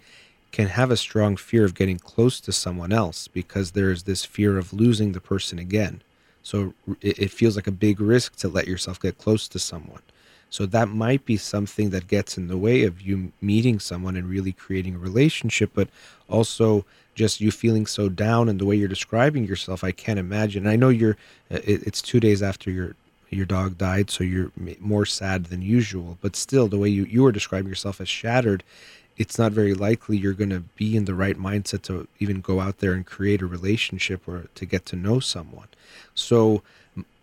can 0.51 0.67
have 0.67 0.89
a 0.89 0.97
strong 0.97 1.35
fear 1.35 1.65
of 1.65 1.75
getting 1.75 1.99
close 1.99 2.39
to 2.41 2.51
someone 2.51 2.91
else 2.91 3.27
because 3.27 3.71
there's 3.71 4.03
this 4.03 4.25
fear 4.25 4.57
of 4.57 4.73
losing 4.73 5.11
the 5.11 5.21
person 5.21 5.59
again. 5.59 6.01
So 6.41 6.73
it, 7.01 7.19
it 7.19 7.31
feels 7.31 7.55
like 7.55 7.67
a 7.67 7.71
big 7.71 7.99
risk 7.99 8.35
to 8.37 8.47
let 8.47 8.67
yourself 8.67 8.99
get 8.99 9.17
close 9.17 9.47
to 9.49 9.59
someone 9.59 10.01
so 10.49 10.65
that 10.65 10.89
might 10.89 11.25
be 11.25 11.37
something 11.37 11.91
that 11.91 12.07
gets 12.07 12.37
in 12.37 12.47
the 12.47 12.57
way 12.57 12.83
of 12.83 13.01
you 13.01 13.31
meeting 13.41 13.79
someone 13.79 14.15
and 14.15 14.29
really 14.29 14.51
creating 14.51 14.95
a 14.95 14.99
relationship, 14.99 15.71
but 15.73 15.89
also 16.27 16.85
just 17.15 17.41
you 17.41 17.51
feeling 17.51 17.85
so 17.85 18.09
down 18.09 18.49
and 18.49 18.59
the 18.59 18.65
way 18.65 18.75
you're 18.75 18.87
describing 18.87 19.45
yourself. 19.45 19.83
I 19.83 19.91
can't 19.91 20.19
imagine. 20.19 20.65
I 20.67 20.75
know 20.75 20.89
you're. 20.89 21.17
uh, 21.51 21.59
it's 21.63 22.01
two 22.01 22.19
days 22.19 22.41
after 22.41 22.71
your 22.71 22.95
your 23.29 23.45
dog 23.45 23.77
died, 23.77 24.09
so 24.09 24.23
you're 24.23 24.51
more 24.79 25.05
sad 25.05 25.45
than 25.45 25.61
usual. 25.61 26.17
But 26.21 26.35
still, 26.35 26.67
the 26.67 26.77
way 26.77 26.89
you 26.89 27.03
you 27.05 27.23
were 27.23 27.31
describing 27.31 27.69
yourself 27.69 28.01
as 28.01 28.09
shattered, 28.09 28.63
it's 29.17 29.37
not 29.37 29.51
very 29.51 29.73
likely 29.73 30.17
you're 30.17 30.33
going 30.33 30.49
to 30.49 30.61
be 30.77 30.95
in 30.95 31.05
the 31.05 31.13
right 31.13 31.37
mindset 31.37 31.83
to 31.83 32.07
even 32.19 32.41
go 32.41 32.59
out 32.59 32.79
there 32.79 32.93
and 32.93 33.05
create 33.05 33.41
a 33.41 33.47
relationship 33.47 34.27
or 34.27 34.47
to 34.55 34.65
get 34.65 34.85
to 34.87 34.95
know 34.95 35.19
someone. 35.19 35.67
So 36.15 36.63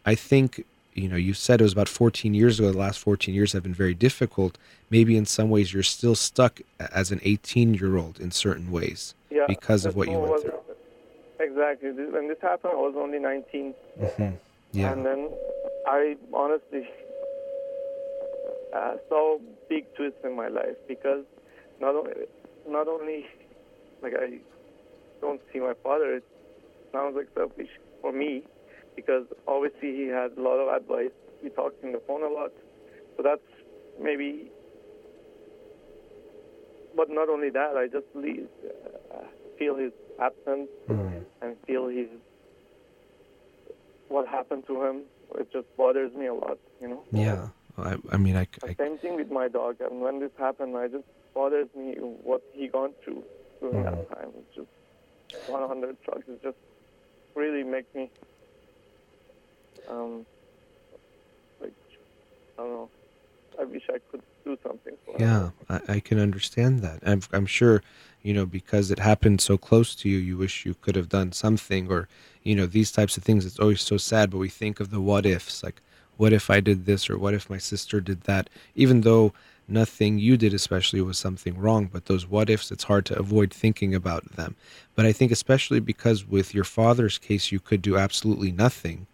I 0.05 0.15
think 0.15 0.65
you 0.97 1.09
know, 1.09 1.16
you 1.16 1.35
said 1.35 1.60
it 1.60 1.64
was 1.64 1.73
about 1.73 1.89
14 1.89 2.35
years 2.35 2.59
ago. 2.59 2.73
The 2.73 2.78
last 2.78 2.98
14 2.98 3.35
years 3.35 3.52
have 3.52 3.62
been 3.62 3.74
very 3.74 3.94
difficult. 3.94 4.56
Maybe 4.90 5.16
in 5.16 5.27
some 5.27 5.51
ways 5.51 5.73
you're 5.73 5.82
still 5.82 6.14
stuck 6.14 6.60
as 6.81 7.12
an 7.12 7.20
18 7.23 7.74
year 7.74 7.97
old 7.97 8.18
in 8.18 8.31
certain 8.31 8.70
ways 8.70 9.14
Yeah, 9.31 9.44
because 9.47 9.85
of 9.85 9.94
what 9.94 10.09
you 10.09 10.18
went 10.18 10.32
was- 10.32 10.43
through. 10.43 10.52
Exactly. 11.39 11.90
When 11.93 12.28
this 12.28 12.39
happened, 12.40 12.73
I 12.73 12.77
was 12.77 12.94
only 12.97 13.18
19, 13.18 13.74
hmm 13.98 14.23
Yeah. 14.73 14.93
and 14.93 15.05
then 15.05 15.28
I 15.86 16.16
honestly 16.32 16.89
uh, 18.74 18.97
saw 19.10 19.39
big 19.68 19.85
twists 19.97 20.18
in 20.24 20.35
my 20.35 20.48
life 20.48 20.77
because 20.89 21.24
not 21.78 21.94
only, 21.94 22.12
not 22.66 22.89
only 22.89 23.27
like 24.02 24.14
I 24.18 24.39
don't 25.20 25.40
see 25.52 25.60
my 25.60 25.74
father, 25.82 26.14
it 26.16 26.24
sounds 26.93 27.16
like 27.16 27.28
selfish 27.35 27.68
for 28.01 28.12
me 28.12 28.43
because 28.97 29.27
obviously 29.47 29.94
he 29.94 30.06
had 30.09 30.32
a 30.36 30.40
lot 30.43 30.56
of 30.59 30.74
advice. 30.74 31.12
We 31.43 31.51
talked 31.51 31.85
on 31.85 31.93
the 31.93 32.01
phone 32.06 32.23
a 32.23 32.28
lot, 32.28 32.51
so 33.16 33.23
that's 33.23 33.40
maybe. 34.01 34.51
But 36.97 37.10
not 37.10 37.28
only 37.28 37.51
that, 37.51 37.77
I 37.77 37.86
just 37.89 38.06
leave, 38.14 38.48
uh, 39.14 39.24
feel 39.59 39.77
his 39.77 39.93
absence 40.18 40.70
Mhm. 40.89 41.27
and 41.43 41.56
feel 41.66 41.89
his 41.89 42.09
what 44.09 44.27
happened 44.27 44.66
to 44.66 44.82
him. 44.82 45.02
It 45.35 45.52
just 45.52 45.66
bothers 45.77 46.12
me 46.14 46.27
a 46.27 46.35
lot, 46.35 46.59
you 46.81 46.89
know. 46.89 47.05
Yeah. 47.12 47.48
I, 47.77 47.97
I 48.10 48.16
mean, 48.16 48.36
I, 48.36 48.47
I, 48.62 48.74
Same 48.78 48.97
thing 48.98 49.16
with 49.16 49.31
my 49.31 49.48
dog. 49.48 49.77
And 49.81 50.01
when 50.01 50.20
this 50.20 50.31
happened, 50.39 50.74
I 50.77 50.89
just 50.89 51.05
bothers 51.35 51.68
me 51.77 51.97
what 52.01 52.40
he 52.55 52.68
gone 52.68 52.94
through 53.05 53.23
during 53.60 53.85
that 53.85 53.93
Mhm. 53.93 54.09
time. 54.14 54.32
It's 54.39 54.55
just 54.55 54.68
100 55.48 55.97
drugs. 56.02 56.24
It 56.28 56.43
just 56.43 56.56
really 57.35 57.62
make 57.64 57.93
me, 57.94 58.10
um, 59.91 60.27
like, 61.61 61.73
I 62.59 62.63
don't 62.63 62.73
know. 62.73 62.89
I 63.61 63.65
wish 63.65 63.85
I 63.89 63.99
could 64.11 64.23
do 64.45 64.59
something 64.63 64.95
for. 65.05 65.17
Yeah, 65.19 65.51
I, 65.69 65.81
I 65.89 66.01
can 66.01 66.19
understand 66.19 66.81
that. 66.81 67.01
I'm, 67.07 67.23
I'm 67.33 67.47
sure, 67.47 67.83
you 68.23 68.35
know, 68.35 68.47
because 68.47 68.91
it 68.91 68.99
happened 68.99 69.41
so 69.41 69.57
close 69.57 69.95
to 69.97 70.09
you, 70.09 70.19
you 70.19 70.37
wish 70.37 70.67
you 70.67 70.75
could 70.75 70.97
have 70.97 71.09
done 71.09 71.33
something, 71.33 71.91
or, 71.91 72.09
you 72.43 72.55
know, 72.55 72.67
these 72.67 72.93
types 72.93 73.17
of 73.17 73.23
things. 73.23 73.47
It's 73.47 73.59
always 73.59 73.81
so 73.81 73.97
sad, 73.97 74.31
but 74.31 74.39
we 74.39 74.49
think 74.49 74.79
of 74.81 74.91
the 74.91 75.01
what 75.01 75.25
ifs, 75.25 75.63
like, 75.63 75.81
what 76.17 76.33
if 76.33 76.49
I 76.51 76.61
did 76.61 76.87
this, 76.87 77.11
or 77.11 77.19
what 77.19 77.35
if 77.35 77.51
my 77.51 77.59
sister 77.59 78.01
did 78.01 78.23
that, 78.23 78.49
even 78.75 79.03
though 79.03 79.33
nothing 79.69 80.19
you 80.19 80.37
did, 80.37 80.55
especially, 80.55 81.01
was 81.01 81.19
something 81.19 81.59
wrong. 81.59 81.91
But 81.93 82.07
those 82.07 82.27
what 82.27 82.49
ifs, 82.49 82.71
it's 82.71 82.85
hard 82.85 83.05
to 83.07 83.19
avoid 83.19 83.53
thinking 83.53 83.95
about 83.95 84.37
them. 84.37 84.57
But 84.95 85.07
I 85.07 85.13
think, 85.13 85.31
especially 85.33 85.81
because 85.81 86.27
with 86.27 86.55
your 86.55 86.65
father's 86.65 87.19
case, 87.19 87.53
you 87.53 87.61
could 87.61 87.83
do 87.83 87.99
absolutely 87.99 88.53
nothing. 88.53 89.07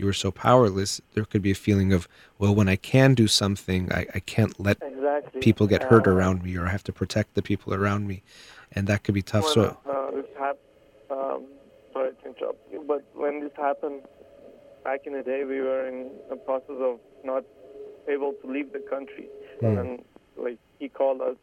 You 0.00 0.06
were 0.06 0.14
so 0.14 0.30
powerless, 0.30 1.02
there 1.12 1.26
could 1.26 1.42
be 1.42 1.50
a 1.50 1.54
feeling 1.54 1.92
of, 1.92 2.08
well, 2.38 2.54
when 2.54 2.70
I 2.70 2.76
can 2.76 3.12
do 3.12 3.26
something, 3.28 3.92
I, 3.92 4.06
I 4.14 4.20
can't 4.20 4.58
let 4.58 4.78
Exactly. 4.80 5.42
people 5.42 5.66
get 5.66 5.82
hurt 5.82 6.06
Uh, 6.06 6.12
around 6.12 6.42
me 6.42 6.56
or 6.56 6.64
I 6.66 6.70
have 6.70 6.82
to 6.84 6.92
protect 6.92 7.34
the 7.34 7.42
people 7.42 7.74
around 7.74 8.06
me. 8.08 8.22
And 8.72 8.86
that 8.86 9.04
could 9.04 9.14
be 9.14 9.20
tough. 9.20 9.46
So, 9.48 9.76
uh, 9.84 10.10
this 10.12 10.24
hap- 10.38 10.56
um, 11.10 11.44
sorry 11.92 12.12
to 12.22 12.28
interrupt 12.28 12.60
you, 12.72 12.82
but 12.88 13.04
when 13.12 13.40
this 13.40 13.52
happened 13.56 14.00
back 14.84 15.00
in 15.04 15.12
the 15.12 15.22
day, 15.22 15.44
we 15.44 15.60
were 15.60 15.86
in 15.86 15.98
the 16.30 16.36
process 16.36 16.78
of 16.80 16.98
not 17.22 17.44
able 18.08 18.32
to 18.40 18.50
leave 18.50 18.72
the 18.72 18.84
country, 18.94 19.28
Hmm. 19.60 19.76
and 19.78 20.04
like 20.38 20.58
he 20.78 20.88
called 20.88 21.20
us 21.20 21.36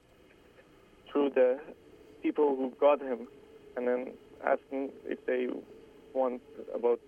through 1.12 1.30
the 1.30 1.60
people 2.24 2.56
who 2.56 2.74
got 2.80 3.00
him, 3.02 3.28
and 3.76 3.88
then 3.88 4.02
asking 4.44 4.90
if 5.06 5.24
they 5.28 5.48
want 6.16 6.42
about 6.74 7.00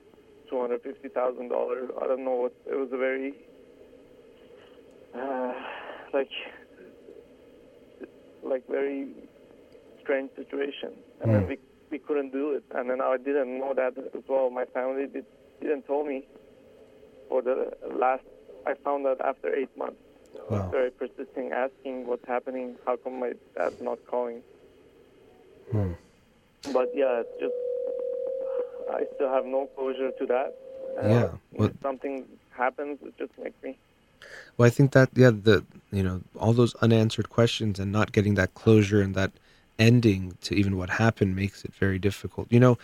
two 0.49 0.59
hundred 0.59 0.81
fifty 0.81 1.09
thousand 1.09 1.49
dollars. 1.49 1.89
I 2.01 2.07
don't 2.07 2.23
know 2.23 2.35
what. 2.35 2.53
It 2.69 2.75
was 2.75 2.89
a 2.91 2.97
very 2.97 3.33
uh, 5.15 5.53
like 6.13 6.29
like 8.43 8.67
very 8.69 9.07
strange 10.01 10.29
situation, 10.35 10.91
and 11.21 11.33
then 11.33 11.41
Hmm. 11.43 11.49
we 11.49 11.57
we 11.91 11.99
couldn't 11.99 12.31
do 12.31 12.51
it. 12.53 12.63
And 12.75 12.89
then 12.89 13.01
I 13.01 13.17
didn't 13.17 13.59
know 13.59 13.73
that 13.73 13.97
as 13.97 14.23
well. 14.27 14.49
My 14.49 14.65
family 14.65 15.07
did, 15.07 15.25
didn't 15.61 15.83
tell 15.87 16.03
me 16.03 16.25
for 17.27 17.41
the 17.41 17.71
last. 17.95 18.23
I 18.67 18.73
found 18.75 19.07
out 19.07 19.19
after 19.21 19.53
eight 19.55 19.75
months. 19.77 19.97
Wow. 20.49 20.69
Very 20.69 20.91
persisting, 20.91 21.51
asking 21.51 22.05
what's 22.05 22.27
happening. 22.27 22.75
How 22.85 22.97
come 22.97 23.19
my 23.19 23.33
dad's 23.55 23.81
not 23.81 23.97
calling? 24.05 24.41
Hmm. 25.71 25.93
But 26.71 26.89
yeah, 26.93 27.21
it's 27.21 27.35
just 27.39 27.53
I 28.93 29.05
still 29.15 29.29
have 29.29 29.45
no 29.45 29.67
closure 29.75 30.11
to 30.11 30.25
that. 30.27 30.55
And 30.99 31.11
Yeah, 31.11 31.29
well- 31.53 31.71
something 31.81 32.25
happens, 32.51 32.97
it 33.03 33.17
just 33.17 33.31
makes 33.41 33.61
me. 33.63 33.77
well, 34.57 34.67
I 34.67 34.69
think 34.69 34.91
that, 34.91 35.09
yeah, 35.15 35.31
the, 35.31 35.63
you 35.91 36.03
know, 36.03 36.21
all 36.37 36.53
those 36.53 36.75
unanswered 36.75 37.29
questions 37.29 37.79
and 37.79 37.91
not 37.91 38.11
getting 38.11 38.35
that 38.35 38.53
closure 38.53 39.01
and 39.01 39.15
that 39.15 39.31
ending 39.77 40.35
to 40.41 40.53
even 40.55 40.75
what 40.77 40.89
happened 40.89 41.35
makes 41.35 41.63
it 41.63 41.73
very 41.73 41.97
difficult. 41.99 42.47
You 42.51 42.59
know, 42.59 42.77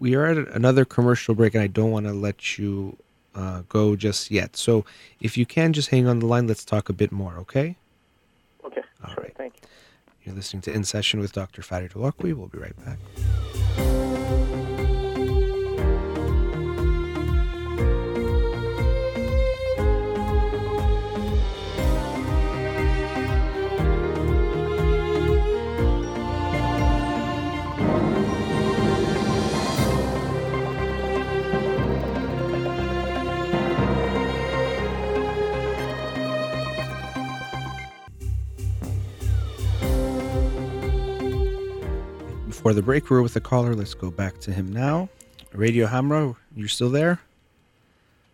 we 0.00 0.16
are 0.16 0.26
at 0.26 0.38
another 0.48 0.84
commercial 0.84 1.34
break 1.36 1.54
and 1.54 1.62
I 1.62 1.68
don't 1.68 1.92
want 1.92 2.06
to 2.06 2.12
let 2.12 2.58
you 2.58 2.96
uh, 3.36 3.62
go 3.68 3.94
just 3.94 4.30
yet. 4.30 4.56
So 4.56 4.84
if 5.20 5.36
you 5.38 5.46
can 5.46 5.72
just 5.72 5.90
hang 5.90 6.08
on 6.08 6.18
the 6.18 6.26
line, 6.26 6.46
let's 6.48 6.64
talk 6.64 6.88
a 6.88 6.92
bit 6.92 7.12
more, 7.12 7.34
okay? 7.38 7.76
Okay, 8.64 8.82
All 9.04 9.14
sure, 9.14 9.22
right. 9.24 9.34
thank 9.36 9.54
you. 9.56 9.68
You're 10.24 10.34
listening 10.34 10.62
to 10.62 10.72
In 10.72 10.82
Session 10.82 11.20
with 11.20 11.32
Dr. 11.32 11.62
Farid 11.62 11.92
Holakouee. 11.92 12.34
We'll 12.34 12.48
be 12.48 12.58
right 12.58 12.74
back. 12.84 12.98
Before 42.66 42.74
the 42.74 42.82
break, 42.82 43.10
we 43.10 43.14
were 43.14 43.22
with 43.22 43.36
a 43.36 43.40
caller. 43.40 43.76
Let's 43.76 43.94
go 43.94 44.10
back 44.10 44.40
to 44.40 44.52
him 44.52 44.72
now. 44.72 45.08
Radio 45.52 45.86
Hamrah, 45.86 46.34
you're 46.56 46.66
still 46.66 46.90
there? 46.90 47.20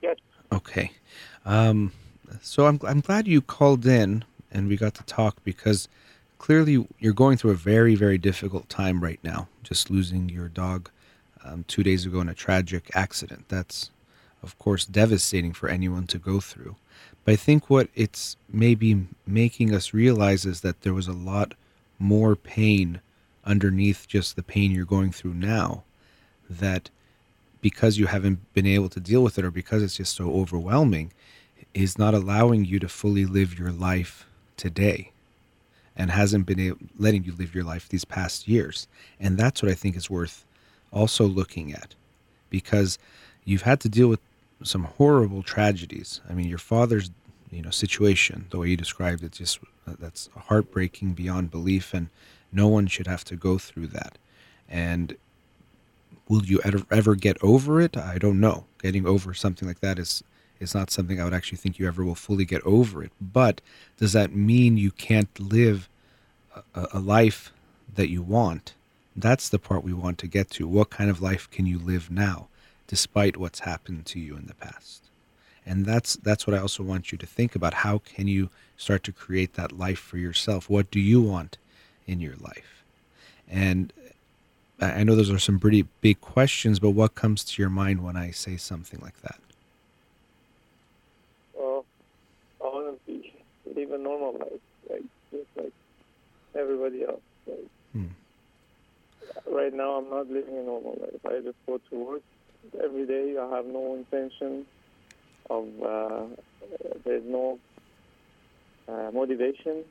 Yes. 0.00 0.16
Okay. 0.50 0.92
Um, 1.44 1.92
so 2.40 2.64
I'm, 2.64 2.80
I'm 2.82 3.00
glad 3.00 3.28
you 3.28 3.42
called 3.42 3.84
in 3.84 4.24
and 4.50 4.68
we 4.68 4.78
got 4.78 4.94
to 4.94 5.02
talk 5.02 5.36
because 5.44 5.86
clearly 6.38 6.88
you're 6.98 7.12
going 7.12 7.36
through 7.36 7.50
a 7.50 7.56
very, 7.56 7.94
very 7.94 8.16
difficult 8.16 8.70
time 8.70 9.04
right 9.04 9.20
now. 9.22 9.48
Just 9.64 9.90
losing 9.90 10.30
your 10.30 10.48
dog 10.48 10.88
um, 11.44 11.66
two 11.68 11.82
days 11.82 12.06
ago 12.06 12.22
in 12.22 12.30
a 12.30 12.34
tragic 12.34 12.90
accident. 12.94 13.50
That's, 13.50 13.90
of 14.42 14.58
course, 14.58 14.86
devastating 14.86 15.52
for 15.52 15.68
anyone 15.68 16.06
to 16.06 16.16
go 16.16 16.40
through. 16.40 16.76
But 17.26 17.32
I 17.32 17.36
think 17.36 17.68
what 17.68 17.90
it's 17.94 18.38
maybe 18.50 19.08
making 19.26 19.74
us 19.74 19.92
realize 19.92 20.46
is 20.46 20.62
that 20.62 20.80
there 20.80 20.94
was 20.94 21.06
a 21.06 21.12
lot 21.12 21.52
more 21.98 22.34
pain 22.34 23.02
underneath 23.44 24.06
just 24.08 24.36
the 24.36 24.42
pain 24.42 24.70
you're 24.70 24.84
going 24.84 25.12
through 25.12 25.34
now. 25.34 25.82
That 26.48 26.90
because 27.60 27.96
you 27.96 28.06
haven't 28.06 28.52
been 28.52 28.66
able 28.66 28.88
to 28.90 29.00
deal 29.00 29.22
with 29.22 29.38
it 29.38 29.44
or 29.44 29.50
because 29.50 29.82
it's 29.82 29.96
just 29.96 30.16
so 30.16 30.32
overwhelming, 30.32 31.12
is 31.72 31.98
not 31.98 32.12
allowing 32.12 32.64
you 32.64 32.78
to 32.80 32.88
fully 32.88 33.24
live 33.24 33.58
your 33.58 33.72
life 33.72 34.26
today 34.56 35.12
and 35.96 36.10
hasn't 36.10 36.46
been 36.46 36.60
able, 36.60 36.78
letting 36.98 37.24
you 37.24 37.32
live 37.32 37.54
your 37.54 37.64
life 37.64 37.88
these 37.88 38.04
past 38.04 38.48
years. 38.48 38.86
And 39.20 39.38
that's 39.38 39.62
what 39.62 39.70
I 39.70 39.74
think 39.74 39.96
is 39.96 40.10
worth 40.10 40.44
also 40.90 41.24
looking 41.24 41.72
at 41.72 41.94
because 42.50 42.98
you've 43.44 43.62
had 43.62 43.80
to 43.80 43.88
deal 43.88 44.08
with 44.08 44.20
some 44.62 44.84
horrible 44.84 45.42
tragedies. 45.42 46.20
I 46.28 46.34
mean, 46.34 46.48
your 46.48 46.58
father's, 46.58 47.10
you 47.50 47.62
know, 47.62 47.70
situation, 47.70 48.46
the 48.50 48.58
way 48.58 48.68
you 48.68 48.76
described 48.76 49.22
it, 49.22 49.32
just 49.32 49.58
uh, 49.86 49.94
that's 49.98 50.28
heartbreaking 50.36 51.12
beyond 51.12 51.50
belief, 51.50 51.92
and 51.94 52.08
no 52.52 52.68
one 52.68 52.86
should 52.86 53.06
have 53.06 53.24
to 53.24 53.36
go 53.36 53.58
through 53.58 53.88
that. 53.88 54.18
And 54.68 55.16
will 56.28 56.44
you 56.44 56.60
ever, 56.64 56.82
ever 56.90 57.14
get 57.14 57.36
over 57.42 57.80
it? 57.80 57.96
I 57.96 58.18
don't 58.18 58.40
know. 58.40 58.64
Getting 58.80 59.06
over 59.06 59.34
something 59.34 59.66
like 59.66 59.80
that 59.80 59.98
is 59.98 60.22
is 60.60 60.74
not 60.76 60.92
something 60.92 61.20
I 61.20 61.24
would 61.24 61.34
actually 61.34 61.58
think 61.58 61.80
you 61.80 61.88
ever 61.88 62.04
will 62.04 62.14
fully 62.14 62.44
get 62.44 62.62
over 62.62 63.02
it. 63.02 63.10
But 63.20 63.60
does 63.96 64.12
that 64.12 64.32
mean 64.32 64.76
you 64.76 64.92
can't 64.92 65.40
live 65.40 65.88
a, 66.74 66.86
a 66.92 67.00
life 67.00 67.52
that 67.92 68.08
you 68.08 68.22
want? 68.22 68.74
That's 69.16 69.48
the 69.48 69.58
part 69.58 69.82
we 69.82 69.92
want 69.92 70.18
to 70.18 70.28
get 70.28 70.50
to. 70.50 70.68
What 70.68 70.88
kind 70.88 71.10
of 71.10 71.20
life 71.20 71.50
can 71.50 71.66
you 71.66 71.80
live 71.80 72.12
now, 72.12 72.46
despite 72.86 73.36
what's 73.36 73.60
happened 73.60 74.06
to 74.06 74.20
you 74.20 74.36
in 74.36 74.46
the 74.46 74.54
past? 74.54 75.02
And 75.66 75.84
that's 75.84 76.14
that's 76.16 76.46
what 76.46 76.54
I 76.54 76.60
also 76.60 76.82
want 76.82 77.12
you 77.12 77.18
to 77.18 77.26
think 77.26 77.54
about. 77.54 77.74
How 77.74 77.98
can 77.98 78.28
you 78.28 78.48
start 78.76 79.02
to 79.04 79.12
create 79.12 79.54
that 79.54 79.72
life 79.72 79.98
for 79.98 80.16
yourself? 80.16 80.70
What 80.70 80.90
do 80.90 81.00
you 81.00 81.20
want 81.20 81.58
in 82.06 82.20
your 82.20 82.34
life? 82.40 82.84
And 83.48 83.92
I 84.80 85.04
know 85.04 85.14
those 85.14 85.30
are 85.30 85.38
some 85.38 85.60
pretty 85.60 85.86
big 86.00 86.20
questions, 86.20 86.80
but 86.80 86.90
what 86.90 87.14
comes 87.14 87.44
to 87.44 87.62
your 87.62 87.70
mind 87.70 88.02
when 88.02 88.16
I 88.16 88.30
say 88.30 88.56
something 88.56 88.98
like 89.00 89.20
that? 89.22 89.38
Well, 91.54 91.84
I 92.60 92.64
want 92.64 92.98
to 93.06 93.12
be, 93.12 93.32
live 93.74 93.92
a 93.92 93.98
normal 93.98 94.32
life, 94.32 94.60
like 94.90 95.02
just 95.30 95.46
like 95.56 95.72
everybody 96.58 97.04
else. 97.04 97.20
Like, 97.46 97.66
Hmm. 97.92 98.06
Right 99.46 99.72
now, 99.72 99.92
I'm 99.92 100.08
not 100.10 100.28
living 100.30 100.56
a 100.56 100.62
normal 100.62 100.98
life. 101.00 101.20
I 101.26 101.40
just 101.42 101.56
go 101.66 101.78
to 101.78 101.96
work 101.96 102.22
every 102.82 103.06
day. 103.06 103.36
I 103.38 103.48
have 103.56 103.66
no 103.66 103.94
intention 103.94 104.66
of. 105.50 105.68
Uh, 105.82 106.22
there's 107.04 107.24
no 107.24 107.58
uh, 108.88 109.10
motivation. 109.12 109.84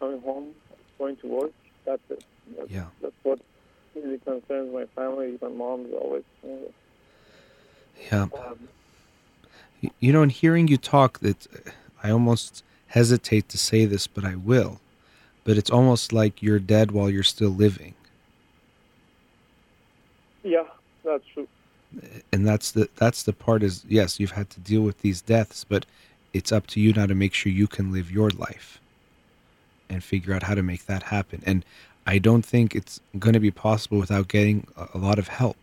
Uh, 0.00 0.06
coming 0.06 0.20
home, 0.22 0.54
going 0.98 1.16
to 1.16 1.26
work. 1.26 1.52
That's 1.84 2.02
it. 2.10 2.24
That's, 2.56 2.70
Yeah. 2.70 2.86
that's 3.02 3.14
what 3.22 3.40
really 3.94 4.18
concerns 4.18 4.72
my 4.72 4.86
family. 4.94 5.38
My 5.40 5.48
mom's 5.48 5.92
always. 5.94 6.24
Uh, 6.44 6.48
Yeah. 8.10 8.22
um, 8.22 8.68
Y- 9.82 9.90
You 10.00 10.12
know, 10.12 10.22
in 10.22 10.30
hearing 10.30 10.68
you 10.68 10.76
talk, 10.78 11.20
that 11.20 11.46
I 12.02 12.10
almost 12.10 12.64
hesitate 12.88 13.48
to 13.50 13.58
say 13.58 13.84
this, 13.84 14.06
but 14.06 14.24
I 14.24 14.34
will. 14.34 14.80
But 15.44 15.56
it's 15.58 15.70
almost 15.70 16.12
like 16.12 16.42
you're 16.42 16.58
dead 16.58 16.90
while 16.92 17.10
you're 17.10 17.22
still 17.22 17.50
living, 17.50 17.94
yeah, 20.42 20.64
that's 21.04 21.24
true. 21.34 21.48
and 22.32 22.46
that's 22.46 22.72
the 22.72 22.88
that's 22.96 23.22
the 23.22 23.32
part. 23.32 23.62
Is 23.62 23.84
yes, 23.88 24.18
you've 24.20 24.32
had 24.32 24.50
to 24.50 24.60
deal 24.60 24.82
with 24.82 25.00
these 25.00 25.20
deaths, 25.20 25.64
but 25.64 25.86
it's 26.32 26.52
up 26.52 26.66
to 26.68 26.80
you 26.80 26.92
now 26.92 27.06
to 27.06 27.14
make 27.14 27.34
sure 27.34 27.52
you 27.52 27.66
can 27.68 27.92
live 27.92 28.10
your 28.10 28.30
life, 28.30 28.80
and 29.88 30.02
figure 30.02 30.34
out 30.34 30.42
how 30.42 30.54
to 30.54 30.62
make 30.62 30.86
that 30.86 31.04
happen. 31.04 31.42
And 31.46 31.64
I 32.06 32.18
don't 32.18 32.44
think 32.44 32.74
it's 32.74 33.00
going 33.18 33.34
to 33.34 33.40
be 33.40 33.50
possible 33.50 33.98
without 33.98 34.28
getting 34.28 34.66
a, 34.94 34.98
lot 34.98 35.18
of 35.18 35.28
help. 35.28 35.56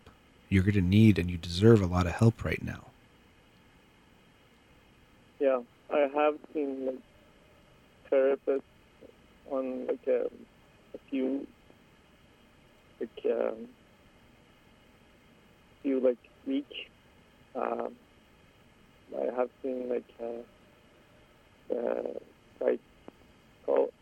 You're 0.48 0.62
going 0.62 0.74
to 0.74 0.82
need 0.82 1.18
and 1.18 1.30
you 1.30 1.38
deserve 1.38 1.80
a 1.80 1.86
lot 1.86 2.06
of 2.06 2.12
help 2.12 2.44
right 2.44 2.62
now. 2.62 2.84
Yeah, 5.40 5.60
I 5.92 6.08
have 6.14 6.36
seen 6.52 6.86
like 6.86 6.98
therapists 8.10 8.62
on 9.50 9.86
like 9.86 10.06
a, 10.06 10.26
a 10.94 10.98
few 11.10 11.46
like 13.00 13.26
um, 13.26 13.68
few 15.82 16.00
like 16.00 16.18
week. 16.46 16.90
Um, 17.54 17.94
I 19.16 19.34
have 19.36 19.48
seen 19.62 19.88
like 19.88 20.04
uh, 20.20 21.74
uh, 21.74 22.18
like 22.60 22.80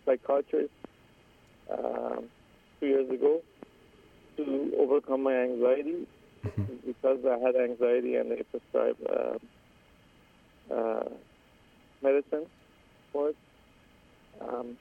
psychiatrist 0.05 0.71
um, 1.71 2.25
two 2.81 2.87
years 2.87 3.11
ago 3.11 3.41
to 4.37 4.73
overcome 4.79 5.23
my 5.23 5.35
anxiety 5.35 6.07
because 6.87 7.19
I 7.25 7.39
had 7.39 7.55
anxiety 7.57 8.17
and 8.17 8.31
they 8.31 8.43
prescribed. 8.51 9.01
Um, 9.11 9.39
uh, 10.71 11.05
medicine 12.03 12.47
for 13.13 13.31
it. 13.31 13.37
Um, 14.41 14.77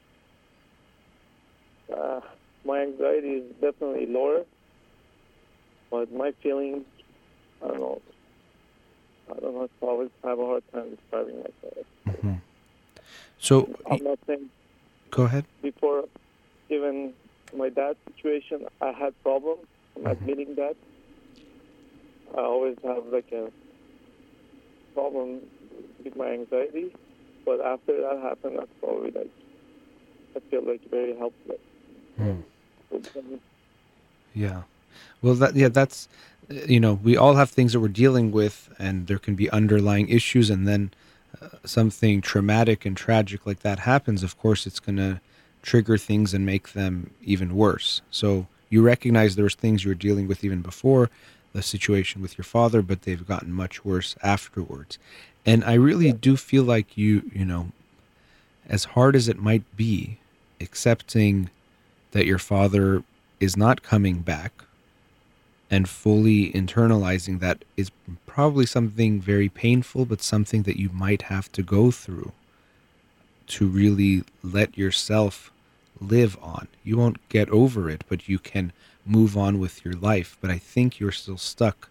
uh, 1.96 2.22
my 2.66 2.82
anxiety 2.82 3.30
is 3.30 3.44
definitely 3.60 4.06
lower, 4.08 4.44
but 5.90 6.12
my 6.14 6.32
feelings, 6.42 6.86
I 7.64 7.68
don't 7.68 7.80
know. 7.80 8.02
I 9.30 9.40
don't 9.40 9.54
know. 9.54 9.70
I 9.82 9.86
always 9.86 10.10
have 10.24 10.40
a 10.40 10.46
hard 10.46 10.64
time 10.74 10.96
describing 10.96 11.38
myself. 11.38 11.86
Mhm. 12.08 12.42
So, 13.40 13.70
I'm 13.90 14.04
not 14.04 14.20
saying 14.28 14.50
go 15.12 15.24
ahead. 15.24 15.46
before, 15.62 16.06
even 16.70 17.14
my 17.56 17.70
dad's 17.70 18.00
situation, 18.08 18.66
I 18.82 18.92
had 18.92 19.14
problems. 19.24 19.66
I'm 19.96 20.04
Mhm. 20.04 20.12
admitting 20.12 20.56
that. 20.56 20.76
I 22.38 22.42
always 22.42 22.78
have 22.84 23.04
like 23.12 23.32
a 23.32 23.52
problem 24.94 25.42
with 26.04 26.16
my 26.16 26.32
anxiety, 26.32 26.96
but 27.46 27.60
after 27.62 28.00
that 28.02 28.20
happened, 28.22 28.58
that's 28.60 28.72
probably 28.80 29.12
like 29.12 29.30
I 30.36 30.40
feel 30.50 30.64
like 30.66 30.82
very 30.90 31.16
helpless. 31.18 31.60
Yeah. 34.34 34.64
Well, 35.22 35.36
that 35.36 35.56
yeah, 35.56 35.68
that's 35.70 36.08
you 36.50 36.80
know, 36.80 37.00
we 37.04 37.16
all 37.16 37.36
have 37.36 37.50
things 37.50 37.74
that 37.74 37.80
we're 37.80 37.88
dealing 37.90 38.32
with, 38.32 38.74
and 38.80 39.08
there 39.08 39.20
can 39.20 39.36
be 39.36 39.50
underlying 39.52 40.10
issues, 40.10 40.50
and 40.50 40.68
then 40.68 40.92
uh, 41.40 41.48
something 41.66 42.22
traumatic 42.22 42.86
and 42.86 42.98
tragic 42.98 43.46
like 43.46 43.60
that 43.60 43.80
happens. 43.80 44.24
Of 44.24 44.38
course, 44.38 44.66
it's 44.66 44.80
going 44.80 44.98
to 44.98 45.22
trigger 45.62 45.98
things 45.98 46.34
and 46.34 46.46
make 46.46 46.74
them 46.74 47.12
even 47.24 47.56
worse. 47.56 48.02
So 48.10 48.48
you 48.70 48.82
recognize 48.82 49.36
there's 49.36 49.56
things 49.56 49.84
you 49.84 49.90
were 49.90 49.96
dealing 49.96 50.28
with 50.28 50.44
even 50.44 50.62
before 50.62 51.10
the 51.54 51.62
situation 51.62 52.22
with 52.22 52.38
your 52.38 52.46
father, 52.46 52.82
but 52.82 53.04
they've 53.04 53.28
gotten 53.28 53.52
much 53.52 53.84
worse 53.86 54.16
afterwards. 54.24 54.98
And 55.46 55.64
I 55.64 55.74
really 55.74 56.12
do 56.12 56.38
feel 56.38 56.64
like 56.64 56.98
you, 56.98 57.30
you 57.34 57.46
know, 57.46 57.72
as 58.68 58.86
hard 58.86 59.16
as 59.16 59.28
it 59.28 59.38
might 59.38 59.64
be, 59.76 60.18
accepting 60.60 61.50
that 62.12 62.26
your 62.26 62.38
father 62.40 63.04
is 63.40 63.58
not 63.58 63.84
coming 63.84 64.20
back 64.20 64.64
and 65.72 65.88
fully 65.88 66.52
internalizing 66.52 67.40
that 67.40 67.64
is 67.78 67.90
probably 68.28 68.66
something 68.66 69.22
very 69.22 69.48
painful, 69.48 70.06
but 70.06 70.22
something 70.22 70.64
that 70.64 70.78
you 70.78 70.90
might 70.90 71.24
have 71.24 71.50
to 71.54 71.64
go 71.64 71.90
through 71.90 72.34
to 73.48 73.68
really 73.68 74.24
let 74.44 74.78
yourself 74.78 75.50
live 76.02 76.38
on. 76.42 76.68
You 76.84 76.98
won't 76.98 77.28
get 77.30 77.50
over 77.50 77.90
it, 77.90 78.04
but 78.10 78.28
you 78.28 78.38
can 78.38 78.74
move 79.06 79.38
on 79.38 79.60
with 79.60 79.86
your 79.86 79.94
life. 79.94 80.38
But 80.42 80.52
I 80.52 80.58
think 80.58 81.00
you're 81.00 81.12
still 81.12 81.38
stuck 81.38 81.90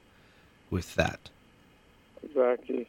with 0.71 0.95
that. 0.97 1.31
Exactly. 2.23 2.87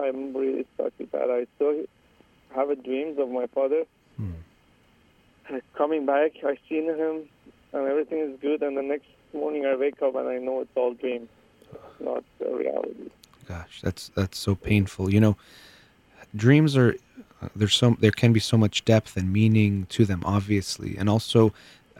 I'm 0.00 0.34
really 0.34 0.64
stuck 0.74 0.92
with 0.98 1.10
that. 1.10 1.28
I 1.28 1.46
still 1.56 1.84
have 2.54 2.70
a 2.70 2.76
dreams 2.76 3.18
of 3.18 3.28
my 3.30 3.46
father 3.48 3.84
Hmm. 4.16 5.58
coming 5.74 6.06
back. 6.06 6.32
I've 6.46 6.58
seen 6.68 6.84
him, 6.84 7.28
and 7.72 7.86
everything 7.86 8.18
is 8.18 8.38
good. 8.40 8.62
And 8.62 8.76
the 8.76 8.82
next 8.82 9.08
morning, 9.32 9.66
I 9.66 9.74
wake 9.76 10.00
up 10.02 10.14
and 10.14 10.28
I 10.28 10.38
know 10.38 10.60
it's 10.60 10.70
all 10.74 10.94
dream, 10.94 11.28
not 12.00 12.24
reality. 12.40 13.10
Gosh, 13.48 13.80
that's 13.82 14.10
that's 14.14 14.38
so 14.38 14.54
painful. 14.54 15.12
You 15.12 15.20
know, 15.20 15.36
dreams 16.34 16.76
are 16.76 16.96
uh, 17.42 17.48
there's 17.56 17.74
so 17.74 17.96
there 18.00 18.10
can 18.10 18.32
be 18.32 18.40
so 18.40 18.56
much 18.56 18.84
depth 18.84 19.16
and 19.16 19.32
meaning 19.32 19.86
to 19.90 20.04
them, 20.04 20.22
obviously, 20.24 20.96
and 20.96 21.08
also 21.08 21.52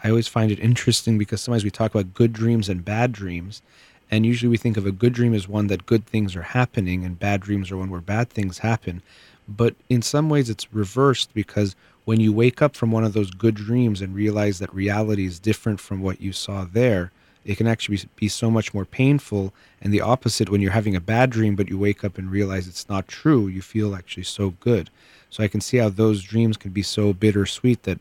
I 0.05 0.11
always 0.11 0.29
find 0.29 0.51
it 0.51 0.59
interesting 0.59 1.19
because 1.19 1.41
sometimes 1.41 1.65
we 1.65 1.71
talk 1.71 1.95
about 1.95 2.15
good 2.15 2.33
dreams 2.33 2.69
and 2.69 2.85
bad 2.85 3.13
dreams, 3.13 3.63
and 4.11 4.27
usually 4.27 4.51
we 4.51 4.57
think 4.57 4.77
of 4.77 4.87
a 4.87 4.93
good 4.93 5.13
dream 5.13 5.35
as 5.35 5.49
one 5.49 5.69
that 5.69 5.87
good 5.87 6.07
things 6.07 6.35
are 6.37 6.43
happening, 6.43 7.05
and 7.05 7.19
bad 7.19 7.41
dreams 7.41 7.71
are 7.71 7.77
one 7.77 7.91
where 7.91 8.01
bad 8.01 8.31
things 8.31 8.59
happen. 8.59 9.03
But 9.49 9.75
in 9.89 10.03
some 10.03 10.29
ways, 10.29 10.49
it's 10.49 10.73
reversed 10.73 11.35
because 11.35 11.75
when 12.05 12.21
you 12.21 12.33
wake 12.33 12.61
up 12.61 12.75
from 12.75 12.91
one 12.91 13.05
of 13.05 13.13
those 13.13 13.31
good 13.31 13.55
dreams 13.55 14.01
and 14.01 14.15
realize 14.15 14.59
that 14.59 14.75
reality 14.75 15.25
is 15.25 15.39
different 15.39 15.81
from 15.81 16.03
what 16.03 16.21
you 16.21 16.33
saw 16.33 16.65
there, 16.65 17.13
it 17.45 17.57
can 17.57 17.67
actually 17.67 17.97
be, 17.97 18.09
be 18.17 18.29
so 18.29 18.51
much 18.51 18.75
more 18.75 18.85
painful. 18.85 19.53
And 19.81 19.93
the 19.93 20.01
opposite, 20.01 20.49
when 20.49 20.61
you're 20.61 20.73
having 20.73 20.97
a 20.97 21.01
bad 21.01 21.31
dream, 21.31 21.57
but 21.57 21.69
you 21.69 21.79
wake 21.79 22.05
up 22.05 22.19
and 22.19 22.31
realize 22.31 22.67
it's 22.67 22.89
not 22.89 23.09
true, 23.09 23.47
you 23.47 23.63
feel 23.63 23.95
actually 23.95 24.25
so 24.25 24.51
good. 24.61 24.91
So 25.31 25.43
I 25.43 25.49
can 25.49 25.61
see 25.61 25.79
how 25.79 25.89
those 25.89 26.23
dreams 26.23 26.57
can 26.57 26.73
be 26.73 26.83
so 26.83 27.13
bittersweet 27.13 27.85
that 27.85 27.99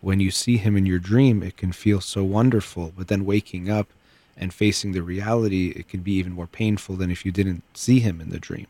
when 0.00 0.20
you 0.20 0.30
see 0.30 0.56
him 0.56 0.76
in 0.76 0.86
your 0.86 0.98
dream, 0.98 1.42
it 1.42 1.56
can 1.56 1.72
feel 1.72 2.00
so 2.00 2.22
wonderful. 2.22 2.92
But 2.96 3.08
then 3.08 3.24
waking 3.24 3.70
up 3.70 3.88
and 4.36 4.52
facing 4.52 4.92
the 4.92 5.02
reality, 5.02 5.72
it 5.74 5.88
can 5.88 6.00
be 6.00 6.12
even 6.12 6.32
more 6.32 6.46
painful 6.46 6.96
than 6.96 7.10
if 7.10 7.24
you 7.24 7.32
didn't 7.32 7.62
see 7.74 8.00
him 8.00 8.20
in 8.20 8.30
the 8.30 8.38
dream. 8.38 8.66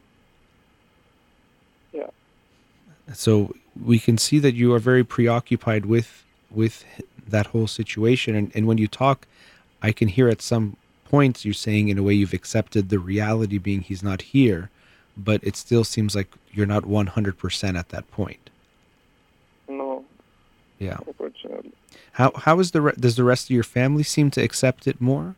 Yeah. 1.92 2.10
So 3.12 3.54
we 3.84 3.98
can 3.98 4.18
see 4.18 4.38
that 4.38 4.54
you 4.54 4.72
are 4.74 4.78
very 4.78 5.04
preoccupied 5.04 5.86
with 5.86 6.24
with 6.50 6.84
that 7.28 7.46
whole 7.48 7.66
situation, 7.66 8.34
and, 8.34 8.52
and 8.54 8.66
when 8.66 8.78
you 8.78 8.86
talk, 8.86 9.26
I 9.82 9.92
can 9.92 10.08
hear 10.08 10.28
at 10.28 10.40
some 10.40 10.76
points 11.04 11.44
you 11.44 11.52
saying 11.52 11.88
in 11.88 11.98
a 11.98 12.02
way 12.02 12.14
you've 12.14 12.32
accepted 12.32 12.88
the 12.88 12.98
reality 12.98 13.58
being 13.58 13.80
he's 13.80 14.02
not 14.02 14.22
here, 14.22 14.70
but 15.16 15.42
it 15.42 15.56
still 15.56 15.84
seems 15.84 16.14
like 16.14 16.28
you're 16.52 16.66
not 16.66 16.84
100% 16.84 17.78
at 17.78 17.88
that 17.90 18.10
point. 18.10 18.50
No, 19.68 20.04
Yeah. 20.78 20.98
unfortunately. 21.06 21.72
How 22.12 22.32
how 22.34 22.58
is 22.60 22.70
the 22.70 22.80
re- 22.80 22.94
does 22.98 23.16
the 23.16 23.24
rest 23.24 23.46
of 23.46 23.50
your 23.50 23.64
family 23.64 24.02
seem 24.02 24.30
to 24.32 24.40
accept 24.42 24.86
it 24.86 25.00
more? 25.00 25.34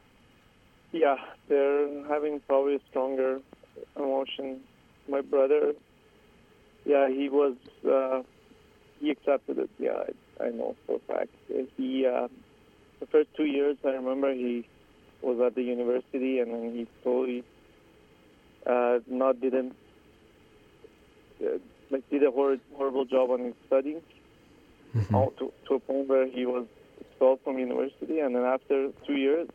Yeah, 0.93 1.17
they're 1.49 2.05
having 2.07 2.41
probably 2.41 2.77
a 2.77 2.81
stronger 2.91 3.41
emotion. 3.97 4.61
My 5.09 5.21
brother, 5.23 5.75
yeah, 6.89 7.09
he 7.09 7.29
was, 7.29 7.55
uh, 7.89 8.23
he 8.99 9.11
accepted 9.11 9.59
it. 9.59 9.71
Yeah, 9.79 10.03
I, 10.41 10.47
I 10.47 10.51
know 10.51 10.75
for 10.87 10.97
a 10.97 10.99
fact. 11.01 11.31
He, 11.77 12.07
uh, 12.07 12.27
the 13.01 13.07
first 13.07 13.29
two 13.37 13.45
years, 13.45 13.77
I 13.85 13.91
remember 13.91 14.33
he 14.33 14.67
was 15.23 15.39
at 15.47 15.55
the 15.55 15.63
university 15.63 16.41
and 16.41 16.53
then 16.53 16.73
he 16.75 16.87
totally 17.05 17.45
uh, 18.67 18.99
not 19.07 19.41
didn't 19.41 19.75
uh, 21.45 21.59
like 21.91 22.09
did 22.11 22.23
a 22.23 22.31
hor- 22.31 22.59
horrible 22.77 23.05
job 23.05 23.31
on 23.31 23.41
his 23.41 23.55
studying 23.67 24.01
all 25.15 25.31
to, 25.39 25.53
to 25.67 25.75
a 25.75 25.81
point 25.81 26.09
where 26.09 26.27
he 26.27 26.47
was 26.47 26.67
expelled 27.01 27.41
from 27.45 27.59
university 27.59 28.21
and 28.21 28.35
then 28.35 28.45
after 28.45 28.91
two 29.07 29.15
years 29.17 29.49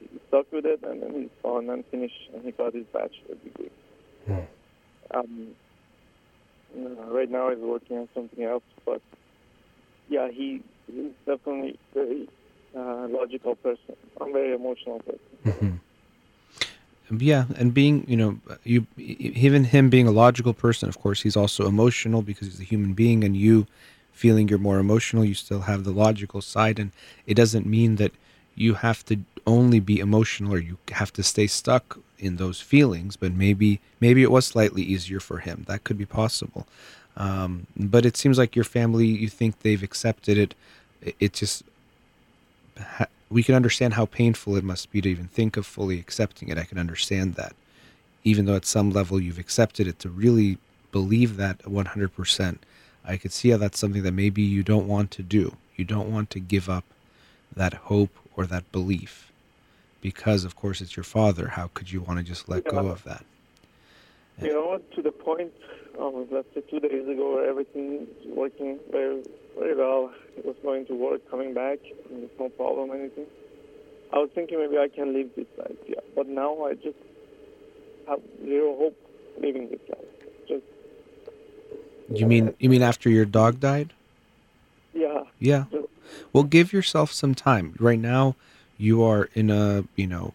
he 0.00 0.08
stuck 0.28 0.50
with 0.52 0.64
it 0.66 0.80
and 0.82 1.02
then 1.02 1.12
he's 1.14 1.30
gone 1.42 1.68
and 1.70 1.84
finished 1.86 2.30
and 2.34 2.44
he 2.44 2.50
got 2.52 2.74
his 2.74 2.84
bachelor 2.92 3.34
degree. 3.44 3.70
um, 5.12 5.48
uh, 6.76 7.04
right 7.06 7.30
now 7.30 7.50
he's 7.50 7.58
working 7.58 7.98
on 7.98 8.08
something 8.14 8.44
else, 8.44 8.62
but 8.84 9.00
yeah, 10.08 10.28
he, 10.30 10.62
he's 10.92 11.12
definitely 11.26 11.78
very 11.92 12.28
uh, 12.76 13.06
logical 13.08 13.54
person. 13.56 13.96
I'm 14.20 14.32
very 14.32 14.54
emotional 14.54 15.00
person. 15.00 15.20
Mm-hmm. 15.44 15.70
Yeah, 17.18 17.44
and 17.56 17.72
being, 17.74 18.04
you 18.08 18.16
know, 18.16 18.38
you 18.64 18.86
even 18.96 19.64
him 19.64 19.90
being 19.90 20.06
a 20.06 20.10
logical 20.10 20.54
person, 20.54 20.88
of 20.88 20.98
course, 21.00 21.22
he's 21.22 21.36
also 21.36 21.66
emotional 21.66 22.22
because 22.22 22.48
he's 22.48 22.60
a 22.60 22.64
human 22.64 22.94
being, 22.94 23.24
and 23.24 23.36
you 23.36 23.66
feeling 24.12 24.48
you're 24.48 24.58
more 24.58 24.78
emotional, 24.78 25.24
you 25.24 25.34
still 25.34 25.62
have 25.62 25.84
the 25.84 25.90
logical 25.90 26.40
side, 26.40 26.78
and 26.78 26.92
it 27.26 27.34
doesn't 27.34 27.66
mean 27.66 27.96
that 27.96 28.12
you 28.54 28.74
have 28.74 29.04
to 29.06 29.18
only 29.46 29.80
be 29.80 30.00
emotional 30.00 30.54
or 30.54 30.58
you 30.58 30.78
have 30.92 31.12
to 31.14 31.22
stay 31.22 31.46
stuck 31.46 31.98
in 32.18 32.36
those 32.36 32.60
feelings. 32.60 33.16
But 33.16 33.32
maybe 33.32 33.80
maybe 34.00 34.22
it 34.22 34.30
was 34.30 34.46
slightly 34.46 34.82
easier 34.82 35.20
for 35.20 35.38
him. 35.38 35.64
That 35.68 35.84
could 35.84 35.98
be 35.98 36.06
possible. 36.06 36.66
Um, 37.16 37.66
but 37.76 38.04
it 38.04 38.16
seems 38.16 38.38
like 38.38 38.56
your 38.56 38.64
family, 38.64 39.06
you 39.06 39.28
think 39.28 39.60
they've 39.60 39.82
accepted 39.82 40.36
it. 40.36 40.54
It, 41.20 41.32
just 41.34 41.62
we 43.30 43.42
can 43.42 43.54
understand 43.54 43.94
how 43.94 44.06
painful 44.06 44.56
it 44.56 44.64
must 44.64 44.90
be 44.90 45.00
to 45.00 45.08
even 45.08 45.28
think 45.28 45.56
of 45.56 45.66
fully 45.66 45.98
accepting 45.98 46.48
it. 46.48 46.58
I 46.58 46.64
can 46.64 46.78
understand 46.78 47.34
that, 47.34 47.54
even 48.24 48.46
though 48.46 48.56
at 48.56 48.66
some 48.66 48.90
level 48.90 49.20
you've 49.20 49.38
accepted 49.38 49.86
it, 49.86 49.98
to 50.00 50.08
really 50.08 50.58
believe 50.92 51.36
that 51.36 51.58
100%. 51.64 52.58
I 53.04 53.16
could 53.16 53.32
see 53.32 53.50
how 53.50 53.58
that's 53.58 53.78
something 53.78 54.02
that 54.02 54.12
maybe 54.12 54.42
you 54.42 54.62
don't 54.62 54.88
want 54.88 55.10
to 55.12 55.22
do. 55.22 55.56
You 55.76 55.84
don't 55.84 56.12
want 56.12 56.30
to 56.30 56.40
give 56.40 56.70
up 56.70 56.84
that 57.54 57.74
hope 57.74 58.16
or 58.36 58.46
that 58.46 58.70
belief 58.72 59.32
because, 60.00 60.44
of 60.44 60.54
course, 60.54 60.80
it's 60.80 60.96
your 60.96 61.04
father. 61.04 61.48
How 61.48 61.70
could 61.72 61.90
you 61.90 62.02
want 62.02 62.18
to 62.18 62.24
just 62.24 62.48
let 62.48 62.64
yeah. 62.66 62.72
go 62.72 62.88
of 62.88 63.04
that? 63.04 63.24
You 64.42 64.52
know, 64.52 64.80
to 64.94 65.02
the 65.02 65.12
point 65.12 65.52
of, 65.98 66.28
let's 66.30 66.48
say, 66.54 66.62
two 66.62 66.80
days 66.80 67.08
ago 67.08 67.36
where 67.36 67.48
everything 67.48 68.06
working 68.26 68.78
very, 68.90 69.22
very 69.58 69.76
well. 69.76 70.12
It 70.36 70.44
was 70.44 70.56
going 70.62 70.86
to 70.86 70.94
work, 70.94 71.28
coming 71.30 71.54
back, 71.54 71.78
and 72.10 72.28
no 72.38 72.48
problem, 72.50 72.90
anything. 72.90 73.26
I 74.12 74.18
was 74.18 74.30
thinking 74.34 74.58
maybe 74.58 74.76
I 74.78 74.88
can 74.88 75.14
leave 75.14 75.34
this 75.36 75.46
life, 75.56 75.76
yeah. 75.86 76.00
But 76.14 76.28
now 76.28 76.64
I 76.64 76.74
just 76.74 76.98
have 78.08 78.20
zero 78.44 78.76
hope 78.76 78.96
leaving 79.40 79.70
this 79.70 79.80
life. 79.88 80.04
Just. 80.48 80.64
You 82.12 82.26
mean 82.26 82.54
you 82.58 82.68
mean 82.68 82.82
after 82.82 83.08
your 83.08 83.24
dog 83.24 83.60
died? 83.60 83.92
Yeah. 84.92 85.22
Yeah. 85.38 85.64
Well, 86.32 86.44
give 86.44 86.72
yourself 86.72 87.12
some 87.12 87.34
time. 87.34 87.74
Right 87.78 87.98
now, 87.98 88.36
you 88.78 89.02
are 89.02 89.28
in 89.34 89.50
a 89.50 89.84
you 89.96 90.06
know 90.06 90.34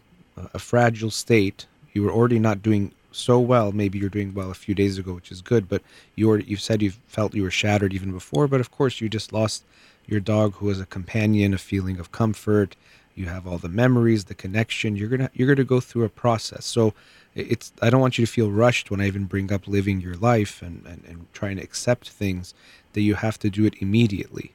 a 0.54 0.60
fragile 0.60 1.12
state. 1.12 1.66
You 1.94 2.08
are 2.08 2.12
already 2.12 2.40
not 2.40 2.62
doing 2.62 2.92
so 3.12 3.40
well. 3.40 3.72
Maybe 3.72 3.98
you're 4.00 4.10
doing 4.10 4.34
well 4.34 4.52
a 4.52 4.56
few 4.56 4.76
days 4.76 4.98
ago, 4.98 5.14
which 5.14 5.32
is 5.32 5.42
good. 5.42 5.68
But 5.68 5.82
you 6.16 6.30
are, 6.32 6.40
you've 6.40 6.62
said 6.62 6.82
you 6.82 6.92
felt 7.08 7.34
you 7.34 7.44
were 7.44 7.52
shattered 7.52 7.94
even 7.94 8.12
before. 8.12 8.48
But 8.48 8.62
of 8.62 8.72
course, 8.72 9.02
you 9.02 9.10
just 9.10 9.34
lost 9.34 9.64
your 10.08 10.20
dog, 10.20 10.56
who 10.56 10.68
was 10.68 10.80
a 10.80 10.86
companion, 10.86 11.54
a 11.54 11.58
feeling 11.58 12.00
of 12.00 12.12
comfort. 12.12 12.76
You 13.16 13.26
have 13.26 13.46
all 13.46 13.58
the 13.58 13.70
memories, 13.70 14.26
the 14.26 14.36
connection. 14.36 14.96
You're 14.96 15.10
gonna 15.10 15.30
you're 15.34 15.54
gonna 15.54 15.66
go 15.66 15.80
through 15.80 16.06
a 16.06 16.10
process. 16.10 16.66
So 16.66 16.94
it's 17.36 17.72
I 17.82 17.90
don't 17.90 18.02
want 18.02 18.18
you 18.18 18.26
to 18.26 18.32
feel 18.32 18.52
rushed 18.52 18.90
when 18.90 19.02
I 19.02 19.08
even 19.08 19.26
bring 19.26 19.52
up 19.52 19.68
living 19.68 20.02
your 20.02 20.16
life 20.16 20.62
and, 20.62 20.86
and, 20.86 21.04
and 21.08 21.34
trying 21.34 21.58
to 21.58 21.64
accept 21.64 22.10
things 22.10 22.54
that 22.94 23.02
you 23.02 23.16
have 23.16 23.38
to 23.40 23.50
do 23.50 23.66
it 23.66 23.76
immediately. 23.82 24.54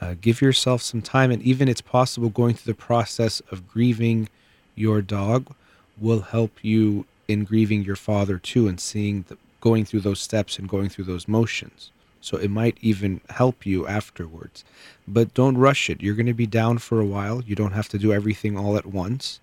Uh, 0.00 0.14
give 0.20 0.40
yourself 0.40 0.82
some 0.82 1.02
time, 1.02 1.30
and 1.30 1.42
even 1.42 1.68
it's 1.68 1.80
possible 1.80 2.28
going 2.28 2.54
through 2.54 2.72
the 2.72 2.78
process 2.78 3.40
of 3.50 3.68
grieving 3.68 4.28
your 4.74 5.00
dog 5.00 5.54
will 5.98 6.20
help 6.20 6.52
you 6.62 7.06
in 7.28 7.44
grieving 7.44 7.82
your 7.82 7.96
father 7.96 8.38
too, 8.38 8.68
and 8.68 8.78
seeing 8.78 9.24
the, 9.28 9.36
going 9.60 9.84
through 9.84 10.00
those 10.00 10.20
steps 10.20 10.58
and 10.58 10.68
going 10.68 10.88
through 10.88 11.04
those 11.04 11.26
motions. 11.26 11.90
So 12.20 12.36
it 12.36 12.50
might 12.50 12.76
even 12.80 13.20
help 13.30 13.64
you 13.64 13.86
afterwards. 13.86 14.64
But 15.06 15.32
don't 15.34 15.56
rush 15.56 15.88
it. 15.88 16.02
You're 16.02 16.14
going 16.14 16.26
to 16.26 16.34
be 16.34 16.46
down 16.46 16.78
for 16.78 17.00
a 17.00 17.06
while. 17.06 17.42
You 17.42 17.54
don't 17.54 17.72
have 17.72 17.88
to 17.90 17.98
do 17.98 18.12
everything 18.12 18.58
all 18.58 18.76
at 18.76 18.86
once. 18.86 19.40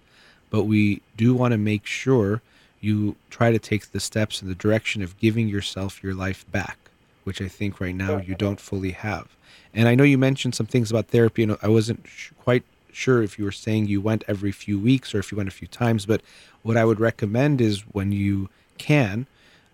But 0.49 0.65
we 0.65 1.01
do 1.17 1.33
want 1.33 1.53
to 1.53 1.57
make 1.57 1.85
sure 1.85 2.41
you 2.81 3.15
try 3.29 3.51
to 3.51 3.59
take 3.59 3.91
the 3.91 3.99
steps 3.99 4.41
in 4.41 4.49
the 4.49 4.55
direction 4.55 5.01
of 5.01 5.17
giving 5.17 5.47
yourself 5.47 6.03
your 6.03 6.13
life 6.13 6.45
back, 6.51 6.77
which 7.23 7.41
I 7.41 7.47
think 7.47 7.79
right 7.79 7.95
now 7.95 8.17
you 8.17 8.35
don't 8.35 8.59
fully 8.59 8.91
have. 8.91 9.29
And 9.73 9.87
I 9.87 9.95
know 9.95 10.03
you 10.03 10.17
mentioned 10.17 10.55
some 10.55 10.65
things 10.67 10.91
about 10.91 11.07
therapy, 11.07 11.43
and 11.43 11.57
I 11.61 11.67
wasn't 11.67 12.05
sh- 12.07 12.31
quite 12.39 12.63
sure 12.91 13.23
if 13.23 13.39
you 13.39 13.45
were 13.45 13.51
saying 13.51 13.87
you 13.87 14.01
went 14.01 14.23
every 14.27 14.51
few 14.51 14.79
weeks 14.79 15.15
or 15.15 15.19
if 15.19 15.31
you 15.31 15.37
went 15.37 15.49
a 15.49 15.53
few 15.53 15.67
times. 15.67 16.05
But 16.05 16.21
what 16.61 16.77
I 16.77 16.85
would 16.85 16.99
recommend 16.99 17.59
is 17.59 17.81
when 17.91 18.11
you 18.11 18.49
can, 18.77 19.25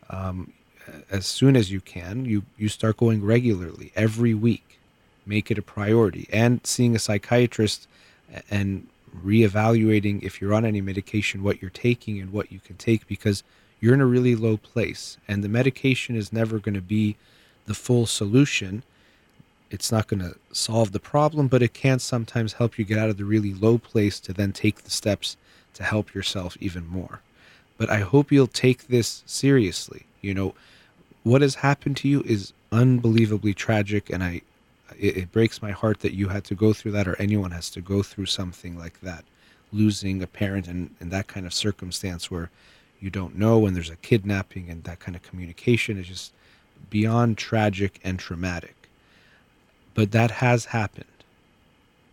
um, 0.09 0.53
as 1.11 1.25
soon 1.25 1.55
as 1.55 1.71
you 1.71 1.81
can, 1.81 2.25
you 2.25 2.43
you 2.57 2.69
start 2.69 2.97
going 2.97 3.23
regularly 3.23 3.91
every 3.95 4.33
week. 4.33 4.79
Make 5.25 5.51
it 5.51 5.57
a 5.57 5.61
priority, 5.61 6.27
and 6.31 6.65
seeing 6.65 6.95
a 6.95 6.99
psychiatrist 6.99 7.87
and 8.49 8.87
reevaluating 9.23 10.23
if 10.23 10.39
you're 10.39 10.53
on 10.53 10.65
any 10.65 10.81
medication, 10.81 11.43
what 11.43 11.61
you're 11.61 11.69
taking, 11.69 12.19
and 12.19 12.31
what 12.31 12.51
you 12.51 12.59
can 12.59 12.77
take, 12.77 13.07
because 13.07 13.43
you're 13.79 13.93
in 13.93 14.01
a 14.01 14.05
really 14.05 14.35
low 14.35 14.57
place, 14.57 15.17
and 15.27 15.43
the 15.43 15.49
medication 15.49 16.15
is 16.15 16.33
never 16.33 16.57
going 16.59 16.75
to 16.75 16.81
be 16.81 17.15
the 17.65 17.73
full 17.73 18.05
solution 18.05 18.83
it's 19.71 19.91
not 19.91 20.07
going 20.07 20.21
to 20.21 20.35
solve 20.51 20.91
the 20.91 20.99
problem, 20.99 21.47
but 21.47 21.61
it 21.61 21.73
can 21.73 21.99
sometimes 21.99 22.53
help 22.53 22.79
you 22.79 22.85
get 22.85 22.97
out 22.97 23.09
of 23.09 23.17
the 23.17 23.25
really 23.25 23.53
low 23.53 23.77
place 23.77 24.19
to 24.21 24.33
then 24.33 24.51
take 24.51 24.83
the 24.83 24.89
steps 24.89 25.37
to 25.75 25.83
help 25.83 26.13
yourself 26.13 26.57
even 26.59 26.87
more. 26.87 27.21
But 27.77 27.89
I 27.89 27.99
hope 27.99 28.31
you'll 28.31 28.47
take 28.47 28.87
this 28.87 29.23
seriously. 29.25 30.05
You 30.21 30.33
know, 30.33 30.55
what 31.23 31.41
has 31.41 31.55
happened 31.55 31.97
to 31.97 32.07
you 32.07 32.23
is 32.23 32.53
unbelievably 32.71 33.53
tragic, 33.53 34.09
and 34.09 34.23
I, 34.23 34.41
it, 34.97 35.17
it 35.17 35.31
breaks 35.31 35.61
my 35.61 35.71
heart 35.71 35.99
that 35.99 36.13
you 36.13 36.29
had 36.29 36.43
to 36.45 36.55
go 36.55 36.73
through 36.73 36.91
that, 36.93 37.07
or 37.07 37.15
anyone 37.21 37.51
has 37.51 37.69
to 37.71 37.81
go 37.81 38.03
through 38.03 38.25
something 38.25 38.77
like 38.77 38.99
that, 39.01 39.23
losing 39.71 40.21
a 40.23 40.27
parent 40.27 40.67
and 40.67 40.95
in 40.99 41.09
that 41.09 41.27
kind 41.27 41.45
of 41.45 41.53
circumstance 41.53 42.29
where 42.31 42.49
you 42.99 43.09
don't 43.09 43.37
know, 43.37 43.59
when 43.59 43.75
there's 43.75 43.89
a 43.89 43.95
kidnapping, 43.97 44.69
and 44.69 44.83
that 44.83 44.99
kind 44.99 45.15
of 45.15 45.23
communication 45.23 45.97
is 45.97 46.07
just 46.07 46.33
beyond 46.89 47.37
tragic 47.37 47.99
and 48.03 48.19
traumatic 48.19 48.75
but 49.99 50.13
that 50.13 50.31
has 50.31 50.63
happened. 50.63 51.19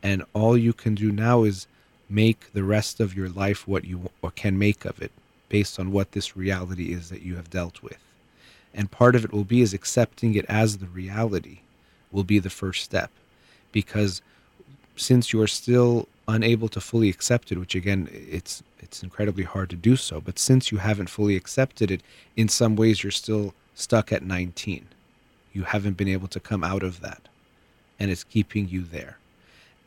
And 0.03 0.25
all 0.33 0.59
you 0.59 0.73
can 0.73 0.97
do 0.97 1.13
now 1.13 1.45
is 1.45 1.69
make 2.11 2.53
the 2.53 2.65
rest 2.65 2.99
of 2.99 3.17
your 3.17 3.29
life 3.29 3.69
what 3.69 3.85
you 3.85 4.11
can 4.35 4.59
make 4.59 4.85
of 4.85 5.01
it 5.01 5.13
based 5.49 5.79
on 5.79 5.93
what 5.93 6.11
this 6.11 6.37
reality 6.37 6.93
is 6.93 7.11
that 7.11 7.23
you 7.23 7.37
have 7.37 7.49
dealt 7.49 7.85
with. 7.85 7.99
And 8.75 8.91
part 8.91 9.15
of 9.15 9.25
it 9.25 9.33
will 9.33 9.45
be 9.45 9.61
is 9.61 9.73
accepting 9.73 10.35
it 10.35 10.45
as 10.49 10.79
the 10.79 10.89
reality 10.89 11.61
will 12.11 12.25
be 12.25 12.41
the 12.41 12.51
first 12.51 12.83
step. 12.83 13.13
Because 13.71 14.21
since 14.97 15.33
you 15.33 15.41
are 15.41 15.47
still 15.47 16.09
unable 16.27 16.69
to 16.71 16.81
fully 16.81 17.09
accept 17.09 17.53
it, 17.53 17.59
which 17.59 17.77
again 17.77 18.09
it's 18.11 18.65
it's 18.81 19.05
incredibly 19.05 19.45
hard 19.45 19.71
to 19.71 19.77
do 19.77 19.95
so, 19.95 20.21
but 20.21 20.41
since 20.41 20.73
you 20.73 20.79
haven't 20.79 21.09
fully 21.09 21.37
accepted 21.37 21.93
it, 21.93 22.03
in 22.35 22.49
some 22.49 22.75
ways 22.75 23.05
you're 23.05 23.13
still 23.13 23.55
stuck 23.77 24.11
at 24.11 24.25
19. 24.25 24.89
You 25.53 25.63
haven't 25.63 25.97
been 25.97 26.09
able 26.09 26.27
to 26.27 26.41
come 26.41 26.65
out 26.65 26.83
of 26.83 27.01
that 27.03 27.29
and 27.99 28.11
it's 28.11 28.25
keeping 28.25 28.69
you 28.69 28.83
there. 28.83 29.19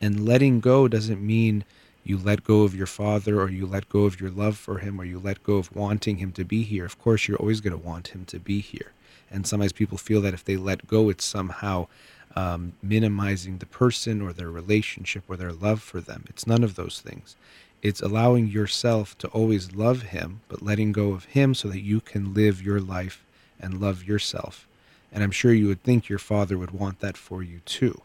And 0.00 0.26
letting 0.26 0.60
go 0.60 0.88
doesn't 0.88 1.20
mean 1.20 1.64
you 2.04 2.16
let 2.16 2.44
go 2.44 2.62
of 2.62 2.74
your 2.74 2.86
father 2.86 3.40
or 3.40 3.50
you 3.50 3.66
let 3.66 3.88
go 3.88 4.04
of 4.04 4.20
your 4.20 4.30
love 4.30 4.56
for 4.56 4.78
him 4.78 5.00
or 5.00 5.04
you 5.04 5.18
let 5.18 5.42
go 5.42 5.56
of 5.56 5.74
wanting 5.76 6.16
him 6.16 6.32
to 6.32 6.44
be 6.44 6.62
here. 6.62 6.84
Of 6.84 6.98
course, 6.98 7.28
you're 7.28 7.38
always 7.38 7.60
going 7.60 7.78
to 7.78 7.86
want 7.86 8.08
him 8.08 8.24
to 8.26 8.38
be 8.38 8.60
here. 8.60 8.92
And 9.30 9.46
sometimes 9.46 9.72
people 9.72 9.98
feel 9.98 10.20
that 10.22 10.34
if 10.34 10.44
they 10.44 10.56
let 10.56 10.86
go, 10.86 11.08
it's 11.08 11.24
somehow 11.24 11.86
um, 12.34 12.72
minimizing 12.82 13.58
the 13.58 13.66
person 13.66 14.22
or 14.22 14.32
their 14.32 14.50
relationship 14.50 15.24
or 15.28 15.36
their 15.36 15.52
love 15.52 15.82
for 15.82 16.00
them. 16.00 16.24
It's 16.28 16.46
none 16.46 16.64
of 16.64 16.76
those 16.76 17.00
things. 17.00 17.36
It's 17.82 18.00
allowing 18.00 18.48
yourself 18.48 19.16
to 19.18 19.28
always 19.28 19.72
love 19.72 20.02
him, 20.02 20.40
but 20.48 20.62
letting 20.62 20.92
go 20.92 21.12
of 21.12 21.26
him 21.26 21.54
so 21.54 21.68
that 21.68 21.80
you 21.80 22.00
can 22.00 22.34
live 22.34 22.62
your 22.62 22.80
life 22.80 23.24
and 23.58 23.80
love 23.80 24.04
yourself 24.04 24.66
and 25.12 25.22
I'm 25.22 25.30
sure 25.30 25.52
you 25.52 25.66
would 25.68 25.82
think 25.82 26.08
your 26.08 26.18
father 26.18 26.56
would 26.58 26.70
want 26.70 27.00
that 27.00 27.16
for 27.16 27.42
you 27.42 27.60
too 27.64 28.02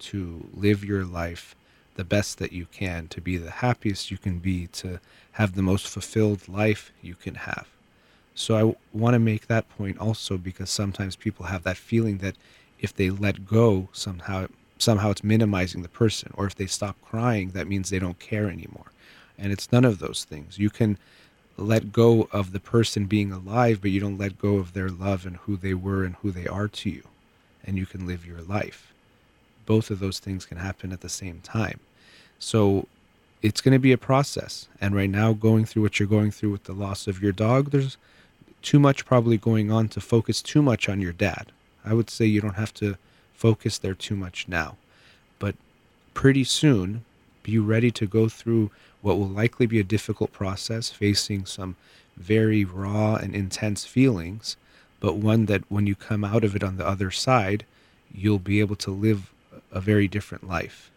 to 0.00 0.48
live 0.54 0.84
your 0.84 1.04
life 1.04 1.54
the 1.96 2.04
best 2.04 2.38
that 2.38 2.52
you 2.52 2.66
can, 2.70 3.08
to 3.08 3.20
be 3.20 3.36
the 3.36 3.50
happiest 3.50 4.10
you 4.10 4.18
can 4.18 4.38
be, 4.38 4.68
to 4.68 5.00
have 5.32 5.54
the 5.54 5.62
most 5.62 5.88
fulfilled 5.88 6.48
life 6.48 6.92
you 7.02 7.14
can 7.14 7.34
have. 7.34 7.66
So 8.36 8.56
I 8.56 8.96
want 8.96 9.14
to 9.14 9.18
make 9.18 9.48
that 9.48 9.68
point 9.76 9.98
also 9.98 10.38
because 10.38 10.70
sometimes 10.70 11.16
people 11.16 11.46
have 11.46 11.64
that 11.64 11.76
feeling 11.76 12.18
that 12.18 12.36
if 12.78 12.94
they 12.94 13.10
let 13.10 13.46
go, 13.46 13.88
somehow 13.92 14.46
somehow 14.78 15.10
it's 15.10 15.24
minimizing 15.24 15.82
the 15.82 15.88
person, 15.88 16.30
or 16.36 16.46
if 16.46 16.54
they 16.54 16.66
stop 16.66 16.96
crying, 17.02 17.50
that 17.50 17.66
means 17.66 17.90
they 17.90 17.98
don't 17.98 18.20
care 18.20 18.48
anymore. 18.48 18.92
And 19.36 19.52
it's 19.52 19.72
none 19.72 19.84
of 19.84 19.98
those 19.98 20.24
things. 20.24 20.56
You 20.56 20.70
can 20.70 20.98
let 21.58 21.92
go 21.92 22.28
of 22.32 22.52
the 22.52 22.60
person 22.60 23.06
being 23.06 23.32
alive, 23.32 23.80
but 23.80 23.90
you 23.90 24.00
don't 24.00 24.18
let 24.18 24.38
go 24.38 24.56
of 24.56 24.72
their 24.72 24.88
love 24.88 25.26
and 25.26 25.36
who 25.36 25.56
they 25.56 25.74
were 25.74 26.04
and 26.04 26.14
who 26.16 26.30
they 26.30 26.46
are 26.46 26.68
to 26.68 26.90
you. 26.90 27.02
And 27.64 27.76
you 27.76 27.86
can 27.86 28.06
live 28.06 28.26
your 28.26 28.42
life. 28.42 28.92
Both 29.66 29.90
of 29.90 29.98
those 29.98 30.18
things 30.18 30.46
can 30.46 30.58
happen 30.58 30.92
at 30.92 31.00
the 31.00 31.08
same 31.08 31.40
time. 31.40 31.80
So 32.38 32.86
it's 33.42 33.60
going 33.60 33.72
to 33.72 33.78
be 33.78 33.92
a 33.92 33.98
process. 33.98 34.68
And 34.80 34.94
right 34.94 35.10
now, 35.10 35.32
going 35.32 35.64
through 35.64 35.82
what 35.82 35.98
you're 35.98 36.08
going 36.08 36.30
through 36.30 36.52
with 36.52 36.64
the 36.64 36.72
loss 36.72 37.06
of 37.06 37.22
your 37.22 37.32
dog, 37.32 37.70
there's 37.70 37.96
too 38.62 38.78
much 38.78 39.04
probably 39.04 39.36
going 39.36 39.70
on 39.70 39.88
to 39.88 40.00
focus 40.00 40.42
too 40.42 40.62
much 40.62 40.88
on 40.88 41.00
your 41.00 41.12
dad. 41.12 41.52
I 41.84 41.94
would 41.94 42.10
say 42.10 42.24
you 42.26 42.40
don't 42.40 42.54
have 42.54 42.74
to 42.74 42.96
focus 43.34 43.78
there 43.78 43.94
too 43.94 44.16
much 44.16 44.48
now. 44.48 44.76
But 45.38 45.54
pretty 46.14 46.44
soon, 46.44 47.04
be 47.48 47.58
ready 47.58 47.90
to 47.90 48.06
go 48.06 48.28
through 48.28 48.70
what 49.00 49.16
will 49.18 49.28
likely 49.28 49.64
be 49.64 49.80
a 49.80 49.94
difficult 49.94 50.30
process, 50.32 50.90
facing 50.90 51.46
some 51.46 51.76
very 52.18 52.62
raw 52.62 53.14
and 53.14 53.34
intense 53.34 53.86
feelings, 53.86 54.58
but 55.00 55.16
one 55.16 55.46
that 55.46 55.62
when 55.70 55.86
you 55.86 55.94
come 55.94 56.24
out 56.24 56.44
of 56.44 56.54
it 56.54 56.62
on 56.62 56.76
the 56.76 56.86
other 56.86 57.10
side, 57.10 57.64
you'll 58.12 58.38
be 58.38 58.60
able 58.60 58.76
to 58.76 58.90
live 58.90 59.32
a 59.72 59.80
very 59.80 60.06
different 60.06 60.46
life. 60.46 60.90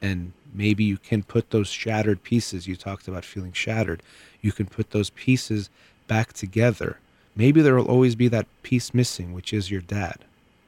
And 0.00 0.32
maybe 0.54 0.84
you 0.84 0.96
can 0.96 1.22
put 1.22 1.50
those 1.50 1.68
shattered 1.68 2.22
pieces, 2.22 2.66
you 2.66 2.76
talked 2.76 3.06
about 3.06 3.26
feeling 3.26 3.52
shattered, 3.52 4.02
you 4.40 4.52
can 4.52 4.64
put 4.64 4.92
those 4.92 5.10
pieces 5.10 5.68
back 6.08 6.32
together. 6.32 6.96
Maybe 7.36 7.60
there 7.60 7.74
will 7.74 7.90
always 7.90 8.14
be 8.14 8.28
that 8.28 8.46
piece 8.62 8.94
missing, 8.94 9.34
which 9.34 9.52
is 9.52 9.70
your 9.70 9.82
dad. 9.82 10.16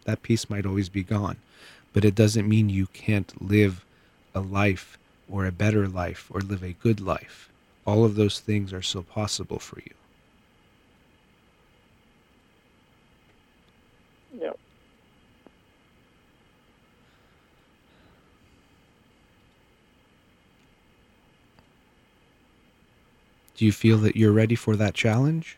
That 0.05 0.23
piece 0.23 0.51
might 0.51 0.67
always 0.67 0.91
be 0.91 1.03
gone, 1.03 1.39
but 1.95 2.05
it 2.05 2.15
doesn't 2.15 2.47
mean 2.47 2.69
you 2.69 2.89
can't 2.89 3.33
live 3.41 3.83
a 4.35 4.41
life 4.41 4.99
or 5.33 5.47
a 5.47 5.51
better 5.51 5.89
life 5.89 6.31
or 6.31 6.41
live 6.41 6.63
a 6.63 6.75
good 6.75 7.01
life. 7.01 7.49
All 7.87 8.05
of 8.05 8.17
those 8.17 8.39
things 8.39 8.73
are 8.73 8.83
still 8.83 9.03
possible 9.03 9.59
for 9.59 9.81
you. 9.81 9.95
Yeah. 14.39 14.53
Do 23.57 23.65
you 23.65 23.73
feel 23.73 23.97
that 23.99 24.17
you're 24.17 24.33
ready 24.33 24.55
for 24.55 24.77
that 24.77 24.93
challenge? 24.93 25.57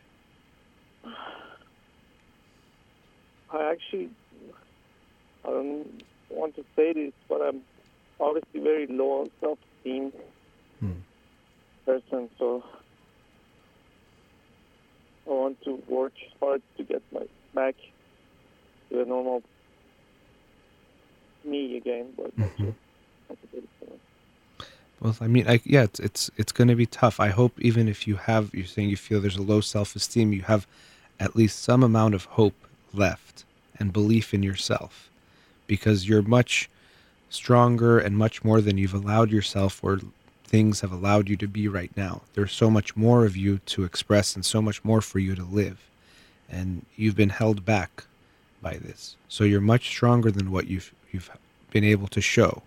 I 3.53 3.71
actually, 3.71 4.09
I 5.45 5.51
don't 5.51 6.05
want 6.31 6.55
to 6.57 6.65
say 6.77 6.93
this, 6.93 7.13
but 7.29 7.41
I'm 7.43 7.61
obviously 8.25 8.61
very 8.61 8.87
low 8.87 9.21
on 9.21 9.31
self-esteem 9.41 10.13
Hmm. 10.81 10.93
person, 11.87 12.29
so 12.39 12.65
I 15.27 15.31
want 15.31 15.63
to 15.65 15.83
work 15.89 16.13
hard 16.41 16.63
to 16.77 16.85
get 16.85 17.03
my 17.13 17.21
back 17.55 17.75
to 18.91 19.03
a 19.03 19.05
normal 19.05 19.43
me 21.45 21.77
again, 21.77 22.07
but 22.17 22.31
that's 22.39 22.59
Mhm. 22.59 22.67
just 22.67 22.79
complicated 23.29 23.69
for 23.79 23.87
me. 23.91 23.99
Well, 25.01 25.17
I 25.21 25.27
mean, 25.27 25.47
I, 25.47 25.61
yeah, 25.65 25.83
it's 25.83 26.01
it's 26.01 26.31
it's 26.37 26.53
going 26.53 26.69
to 26.69 26.75
be 26.77 26.87
tough. 26.87 27.21
I 27.21 27.29
hope 27.29 27.61
even 27.61 27.89
if 27.89 28.07
you 28.09 28.17
have, 28.17 28.55
you're 28.55 28.65
saying 28.75 28.89
you 28.89 28.97
feel 28.97 29.21
there's 29.21 29.37
a 29.37 29.43
low 29.43 29.61
self-esteem, 29.61 30.33
you 30.33 30.43
have 30.43 30.67
at 31.21 31.37
least 31.37 31.63
some 31.63 31.83
amount 31.83 32.15
of 32.15 32.25
hope 32.25 32.67
left 32.93 33.45
and 33.79 33.93
belief 33.93 34.33
in 34.33 34.43
yourself, 34.43 35.11
because 35.67 36.09
you're 36.09 36.23
much 36.23 36.71
stronger 37.35 37.99
and 37.99 38.17
much 38.17 38.45
more 38.45 38.61
than 38.61 38.79
you've 38.79 38.95
allowed 38.95 39.31
yourself 39.31 39.83
or 39.83 40.01
things 40.45 40.81
have 40.81 40.93
allowed 40.93 41.29
you 41.29 41.37
to 41.37 41.49
be 41.49 41.67
right 41.69 41.95
now. 41.97 42.23
There's 42.35 42.53
so 42.53 42.71
much 42.71 42.97
more 42.97 43.25
of 43.25 43.37
you 43.37 43.59
to 43.67 43.85
express 43.85 44.35
and 44.35 44.45
so 44.45 44.63
much 44.63 44.85
more 44.85 45.01
for 45.01 45.19
you 45.19 45.35
to 45.35 45.43
live, 45.43 45.89
and 46.49 46.87
you've 46.97 47.17
been 47.17 47.31
held 47.31 47.65
back 47.65 48.05
by 48.63 48.77
this. 48.77 49.17
So 49.29 49.45
you're 49.45 49.61
much 49.61 49.89
stronger 49.89 50.31
than 50.31 50.51
what 50.51 50.67
you've 50.67 50.93
you've 51.13 51.31
been 51.71 51.85
able 51.85 52.09
to 52.09 52.21
show. 52.21 52.63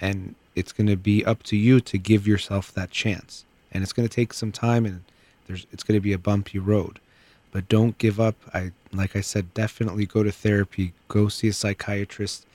And 0.00 0.34
it's 0.54 0.72
going 0.72 0.86
to 0.86 0.96
be 0.96 1.24
up 1.24 1.42
to 1.44 1.56
you 1.56 1.80
to 1.80 1.98
give 1.98 2.26
yourself 2.26 2.72
that 2.72 2.90
chance. 2.90 3.44
And 3.70 3.82
it's 3.82 3.92
going 3.92 4.08
to 4.08 4.14
take 4.14 4.32
some 4.32 4.50
time 4.50 4.86
and 4.86 5.02
there's 5.46 5.66
it's 5.72 5.82
going 5.82 5.96
to 5.96 6.02
be 6.02 6.12
a 6.12 6.18
bumpy 6.18 6.58
road. 6.58 6.98
But 7.52 7.68
don't 7.68 7.98
give 7.98 8.20
up. 8.20 8.36
I 8.54 8.70
like 8.92 9.14
i 9.16 9.20
said 9.20 9.52
definitely 9.52 10.06
go 10.06 10.22
to 10.22 10.32
therapy. 10.32 10.92
Go 11.08 11.28
see 11.28 11.48
a 11.48 11.52
psychiatrist 11.52 12.46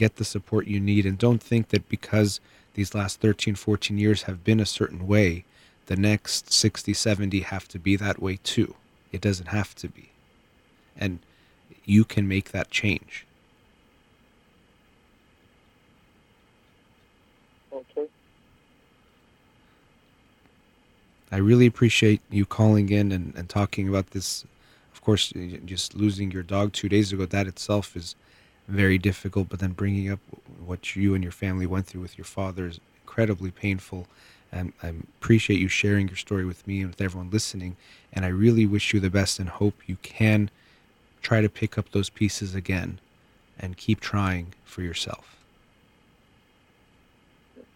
get 0.00 0.16
the 0.16 0.24
support 0.24 0.66
you 0.66 0.80
need 0.80 1.04
and 1.04 1.18
don't 1.18 1.42
think 1.42 1.68
that 1.68 1.86
because 1.90 2.40
these 2.72 2.94
last 2.94 3.20
13 3.20 3.54
14 3.54 3.98
years 3.98 4.22
have 4.22 4.42
been 4.42 4.58
a 4.58 4.64
certain 4.64 5.06
way 5.06 5.44
the 5.86 5.96
next 5.96 6.50
60 6.50 6.94
70 6.94 7.40
have 7.40 7.68
to 7.68 7.78
be 7.78 7.96
that 7.96 8.22
way 8.22 8.38
too 8.42 8.74
it 9.12 9.20
doesn't 9.20 9.48
have 9.48 9.74
to 9.74 9.88
be 9.88 10.08
and 10.96 11.18
you 11.84 12.02
can 12.02 12.26
make 12.26 12.50
that 12.50 12.70
change 12.70 13.26
Okay. 17.72 18.06
I 21.30 21.36
really 21.36 21.66
appreciate 21.66 22.20
you 22.30 22.44
calling 22.44 22.88
in 22.90 23.12
and, 23.12 23.32
and 23.36 23.48
talking 23.48 23.88
about 23.88 24.10
this. 24.10 24.44
Of 24.92 25.00
course, 25.02 25.32
just 25.64 25.94
losing 25.94 26.30
your 26.32 26.42
dog 26.42 26.72
two 26.72 26.88
days 26.88 27.12
ago, 27.12 27.24
that 27.26 27.46
itself 27.46 27.96
is 27.96 28.16
very 28.70 28.98
difficult. 28.98 29.48
But 29.48 29.60
then 29.60 29.72
bringing 29.72 30.10
up 30.10 30.20
what 30.64 30.96
you 30.96 31.14
and 31.14 31.22
your 31.22 31.32
family 31.32 31.66
went 31.66 31.86
through 31.86 32.02
with 32.02 32.18
your 32.18 32.24
father 32.24 32.66
is 32.66 32.80
incredibly 33.02 33.50
painful. 33.50 34.06
And 34.52 34.72
I 34.82 34.88
appreciate 35.20 35.60
you 35.60 35.68
sharing 35.68 36.08
your 36.08 36.16
story 36.16 36.44
with 36.44 36.66
me 36.66 36.80
and 36.80 36.90
with 36.90 37.00
everyone 37.00 37.30
listening. 37.30 37.76
And 38.12 38.24
I 38.24 38.28
really 38.28 38.66
wish 38.66 38.92
you 38.92 39.00
the 39.00 39.10
best 39.10 39.38
and 39.38 39.48
hope 39.48 39.74
you 39.86 39.96
can 40.02 40.50
try 41.22 41.40
to 41.40 41.48
pick 41.48 41.76
up 41.78 41.90
those 41.92 42.10
pieces 42.10 42.54
again 42.54 42.98
and 43.58 43.76
keep 43.76 44.00
trying 44.00 44.54
for 44.64 44.82
yourself. 44.82 45.39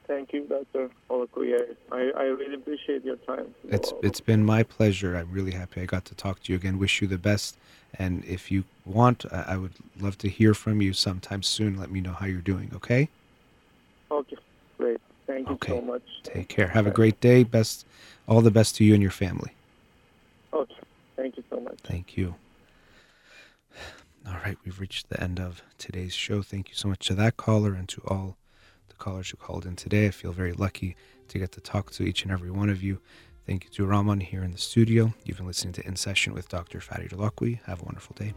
Thank 0.06 0.32
you, 0.34 0.46
Dr. 0.46 0.90
Holakouee. 1.08 1.76
I, 1.90 2.10
I 2.16 2.22
really 2.24 2.54
appreciate 2.54 3.04
your 3.04 3.16
time. 3.16 3.54
It's 3.68 3.92
it's 4.02 4.20
been 4.20 4.44
my 4.44 4.62
pleasure. 4.62 5.16
I'm 5.16 5.30
really 5.32 5.52
happy 5.52 5.80
I 5.80 5.86
got 5.86 6.04
to 6.06 6.14
talk 6.14 6.42
to 6.42 6.52
you 6.52 6.56
again. 6.56 6.78
Wish 6.78 7.00
you 7.00 7.08
the 7.08 7.18
best, 7.18 7.56
and 7.98 8.22
if 8.24 8.50
you 8.50 8.64
want, 8.84 9.24
I 9.32 9.56
would 9.56 9.72
love 9.98 10.18
to 10.18 10.28
hear 10.28 10.52
from 10.52 10.82
you 10.82 10.92
sometime 10.92 11.42
soon. 11.42 11.78
Let 11.78 11.90
me 11.90 12.00
know 12.02 12.12
how 12.12 12.26
you're 12.26 12.40
doing. 12.42 12.70
Okay. 12.74 13.08
Okay, 14.10 14.36
great. 14.76 15.00
Thank 15.26 15.48
you 15.48 15.54
Okay. 15.54 15.72
so 15.72 15.80
much. 15.80 16.02
Take 16.22 16.48
care. 16.48 16.68
Have 16.68 16.86
a 16.86 16.90
great 16.90 17.20
day. 17.20 17.42
Best, 17.42 17.86
all 18.28 18.42
the 18.42 18.50
best 18.50 18.76
to 18.76 18.84
you 18.84 18.92
and 18.92 19.02
your 19.02 19.10
family. 19.10 19.52
Okay, 20.52 20.74
thank 21.16 21.36
you 21.38 21.44
so 21.48 21.60
much. 21.60 21.78
Thank 21.82 22.16
you. 22.16 22.34
All 24.26 24.34
right, 24.44 24.56
we've 24.64 24.80
reached 24.80 25.10
the 25.10 25.22
end 25.22 25.38
of 25.38 25.62
today's 25.76 26.14
show. 26.14 26.40
Thank 26.42 26.68
you 26.70 26.74
so 26.74 26.88
much 26.88 27.06
to 27.08 27.14
that 27.14 27.36
caller 27.36 27.74
and 27.74 27.86
to 27.90 28.00
all 28.06 28.38
callers 29.04 29.28
who 29.28 29.36
called 29.36 29.66
in 29.66 29.76
today. 29.76 30.06
I 30.06 30.10
feel 30.10 30.32
very 30.32 30.54
lucky 30.54 30.96
to 31.28 31.38
get 31.38 31.52
to 31.52 31.60
talk 31.60 31.90
to 31.92 32.04
each 32.04 32.22
and 32.22 32.32
every 32.32 32.50
one 32.50 32.70
of 32.70 32.82
you. 32.82 33.00
Thank 33.46 33.64
you 33.64 33.70
to 33.70 33.84
Raman 33.84 34.20
here 34.20 34.42
in 34.42 34.52
the 34.52 34.58
studio. 34.58 35.12
You've 35.24 35.36
been 35.36 35.46
listening 35.46 35.74
to 35.74 35.86
In 35.86 35.96
Session 35.96 36.32
with 36.32 36.48
Dr. 36.48 36.80
Farid 36.80 37.10
Holakouee. 37.10 37.60
Have 37.64 37.82
a 37.82 37.84
wonderful 37.84 38.16
day. 38.18 38.32